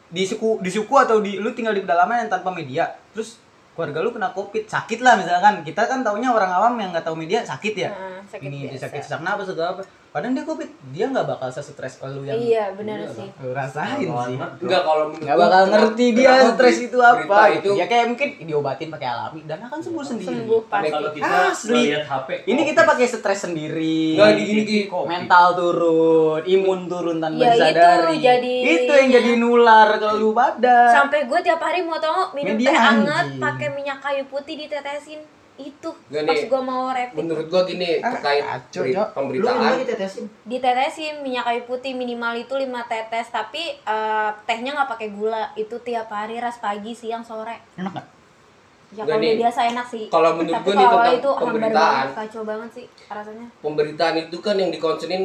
Di 0.08 0.26
suku 0.26 0.58
di 0.58 0.68
suku 0.68 0.94
atau 0.96 1.22
di 1.22 1.38
lu 1.38 1.54
tinggal 1.54 1.70
di 1.70 1.80
pedalaman 1.80 2.26
yang 2.26 2.30
tanpa 2.32 2.50
media. 2.50 2.90
Terus 3.14 3.38
keluarga 3.72 3.98
lu 4.04 4.10
kena 4.12 4.30
covid 4.36 4.64
sakit 4.68 5.00
lah 5.00 5.16
misalkan. 5.16 5.64
Kita 5.64 5.88
kan 5.88 6.04
taunya 6.04 6.28
orang 6.28 6.52
awam 6.52 6.74
yang 6.76 6.92
nggak 6.92 7.04
tahu 7.04 7.16
media 7.16 7.40
sakit 7.44 7.74
ya? 7.76 7.90
Heeh, 7.92 8.20
sakit 8.28 8.46
ini 8.48 8.58
biasa. 8.68 8.88
sakit 8.88 9.00
sesak 9.04 9.20
napas 9.24 9.48
segala 9.48 9.78
apa 9.78 9.82
padahal 10.12 10.36
dia 10.36 10.44
covid 10.44 10.68
dia 10.92 11.08
nggak 11.08 11.24
bakal 11.26 11.48
setres 11.48 11.96
lu 12.04 12.20
yang 12.20 12.36
Iya, 12.36 12.64
benar 12.76 13.00
Iya, 13.00 13.08
sih. 13.10 13.28
lu 13.40 13.50
rasain 13.50 13.96
Kalau 14.04 14.28
sih. 14.28 14.36
anak, 14.36 14.50
enggak 14.60 14.82
kalau 14.82 15.04
menurut 15.08 15.24
nggak 15.24 15.38
bakal 15.40 15.62
ngerti 15.66 16.06
dia 16.12 16.28
kenapa 16.28 16.50
stres 16.52 16.76
itu 16.78 16.98
apa. 17.00 17.16
gitu. 17.48 17.56
itu 17.56 17.70
ya 17.74 17.86
kayak 17.88 18.06
mungkin 18.06 18.28
diobatin 18.44 18.88
pakai 18.88 19.08
alami 19.08 19.40
dan 19.42 19.58
akan 19.62 19.80
sembuh 19.80 20.04
sendiri. 20.04 20.28
Sembuh 20.28 20.60
pasti. 20.68 20.90
kalau 20.92 21.10
kita 21.10 21.36
Asli. 21.48 21.80
lihat 21.88 22.04
HP 22.04 22.28
ini 22.44 22.60
kita 22.62 22.80
pakai 22.84 23.06
stres 23.08 23.40
sendiri. 23.42 24.00
Nggak, 24.14 24.30
di 24.30 24.42
gini, 24.44 24.76
mental 24.86 25.46
turun 25.56 26.40
imun 26.44 26.80
turun 26.86 27.16
tanpa 27.16 27.40
Ya, 27.40 27.48
itu 27.48 27.56
disadari. 27.64 28.16
jadi- 28.20 28.62
itu 28.76 28.92
yang 28.92 29.08
jadi 29.10 29.30
nular 29.34 29.88
ke 29.96 30.08
lu 30.12 30.30
badan. 30.30 30.92
Sampai 30.92 31.24
gue 31.24 31.40
tiap 31.40 31.58
hari 31.58 31.80
mau 31.80 31.96
tau 31.96 32.12
nggak, 32.12 32.30
minum 32.36 32.56
teh 32.60 32.68
hangat 32.70 33.26
pakai 33.38 33.68
minyak 33.72 33.96
kayu 33.98 34.28
putih 34.28 34.60
ditetesin. 34.60 35.24
Itu 35.62 35.90
Nggak 36.08 36.22
pas 36.24 36.34
nih. 36.34 36.46
gue 36.46 36.60
mau 36.62 36.84
rapid. 36.88 37.16
menurut 37.16 37.46
gua 37.46 37.62
gini 37.62 37.88
Ah, 37.96 38.10
terkait 38.10 38.42
kacau, 38.42 38.82
beri- 38.82 38.92
Cok. 38.92 39.08
pemberitaan 39.12 39.72
ditetesin 40.42 41.14
minyak 41.18 41.44
kayu 41.44 41.62
putih 41.62 41.92
minimal 41.92 42.34
itu 42.34 42.50
5 42.52 42.66
tetes 42.84 43.26
tapi 43.28 43.62
eh, 43.76 44.30
tehnya 44.42 44.70
nggak 44.72 44.90
pakai 44.90 45.08
gula 45.10 45.54
itu 45.54 45.78
tiap 45.80 46.08
hari 46.08 46.36
ras 46.36 46.58
pagi 46.58 46.90
siang 46.92 47.22
sore 47.22 47.62
enak 47.74 47.92
gak? 47.92 48.06
ya 48.92 49.02
kalau 49.04 49.18
nih. 49.18 49.38
biasa 49.38 49.60
enak 49.68 49.86
sih 49.86 50.04
Kalau 50.06 50.30
menurut 50.34 50.52
tapi 50.54 50.66
gua 50.66 50.74
nih 50.74 50.84
tentang 50.84 51.14
itu 51.14 51.30
pemberitaan. 51.34 51.72
banget 51.72 52.08
kacau 52.18 52.42
banget 52.42 52.70
sih 52.74 52.86
rasanya 53.08 53.46
pemberitaan 53.58 54.14
itu 54.18 54.36
kan 54.38 54.54
yang 54.54 54.68
dikonsenin 54.68 55.24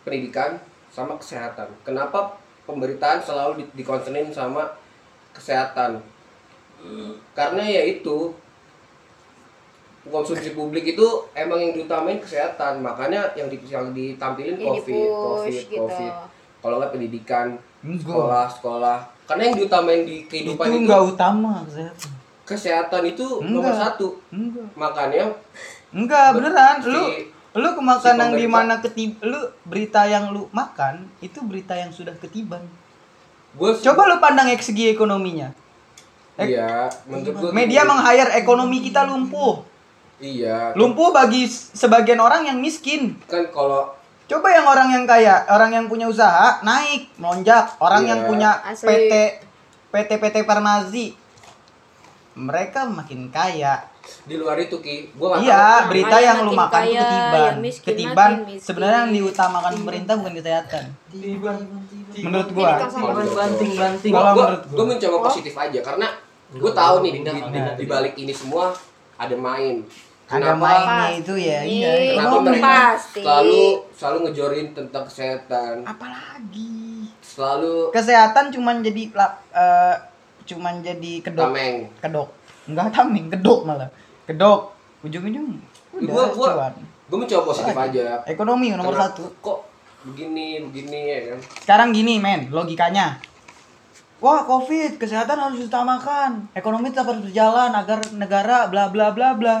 pendidikan 0.00 0.60
sama 0.88 1.16
kesehatan. 1.16 1.66
Kenapa 1.80 2.36
pemberitaan 2.62 3.18
selalu 3.18 3.52
di- 3.58 3.72
dikonsenin 3.74 4.30
sama 4.30 4.68
kesehatan? 5.32 5.98
Karena 7.32 7.64
ya 7.64 7.82
itu 7.82 8.30
konsumsi 10.04 10.52
publik 10.52 10.84
itu 10.86 11.06
emang 11.32 11.56
yang 11.56 11.72
diutamain 11.72 12.20
kesehatan 12.20 12.80
makanya 12.80 13.24
yang 13.34 13.48
di 13.48 13.56
yang 13.64 13.88
ditampilin 13.90 14.56
Yang 14.56 14.84
covid 14.84 14.84
di-push 14.92 15.16
covid 15.16 15.54
gitu. 15.64 15.76
covid 15.80 16.12
kalau 16.60 16.76
nggak 16.80 16.92
pendidikan 16.92 17.46
Enggak. 17.80 18.04
sekolah 18.06 18.44
sekolah 18.50 18.98
karena 19.24 19.42
yang 19.44 19.56
diutamain 19.56 20.02
di 20.04 20.16
kehidupan 20.24 20.64
itu, 20.66 20.76
enggak 20.78 21.02
utama 21.06 21.52
kesehatan. 21.64 22.10
kesehatan 22.44 23.02
itu 23.06 23.26
nomor 23.40 23.72
Enggak. 23.72 23.76
satu 23.80 24.08
Enggak. 24.30 24.66
makanya 24.76 25.24
Enggak, 25.94 26.26
beneran. 26.34 26.76
si- 26.82 26.90
Lu 26.90 27.02
lu 27.54 27.68
kemakan 27.70 28.02
si 28.10 28.18
yang 28.18 28.34
di 28.34 28.46
mana 28.50 28.74
ketib 28.82 29.14
lu 29.22 29.38
berita 29.62 30.02
yang 30.04 30.34
lu 30.34 30.50
makan 30.50 31.06
itu 31.22 31.38
berita 31.40 31.72
yang 31.72 31.88
sudah 31.88 32.12
ketiban. 32.18 32.60
gue 33.54 33.70
Coba 33.78 34.10
lu 34.10 34.18
pandang 34.18 34.50
segi 34.58 34.90
ekonominya. 34.90 35.54
iya 36.34 36.90
menurut 37.06 37.30
gue 37.30 37.50
Media 37.54 37.86
meng-hire 37.86 38.34
ekonomi 38.34 38.82
kita 38.82 39.06
lumpuh. 39.06 39.62
Iya 40.16 40.72
Lumpuh 40.72 41.10
bagi 41.10 41.44
sebagian 41.46 42.18
orang 42.18 42.44
yang 42.44 42.58
miskin. 42.58 43.18
kan 43.24 43.46
kalau 43.48 43.90
Coba 44.24 44.48
yang 44.48 44.64
orang 44.64 44.88
yang 44.90 45.04
kaya, 45.04 45.44
orang 45.46 45.68
yang 45.70 45.84
punya 45.84 46.08
usaha 46.08 46.56
naik, 46.60 47.12
melonjak. 47.14 47.76
Orang 47.76 48.02
Iya. 48.02 48.08
yang 48.08 48.20
punya 48.24 48.56
Asli. 48.58 48.88
PT 48.88 49.12
PT 49.90 50.10
PT 50.16 50.36
Farmasi 50.42 51.12
mereka 52.34 52.82
makin 52.84 53.28
kaya. 53.28 53.84
di 54.22 54.36
luar 54.36 54.56
itu 54.58 54.76
ki 54.78 55.12
gue 55.12 55.26
nggak 55.26 55.40
Iya, 55.40 55.64
tahu. 55.78 55.88
berita 55.88 56.16
yang 56.18 56.38
lu 56.40 56.52
makan 56.52 56.76
itu 56.76 56.92
kaya, 56.92 57.00
ketiban. 57.00 57.40
yang 57.42 57.58
miskin 57.58 57.86
Ketiban 57.86 58.30
sebenarnya 58.58 58.98
yang 59.00 59.12
diutamakan 59.14 59.72
pemerintah 59.74 60.14
bukan 60.14 60.34
kesehatan. 60.34 60.84
Menurut 62.18 62.48
gua. 62.50 62.70
Banting-banting. 62.84 64.10
Gua, 64.10 64.20
Kalau 64.20 64.32
gua, 64.34 64.44
menurut 64.46 64.62
gua. 64.62 64.74
gua 64.74 64.86
mencoba 64.86 65.16
positif 65.22 65.54
aja 65.54 65.80
karena 65.80 66.08
gue 66.50 66.72
tahu 66.74 66.94
gua 66.94 67.02
nih 67.02 67.12
di, 67.14 67.20
di, 67.24 67.60
di 67.74 67.86
balik 67.86 68.14
ini 68.14 68.30
semua 68.30 68.76
ada 69.24 69.36
main. 69.36 69.76
Ada 70.24 70.56
mainnya 70.56 71.08
itu 71.14 71.34
ya, 71.36 71.60
Pasti. 71.60 71.76
iya. 71.76 71.92
kenapa 72.16 72.36
mereka 72.40 72.64
Pasti. 72.96 73.20
selalu 73.20 73.62
selalu 73.92 74.18
ngejorin 74.24 74.66
tentang 74.72 75.04
kesehatan, 75.04 75.74
Apalagi 75.84 76.80
selalu 77.20 77.92
kesehatan 77.92 78.48
cuman 78.48 78.80
jadi 78.80 79.02
eh, 79.52 79.94
cuman 80.44 80.80
jadi 80.80 81.12
kedok. 81.20 81.44
tameng. 81.52 81.76
Kedok. 82.00 82.28
Enggak 82.64 82.88
tameng, 82.90 83.26
kedok 83.28 83.60
malah. 83.64 83.88
Kedok. 84.24 84.72
Ujung-ujung 85.04 85.60
udah 85.94 86.08
Gua 86.08 86.24
gua 86.32 86.48
cuan. 86.56 86.74
gue 87.04 87.18
mencoba 87.20 87.42
positif 87.44 87.76
Lagi. 87.76 88.00
aja. 88.00 88.24
Ekonomi 88.24 88.72
nomor 88.72 88.96
Karena 88.96 89.12
satu. 89.12 89.24
Kok 89.38 89.58
begini 90.08 90.64
begini 90.64 91.00
ya 91.04 91.18
kan? 91.28 91.38
Sekarang 91.60 91.88
gini 91.92 92.16
men, 92.16 92.48
logikanya. 92.48 93.20
Wah 94.24 94.40
covid, 94.42 94.96
kesehatan 94.96 95.36
harus 95.36 95.60
diutamakan. 95.60 96.48
Ekonomi 96.56 96.88
tetap 96.88 97.12
harus 97.12 97.28
berjalan 97.28 97.68
agar 97.70 98.00
negara 98.10 98.64
bla 98.66 98.88
bla 98.88 99.12
bla 99.12 99.36
bla. 99.36 99.56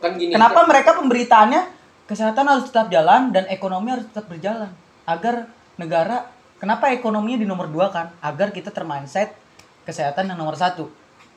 Kan 0.00 0.16
gini. 0.16 0.32
Kenapa 0.32 0.64
kan- 0.64 0.68
mereka 0.72 0.90
pemberitaannya 0.96 1.62
kesehatan 2.08 2.48
harus 2.48 2.64
tetap 2.64 2.88
jalan 2.88 3.28
dan 3.28 3.44
ekonomi 3.46 3.92
harus 3.92 4.08
tetap 4.08 4.24
berjalan 4.24 4.72
agar 5.04 5.44
negara 5.76 6.24
kenapa 6.56 6.88
ekonominya 6.88 7.36
di 7.36 7.46
nomor 7.46 7.68
dua 7.68 7.92
kan 7.92 8.08
agar 8.18 8.48
kita 8.48 8.72
termindset 8.72 9.36
kesehatan 9.84 10.24
yang 10.26 10.40
nomor 10.40 10.56
satu 10.56 10.88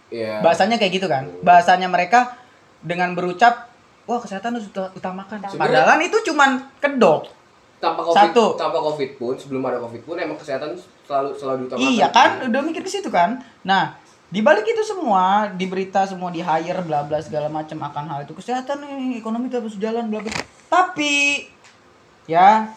Iya. 0.08 0.40
bahasanya 0.40 0.76
kayak 0.76 0.94
gitu 0.96 1.08
kan 1.08 1.28
bahasanya 1.40 1.88
mereka 1.88 2.40
dengan 2.80 3.12
berucap 3.12 3.68
wah 4.04 4.18
kesehatan 4.18 4.56
harus 4.56 4.68
uta- 4.68 4.92
utamakan 4.94 5.44
Sebenarnya- 5.46 5.84
padahal 5.84 6.00
itu 6.02 6.18
cuman 6.26 6.50
kedok 6.80 7.28
tanpa 7.82 8.06
covid 8.06 8.30
Satu. 8.30 8.46
tanpa 8.56 8.78
covid 8.78 9.10
pun 9.18 9.34
sebelum 9.34 9.66
ada 9.66 9.82
covid 9.82 10.02
pun 10.06 10.16
emang 10.16 10.38
kesehatan 10.38 10.78
selalu 11.04 11.34
selalu 11.34 11.58
diutamakan. 11.66 11.90
iya 11.92 12.08
kan 12.14 12.30
udah 12.46 12.62
mikir 12.62 12.86
ke 12.86 12.92
situ 12.94 13.10
kan 13.10 13.42
nah 13.66 13.98
di 14.32 14.40
balik 14.40 14.64
itu 14.64 14.80
semua 14.86 15.50
di 15.52 15.66
berita 15.68 16.08
semua 16.08 16.32
di 16.32 16.40
hire 16.40 16.80
bla 16.88 17.04
bla 17.04 17.20
segala 17.20 17.52
macam 17.52 17.76
akan 17.84 18.06
hal 18.08 18.20
itu 18.24 18.38
kesehatan 18.38 18.86
ekonomi 19.18 19.52
tetap 19.52 19.68
harus 19.68 19.76
jalan 19.76 20.08
bla 20.08 20.24
bla 20.24 20.32
tapi 20.72 21.50
ya 22.30 22.70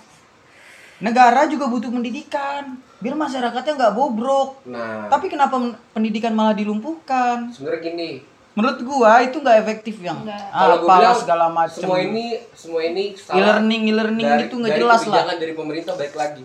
negara 0.99 1.47
juga 1.47 1.69
butuh 1.69 1.93
pendidikan 1.93 2.75
biar 2.99 3.15
masyarakatnya 3.15 3.77
nggak 3.77 3.95
bobrok 3.95 4.65
Nah, 4.65 5.13
tapi 5.13 5.29
kenapa 5.29 5.61
pendidikan 5.93 6.33
malah 6.33 6.57
dilumpuhkan 6.57 7.53
sebenarnya 7.53 7.93
gini. 7.93 8.11
Menurut 8.55 8.81
gua 8.87 9.19
itu 9.21 9.37
nggak 9.43 9.59
efektif 9.67 9.99
yang. 9.99 10.23
Apalah 10.23 10.79
bilang 10.79 11.19
segala 11.19 11.47
macam 11.51 11.75
semua 11.75 11.99
ini 11.99 12.39
semua 12.55 12.81
ini 12.87 13.19
salah 13.19 13.39
e-learning 13.59 13.83
e-learning 13.91 14.27
dari- 14.27 14.47
itu 14.47 14.55
nggak 14.57 14.79
jelas 14.79 15.03
lah. 15.11 15.35
dari 15.35 15.53
pemerintah 15.59 15.95
baik 15.99 16.15
lagi. 16.15 16.43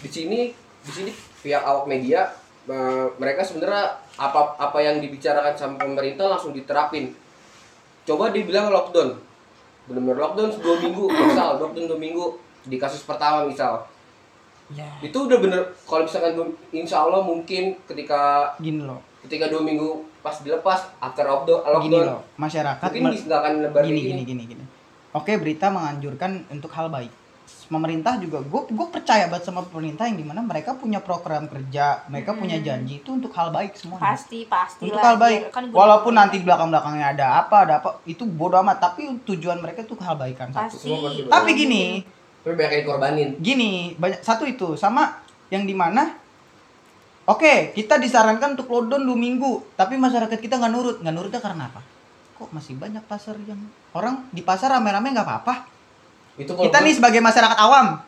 Di 0.00 0.08
sini 0.08 0.40
di 0.56 0.90
sini 0.90 1.12
pihak 1.44 1.60
awak 1.60 1.84
media 1.84 2.32
eh, 2.64 3.06
mereka 3.20 3.44
sebenarnya 3.44 3.92
apa 4.16 4.56
apa 4.56 4.78
yang 4.80 5.04
dibicarakan 5.04 5.52
sama 5.52 5.76
pemerintah 5.76 6.32
langsung 6.32 6.56
diterapin. 6.56 7.12
Coba 8.08 8.32
dibilang 8.32 8.72
lockdown. 8.72 9.20
Benar-benar 9.84 10.16
lockdown 10.16 10.50
dua 10.56 10.76
minggu 10.80 11.04
misal 11.08 11.60
lockdown 11.60 11.86
dua 11.86 12.00
minggu 12.00 12.24
di 12.64 12.80
kasus 12.80 13.04
pertama 13.04 13.44
misal. 13.44 13.84
Ya. 14.70 14.86
Itu 15.02 15.26
udah 15.26 15.36
bener 15.42 15.60
kalau 15.84 16.06
misalkan 16.06 16.56
insya 16.70 17.02
Allah 17.04 17.20
mungkin 17.20 17.74
ketika 17.84 18.54
gini 18.62 18.86
loh 18.86 19.09
ketika 19.26 19.52
dua 19.52 19.60
minggu 19.60 20.08
pas 20.24 20.36
dilepas 20.40 20.92
after 21.00 21.24
lockdown 21.24 21.60
gini 21.84 21.96
lockdown 21.96 22.04
loh 22.08 22.20
masyarakat 22.36 22.88
mungkin 22.96 23.20
nggak 23.28 23.40
akan 23.40 23.52
lebar 23.64 23.82
gini 23.84 24.00
gini 24.00 24.22
gini 24.24 24.42
gini. 24.48 24.64
Oke 25.10 25.34
berita 25.42 25.66
menganjurkan 25.74 26.46
untuk 26.54 26.70
hal 26.70 26.86
baik. 26.86 27.10
Pemerintah 27.66 28.18
juga 28.18 28.42
gue 28.42 28.62
gue 28.70 28.86
percaya 28.90 29.26
banget 29.26 29.50
sama 29.50 29.66
pemerintah 29.66 30.06
yang 30.06 30.18
di 30.18 30.26
mana 30.26 30.38
mereka 30.38 30.74
punya 30.74 31.02
program 31.02 31.50
kerja 31.50 32.06
mereka 32.06 32.34
punya 32.34 32.62
janji 32.62 33.02
itu 33.02 33.10
untuk 33.14 33.30
hal 33.34 33.50
baik 33.50 33.74
semua 33.74 33.98
pasti 33.98 34.46
pasti 34.46 34.86
untuk 34.86 35.02
lah, 35.02 35.14
hal 35.14 35.16
baik. 35.18 35.40
Kan 35.50 35.64
walaupun 35.74 36.14
nanti 36.14 36.38
belakang 36.42 36.70
belakangnya 36.70 37.14
ada 37.14 37.26
apa 37.42 37.56
ada 37.66 37.74
apa 37.82 37.90
itu 38.06 38.22
bodo 38.22 38.54
amat. 38.62 38.78
Tapi 38.78 39.22
tujuan 39.26 39.58
mereka 39.58 39.82
tuh 39.82 39.98
hal 39.98 40.14
baikan 40.14 40.54
satu. 40.54 40.78
Pasti. 40.78 41.26
Tapi 41.26 41.50
gini. 41.54 41.82
Tapi 42.46 42.54
banyak 42.54 42.70
yang 42.70 42.82
dikorbanin. 42.86 43.28
Gini 43.42 43.70
banyak 43.98 44.22
satu 44.22 44.46
itu. 44.46 44.78
Sama 44.78 45.22
yang 45.50 45.66
di 45.66 45.74
mana 45.74 46.14
oke 47.30 47.72
kita 47.78 48.02
disarankan 48.02 48.58
untuk 48.58 48.66
lockdown 48.66 49.06
dua 49.06 49.18
minggu 49.18 49.78
tapi 49.78 49.94
masyarakat 49.94 50.38
kita 50.38 50.58
nggak 50.58 50.72
nurut. 50.74 50.96
Nggak 50.98 51.14
nurutnya 51.14 51.40
karena 51.40 51.70
apa? 51.70 51.80
Kok 52.36 52.50
masih 52.50 52.74
banyak 52.74 53.04
pasar 53.06 53.38
yang 53.46 53.60
orang 53.94 54.26
di 54.34 54.42
pasar 54.42 54.74
rame-rame 54.74 55.14
nggak 55.14 55.26
apa-apa? 55.26 55.54
Itu 56.34 56.58
kita 56.58 56.82
nih 56.82 56.94
sebagai 56.98 57.22
masyarakat 57.22 57.58
awam 57.62 58.00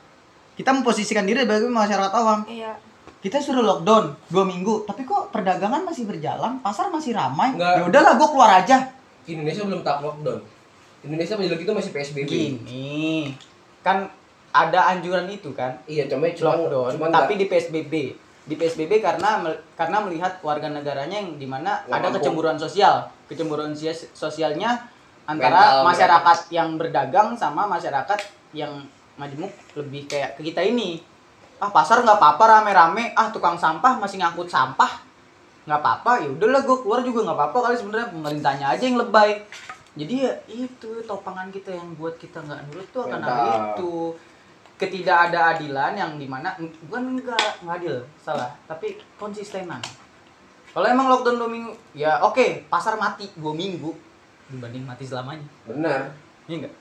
kita 0.53 0.70
memposisikan 0.73 1.25
diri 1.25 1.49
sebagai 1.49 1.68
masyarakat 1.68 2.12
awam. 2.12 2.45
Iya. 2.45 2.77
Kita 3.23 3.39
suruh 3.39 3.62
lockdown 3.62 4.18
dua 4.29 4.45
minggu 4.45 4.83
tapi 4.83 5.07
kok 5.07 5.31
perdagangan 5.31 5.87
masih 5.87 6.05
berjalan 6.05 6.59
pasar 6.59 6.91
masih 6.91 7.14
ramai? 7.14 7.55
Nggak. 7.55 7.73
ya 7.79 7.83
udahlah 7.87 8.12
gue 8.18 8.29
keluar 8.29 8.51
aja. 8.59 8.77
Indonesia 9.25 9.62
belum 9.62 9.81
tak 9.87 10.03
lockdown. 10.03 10.41
Indonesia 11.03 11.35
menjelang 11.35 11.62
itu 11.62 11.73
masih 11.75 11.91
PSBB. 11.95 12.27
gini 12.31 13.35
kan 13.83 14.07
ada 14.53 14.95
anjuran 14.95 15.27
itu 15.31 15.51
kan? 15.55 15.79
Iya, 15.87 16.11
cuma 16.11 16.29
lockdown 16.29 16.99
cuma 16.99 17.09
tapi 17.09 17.39
di 17.39 17.47
PSBB 17.47 18.18
di 18.43 18.55
PSBB 18.55 18.99
karena 18.99 19.38
karena 19.72 20.03
melihat 20.03 20.43
warga 20.43 20.66
negaranya 20.66 21.14
yang 21.14 21.38
di 21.38 21.47
mana 21.47 21.78
Nggak 21.84 21.95
ada 21.95 22.09
mampu. 22.09 22.16
kecemburuan 22.18 22.59
sosial. 22.59 22.95
Kecemburuan 23.30 23.70
sia- 23.70 24.11
sosialnya 24.12 24.82
antara 25.22 25.78
Mental, 25.78 25.86
masyarakat 25.86 26.38
yang 26.51 26.68
berdagang 26.74 27.38
sama 27.38 27.64
masyarakat 27.64 28.18
yang 28.51 28.82
majemuk 29.14 29.49
lebih 29.74 30.11
kayak 30.11 30.34
ke 30.34 30.51
kita 30.51 30.59
ini. 30.61 30.99
Ah 31.57 31.70
pasar 31.70 32.03
nggak 32.03 32.18
apa-apa 32.18 32.45
rame-rame. 32.59 33.14
Ah 33.14 33.30
tukang 33.30 33.55
sampah 33.55 33.95
masih 33.97 34.18
ngangkut 34.18 34.51
sampah. 34.51 34.90
Nggak 35.62 35.78
apa-apa 35.78 36.26
ya 36.26 36.28
udahlah 36.28 36.61
gue 36.61 36.76
keluar 36.82 37.01
juga 37.01 37.22
nggak 37.22 37.38
apa-apa 37.38 37.59
kali 37.70 37.76
sebenarnya. 37.78 38.09
Pemerintahnya 38.11 38.66
aja 38.74 38.82
yang 38.82 38.99
lebay. 38.99 39.38
Jadi 39.93 40.24
ya 40.24 40.32
itu 40.49 41.05
topangan 41.05 41.53
kita 41.53 41.70
yang 41.70 41.95
buat 41.95 42.18
kita 42.18 42.43
nggak 42.43 42.61
nurut 42.66 42.88
tuh 42.90 43.07
akan 43.07 43.20
ada 43.20 43.45
itu 43.70 44.16
ketidakadilan 44.83 45.93
yang 45.95 46.11
di 46.18 46.26
mana 46.26 46.51
bukan 46.90 47.15
enggak 47.15 47.62
nggak 47.62 47.77
adil 47.78 47.97
salah 48.19 48.51
tapi 48.66 48.98
konsistenan 49.15 49.78
kalau 50.74 50.86
emang 50.89 51.06
lockdown 51.06 51.39
dua 51.39 51.51
minggu 51.52 51.73
ya 51.94 52.19
oke 52.24 52.66
pasar 52.66 52.98
mati 52.98 53.31
dua 53.39 53.55
minggu 53.55 53.94
dibanding 54.52 54.85
mati 54.85 55.05
selamanya. 55.09 55.47
Benar. 55.65 56.12
iya 56.44 56.56
enggak 56.61 56.74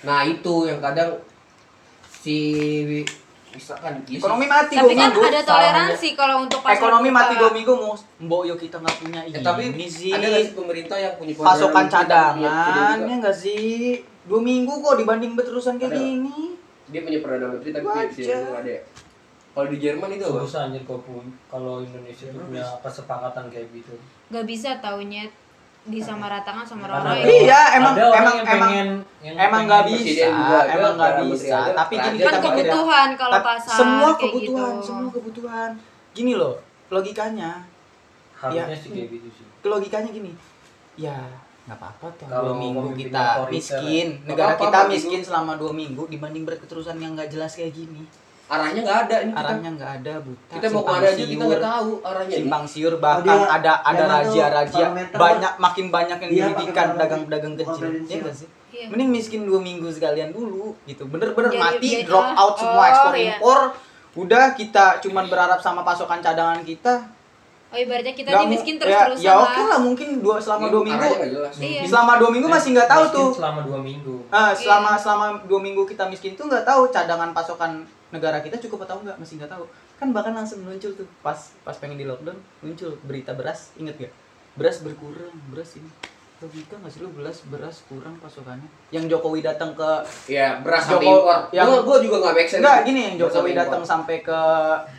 Nah, 0.00 0.24
itu 0.24 0.64
yang 0.64 0.80
kadang 0.80 1.12
si 2.08 2.36
misalkan 3.50 3.98
ekonomi 4.06 4.46
mati 4.46 4.78
tapi 4.78 4.94
dua 4.94 4.94
kan 4.94 5.10
minggu 5.10 5.20
ada 5.26 5.40
toleransi 5.42 6.08
kalau 6.14 6.46
untuk 6.46 6.62
pasar 6.62 6.78
ekonomi 6.78 7.10
buka. 7.10 7.18
mati 7.18 7.32
dua 7.34 7.50
minggu 7.50 7.72
mau 7.74 7.94
mbok 8.22 8.42
yo 8.46 8.54
kita 8.54 8.78
nggak 8.78 8.96
punya 9.02 9.20
Ya, 9.26 9.42
tapi 9.42 9.74
ini 9.74 9.90
sih 9.90 10.14
ada 10.14 10.22
nggak 10.30 10.44
sih 10.46 10.54
pemerintah 10.54 10.94
yang 11.02 11.14
punya 11.18 11.34
pasokan 11.34 11.86
cadangan 11.90 12.96
ya 13.02 13.14
enggak 13.18 13.34
sih 13.34 13.98
dua 14.30 14.38
minggu 14.38 14.70
kok 14.70 14.94
dibanding 15.02 15.34
berterusan 15.34 15.82
kayak 15.82 15.90
Ada. 15.90 15.98
gini 15.98 16.59
Dia 16.90 17.00
punya 17.00 17.18
perdana 17.18 17.46
menteri 17.48 17.70
tapi 17.70 17.86
Wajar. 17.86 18.04
di 18.04 18.14
sini 18.16 18.32
nggak 18.32 18.60
ada. 18.60 18.72
ya. 18.72 18.82
Kalau 19.50 19.66
di 19.66 19.78
Jerman 19.78 20.08
itu 20.12 20.24
apa? 20.24 20.38
susah 20.40 20.60
anjir 20.64 20.82
kalau 20.84 21.00
pun- 21.00 21.34
kalau 21.46 21.74
Indonesia 21.80 22.26
tuh 22.28 22.38
punya 22.40 22.62
kesepakatan 22.78 23.44
kayak 23.46 23.66
gitu 23.72 23.94
Gak 24.28 24.46
bisa 24.46 24.78
taunya 24.78 25.26
disamaratakan 25.82 26.62
sama 26.62 26.86
orang-orang 26.86 27.02
orang- 27.16 27.24
yang 27.24 27.42
Iya, 27.42 27.60
emang- 27.74 27.94
ada 27.94 28.04
orang 28.04 28.14
emang- 28.14 28.36
yang 28.36 28.46
emang- 28.46 28.62
pengen 28.68 28.88
yang 29.18 29.36
emang 29.38 29.62
nggak 29.64 29.84
bisa 29.88 30.26
emang 30.68 30.92
nggak 30.94 31.14
bisa 31.26 31.56
ada, 31.58 31.72
tapi 31.74 31.94
gini 31.96 32.18
kan 32.20 32.34
kebutuhan 32.38 33.08
kalau 33.16 33.34
Tapi 33.34 33.46
pasar 33.48 33.74
semua 33.74 34.08
kayak 34.10 34.20
kebutuhan 34.28 34.70
gitu. 34.70 34.86
semua 34.86 35.08
kebutuhan 35.10 35.70
gini 36.12 36.32
loh 36.34 36.54
logikanya 36.88 37.50
harusnya 38.36 38.64
Ya. 38.68 38.76
sih 38.76 38.88
kayak 38.88 39.08
gitu 39.10 39.28
sih 39.32 39.44
logikanya 39.62 40.10
gini 40.10 40.32
ya 40.94 41.16
nggak 41.70 41.78
apa-apa 41.78 42.06
tuh 42.18 42.26
Kalau 42.26 42.42
dua 42.42 42.54
minggu 42.58 42.88
kita 42.98 43.24
miskin. 43.46 44.06
ya. 44.18 44.26
negara 44.26 44.34
Nggak 44.50 44.58
kita 44.58 44.66
apa-apa, 44.66 44.82
Pak, 44.82 44.90
miskin 44.90 45.20
selama 45.22 45.52
dua 45.54 45.70
minggu 45.70 46.02
dibanding 46.10 46.42
berketerusan 46.42 46.98
yang 46.98 47.14
nggak 47.14 47.30
jelas 47.30 47.54
kayak 47.54 47.70
gini. 47.70 48.02
Arahnya 48.50 48.82
nggak 48.82 48.98
ada 49.06 49.16
ini 49.22 49.30
kita, 49.30 49.38
arahnya 49.46 49.70
nggak 49.78 49.92
ada 50.02 50.14
buta. 50.18 50.52
Kita 50.58 50.66
mau 50.74 50.82
ke 50.82 50.90
mana 50.90 51.06
aja 51.06 51.14
kita 51.14 51.30
siur. 51.30 51.46
nggak 51.46 51.62
tahu 51.62 51.90
arahnya. 52.02 52.36
Simpang 52.42 52.64
siur 52.66 52.94
bahkan 52.98 53.38
dia- 53.38 53.50
ada 53.54 53.72
ada 53.86 54.02
raja-raja. 54.10 54.74
parameter 54.74 55.14
banyak 55.22 55.52
makin 55.62 55.86
banyak 55.94 56.18
yang 56.18 56.30
dagang-dagang 56.58 57.54
parameter 57.54 57.54
kecil. 57.62 58.10
ya 58.10 58.16
nggak 58.26 58.34
sih? 58.34 58.48
Iya. 58.70 58.86
mending 58.86 59.10
miskin 59.10 59.40
dua 59.46 59.58
minggu 59.62 59.86
sekalian 59.90 60.30
dulu 60.34 60.74
gitu. 60.90 61.06
Bener-bener 61.06 61.54
mati 61.54 62.02
jadi- 62.02 62.06
drop 62.10 62.26
out 62.34 62.54
semua 62.58 62.82
oh, 62.82 62.90
ekspor 62.90 63.14
iya. 63.14 63.38
impor. 63.38 63.60
Udah 64.18 64.44
kita 64.58 64.98
cuman 64.98 65.30
berharap 65.30 65.62
sama 65.62 65.86
pasokan 65.86 66.18
cadangan 66.18 66.66
kita 66.66 67.06
Oh 67.70 67.78
ibaratnya 67.78 68.14
kita 68.18 68.28
Nggak 68.34 68.42
nih 68.42 68.50
miskin 68.50 68.74
ya, 68.74 68.80
terus-terusan 68.82 69.22
ya 69.22 69.32
oke 69.38 69.60
lah. 69.62 69.66
lah 69.70 69.78
mungkin 69.78 70.08
dua 70.18 70.36
selama 70.42 70.66
Ini 70.66 70.72
dua 70.74 70.82
minggu. 70.82 71.06
Iya. 71.62 71.82
selama 71.86 72.12
dua 72.18 72.30
minggu 72.34 72.48
masih 72.50 72.68
nggak 72.74 72.90
tahu 72.90 73.02
Miskin 73.06 73.14
tuh. 73.14 73.30
selama 73.38 73.60
dua 73.62 73.78
minggu. 73.78 74.16
Ah, 74.34 74.50
selama 74.50 74.90
selama 74.98 75.26
dua 75.46 75.60
minggu 75.62 75.82
kita 75.86 76.04
miskin 76.10 76.34
tuh 76.34 76.50
nggak 76.50 76.66
tahu 76.66 76.90
cadangan 76.90 77.30
pasokan 77.30 77.86
negara 78.10 78.42
kita 78.42 78.58
cukup 78.58 78.90
atau 78.90 78.98
enggak 79.06 79.14
masih 79.22 79.38
nggak 79.38 79.52
tahu. 79.54 79.64
Kan 80.02 80.10
bahkan 80.10 80.34
langsung 80.34 80.66
muncul 80.66 80.90
tuh 80.90 81.06
pas 81.22 81.38
pas 81.62 81.76
pengen 81.78 81.94
di 81.94 82.10
lockdown 82.10 82.34
muncul 82.58 82.98
berita 83.06 83.38
beras 83.38 83.70
inget 83.78 83.94
gak 84.00 84.12
beras 84.58 84.82
berkurang 84.82 85.30
beras 85.54 85.78
ini 85.78 85.86
logika 86.40 86.72
nggak 86.74 86.88
sih 86.88 87.00
lu 87.00 87.12
beras 87.12 87.44
beras 87.46 87.84
kurang 87.84 88.16
pasokannya 88.16 88.64
yang 88.88 89.04
Jokowi 89.04 89.40
datang 89.40 89.72
ke 89.72 89.90
ya 90.26 90.56
beras 90.58 90.84
Joko- 90.84 90.96
sama 90.96 91.12
impor 91.12 91.38
yang- 91.52 91.68
gua 91.68 91.78
gua 91.82 91.96
juga 91.98 92.16
nggak 92.18 92.34
make 92.34 92.48
sense 92.48 92.60
enggak 92.60 92.78
gini 92.82 93.00
yang 93.04 93.16
Jokowi 93.18 93.52
datang 93.52 93.82
sampai 93.82 94.16
ke 94.20 94.40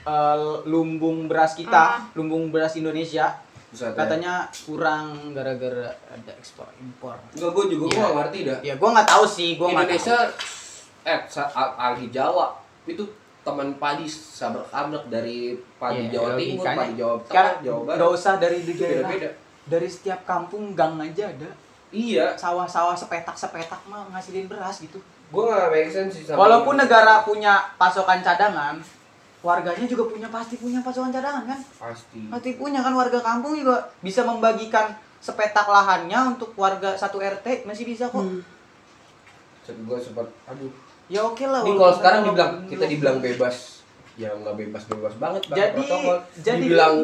eh, 0.06 0.38
lumbung 0.66 1.26
beras 1.26 1.54
kita 1.54 1.82
Ah. 1.92 2.06
lumbung 2.14 2.50
beras 2.50 2.74
Indonesia 2.76 3.42
Buset, 3.68 3.88
ya. 3.88 3.96
katanya 3.96 4.34
kurang 4.62 5.32
gara-gara 5.32 5.90
ada 6.06 6.32
ekspor 6.36 6.68
impor 6.78 7.16
Enggak, 7.32 7.52
gue 7.52 7.66
juga 7.72 7.84
Iya. 7.84 7.90
gua 7.90 7.98
nggak 7.98 8.16
ngerti 8.20 8.40
dah. 8.44 8.60
ya 8.62 8.74
gua 8.76 8.90
nggak 8.92 9.08
tahu 9.08 9.24
sih 9.26 9.50
gua 9.56 9.66
nggak 9.66 9.74
tahu. 9.74 9.88
Indonesia 9.88 10.18
eh 11.02 11.20
sa- 11.26 11.50
al- 11.50 11.76
algi 11.76 12.08
Jawa 12.10 12.48
itu 12.86 13.02
teman 13.42 13.74
padi 13.76 14.06
sabrek 14.06 14.70
abrek 14.70 15.10
dari 15.10 15.38
padi 15.76 16.06
Iya, 16.06 16.14
Jawa 16.14 16.30
Timur, 16.36 16.66
padi 16.68 16.94
Jawa 16.94 17.16
Kan 17.18 17.26
Tengah, 17.26 17.54
Jawa 17.64 17.80
Barat. 17.82 17.98
nggak 17.98 18.12
usah 18.14 18.34
dari 18.38 18.58
Itu 18.60 18.72
daerah 18.78 19.10
beda-beda. 19.10 19.30
Dari 19.72 19.88
setiap 19.88 20.20
kampung 20.22 20.76
gang 20.76 21.00
aja 21.00 21.32
ada 21.32 21.48
Iya, 21.90 22.36
sawah-sawah 22.36 22.96
sepetak-sepetak 22.96 23.84
mah 23.86 24.08
ngasilin 24.10 24.48
beras 24.48 24.80
gitu. 24.80 25.00
gua 25.28 25.44
nggak 25.46 25.68
make 25.70 25.88
sense 25.90 26.14
sih 26.14 26.24
sama 26.24 26.40
Walaupun 26.42 26.76
ini. 26.76 26.82
negara 26.82 27.20
punya 27.22 27.56
pasokan 27.76 28.20
cadangan, 28.20 28.80
warganya 29.42 29.84
juga 29.86 30.08
punya 30.08 30.28
pasti 30.28 30.56
punya 30.56 30.80
pasokan 30.80 31.08
cadangan 31.10 31.44
kan? 31.46 31.60
pasti. 31.78 32.28
Pasti 32.28 32.50
punya 32.54 32.80
kan 32.80 32.92
warga 32.92 33.20
kampung 33.20 33.56
juga 33.56 33.92
bisa 34.00 34.24
membagikan 34.24 34.92
sepetak 35.20 35.64
lahannya 35.66 36.16
untuk 36.30 36.52
warga 36.54 36.96
satu 36.96 37.20
RT 37.20 37.64
masih 37.64 37.84
bisa 37.86 38.08
kok. 38.08 38.24
Gue 39.64 39.98
sempat 39.98 40.28
aduh. 40.46 40.72
Ya 41.08 41.22
oke 41.22 41.44
lah. 41.44 41.62
Ini 41.62 41.76
kalau 41.76 41.94
sekarang 41.94 42.22
dibilang 42.24 42.54
kita 42.66 42.86
dibilang 42.88 43.18
bebas, 43.20 43.84
ya 44.16 44.32
nggak 44.32 44.56
bebas-bebas 44.58 45.14
banget 45.18 45.42
pakai 45.46 45.60
Jadi- 45.62 45.76
protokol. 45.78 46.18
jadi 46.38 46.60
dibilang. 46.62 46.96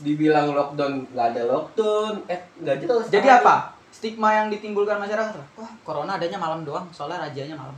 Dibilang 0.00 0.52
lockdown 0.52 1.06
nggak 1.10 1.26
ada 1.34 1.42
lockdown, 1.46 2.12
eh 2.26 2.40
nggak 2.58 2.76
jelas. 2.82 3.06
Jadi 3.08 3.28
apa? 3.28 3.74
Stigma 3.88 4.30
yang 4.30 4.46
ditimbulkan 4.46 4.96
masyarakat, 4.96 5.34
wah 5.56 5.72
corona 5.82 6.14
adanya 6.14 6.38
malam 6.38 6.62
doang, 6.62 6.86
soalnya 6.92 7.24
rajanya 7.24 7.56
malam. 7.56 7.74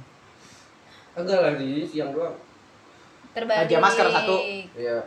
Enggak 1.17 1.39
lah 1.39 1.53
di 1.57 1.83
siang 1.83 2.13
doang. 2.13 2.35
Terbalik. 3.31 3.67
Raja 3.67 3.77
masker 3.79 4.07
satu. 4.11 4.37
Ya, 4.75 4.99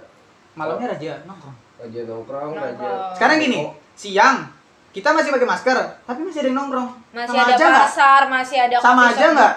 Malamnya 0.53 0.93
raja 0.93 1.11
nongkrong. 1.25 1.57
raja 1.75 1.99
nongkrong, 2.05 2.51
Nongkrong. 2.55 2.77
raja. 2.79 2.89
Sekarang 3.17 3.37
gini, 3.37 3.61
siang 3.93 4.47
kita 4.93 5.09
masih 5.09 5.33
pakai 5.33 5.49
masker, 5.49 5.77
tapi 6.05 6.19
masih 6.21 6.39
ada 6.45 6.49
yang 6.53 6.57
nongkrong. 6.61 6.89
Masih 7.11 7.29
Sama 7.33 7.41
ada 7.43 7.53
aja 7.57 7.67
pasar, 7.83 8.21
masih 8.29 8.57
ada 8.61 8.75
Sama 8.79 9.01
aja 9.09 9.25
nggak? 9.33 9.53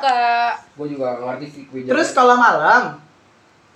Gue 0.74 0.86
juga 0.90 1.08
ngerti 1.20 1.46
sih. 1.52 1.62
Terus 1.84 2.08
kalau 2.10 2.34
malam, 2.36 2.96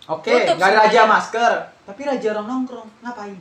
oke, 0.09 0.27
Tutup 0.27 0.57
nggak 0.57 0.69
ada 0.69 0.79
raja 0.85 1.01
masker, 1.07 1.53
tapi 1.87 2.01
raja 2.03 2.27
orang 2.35 2.47
nongkrong, 2.49 2.89
ngapain? 3.05 3.37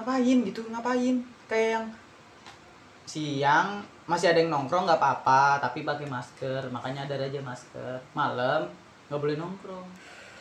Ngapain 0.00 0.38
gitu, 0.48 0.64
ngapain? 0.72 1.16
Kayak 1.44 1.68
yang 1.76 1.86
siang 3.04 3.84
masih 4.08 4.32
ada 4.32 4.40
yang 4.40 4.48
nongkrong 4.48 4.88
nggak 4.88 4.96
apa-apa, 4.96 5.60
tapi 5.60 5.84
pakai 5.84 6.08
masker, 6.08 6.72
makanya 6.72 7.04
ada 7.04 7.20
raja 7.20 7.36
masker. 7.44 8.00
Malam 8.16 8.64
nggak 9.12 9.20
boleh 9.20 9.36
nongkrong, 9.36 9.84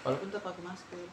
walaupun 0.07 0.31
tetap 0.31 0.48
pakai 0.48 0.64
masker. 0.64 1.07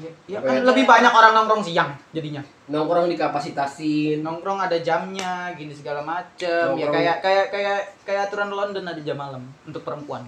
Ya, 0.00 0.08
ya 0.24 0.40
kan 0.40 0.58
ya? 0.58 0.64
lebih 0.64 0.88
banyak 0.88 1.12
orang 1.12 1.36
nongkrong 1.36 1.62
siang 1.62 1.92
jadinya. 2.10 2.42
nongkrong 2.66 3.12
dikapasitasin. 3.12 4.24
Nongkrong 4.26 4.58
ada 4.58 4.80
jamnya, 4.82 5.54
gini 5.54 5.70
segala 5.70 6.02
macem. 6.02 6.74
Ya 6.74 6.88
Nongkrong. 6.88 6.96
kayak 6.98 7.16
kayak 7.22 7.46
kayak 7.54 7.80
kayak 8.02 8.22
aturan 8.26 8.50
London 8.50 8.88
ada 8.88 8.98
jam 9.04 9.20
malam 9.20 9.44
untuk 9.62 9.86
perempuan. 9.86 10.26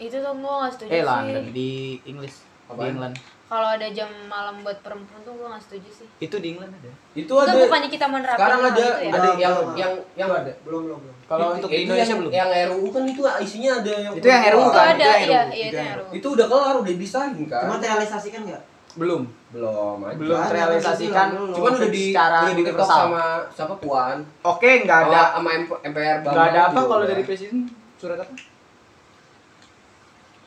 Itu 0.00 0.16
tuh 0.16 0.32
gue 0.32 0.54
gak 0.64 0.72
setuju 0.72 0.90
Eh 0.90 1.02
sih. 1.02 1.06
London 1.06 1.44
di 1.52 1.70
Inggris, 2.08 2.34
di? 2.72 2.88
England. 2.88 3.16
Kalau 3.54 3.68
ada 3.70 3.86
jam 3.88 4.10
malam 4.26 4.66
buat 4.66 4.82
perempuan 4.82 5.22
tuh 5.22 5.30
gue 5.32 5.46
gak 5.46 5.62
setuju 5.62 5.90
sih. 5.94 6.08
Itu 6.18 6.42
di 6.42 6.48
England 6.50 6.74
ada. 6.74 6.90
Itu 7.14 7.30
Itu 7.30 7.34
ada. 7.38 7.54
bukannya 7.56 7.86
kita 7.86 8.06
menerapkan 8.10 8.40
Sekarang 8.40 8.60
ada 8.60 8.74
itu 8.74 8.82
ya? 8.82 8.90
ada 8.90 9.14
Belum, 9.14 9.36
yang 9.38 9.54
belum. 9.54 9.74
yang 9.76 9.92
yang 10.12 10.28
Itu 10.28 10.40
ada. 10.42 10.52
belum 10.58 10.80
belum 10.82 10.98
belum 10.98 11.14
Kalau 11.24 11.46
Itu- 11.46 11.54
untuk 11.54 11.70
itu 11.70 11.78
di 11.78 11.84
Indonesia 11.86 12.10
yang, 12.10 12.18
belum. 12.18 12.32
Yang 12.34 12.50
RUU 12.66 12.88
kan 12.90 13.02
itu 13.06 13.20
isinya 13.40 13.70
ada 13.78 13.92
yang 13.96 14.12
Itu 14.12 14.26
yang 14.26 14.42
RUU 14.44 14.58
Itu 14.58 14.70
kan? 14.72 14.84
ada, 14.84 14.90
Itu 14.90 15.06
yang 15.06 15.22
iya, 15.22 15.22
RUU, 15.22 15.30
iya 15.30 15.38
itu 15.38 15.54
itu 15.54 15.62
yang 15.70 15.86
yang 15.86 15.94
RUU. 15.96 16.10
Itu 16.12 16.26
udah 16.34 16.46
kelar, 16.50 16.74
udah 16.76 16.94
disahin 16.96 17.44
kan? 17.46 17.62
cuma 17.62 17.76
terrealisasikan 17.78 18.40
nggak 18.42 18.62
Belum. 18.94 19.22
belum 19.48 19.98
aja. 20.00 20.16
Belum 20.16 20.34
Ada, 20.36 20.48
terrealisasikan. 20.50 21.26
Cuman 21.48 21.72
udah 21.72 21.90
di 21.92 22.04
secara 22.10 22.38
udah 22.40 22.50
diketok 22.52 22.74
universal. 22.74 22.98
sama 23.00 23.22
siapa 23.48 23.74
Puan? 23.76 24.18
Oke, 24.42 24.70
nggak 24.82 24.98
ada. 25.04 25.20
Sama, 25.30 25.30
sama 25.32 25.50
MP- 25.56 25.80
MPR 25.84 26.16
Nggak 26.20 26.46
ada 26.48 26.60
apa 26.68 26.80
kalau 26.80 27.04
dari 27.04 27.22
presiden? 27.22 27.70
Surat 27.94 28.18
apa? 28.18 28.34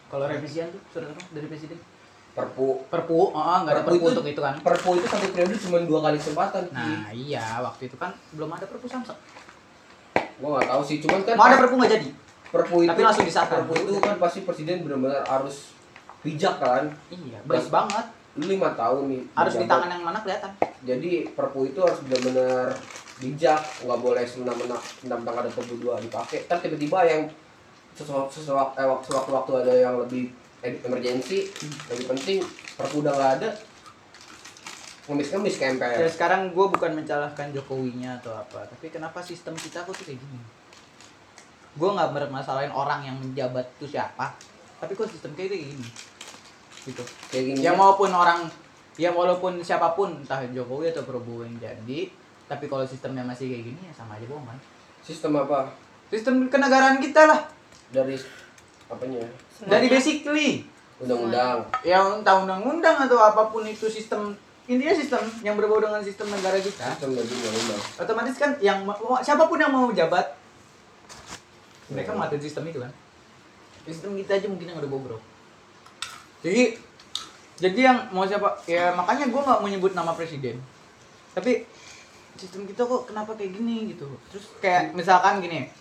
Kalau 0.07 0.25
revisian 0.25 0.67
tuh 0.69 0.81
surat 0.89 1.07
apa 1.07 1.21
dari 1.31 1.47
presiden? 1.47 1.79
Perpu. 2.38 2.68
Perpu, 2.85 3.34
oh, 3.34 3.34
nggak 3.34 3.73
ada 3.73 3.81
Perpu 3.81 3.89
perpu 3.89 3.97
itu- 3.97 4.14
untuk 4.14 4.27
itu 4.30 4.41
kan. 4.45 4.53
Perpu 4.61 4.89
itu 4.93 5.07
satu 5.09 5.26
periode 5.34 5.57
cuma 5.57 5.77
dua 5.81 5.99
kali 6.05 6.18
kesempatan. 6.18 6.64
Nah, 6.69 7.09
iya, 7.09 7.41
waktu 7.59 7.89
itu 7.89 7.97
kan 7.97 8.14
belum 8.31 8.49
ada 8.53 8.69
perpu 8.69 8.85
Samsung. 8.85 9.18
Gua 10.38 10.49
nggak 10.55 10.69
tahu 10.69 10.81
sih, 10.85 11.01
cuman 11.01 11.26
kan 11.26 11.34
Mau 11.34 11.49
ada 11.49 11.57
perpu 11.57 11.76
nggak 11.76 11.93
jadi? 11.97 12.09
perpu 12.47 12.76
itu 12.80 12.89
Tapi 12.93 13.01
langsung 13.03 13.26
disahkan. 13.26 13.57
Perpu 13.59 13.73
itu 13.76 13.93
kan 13.99 14.15
pasti 14.15 14.39
presiden 14.45 14.85
benar-benar 14.85 15.26
harus 15.26 15.73
bijak 16.22 16.61
kan. 16.61 16.93
Iya, 17.09 17.41
baik 17.43 17.68
banget. 17.68 18.05
Lu 18.38 18.45
lima 18.45 18.69
tahun 18.72 19.09
nih. 19.09 19.22
Harus 19.34 19.53
di 19.57 19.65
tangan 19.65 19.89
yang 19.89 20.05
mana 20.05 20.22
kelihatan. 20.22 20.51
Jadi 20.85 21.11
perpu 21.34 21.65
itu 21.65 21.80
harus 21.81 21.99
benar-benar 22.05 22.69
bijak, 23.18 23.57
nggak 23.81 23.99
boleh 23.99 24.23
semena-mena 24.23 24.77
tentang 25.01 25.35
ada 25.35 25.49
perpu 25.49 25.73
dua 25.76 25.97
dipakai. 25.97 26.45
Kan 26.45 26.61
tiba-tiba 26.61 27.01
yang 27.01 27.26
sesuatu 27.97 28.30
sesuatu 28.30 28.77
eh, 28.77 28.85
waktu 28.85 29.09
waktu 29.09 29.51
ada 29.57 29.73
yang 29.73 29.97
lebih 29.97 30.30
em- 30.68 30.81
emergency, 30.84 31.48
lebih 31.88 32.06
penting 32.11 32.38
perpu 32.76 32.99
udah 32.99 33.14
nggak 33.15 33.31
ada. 33.39 33.49
Ngemis-ngemis 35.07 35.56
ke 35.56 35.65
MPR. 35.80 36.03
Ya 36.03 36.10
sekarang 36.11 36.52
gue 36.52 36.65
bukan 36.68 36.91
mencalahkan 36.91 37.56
Jokowinya 37.56 38.19
atau 38.19 38.35
apa, 38.35 38.68
tapi 38.68 38.91
kenapa 38.91 39.23
sistem 39.23 39.56
kita 39.56 39.88
kok 39.88 39.95
tuh 39.95 40.03
kayak 40.03 40.19
gini? 40.19 40.39
Gue 41.80 41.89
nggak 41.95 42.11
bermasalahin 42.11 42.73
orang 42.76 43.07
yang 43.07 43.15
menjabat 43.15 43.72
itu 43.80 43.95
siapa, 43.95 44.35
tapi 44.84 44.91
kok 44.99 45.07
sistem 45.07 45.31
kayak 45.34 45.56
gini? 45.56 45.88
Gitu. 46.84 47.03
Kayak 47.31 47.44
gini. 47.56 47.60
Ya 47.64 47.72
maupun 47.72 48.11
orang, 48.11 48.52
ya 48.99 49.15
walaupun 49.15 49.64
siapa 49.64 49.95
pun, 49.95 50.19
entah 50.27 50.44
Jokowi 50.52 50.91
atau 50.91 51.07
Prabowo 51.07 51.48
yang 51.48 51.56
jadi, 51.56 52.11
tapi 52.48 52.68
kalau 52.68 52.84
sistemnya 52.84 53.23
masih 53.23 53.48
kayak 53.48 53.64
gini 53.72 53.81
ya 53.88 53.94
sama 53.95 54.19
aja 54.19 54.27
bohong 54.27 54.48
kan? 54.48 54.60
Sistem 55.03 55.39
apa? 55.39 55.72
Sistem 56.07 56.48
kenegaraan 56.48 56.99
kita 56.99 57.27
lah, 57.27 57.48
Dari 57.91 58.15
apanya? 58.88 59.23
Dari 59.59 59.88
basically, 59.88 60.61
Undang-undang. 60.97 61.65
yang 61.81 62.21
entah 62.21 62.38
undang-undang 62.38 62.97
atau 62.99 63.17
apa 63.17 63.47
pun 63.47 63.63
itu 63.63 63.85
sistem 63.85 64.34
intinya 64.65 64.91
sistem 64.91 65.23
yang 65.41 65.53
berbau 65.53 65.77
dengan 65.77 65.97
sistem 65.99 66.27
negara 66.27 66.57
kita 66.57 66.85
Sistem 66.91 67.13
dari 67.13 67.25
undang-undang. 67.25 67.81
otomatis 67.97 68.35
kan 68.35 68.51
yang 68.59 68.84
mau- 68.84 68.97
siapa 69.17 69.45
pun 69.45 69.55
yang 69.55 69.69
mau 69.69 69.88
jabat 69.89 70.35
mereka 71.88 72.11
Hmm. 72.11 72.19
matiin 72.19 72.41
sistem 72.41 72.65
itu 72.65 72.77
kan 72.77 72.91
sistem 73.84 74.11
kita 74.15 74.35
aja 74.35 74.45
mungkin 74.45 74.67
yang 74.67 74.77
udah 74.77 74.91
bobrok 74.91 75.21
jadi 76.39 76.75
jadi 77.57 77.79
yang 77.81 77.97
mau 78.11 78.27
siapa 78.27 78.59
ya 78.65 78.91
makanya 78.91 79.25
gue 79.25 79.39
nggak 79.39 79.59
mau 79.59 79.69
nyebut 79.69 79.93
nama 79.93 80.11
presiden 80.11 80.59
tapi 81.31 81.63
sistem 82.35 82.65
kita 82.65 82.84
kok 82.84 83.07
kenapa 83.07 83.34
kayak 83.34 83.55
gini 83.55 83.89
gitu 83.89 84.05
terus 84.27 84.51
kayak 84.59 84.91
misalkan 84.91 85.39
gini 85.39 85.71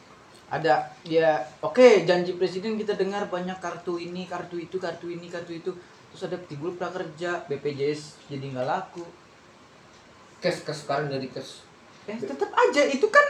ada 0.47 0.95
dia 1.03 1.43
oke 1.59 2.07
janji 2.07 2.39
presiden 2.39 2.79
kita 2.79 2.95
dengar 2.95 3.27
banyak 3.27 3.59
kartu 3.59 3.99
ini 3.99 4.31
kartu 4.31 4.63
itu 4.63 4.79
kartu 4.79 5.11
ini 5.11 5.27
kartu 5.27 5.59
itu 5.59 5.75
terus 6.15 6.23
ada 6.31 6.39
timbul 6.47 6.71
prakerja 6.79 7.43
BPJS 7.51 8.31
jadi 8.31 8.55
nggak 8.55 8.67
laku 8.67 9.03
Kes 10.37 10.63
kes 10.63 10.85
sekarang 10.87 11.11
dari 11.11 11.27
kes. 11.33 11.65
ya 12.07 12.15
tetap 12.23 12.53
aja 12.55 12.83
itu 12.87 13.11
kan 13.11 13.27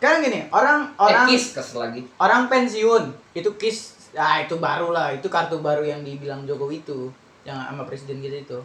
sekarang 0.00 0.24
gini 0.24 0.48
orang 0.48 0.96
orang 0.96 1.28
eh, 1.28 1.36
kis 1.36 1.52
kes 1.52 1.76
lagi. 1.76 2.00
orang 2.16 2.48
pensiun 2.48 3.12
itu 3.36 3.50
kis 3.60 4.08
ah 4.16 4.40
itu 4.40 4.56
baru 4.56 4.88
lah 4.96 5.12
itu 5.12 5.28
kartu 5.28 5.60
baru 5.60 5.84
yang 5.84 6.00
dibilang 6.00 6.48
Jokowi 6.48 6.80
itu 6.80 7.12
yang 7.44 7.60
sama 7.60 7.84
presiden 7.84 8.24
kita 8.24 8.40
itu 8.48 8.58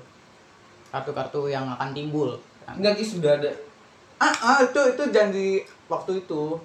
kartu-kartu 0.95 1.51
yang 1.51 1.67
akan 1.75 1.91
timbul 1.91 2.39
Enggak 2.71 2.95
kis 2.95 3.19
sudah 3.19 3.35
ada. 3.35 3.51
ah, 4.23 4.31
ah 4.31 4.57
itu 4.63 4.79
itu 4.95 5.03
janji 5.11 5.47
waktu 5.91 6.23
itu 6.23 6.55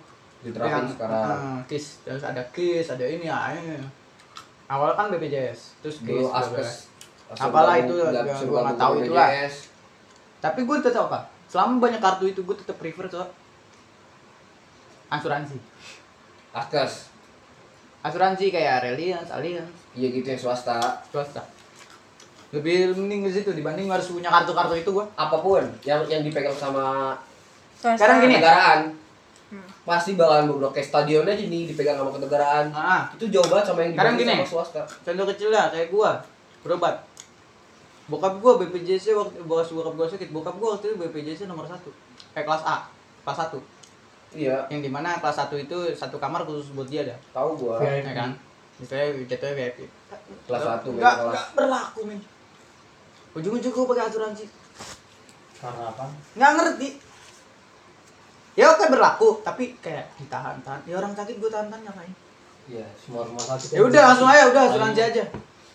diterapin 0.47 0.87
Yang, 0.87 0.95
sekarang. 0.95 1.23
ah, 1.27 1.59
kis 1.67 1.85
terus 2.07 2.23
ada 2.23 2.43
kis 2.55 2.87
ada 2.87 3.05
ini 3.05 3.27
ya 3.27 3.53
awal 4.71 4.95
kan 4.95 5.11
BPJS 5.11 5.83
terus 5.83 6.01
kis 6.07 6.23
dulu 6.23 6.31
aspes 6.31 6.95
Apalah 7.27 7.75
itu, 7.83 7.91
gua 8.47 8.71
nggak 8.71 8.79
tahu 8.79 9.03
itu 9.03 9.11
lah. 9.11 9.27
Tapi 10.39 10.63
gue 10.63 10.77
tetap 10.79 11.11
apa? 11.11 11.27
Selama 11.51 11.83
banyak 11.83 11.99
kartu 11.99 12.31
itu 12.31 12.39
gue 12.47 12.55
tetap 12.55 12.79
prefer 12.79 13.11
ke 13.11 13.19
asuransi. 15.11 15.59
Askes 16.55 17.11
asuransi 18.07 18.55
kayak 18.55 18.87
Reliance, 18.87 19.35
Allianz, 19.35 19.67
iya 19.99 20.15
gitu 20.15 20.23
yang 20.31 20.39
swasta. 20.39 20.79
Swasta. 21.11 21.43
Lebih 22.55 22.95
mending 22.95 23.27
ke 23.27 23.31
situ 23.35 23.51
dibanding 23.51 23.91
harus 23.91 24.07
punya 24.07 24.31
kartu-kartu 24.31 24.79
itu 24.79 24.91
gua. 24.95 25.11
Apa 25.19 25.43
pun 25.43 25.67
yang 25.83 26.07
yang 26.07 26.23
dipegang 26.23 26.55
sama 26.55 27.19
Swasta. 27.75 27.99
Sekarang 27.99 28.17
gini. 28.23 28.39
kenegaraan 28.39 28.81
Hmm. 28.87 29.06
Pasti 29.87 30.19
bakalan 30.19 30.51
bobrok 30.51 30.75
kayak 30.75 30.91
stadion 30.91 31.23
aja 31.23 31.47
nih 31.47 31.71
dipegang 31.71 31.95
sama 31.95 32.11
kenegaraan. 32.11 32.67
Ah. 32.75 33.07
Itu 33.15 33.31
jauh 33.31 33.47
banget 33.47 33.71
sama 33.71 33.87
yang 33.87 33.95
Sekarang 33.95 34.19
dibanding 34.19 34.35
gini. 34.35 34.43
sama 34.43 34.51
swasta. 34.51 34.83
contoh 35.07 35.27
kecil 35.31 35.49
lah 35.55 35.71
kayak 35.71 35.89
gua 35.95 36.19
berobat. 36.67 37.07
Bokap 38.11 38.35
gua 38.43 38.59
BPJS 38.59 39.15
waktu 39.15 39.39
bos 39.47 39.71
bokap 39.71 39.95
gua 39.95 40.07
sakit. 40.11 40.35
Bokap 40.35 40.59
gua 40.59 40.75
waktu 40.75 40.91
itu 40.91 40.99
BPJS 40.99 41.47
nomor 41.47 41.71
satu. 41.71 41.95
Eh 42.35 42.43
kelas 42.43 42.67
A 42.67 42.91
kelas 43.23 43.39
satu. 43.47 43.63
Iya. 44.35 44.67
Yang 44.75 44.81
di 44.87 44.91
mana 44.91 45.23
kelas 45.23 45.39
satu 45.39 45.55
itu 45.55 45.79
satu 45.95 46.19
kamar 46.19 46.43
khusus 46.43 46.75
buat 46.75 46.91
dia 46.91 47.07
dah 47.07 47.19
tahu 47.31 47.55
gua. 47.55 47.79
Ya 47.79 48.03
kan? 48.11 48.35
Misalnya 48.83 49.23
jatuhnya 49.31 49.55
VIP 49.55 49.79
kelas 50.51 50.63
satu 50.67 50.99
nggak 50.99 51.15
berlaku 51.55 52.11
men. 52.11 52.19
Ujung-ujung 53.39 53.71
gua 53.71 53.87
pakai 53.95 54.11
asuransi. 54.11 54.51
Karena 55.63 55.95
apa? 55.95 56.05
nggak 56.35 56.53
ngerti 56.59 56.89
ya 58.57 58.73
oke 58.73 58.85
berlaku 58.89 59.45
tapi 59.45 59.77
kayak 59.85 60.11
ditahan-tahan. 60.17 60.81
Ya 60.89 60.97
orang 60.97 61.13
sakit 61.13 61.37
gua 61.37 61.53
tahan-tahan 61.53 61.85
ngapain? 61.85 62.13
Iya, 62.67 62.87
semua 62.99 63.23
rumah 63.23 63.45
sakit. 63.45 63.79
ya 63.79 63.81
udah 63.87 64.03
langsung 64.11 64.27
aja 64.27 64.45
udah 64.51 64.63
asuransi 64.73 65.01
aja. 65.05 65.23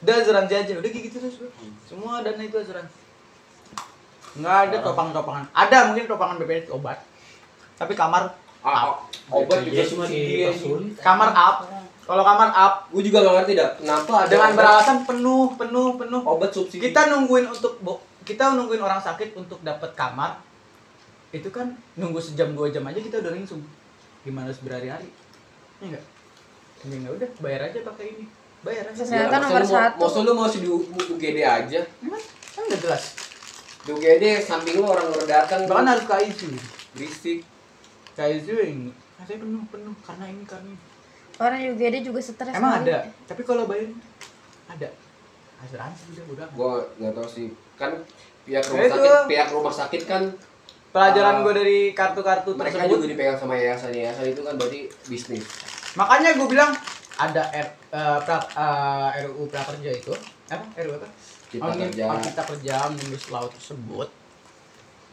Udah 0.02 0.14
asuransi 0.18 0.54
aja 0.58 0.74
udah 0.76 0.90
gitu 0.90 1.18
terus 1.22 1.36
gua. 1.40 1.52
semua 1.88 2.26
dana 2.26 2.42
itu 2.42 2.58
asuransi. 2.58 3.00
Nggak 4.42 4.58
ada 4.68 4.78
topangan-topangan 4.82 5.46
ada 5.54 5.78
mungkin 5.92 6.04
topangan 6.10 6.36
BPJS 6.42 6.74
obat. 6.74 7.00
Tapi 7.78 7.94
kamar 7.96 8.34
ah, 8.66 8.98
obat 9.30 9.62
juga 9.64 9.82
BPJS 9.86 9.90
cuma 9.96 10.06
dipersulit. 10.10 10.98
kamar 11.00 11.30
up. 11.32 11.56
Kalau 12.02 12.24
kamar 12.28 12.50
up 12.52 12.74
gue 12.92 13.04
juga 13.08 13.24
gak 13.24 13.36
ngerti 13.40 13.54
dah 13.56 13.70
kenapa 13.78 14.26
ada 14.26 14.32
dengan 14.34 14.52
beralasan 14.58 14.98
penuh 15.08 15.54
penuh 15.56 15.96
penuh. 15.96 16.22
Obat 16.28 16.52
subsidi. 16.52 16.92
Kita 16.92 17.08
nungguin 17.08 17.46
untuk 17.48 17.80
kita 18.26 18.58
nungguin 18.58 18.84
orang 18.84 19.00
sakit 19.00 19.38
untuk 19.38 19.64
dapat 19.64 19.96
kamar 19.96 20.51
itu 21.32 21.48
kan 21.48 21.68
nunggu 21.96 22.20
sejam 22.20 22.52
dua 22.52 22.68
jam 22.68 22.84
aja 22.84 23.00
kita 23.00 23.20
udah 23.20 23.32
langsung. 23.32 23.64
Gimana 24.22 24.52
harus 24.52 24.60
berhari-hari? 24.60 25.08
Ya 25.80 25.88
enggak 25.90 26.04
ya 26.82 26.96
enggak 26.98 27.14
udah 27.18 27.30
bayar 27.40 27.62
aja 27.68 27.80
pakai 27.84 28.06
ini. 28.12 28.26
Bayar 28.62 28.86
aja. 28.86 29.00
Kesehatan 29.00 29.32
Ya, 29.34 29.46
nomor 29.48 29.64
satu. 29.64 29.98
maksud 29.98 30.22
lu 30.22 30.34
mau 30.36 30.46
di 30.46 30.68
UGD 30.68 31.40
aja? 31.42 31.80
Emang, 32.04 32.22
kan 32.52 32.62
udah 32.68 32.80
jelas. 32.80 33.04
Di 33.82 33.90
UGD 33.90 34.24
samping 34.38 34.78
lu 34.78 34.86
orang 34.86 35.10
luar 35.10 35.26
datang. 35.26 35.66
Bahkan 35.66 35.88
harus 35.88 36.06
ke 36.06 36.16
ICU 36.30 36.50
berisik. 36.94 37.40
Ke 38.14 38.24
ICU 38.38 38.56
yang 38.62 38.80
"Ah, 39.18 39.24
saya 39.26 39.40
penuh 39.40 39.64
penuh. 39.72 39.96
Karena 40.06 40.26
ini 40.30 40.44
karena 40.46 40.70
ini. 40.70 40.80
Orang 41.42 41.58
dia 41.74 42.02
juga 42.04 42.20
stres 42.22 42.54
emang 42.54 42.86
ada? 42.86 43.08
Tapi 43.26 43.42
kalau 43.42 43.66
bayar 43.66 43.90
ada. 44.70 44.90
Asuransi 45.62 46.14
udah 46.14 46.26
udah. 46.38 46.48
Gua 46.54 46.86
nggak 47.00 47.14
tahu 47.18 47.28
sih. 47.30 47.48
Kan 47.78 47.98
pihak 48.42 48.66
rumah 48.68 48.90
sakit 48.90 49.12
pihak 49.30 49.50
rumah 49.54 49.74
sakit 49.74 50.02
kan 50.06 50.24
pelajaran 50.92 51.36
Ah. 51.36 51.42
gue 51.42 51.54
dari 51.56 51.80
kartu-kartu 51.92 52.54
mereka 52.54 52.78
tersebut 52.78 52.96
juga 52.98 53.08
dipegang 53.08 53.38
sama 53.38 53.54
yayasan. 53.56 53.90
Yayasan 53.90 54.26
itu 54.28 54.42
kan 54.42 54.54
berarti 54.56 54.80
bisnis. 55.06 55.44
Makanya 55.94 56.36
gue 56.36 56.48
bilang 56.48 56.72
ada 57.16 57.44
R, 57.50 57.68
eh, 57.90 58.20
pra- 58.22 58.50
eh, 58.50 59.24
RUU 59.24 59.48
prakerja 59.48 59.92
itu. 59.94 60.12
Apa? 60.48 60.66
RUU 60.78 60.96
apa? 60.96 61.08
Cipta 61.48 61.68
Omni- 61.68 61.84
Kerja. 61.90 62.04
Cipta 62.22 62.44
kerja 62.46 62.74
omnibus 62.86 63.26
law 63.28 63.46
tersebut. 63.48 64.08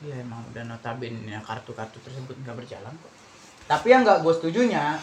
Ya 0.00 0.14
emang 0.16 0.46
udah 0.46 0.62
notabene 0.64 1.26
ya 1.26 1.40
kartu-kartu 1.40 1.98
tersebut 1.98 2.38
nggak 2.38 2.54
berjalan 2.54 2.94
kok. 2.94 3.12
Tapi 3.66 3.86
yang 3.88 4.02
nggak 4.02 4.22
gue 4.22 4.32
setujunya 4.32 4.94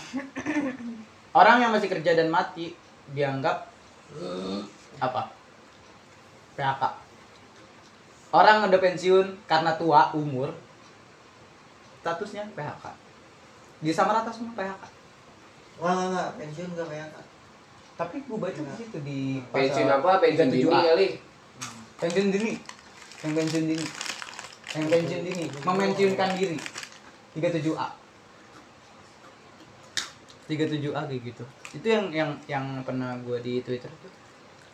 orang 1.40 1.58
yang 1.60 1.72
masih 1.72 1.88
kerja 1.88 2.16
dan 2.16 2.28
mati 2.28 2.72
dianggap 3.08 3.68
apa? 4.98 5.28
PHK 6.56 6.84
orang 8.32 8.64
udah 8.64 8.80
pensiun 8.80 9.44
karena 9.44 9.76
tua 9.76 10.12
umur 10.14 10.56
statusnya 12.06 12.46
PHK 12.54 12.86
disamarata 13.82 14.30
semua 14.30 14.54
PHK 14.54 14.84
Wah, 15.76 15.92
enggak, 15.92 16.08
enggak, 16.08 16.30
pensiun 16.38 16.70
enggak 16.72 16.88
kayak 16.94 17.08
tapi 17.96 18.28
gue 18.28 18.38
baca 18.38 18.60
di 18.60 18.74
situ 18.76 18.98
di 19.08 19.20
pensiun 19.56 19.88
pasal 19.88 20.04
apa? 20.04 20.20
Pensiun 20.20 20.50
37A. 20.52 20.52
dini 20.52 20.68
kali. 20.84 21.08
Pensiun 21.96 22.28
dini. 22.28 22.54
Yang 23.24 23.32
pensiun 23.40 23.64
dini. 23.72 23.86
Yang 24.76 24.86
pensiun 24.92 25.22
dini. 25.24 25.46
memensiunkan 25.64 26.30
diri. 26.36 26.58
37A 27.40 27.88
37A 30.46 31.02
kayak 31.08 31.22
gitu. 31.24 31.44
Itu 31.72 31.88
yang 31.88 32.06
yang 32.12 32.32
yang 32.52 32.66
pernah 32.84 33.16
gue 33.24 33.40
di 33.40 33.64
Twitter 33.64 33.90
tuh. 34.04 34.12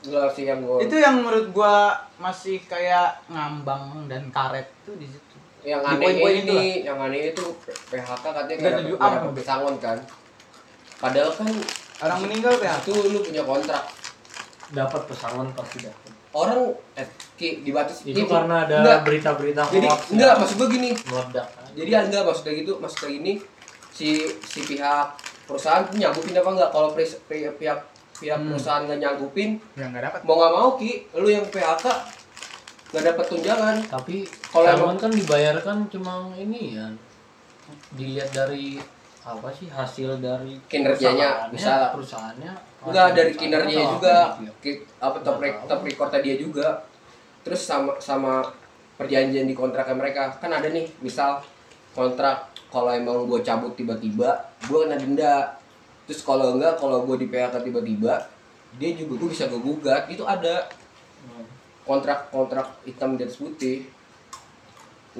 Enggak 0.01 0.33
sih 0.33 0.49
yang 0.49 0.65
gua. 0.65 0.81
Itu 0.81 0.97
yang 0.97 1.21
menurut 1.21 1.53
gue 1.53 1.75
masih 2.17 2.57
kayak 2.65 3.21
ngambang 3.29 4.09
dan 4.09 4.33
karet 4.33 4.65
tuh 4.81 4.97
di 4.97 5.05
situ 5.05 5.30
yang 5.63 5.81
aneh 5.81 6.09
itu 6.09 6.27
ini 6.41 6.61
yang 6.81 6.97
aneh 6.97 7.31
itu 7.31 7.45
PHK 7.87 8.23
katanya 8.23 8.45
Nggak 8.51 8.57
nggak 8.59 8.79
tujuh 8.79 8.95
dapat 8.95 8.97
A, 8.97 9.07
nggak 9.07 9.21
dapat 9.21 9.33
pesangon 9.35 9.75
kan 9.77 9.97
padahal 10.97 11.31
kan 11.31 11.53
orang 12.01 12.19
meninggal 12.19 12.53
PHK 12.55 12.81
itu 12.83 12.93
lu 13.07 13.19
punya 13.21 13.43
kontrak 13.43 13.83
Dapat 14.71 15.01
pesangon 15.03 15.51
pasti 15.51 15.77
dapat. 15.81 16.11
orang 16.31 16.59
eh 16.95 17.03
ki 17.35 17.59
dibatas 17.61 18.01
Itu 18.01 18.15
Ki, 18.17 18.23
karena 18.25 18.63
ada 18.63 18.75
enggak. 18.79 18.99
berita-berita 19.03 19.61
jadi 19.67 19.85
hoax 19.85 20.01
enggak 20.09 20.29
yang 20.29 20.39
maksud 20.39 20.55
gua 20.55 20.69
gini 20.69 20.89
meledak. 21.03 21.47
kan. 21.49 21.67
jadi 21.73 21.89
enggak 22.01 22.23
maksudnya 22.23 22.53
gitu 22.55 22.71
maksudnya 22.77 23.09
gini 23.11 23.33
si 23.91 24.07
si 24.41 24.59
pihak 24.63 25.07
perusahaan 25.43 25.83
tuh 25.83 25.95
nyanggupin 25.95 26.31
apa 26.33 26.49
enggak 26.49 26.69
kalau 26.71 26.89
pihak 26.91 27.19
pihak 27.27 27.79
pihak 28.15 28.37
Hmm. 28.37 28.47
perusahaan 28.47 28.81
nggak 28.81 28.99
nyanggupin 28.99 29.49
yang 29.73 29.89
nggak 29.89 30.03
dapat 30.07 30.19
mau 30.23 30.37
nggak 30.37 30.53
mau 30.53 30.69
ki 30.75 30.91
lu 31.15 31.27
yang 31.27 31.43
PHK 31.43 31.85
nggak 32.91 33.03
dapat 33.15 33.25
tunjangan. 33.31 33.75
Tapi 33.87 34.15
Kalau 34.27 34.67
pesangon 34.67 34.97
kan 34.99 35.11
dibayarkan 35.11 35.77
cuma 35.87 36.13
ini 36.35 36.75
ya. 36.75 36.87
Dilihat 37.95 38.35
dari 38.35 38.77
apa 39.21 39.53
sih 39.53 39.69
hasil 39.69 40.17
dari 40.17 40.57
Kinerjanya, 40.65 41.47
perusahaannya, 41.47 41.53
bisa. 41.53 41.93
perusahaannya 41.93 42.53
enggak 42.81 43.07
dari 43.13 43.33
kinerjanya 43.37 43.85
atau 43.85 43.93
juga. 43.93 44.17
apa 44.17 44.41
gitu 44.41 44.65
ya? 44.97 45.21
Top 45.21 45.37
rek 45.37 45.55
top 45.69 45.81
recordnya 45.85 46.19
dia 46.25 46.35
juga. 46.41 46.67
Terus 47.45 47.61
sama 47.61 47.91
sama 48.01 48.41
perjanjian 48.97 49.45
di 49.45 49.55
kontraknya 49.55 49.95
mereka. 49.95 50.33
Kan 50.41 50.51
ada 50.51 50.67
nih 50.67 50.89
misal 50.99 51.39
kontrak 51.93 52.49
kalau 52.73 52.89
emang 52.91 53.27
gue 53.29 53.39
cabut 53.45 53.77
tiba-tiba 53.77 54.51
gue 54.65 54.77
kena 54.83 54.97
denda. 54.97 55.61
Terus 56.09 56.25
kalau 56.25 56.57
enggak 56.57 56.81
kalau 56.81 57.05
gue 57.05 57.21
di 57.21 57.27
PHK 57.29 57.61
tiba-tiba 57.61 58.25
dia 58.81 58.89
juga 58.97 59.13
gue 59.21 59.29
bisa 59.29 59.45
gue 59.47 59.61
gugat. 59.61 60.09
Itu 60.09 60.25
ada 60.25 60.65
Hmm. 61.91 61.99
kontrak 61.99 62.19
kontrak 62.31 62.67
hitam 62.87 63.19
atas 63.19 63.35
putih. 63.35 63.83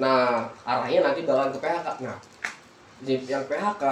Nah 0.00 0.48
arahnya 0.64 1.04
nanti 1.04 1.28
bakalan 1.28 1.52
ke 1.52 1.60
PHK 1.60 1.88
nah 2.00 2.16
yang 3.04 3.44
PHK 3.44 3.84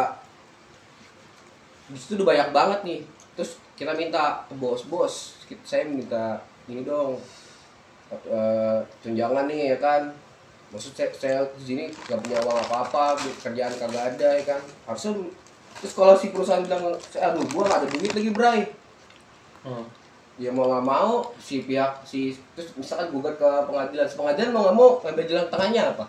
di 1.93 1.99
situ 1.99 2.17
udah 2.17 2.29
banyak 2.33 2.49
banget 2.57 2.81
nih. 2.89 3.01
Terus 3.37 3.61
kita 3.77 3.93
minta 3.93 4.49
ke 4.49 4.57
bos 4.57 4.89
bos 4.89 5.45
kita- 5.45 5.67
saya 5.69 5.85
minta 5.85 6.41
ini 6.65 6.87
dong 6.87 7.21
eh, 8.11 8.81
tunjangan 9.05 9.45
nih 9.45 9.77
ya 9.77 9.79
kan. 9.79 10.03
Maksud 10.71 10.95
saya, 10.95 11.11
saya 11.13 11.39
di 11.59 11.65
sini 11.67 11.85
gak 12.07 12.23
punya 12.23 12.39
uang 12.47 12.59
apa 12.59 12.77
apa 12.87 13.05
kerjaan 13.43 13.75
kagak 13.75 14.15
ada 14.17 14.29
ya 14.39 14.45
kan. 14.57 14.63
Harusnya 14.87 15.29
terus 15.83 15.93
kalau 15.95 16.15
si 16.15 16.31
perusahaan 16.31 16.63
bilang 16.63 16.95
saya 17.11 17.35
aduh 17.35 17.43
gua 17.51 17.67
gak 17.67 17.85
ada 17.85 17.89
duit 17.91 18.13
lagi 18.15 18.31
bray. 18.31 18.61
Hmm. 19.67 20.00
Ya 20.41 20.49
mau 20.49 20.65
nggak 20.67 20.85
mau 20.89 21.21
si 21.37 21.61
pihak 21.61 22.01
si 22.01 22.33
terus 22.57 22.73
misalkan 22.73 23.13
gugat 23.13 23.37
ke 23.37 23.51
pengadilan 23.69 24.09
Si 24.09 24.17
pengadilan 24.17 24.51
mau 24.51 24.63
nggak 24.65 24.77
mau 24.77 24.89
ngambil 24.99 25.25
jalan 25.29 25.47
tengahnya 25.53 25.83
apa 25.93 26.05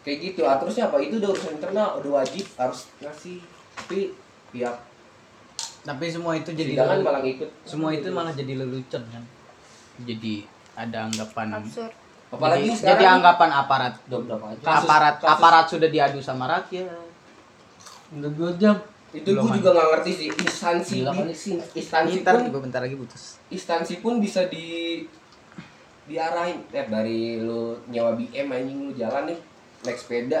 kayak 0.00 0.18
gitu 0.24 0.40
ah 0.42 0.56
terusnya 0.56 0.88
apa 0.88 0.96
itu 0.98 1.20
udah 1.20 1.28
urusan 1.28 1.52
internal 1.54 2.00
udah 2.00 2.10
wajib 2.18 2.48
harus 2.56 2.88
ngasih 2.98 3.44
tapi 3.76 4.16
pihak 4.48 4.76
tapi 5.82 6.06
semua 6.08 6.32
itu 6.34 6.50
jadi 6.50 6.72
jangan 6.74 7.04
malah 7.04 7.22
ikut 7.22 7.48
semua 7.68 7.90
itu 7.92 8.08
malah 8.08 8.32
jadi 8.32 8.52
lelucon 8.56 9.04
kan 9.04 9.24
jadi 10.02 10.48
ada 10.72 11.04
anggapan 11.04 11.46
Absurd. 11.60 11.92
apalagi 12.32 12.64
jadi, 12.64 12.76
sekarang 12.80 12.96
jadi 12.96 13.04
anggapan 13.12 13.50
aparat? 13.52 13.92
Kasus- 14.64 14.88
aparat 14.88 15.14
kasus- 15.20 15.32
aparat 15.36 15.66
sudah 15.68 15.88
diadu 15.92 16.18
sama 16.18 16.48
rakyat 16.48 16.88
Udah 18.12 18.28
dua 18.32 18.50
jam. 18.56 18.76
Itu 19.12 19.28
gue 19.28 19.50
juga 19.52 19.70
nggak 19.70 19.88
ngerti 19.92 20.10
sih. 20.10 20.28
Instansi 20.32 20.94
Gila 21.00 21.12
di- 21.12 21.36
instansi 21.74 22.16
ntar 22.20 22.34
pun 22.34 22.48
juga 22.48 22.60
bentar 22.60 22.80
lagi 22.80 22.96
putus. 22.96 23.36
instansi 23.48 24.00
pun 24.00 24.16
bisa 24.18 24.46
di 24.46 25.04
diarahin. 26.04 26.58
Eh 26.68 26.86
dari 26.86 27.38
lu 27.38 27.60
nyawa 27.86 28.12
BM 28.12 28.48
anjing 28.48 28.78
lu 28.82 28.92
jalan 28.92 29.28
nih 29.28 29.38
naik 29.82 29.96
sepeda 29.96 30.40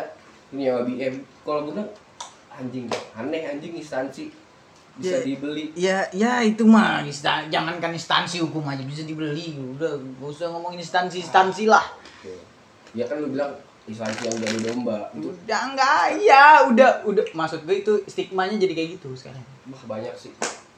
ini 0.50 0.66
nyawa 0.66 0.82
BM 0.82 1.14
kalau 1.40 1.64
gue 1.64 1.72
bilang 1.74 1.90
anjing 2.50 2.86
aneh 3.12 3.42
anjing 3.46 3.72
instansi. 3.72 4.32
Bisa 4.92 5.16
Ya. 5.16 5.24
dibeli. 5.24 5.64
Ya, 5.72 5.98
ya 6.12 6.32
itu 6.40 6.64
mah 6.64 7.00
insta- 7.00 7.48
jangankan 7.48 7.92
instansi 7.92 8.40
hukum 8.40 8.60
aja 8.62 8.84
bisa 8.84 9.00
dibeli. 9.02 9.56
Udah, 9.72 9.88
gak 9.96 10.28
usah 10.30 10.52
ngomongin 10.52 10.76
instansi-instansi 10.78 11.64
lah. 11.64 11.80
ya 12.92 13.08
kan 13.08 13.16
lu 13.16 13.32
bilang 13.32 13.48
instansi 13.84 14.22
yang 14.24 14.38
jadi 14.38 14.58
domba 14.64 15.10
itu 15.12 15.26
Udah 15.28 15.60
enggak, 15.66 16.02
ya 16.18 16.46
udah 16.64 16.90
udah 17.02 17.24
maksud 17.32 17.62
gue 17.62 17.76
itu 17.76 17.92
stigmanya 18.06 18.54
jadi 18.56 18.72
kayak 18.72 18.88
gitu 18.96 19.10
sekarang. 19.12 19.42
wah, 19.66 19.82
banyak 19.88 20.14
sih 20.14 20.30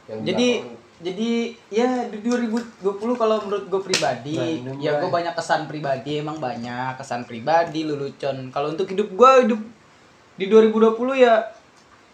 yang 0.04 0.20
Jadi 0.22 0.48
belakangan. 0.58 0.82
jadi 1.00 1.30
ya 1.68 1.88
di 2.06 2.18
2020 2.20 2.80
kalau 3.14 3.36
menurut 3.42 3.64
gue 3.66 3.80
pribadi 3.82 4.36
Nah, 4.60 4.72
ya 4.78 4.96
gue 4.96 5.10
banyak 5.10 5.32
kesan 5.32 5.64
pribadi 5.64 6.18
emang 6.18 6.36
banyak 6.38 6.96
kesan 6.96 7.24
pribadi 7.24 7.84
lelucon 7.84 8.48
kalau 8.48 8.70
untuk 8.70 8.86
hidup 8.86 9.08
gue 9.08 9.30
hidup 9.44 9.60
di 10.34 10.44
2020 10.46 10.96
ya 11.18 11.34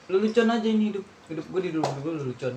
lelucon 0.07 0.49
aja 0.49 0.67
ini 0.67 0.91
hidup 0.91 1.05
hidup 1.29 1.47
gue 1.47 1.61
di 1.61 1.71
2020 1.73 2.19
lelucon. 2.19 2.55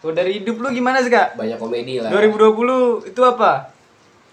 Kalau 0.00 0.12
dari 0.12 0.32
hidup 0.34 0.56
lu 0.56 0.70
gimana 0.70 0.98
sih 0.98 1.10
kak? 1.10 1.34
banyak 1.34 1.58
komedi 1.58 1.98
lah 1.98 2.08
2020 2.08 3.04
itu 3.06 3.20
apa? 3.20 3.68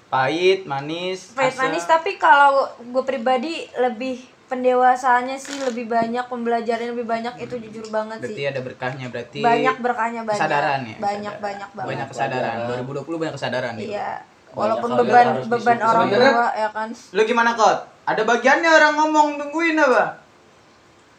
Pahit, 0.08 0.64
manis, 0.64 1.32
Pahit 1.32 1.52
asam. 1.52 1.68
manis 1.68 1.84
tapi 1.84 2.16
kalau 2.16 2.64
gue 2.80 3.04
pribadi 3.04 3.68
lebih 3.76 4.18
pendewasaannya 4.48 5.36
sih 5.36 5.60
lebih 5.60 5.86
banyak 5.86 6.24
pembelajaran 6.24 6.96
lebih 6.96 7.04
banyak 7.04 7.36
itu 7.38 7.60
jujur 7.60 7.92
banget 7.92 8.24
Berarti 8.24 8.34
sih 8.34 8.46
ada 8.46 8.62
berkahnya 8.62 9.06
berarti 9.08 9.40
banyak 9.44 9.76
berkahnya 9.78 10.22
banyak 10.24 10.40
kesadaran 10.40 10.80
ya. 10.82 10.96
banyak 10.98 11.34
kesadaran. 11.34 11.44
banyak 11.44 11.70
banget 11.70 11.90
Banyak 11.92 12.08
kesadaran. 12.08 12.56
2020 13.04 13.20
banyak 13.20 13.36
kesadaran 13.36 13.74
gitu. 13.76 13.92
iya 13.92 14.12
walaupun 14.50 14.90
yang 14.90 15.00
beban 15.04 15.28
beban 15.46 15.80
orang 15.82 16.08
tua 16.08 16.48
ya 16.56 16.70
kan 16.72 16.90
Lu 17.12 17.22
gimana 17.22 17.52
kot? 17.54 17.80
Ada 18.08 18.24
bagiannya 18.24 18.70
orang 18.72 18.94
ngomong 18.96 19.28
tungguin 19.38 19.76
apa? 19.78 20.24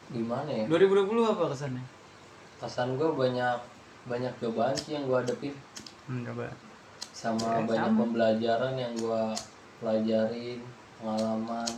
gimana 0.09 0.49
ya 0.49 0.65
2020 0.65 1.05
apa 1.29 1.45
kesannya? 1.53 1.85
kesan 2.59 2.97
gue 2.97 3.09
banyak 3.13 3.57
banyak 4.07 4.33
cobaan 4.41 4.73
sih 4.73 4.97
yang 4.97 5.05
gue 5.05 5.15
hadepin 5.15 5.53
Hmm, 6.09 6.25
coba. 6.25 6.49
Sama 7.19 7.43
Ya, 7.53 7.67
banyak 7.67 7.91
sama. 7.91 7.99
pembelajaran 8.01 8.73
yang 8.75 8.93
gue 8.95 9.23
pelajarin 9.77 10.59
pengalaman 10.97 11.71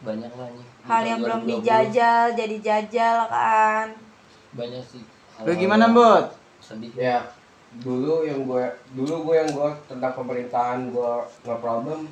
banyak 0.00 0.32
lah 0.32 0.48
nih 0.50 0.66
hal 0.82 1.02
yang 1.04 1.20
belum 1.20 1.40
2020. 1.42 1.52
dijajal 1.52 2.24
jadi 2.32 2.56
jajal 2.58 3.16
kan 3.28 3.88
banyak 4.52 4.84
sih 4.86 5.04
Lu 5.40 5.52
gimana, 5.54 5.88
Bot? 5.88 6.36
sedih 6.58 6.92
ya 6.94 7.20
dulu 7.76 8.24
yang 8.24 8.40
gue 8.42 8.64
dulu 8.90 9.14
gue 9.22 9.34
yang 9.36 9.50
gue 9.50 9.70
tentang 9.86 10.12
pemerintahan 10.12 10.88
gue 10.88 11.12
nggak 11.40 11.60
problem 11.60 12.08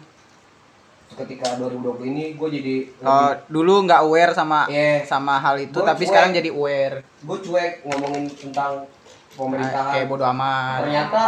ketika 1.11 1.57
2020 1.57 2.05
ini 2.07 2.25
gue 2.35 2.49
jadi 2.51 2.77
Oh, 3.03 3.33
dulu 3.49 3.83
nggak 3.83 4.01
aware 4.03 4.33
sama 4.33 4.65
Iya. 4.67 5.03
sama 5.03 5.37
hal 5.39 5.57
itu, 5.59 5.73
Gua 5.75 5.89
tapi 5.89 6.05
cuek. 6.05 6.11
sekarang 6.11 6.31
jadi 6.33 6.51
aware. 6.51 6.97
gue 7.19 7.39
cuek 7.43 7.73
ngomongin 7.83 8.25
tentang 8.29 8.85
Ah, 9.31 9.37
pemerintahan 9.37 9.93
kayak 9.95 10.07
bodo 10.07 10.25
amat. 10.29 10.79
ternyata 10.83 11.23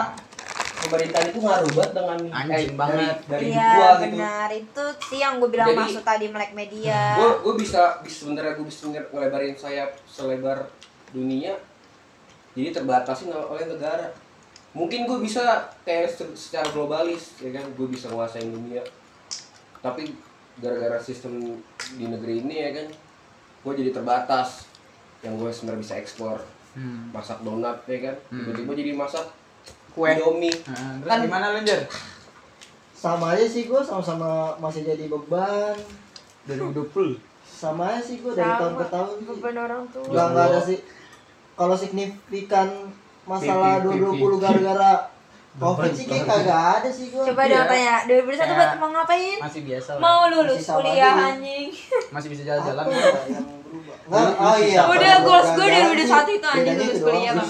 pemerintahan 0.80 1.26
itu 1.28 1.38
ngaruh 1.38 1.70
banget 1.70 1.92
dengan 1.92 2.18
Anjing 2.30 2.50
eh, 2.66 2.74
banget. 2.74 2.96
dari, 2.96 3.16
dari 3.26 3.44
iya 3.50 3.68
gua 3.70 3.88
gitu. 3.90 4.02
benar. 4.06 4.48
Itu 4.50 4.84
sih 5.04 5.18
yang 5.18 5.34
gue 5.36 5.48
bilang 5.48 5.68
Jadi- 5.68 5.80
maksud 5.80 6.02
tadi 6.02 6.26
melek 6.26 6.52
media. 6.52 7.00
gue 7.14 7.30
gue 7.40 7.54
bisa 7.56 7.80
bisa 8.00 8.16
sebenarnya 8.20 8.52
gue 8.54 8.66
bisa 8.66 8.80
nge- 8.86 9.10
ngelebarin 9.10 9.54
sayap 9.54 9.90
selebar 10.04 10.58
dunia. 11.10 11.54
Jadi 12.52 12.68
terbatasin 12.72 13.30
oleh 13.30 13.66
negara. 13.66 14.10
Mungkin 14.70 15.04
gue 15.04 15.18
bisa 15.18 15.42
kayak 15.82 16.08
se- 16.08 16.34
secara 16.34 16.66
globalis 16.68 17.36
ya 17.38 17.50
kan? 17.52 17.64
Gue 17.72 17.86
bisa 17.86 18.06
nguasain 18.06 18.46
dunia. 18.46 18.80
Tapi 19.78 20.14
gara-gara 20.56 20.98
sistem 20.98 21.58
di 21.92 22.04
negeri 22.04 22.40
ini 22.40 22.54
ya 22.58 22.70
kan? 22.72 22.86
Gue 23.60 23.72
jadi 23.74 23.90
terbatas. 23.90 24.66
Yang 25.20 25.34
gue 25.36 25.50
sebenarnya 25.52 25.82
bisa 25.82 25.94
ekspor 25.96 26.36
Hmm. 26.70 27.10
masak 27.10 27.40
donat 27.40 27.82
ya 27.84 27.98
kan? 28.00 28.16
Tiba-tiba 28.30 28.72
jadi 28.72 28.94
masak 28.94 29.26
Kue. 29.94 30.08
Indomie. 30.10 30.54
Nah, 30.66 31.00
terus 31.02 31.10
Kan- 31.10 31.22
gimana 31.26 31.46
lu, 31.52 31.60
Jer? 31.66 31.82
sama 32.94 33.32
aja 33.32 33.48
sih 33.48 33.64
gue 33.64 33.80
sama-sama 33.80 34.52
masih 34.60 34.84
jadi 34.84 35.08
beban. 35.08 35.72
2020. 36.44 37.16
sama 37.60 37.92
aja 37.92 38.00
sih 38.00 38.24
gue 38.24 38.32
dari 38.32 38.48
tahun 38.56 38.74
ke 38.76 38.86
tahun. 38.88 39.14
Beban 39.24 39.56
orang 39.56 39.82
tua. 39.92 40.04
Nggak 40.08 40.26
nggak 40.32 40.46
ada 40.52 40.60
sih. 40.60 40.78
Kalau 41.56 41.76
signifikan 41.76 42.68
masalah 43.28 43.84
2020 43.84 44.40
gara-gara 44.40 44.92
sih 45.92 46.06
kayak 46.06 46.24
kagak 46.24 46.62
ada 46.76 46.88
sih 46.88 47.06
gue 47.08 47.22
coba 47.24 47.42
Iya. 47.42 47.52
dong 47.52 47.68
tanya 47.68 47.94
2021 48.06 48.38
Kayak- 48.38 48.54
buat 48.54 48.72
mau 48.76 48.90
ngapain 48.92 49.38
Masih 49.40 49.60
biasa 49.62 49.90
lah. 49.90 50.00
mau 50.00 50.20
lulus 50.28 50.56
Masih 50.58 50.74
kuliah 50.76 51.14
anjing 51.26 51.68
Masih 52.14 52.28
bisa 52.28 52.42
jalan-jalan. 52.44 52.84
Apa 52.84 52.94
ya 52.94 53.10
yang 53.30 53.46
berubah 53.60 53.96
nggak 54.00 54.30
oh 54.40 54.56
iya 54.58 54.80
Udah, 54.84 55.14
goals 55.20 55.48
gue 55.50 55.66
jalan-jalan 55.66 55.90
2021 55.90 55.98
itu 56.30 56.46
sih, 56.46 56.50
anjing 56.50 56.76
lulus 56.76 56.90
itu 56.92 57.04
kuliah, 57.04 57.32
Bang. 57.32 57.46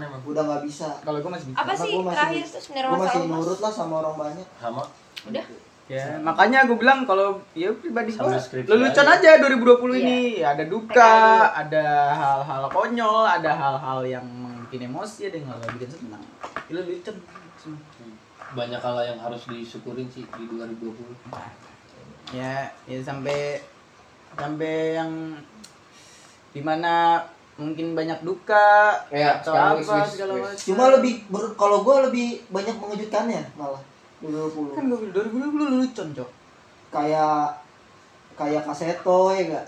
emang 0.00 0.20
udah 0.24 0.42
nggak 0.44 0.62
bisa 0.62 0.88
Kalau 1.00 1.18
gue 1.18 1.30
masih 1.30 1.46
bisa. 1.46 1.56
apa 1.56 1.72
sih 1.74 1.90
gua 1.90 1.98
masih- 2.00 2.12
terakhir 2.12 2.42
tuh 2.44 2.60
sebenarnya 2.60 2.88
gue 2.88 2.98
masih 2.98 3.06
masalah 3.20 3.32
nurut 3.32 3.58
lah 3.60 3.72
sama 3.72 3.94
orang 3.96 4.14
banyak 4.16 4.48
sama 4.56 4.82
udah 5.24 5.46
Ya, 5.84 6.16
makanya 6.18 6.64
gue 6.64 6.80
bilang 6.80 7.04
kalau 7.04 7.44
ya 7.52 7.68
pribadi 7.70 8.08
gue 8.08 8.24
lelucon 8.66 9.04
aja. 9.04 9.36
aja 9.36 9.36
2020 9.38 9.92
Iya. 9.92 10.00
ini. 10.00 10.20
Ada 10.42 10.64
duka, 10.64 11.12
ada 11.46 11.84
hal-hal 12.10 12.64
konyol, 12.68 13.20
ada 13.22 13.52
hal-hal 13.52 14.00
yang 14.02 14.24
bikin 14.64 14.88
emosi, 14.88 15.28
ada 15.28 15.36
yang 15.36 15.44
hal 15.46 15.60
bikin 15.70 15.90
senang. 15.90 16.24
Ya, 16.64 16.72
Lelucon. 16.72 17.12
Banyak 18.50 18.78
hal 18.78 18.96
yang 19.02 19.18
harus 19.18 19.42
disyukurin 19.46 20.06
sih 20.06 20.24
di 20.28 20.44
2020 20.46 20.94
Ya, 22.30 22.66
ya 22.84 22.98
sampai 22.98 23.60
sampai 24.32 24.74
yang 24.94 25.10
di 26.50 26.58
mana 26.58 27.22
mungkin 27.54 27.94
banyak 27.94 28.18
duka 28.20 28.90
Ya, 29.08 29.38
atau 29.38 29.54
apa 29.54 30.02
segala 30.04 30.34
macam. 30.40 30.58
cuma 30.58 30.84
lebih 30.90 31.22
ber- 31.28 31.54
kalau 31.54 31.80
gue 31.80 31.96
lebih 32.04 32.28
banyak 32.48 32.74
mengejutkannya 32.74 33.42
malah. 33.54 33.78
2020 34.20 34.72
kan 34.72 34.82
gue 34.84 34.98
bilang 35.04 35.14
2020 35.30 35.70
lelucon, 35.70 36.08
Cok. 36.12 36.30
kayak 36.90 37.44
kayak 38.34 38.62
kaseto 38.64 39.18
ya 39.30 39.42
gak 39.52 39.66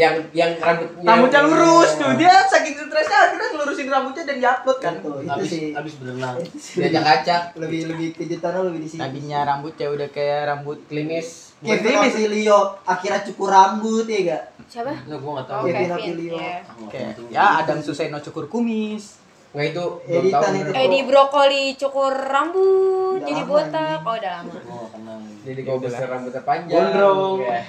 yang 0.00 0.14
yang 0.32 0.50
rambutnya 0.56 1.04
Rambutnya 1.04 1.40
lurus 1.44 1.90
tuh, 2.00 2.12
dia 2.16 2.32
saking 2.48 2.74
stresnya 2.74 3.18
akhirnya 3.28 3.48
ngelurusin 3.52 3.86
rambutnya 3.92 4.22
dan 4.24 4.36
diupload 4.40 4.78
kan. 4.80 4.94
Itu, 4.98 5.08
itu 5.20 5.28
habis 5.28 5.50
sih. 5.52 5.70
habis 5.76 5.94
berenang. 6.00 6.36
Diajak 6.50 7.04
acak. 7.04 7.42
Lebih 7.60 7.80
lebih 7.92 8.08
kejutannya 8.16 8.60
lebih 8.72 8.80
di 8.82 8.88
sini. 8.88 9.00
Tadinya 9.04 9.38
rambutnya 9.44 9.86
udah 9.92 10.08
kayak 10.08 10.40
rambut 10.50 10.78
klimis. 10.88 11.52
Kevin 11.58 11.98
Aprilio 11.98 12.78
akhirnya 12.86 13.20
cukur 13.26 13.50
rambut 13.50 14.06
ya 14.06 14.18
gak 14.30 14.42
siapa? 14.70 14.94
Enggak, 14.94 15.18
gua 15.18 15.30
enggak 15.34 15.46
tahu. 15.50 15.58
oh 15.58 15.66
Kevin 15.66 15.90
Aprilio. 15.90 16.34
ya 16.38 16.56
nggak 16.62 16.90
kayak 16.94 17.10
tahu. 17.18 17.26
ya 17.34 17.44
Adam 17.58 17.78
Suseno 17.82 18.18
cukur 18.22 18.44
kumis. 18.46 19.04
nggak 19.48 19.66
itu 19.74 19.84
belum 20.06 20.22
Editan 20.28 20.52
tahu 20.54 20.98
Brokoli 21.08 21.64
cukur 21.74 22.12
rambut 22.14 23.20
jadi 23.26 23.42
botak. 23.42 23.98
oh 24.06 24.14
udah 24.14 24.32
lama. 24.38 24.52
Nggak 24.54 25.18
jadi 25.42 25.60
Ya 25.60 25.66
kalau 25.66 25.78
udah 25.82 25.90
besar 25.90 26.06
rambutnya 26.06 26.42
panjang 26.46 26.78
Gondrong. 26.78 27.38
ya. 27.42 27.62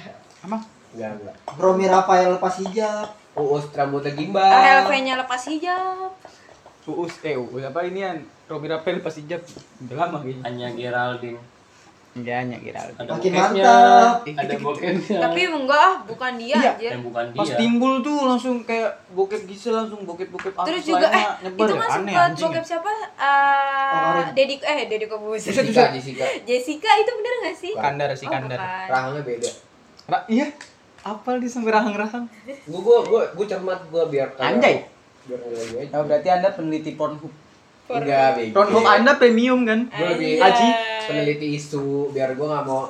Emang 0.46 0.60
enggak 0.92 1.10
enggak 1.16 1.34
Romi 1.54 1.86
Rafael 1.86 2.28
lepas 2.32 2.54
hijab 2.58 3.08
uus 3.32 3.64
rambutnya 3.70 4.08
Ah, 4.08 4.16
gimbal 4.16 4.50
LV-nya 4.82 5.14
lepas 5.18 5.42
hijab 5.46 6.10
Uus 6.82 7.22
eh 7.22 7.38
Uus 7.38 7.62
apa 7.62 7.80
ini 7.82 8.02
an 8.02 8.18
Robi 8.44 8.66
Rapel 8.66 8.98
pas 8.98 9.14
hijab 9.14 9.38
udah 9.80 9.94
lama 9.96 10.18
kayaknya. 10.18 10.42
Hanya 10.42 10.66
Geraldine. 10.72 11.38
Enggak 12.10 12.36
hanya 12.42 12.56
kira. 12.58 12.80
Ada 12.90 13.06
Makin 13.06 13.30
mantap. 13.30 14.14
Ada 14.26 14.54
bokepnya. 14.58 15.18
tapi 15.22 15.40
enggak 15.46 15.78
ah, 15.80 15.94
bukan 16.02 16.32
dia 16.34 16.50
Iya. 16.50 16.70
anjir 16.74 16.90
yang 16.90 17.04
bukan 17.04 17.24
Pas 17.30 17.46
dia. 17.46 17.54
timbul 17.54 17.92
tuh 18.00 18.18
langsung 18.24 18.54
kayak 18.60 18.90
bokep 19.08 19.46
Gisel 19.46 19.70
langsung 19.76 20.02
bokep-bokep 20.02 20.50
terus 20.56 20.82
artis 20.82 20.90
juga 20.90 21.06
eh 21.08 21.26
nyebar 21.40 21.62
itu 21.62 21.70
ya. 21.70 21.78
kan 21.78 21.90
sempat 21.94 22.22
anjing. 22.26 22.44
bokep 22.48 22.64
siapa 22.66 22.90
Oh, 22.90 22.98
eh 22.98 23.94
Karin. 23.94 24.26
Dedi 24.34 24.54
eh 24.58 24.78
Dedi 24.88 25.06
Kobus 25.06 25.40
Jessica 25.40 25.82
Jessica 25.88 26.26
Jessica 26.42 26.90
itu 26.96 27.10
bener 27.14 27.32
gak 27.40 27.54
sih 27.54 27.72
Kandar 27.72 28.10
si 28.12 28.26
Oh, 28.26 28.30
Kandar. 28.32 28.58
rahangnya 28.88 29.22
beda 29.22 29.50
Ra- 30.08 30.26
iya. 30.26 30.46
Apal 31.02 31.40
dia 31.40 31.48
sampai 31.48 31.72
rahang-rahang. 31.72 32.28
gua 32.66 32.80
gua 32.80 32.98
gua 33.02 33.22
gua 33.32 33.46
cermat 33.46 33.80
gua 33.88 34.04
biar 34.06 34.28
kayak- 34.30 34.52
Anjay. 34.54 34.76
biar 35.22 35.40
aja 35.40 35.96
Oh, 35.96 36.04
berarti 36.04 36.28
Anda 36.28 36.48
peneliti 36.50 36.92
Pornhub. 36.92 37.32
enggak 37.88 38.28
bego 38.34 38.54
Pornhub 38.54 38.84
Anda 38.84 39.12
premium 39.14 39.64
kan? 39.64 39.88
gua 39.88 40.06
lebih. 40.10 40.38
Aji. 40.38 40.68
peneliti 41.02 41.48
isu 41.54 41.82
biar 42.10 42.32
gua 42.34 42.54
nggak 42.54 42.64
mau 42.64 42.84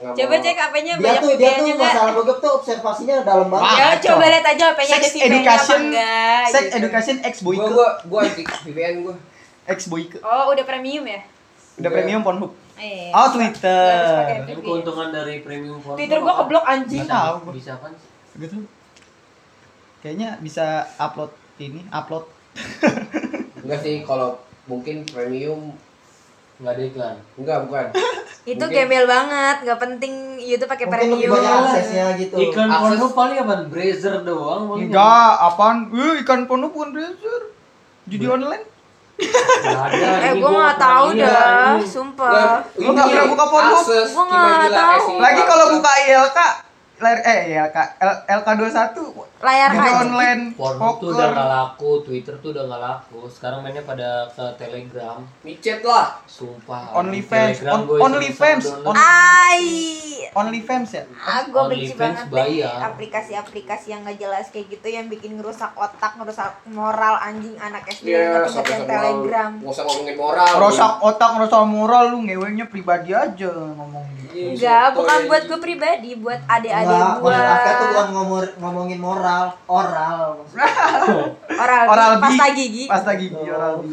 nggak 0.00 0.14
coba 0.14 0.32
mau 0.32 0.40
cek 0.42 0.56
apanya 0.58 0.92
dia 0.94 1.02
banyak 1.02 1.20
tuh 1.20 1.32
dia 1.36 1.50
tuh 1.52 1.66
masalah 1.74 2.12
bokep 2.14 2.36
tuh 2.38 2.50
observasinya 2.54 3.16
dalam 3.20 3.46
Wah. 3.46 3.52
banget 3.54 3.68
ya 3.70 3.84
kacau. 3.90 4.08
coba 4.10 4.24
lihat 4.26 4.46
aja 4.46 4.64
apanya 4.70 4.88
ada 4.90 4.96
Sex 4.98 5.04
VPN-nya 5.10 5.20
apa 5.20 5.36
education, 5.36 5.80
enggak 5.82 6.44
sex 6.46 6.62
gitu. 6.62 6.76
education 6.78 7.16
ex 7.20 7.34
gua 7.36 7.44
boyke, 7.46 7.68
gua 7.70 7.88
gua 8.06 8.20
anti 8.22 8.42
VPN 8.64 8.94
gua 9.02 9.14
ex 9.66 9.78
boyke. 9.86 10.16
oh 10.20 10.44
udah 10.48 10.64
premium 10.64 11.04
ya 11.04 11.20
Udah 11.76 11.90
premium 11.90 12.20
Pornhub. 12.20 12.52
Eh 12.80 13.12
Oh, 13.12 13.28
Twitter. 13.28 14.40
Tapi 14.40 14.56
keuntungan 14.56 15.08
dari 15.10 15.44
premium 15.44 15.78
phone 15.78 15.94
Twitter 15.94 16.18
gua 16.18 16.40
keblok 16.40 16.64
anjing 16.64 17.04
Nggak 17.04 17.12
tahu. 17.12 17.52
Bisa 17.52 17.72
kan? 17.76 17.92
Gitu. 18.34 18.56
Kayaknya 20.00 20.40
bisa 20.40 20.66
upload 20.96 21.30
ini, 21.60 21.84
upload. 21.90 22.24
enggak 23.62 23.78
sih 23.78 24.00
kalau 24.02 24.40
mungkin 24.64 25.04
premium 25.04 25.76
Enggak 26.56 26.72
ada 26.72 26.82
iklan. 26.82 27.16
enggak 27.36 27.58
bukan 27.64 27.84
itu 28.42 28.56
Mungkin- 28.58 28.72
gembel 28.74 29.04
banget 29.04 29.56
nggak 29.62 29.78
penting 29.78 30.12
YouTube 30.36 30.68
pakai 30.68 30.88
Mungkin 30.88 30.96
premium 31.12 31.30
banyak 31.30 31.52
aksesnya 31.62 32.06
gitu. 32.16 32.34
Iklan 32.40 32.68
porno 32.68 33.06
paling 33.12 33.36
apa? 33.38 33.54
Brazer 33.68 34.14
doang. 34.24 34.62
Enggak, 34.74 35.32
apaan? 35.38 35.92
Eh, 35.92 36.24
ikan 36.24 36.48
porno 36.48 36.68
bukan 36.68 36.90
browser. 36.90 37.52
Judi 38.08 38.26
online? 38.26 38.64
Ada. 39.20 40.10
eh 40.26 40.32
gue 40.40 40.66
tahu 40.80 41.06
lihat, 41.12 41.28
dah 41.28 41.78
sumpah 41.84 42.64
Lu 42.80 42.90
nggak 42.96 43.06
pernah 43.12 43.26
buka 43.28 43.44
porno? 43.52 43.78
Gimana 43.84 44.66
tahu. 44.68 44.96
SI 45.04 45.14
Lagi 45.20 45.42
kalau 45.44 45.64
buka 45.76 45.92
ILK, 46.08 46.38
eh 47.28 47.38
ILK, 47.52 47.76
L, 48.00 48.12
LK21 48.40 49.29
layar 49.40 49.70
judi 49.70 49.80
haji 49.82 50.00
online, 50.02 50.42
Porno 50.52 50.88
tuh 50.94 51.08
udah 51.10 51.28
nggak 51.30 51.48
laku, 51.50 51.90
Twitter 52.02 52.34
tuh 52.36 52.52
udah 52.52 52.64
nggak 52.66 52.82
laku. 52.82 53.20
Sekarang 53.26 53.58
mainnya 53.60 53.80
pada 53.82 54.08
ke 54.28 54.44
Telegram. 54.54 55.16
micet 55.40 55.80
lah 55.80 56.20
Sumpah. 56.24 56.92
OnlyFans, 56.94 57.64
on- 57.64 57.88
OnlyFans, 57.88 58.64
on- 58.82 58.92
Ai 58.94 59.64
OnlyFans 60.30 60.88
ya? 60.92 61.02
ah 61.18 61.42
gue 61.42 61.62
benci 61.66 61.90
banget 61.92 62.28
bayar. 62.28 62.70
deh 62.70 62.86
aplikasi-aplikasi 62.86 63.86
yang 63.88 64.00
gak 64.02 64.14
jelas 64.16 64.46
kayak 64.48 64.70
gitu 64.70 64.86
yang 64.86 65.06
bikin 65.06 65.34
ngerusak 65.34 65.74
otak 65.74 66.14
ngerusak 66.14 66.46
moral 66.66 67.18
anjing 67.18 67.56
anak 67.56 67.82
SD 67.88 68.06
Iya, 68.06 68.38
ngerti 68.38 68.54
nggak 68.54 68.68
yang 68.68 68.84
telegram 68.86 69.50
Nggak 69.58 69.72
usah 69.72 69.84
ngomongin 69.84 70.16
moral. 70.16 70.50
Rosak 70.56 70.92
otak, 71.00 71.30
rosak 71.36 71.62
moral 71.66 72.04
lu 72.10 72.18
ngewenya 72.22 72.64
pribadi 72.64 73.10
aja 73.10 73.50
ngomong 73.50 74.06
gitu. 74.14 74.28
Iya, 74.30 74.46
Enggak, 74.52 74.84
sotoy 74.84 74.94
bukan 74.94 75.16
aja. 75.16 75.26
buat 75.26 75.42
gue 75.44 75.58
pribadi, 75.60 76.10
buat 76.14 76.40
adik-adik 76.46 76.86
gue. 77.18 77.34
maksud 77.34 77.72
tuh 77.74 77.86
bukan 77.90 78.08
ngomor, 78.12 78.44
ngomongin 78.56 79.00
moral, 79.00 79.29
oral. 79.66 80.22
maksudnya. 80.36 80.66
Oral, 81.52 81.84
Oral 81.86 82.10
B, 82.12 82.22
pasta 82.22 82.46
gigi. 82.52 82.84
Pasta 82.86 83.12
gigi 83.14 83.34
Oh. 83.36 83.50
oral 83.50 83.72
B. 83.80 83.84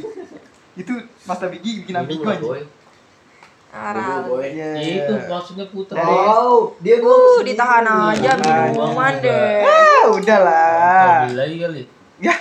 Itu 0.76 0.94
pasta 1.24 1.46
gigi 1.50 1.82
bikin 1.82 1.96
ambigu 1.96 2.24
aja. 2.24 2.44
Oral. 3.70 4.20
Boy. 4.26 4.48
Iya. 4.50 4.70
Itu 4.76 5.14
maksudnya 5.28 5.66
puter. 5.68 5.94
Dari- 5.94 6.08
Oh, 6.08 6.74
dia 6.80 6.96
gua 6.98 7.14
Uh, 7.14 7.42
ditahan 7.42 7.86
aja 7.86 8.32
Iya, 8.34 8.54
minuman 8.68 9.14
iya. 9.14 9.22
deh. 9.22 9.58
Ah, 9.64 10.04
udahlah. 10.10 11.18
Lagi 11.30 11.56
kali. 11.58 11.82
Ya, 12.18 12.34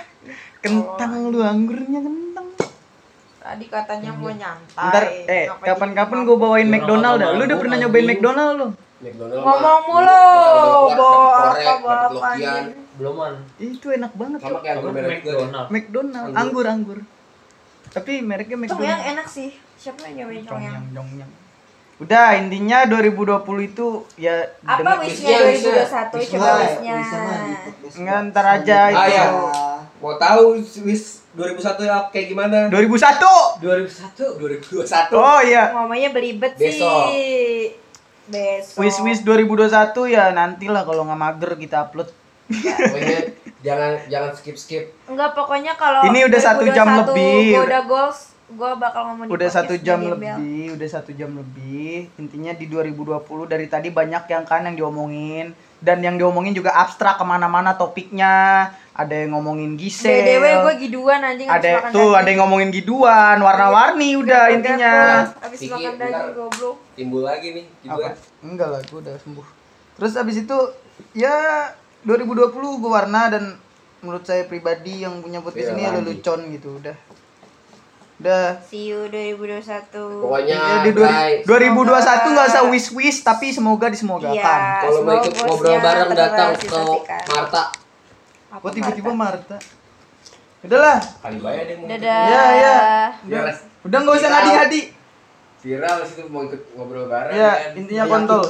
kentang 0.58 1.28
lu 1.28 1.40
anggurnya 1.40 2.00
kentang. 2.00 2.46
Tadi 3.36 3.64
katanya 3.66 4.10
mau 4.10 4.26
nyantai. 4.26 4.86
Ntar, 4.88 5.04
eh, 5.28 5.46
kapan-kapan 5.60 6.18
gue 6.24 6.34
bawain 6.34 6.66
McDonald 6.66 7.20
dah. 7.20 7.30
Lu 7.30 7.44
udah 7.44 7.58
pernah 7.60 7.76
nyobain. 7.76 8.02
McDonald 8.04 8.52
lu? 8.56 8.66
McDonald 8.96 9.38
Ngomong 9.38 9.82
mulu, 9.86 10.24
bawa 10.96 11.52
apa, 11.52 11.84
bawa. 12.10 12.30
Beloman. 12.96 13.32
Itu 13.56 13.86
enak 13.88 14.12
banget. 14.12 14.38
Sama 14.40 14.58
kayak 14.58 14.74
anggur 14.76 14.90
merek. 14.90 15.20
McDonald. 15.20 15.66
McDonald, 15.68 16.32
Anggur. 16.32 16.64
anggur. 16.66 16.98
Tapi 17.88 18.12
mereknya 18.20 18.56
Cong 18.56 18.62
McDonald. 18.66 18.88
yang 18.88 19.02
enak 19.14 19.26
sih. 19.26 19.50
Siapa 19.76 20.00
yang 20.04 20.14
nyobain 20.22 20.42
cong 20.42 20.58
yang? 20.58 20.74
Jongyang, 20.74 20.86
jongyang. 20.92 21.30
Udah, 21.96 22.36
intinya 22.36 22.84
2020 22.84 23.40
itu 23.66 23.86
ya 24.16 24.44
Apa 24.60 25.00
wishnya 25.00 25.32
Wishnya, 25.38 25.38
wishnya. 25.46 25.84
2021? 26.12 26.12
Wisma, 26.14 26.36
Coba 26.36 26.50
wishnya. 26.58 26.94
Nggak, 27.96 28.18
ntar 28.26 28.46
aja 28.50 28.78
Ah, 28.78 28.90
itu. 28.90 29.00
iya. 29.10 29.24
Mau 29.96 30.12
tahu 30.14 30.42
wis 30.84 31.24
2001 31.32 31.80
ya 31.82 31.96
kayak 32.06 32.26
gimana? 32.28 32.56
2001. 32.68 33.56
2001, 33.60 34.36
2021. 34.36 35.08
Oh 35.14 35.40
iya. 35.40 35.72
Ngomongnya 35.72 36.10
belibet 36.10 36.52
Besok. 36.54 37.12
sih. 37.12 37.72
Besok. 38.26 38.76
Wish 38.76 38.98
wish 39.00 39.20
2021 39.22 39.72
ya 40.06 40.24
nantilah 40.30 40.82
kalau 40.82 41.00
nggak 41.02 41.16
mager 41.18 41.52
kita 41.54 41.76
upload. 41.82 42.12
Pokoknya 42.46 43.20
jangan 43.60 43.92
jangan 44.06 44.30
skip 44.38 44.56
skip. 44.56 44.84
Enggak, 45.10 45.34
pokoknya 45.34 45.74
kalau 45.74 46.06
Ini 46.06 46.30
udah 46.30 46.40
satu 46.40 46.64
jam 46.70 46.86
2021 46.86 46.98
lebih. 47.10 47.46
Gua 47.50 47.62
udah 47.66 47.82
goals, 47.82 48.18
gua 48.54 48.70
bakal 48.78 49.02
ngomong 49.10 49.26
Udah 49.26 49.48
satu 49.50 49.74
jam 49.82 49.98
lebih, 49.98 50.78
udah 50.78 50.88
satu 50.88 51.10
jam 51.10 51.30
lebih. 51.34 52.06
Intinya 52.14 52.52
di 52.54 52.66
2020 52.70 53.50
dari 53.50 53.66
tadi 53.66 53.90
banyak 53.90 54.30
yang 54.30 54.44
kan 54.46 54.62
yang 54.62 54.78
diomongin 54.78 55.50
dan 55.82 56.00
yang 56.00 56.16
diomongin 56.16 56.54
juga 56.54 56.72
abstrak 56.72 57.18
ke 57.18 57.24
mana-mana 57.26 57.74
topiknya. 57.74 58.70
Ada 58.96 59.28
yang 59.28 59.36
ngomongin 59.36 59.76
Gisel. 59.76 60.08
BDW 60.08 60.44
gue 60.64 60.74
giduan 60.88 61.20
anjing 61.20 61.44
habis 61.52 61.68
ada 61.68 61.84
makan 61.84 61.92
tuh 61.92 62.00
daging. 62.00 62.16
ada 62.16 62.28
yang 62.32 62.40
ngomongin 62.48 62.70
giduan, 62.72 63.36
warna-warni 63.44 64.08
udah 64.16 64.42
Gatel-gatel, 64.48 64.56
intinya. 64.56 64.94
Habis 65.36 65.58
Kiki, 65.60 65.72
makan 65.76 65.92
bentar. 65.92 66.08
daging 66.08 66.32
goblok. 66.32 66.76
Timbul 66.96 67.22
lagi 67.28 67.48
nih 67.52 67.64
Apa? 67.92 68.00
kan. 68.00 68.14
Enggak 68.40 68.68
lah, 68.72 68.80
gue 68.80 68.98
udah 69.04 69.14
sembuh. 69.20 69.46
Terus 70.00 70.12
abis 70.16 70.36
itu 70.48 70.58
ya 71.12 71.36
2020 72.06 72.54
gue 72.78 72.88
warna 72.88 73.22
dan 73.28 73.44
menurut 73.98 74.22
saya 74.22 74.44
pribadi 74.44 75.02
yang 75.02 75.18
punya 75.18 75.40
podcast 75.40 75.68
Iya, 75.68 75.74
ini 75.74 75.82
ya 75.82 75.90
lagi. 75.90 75.98
lelucon 76.00 76.40
gitu 76.50 76.68
udah. 76.76 76.96
Udah. 78.16 78.46
See 78.62 78.88
you 78.88 79.10
2021. 79.10 79.92
Pokoknya 80.22 80.56
Ya, 80.56 80.80
di 80.80 80.90
dua- 80.90 81.10
Bray, 81.10 81.32
2021 81.42 82.32
nggak 82.32 82.46
usah 82.48 82.62
wish 82.64 82.88
wish 82.90 83.18
tapi 83.20 83.50
semoga 83.50 83.86
disemogakan. 83.86 84.32
Iya. 84.32 84.80
kalau 84.80 85.00
mau 85.02 85.20
ikut 85.20 85.34
ngobrol 85.36 85.76
bareng 85.76 86.10
datang 86.14 86.50
ke. 86.54 86.80
Marta. 87.28 87.62
Apa, 88.48 88.62
Kok 88.62 88.72
tiba-tiba 88.72 89.10
Marta? 89.10 89.52
Marta? 89.52 89.56
Udahlah. 90.62 90.98
Kali 91.20 91.38
bayar 91.38 91.64
deh 91.64 91.76
mau. 91.76 91.86
Dadah. 91.88 92.22
Ya, 92.24 92.44
ya. 92.56 92.76
Biar 93.22 93.44
Udah 93.82 93.98
nggak 94.00 94.16
usah 94.16 94.30
ngadi-ngadi. 94.30 94.82
viral 95.58 95.98
situ 96.00 96.22
mau 96.26 96.40
ikut 96.40 96.62
ngobrol 96.72 97.06
bareng 97.06 97.34
Ya, 97.34 97.50
kan. 97.66 97.74
intinya 97.74 98.04
kontol. 98.06 98.42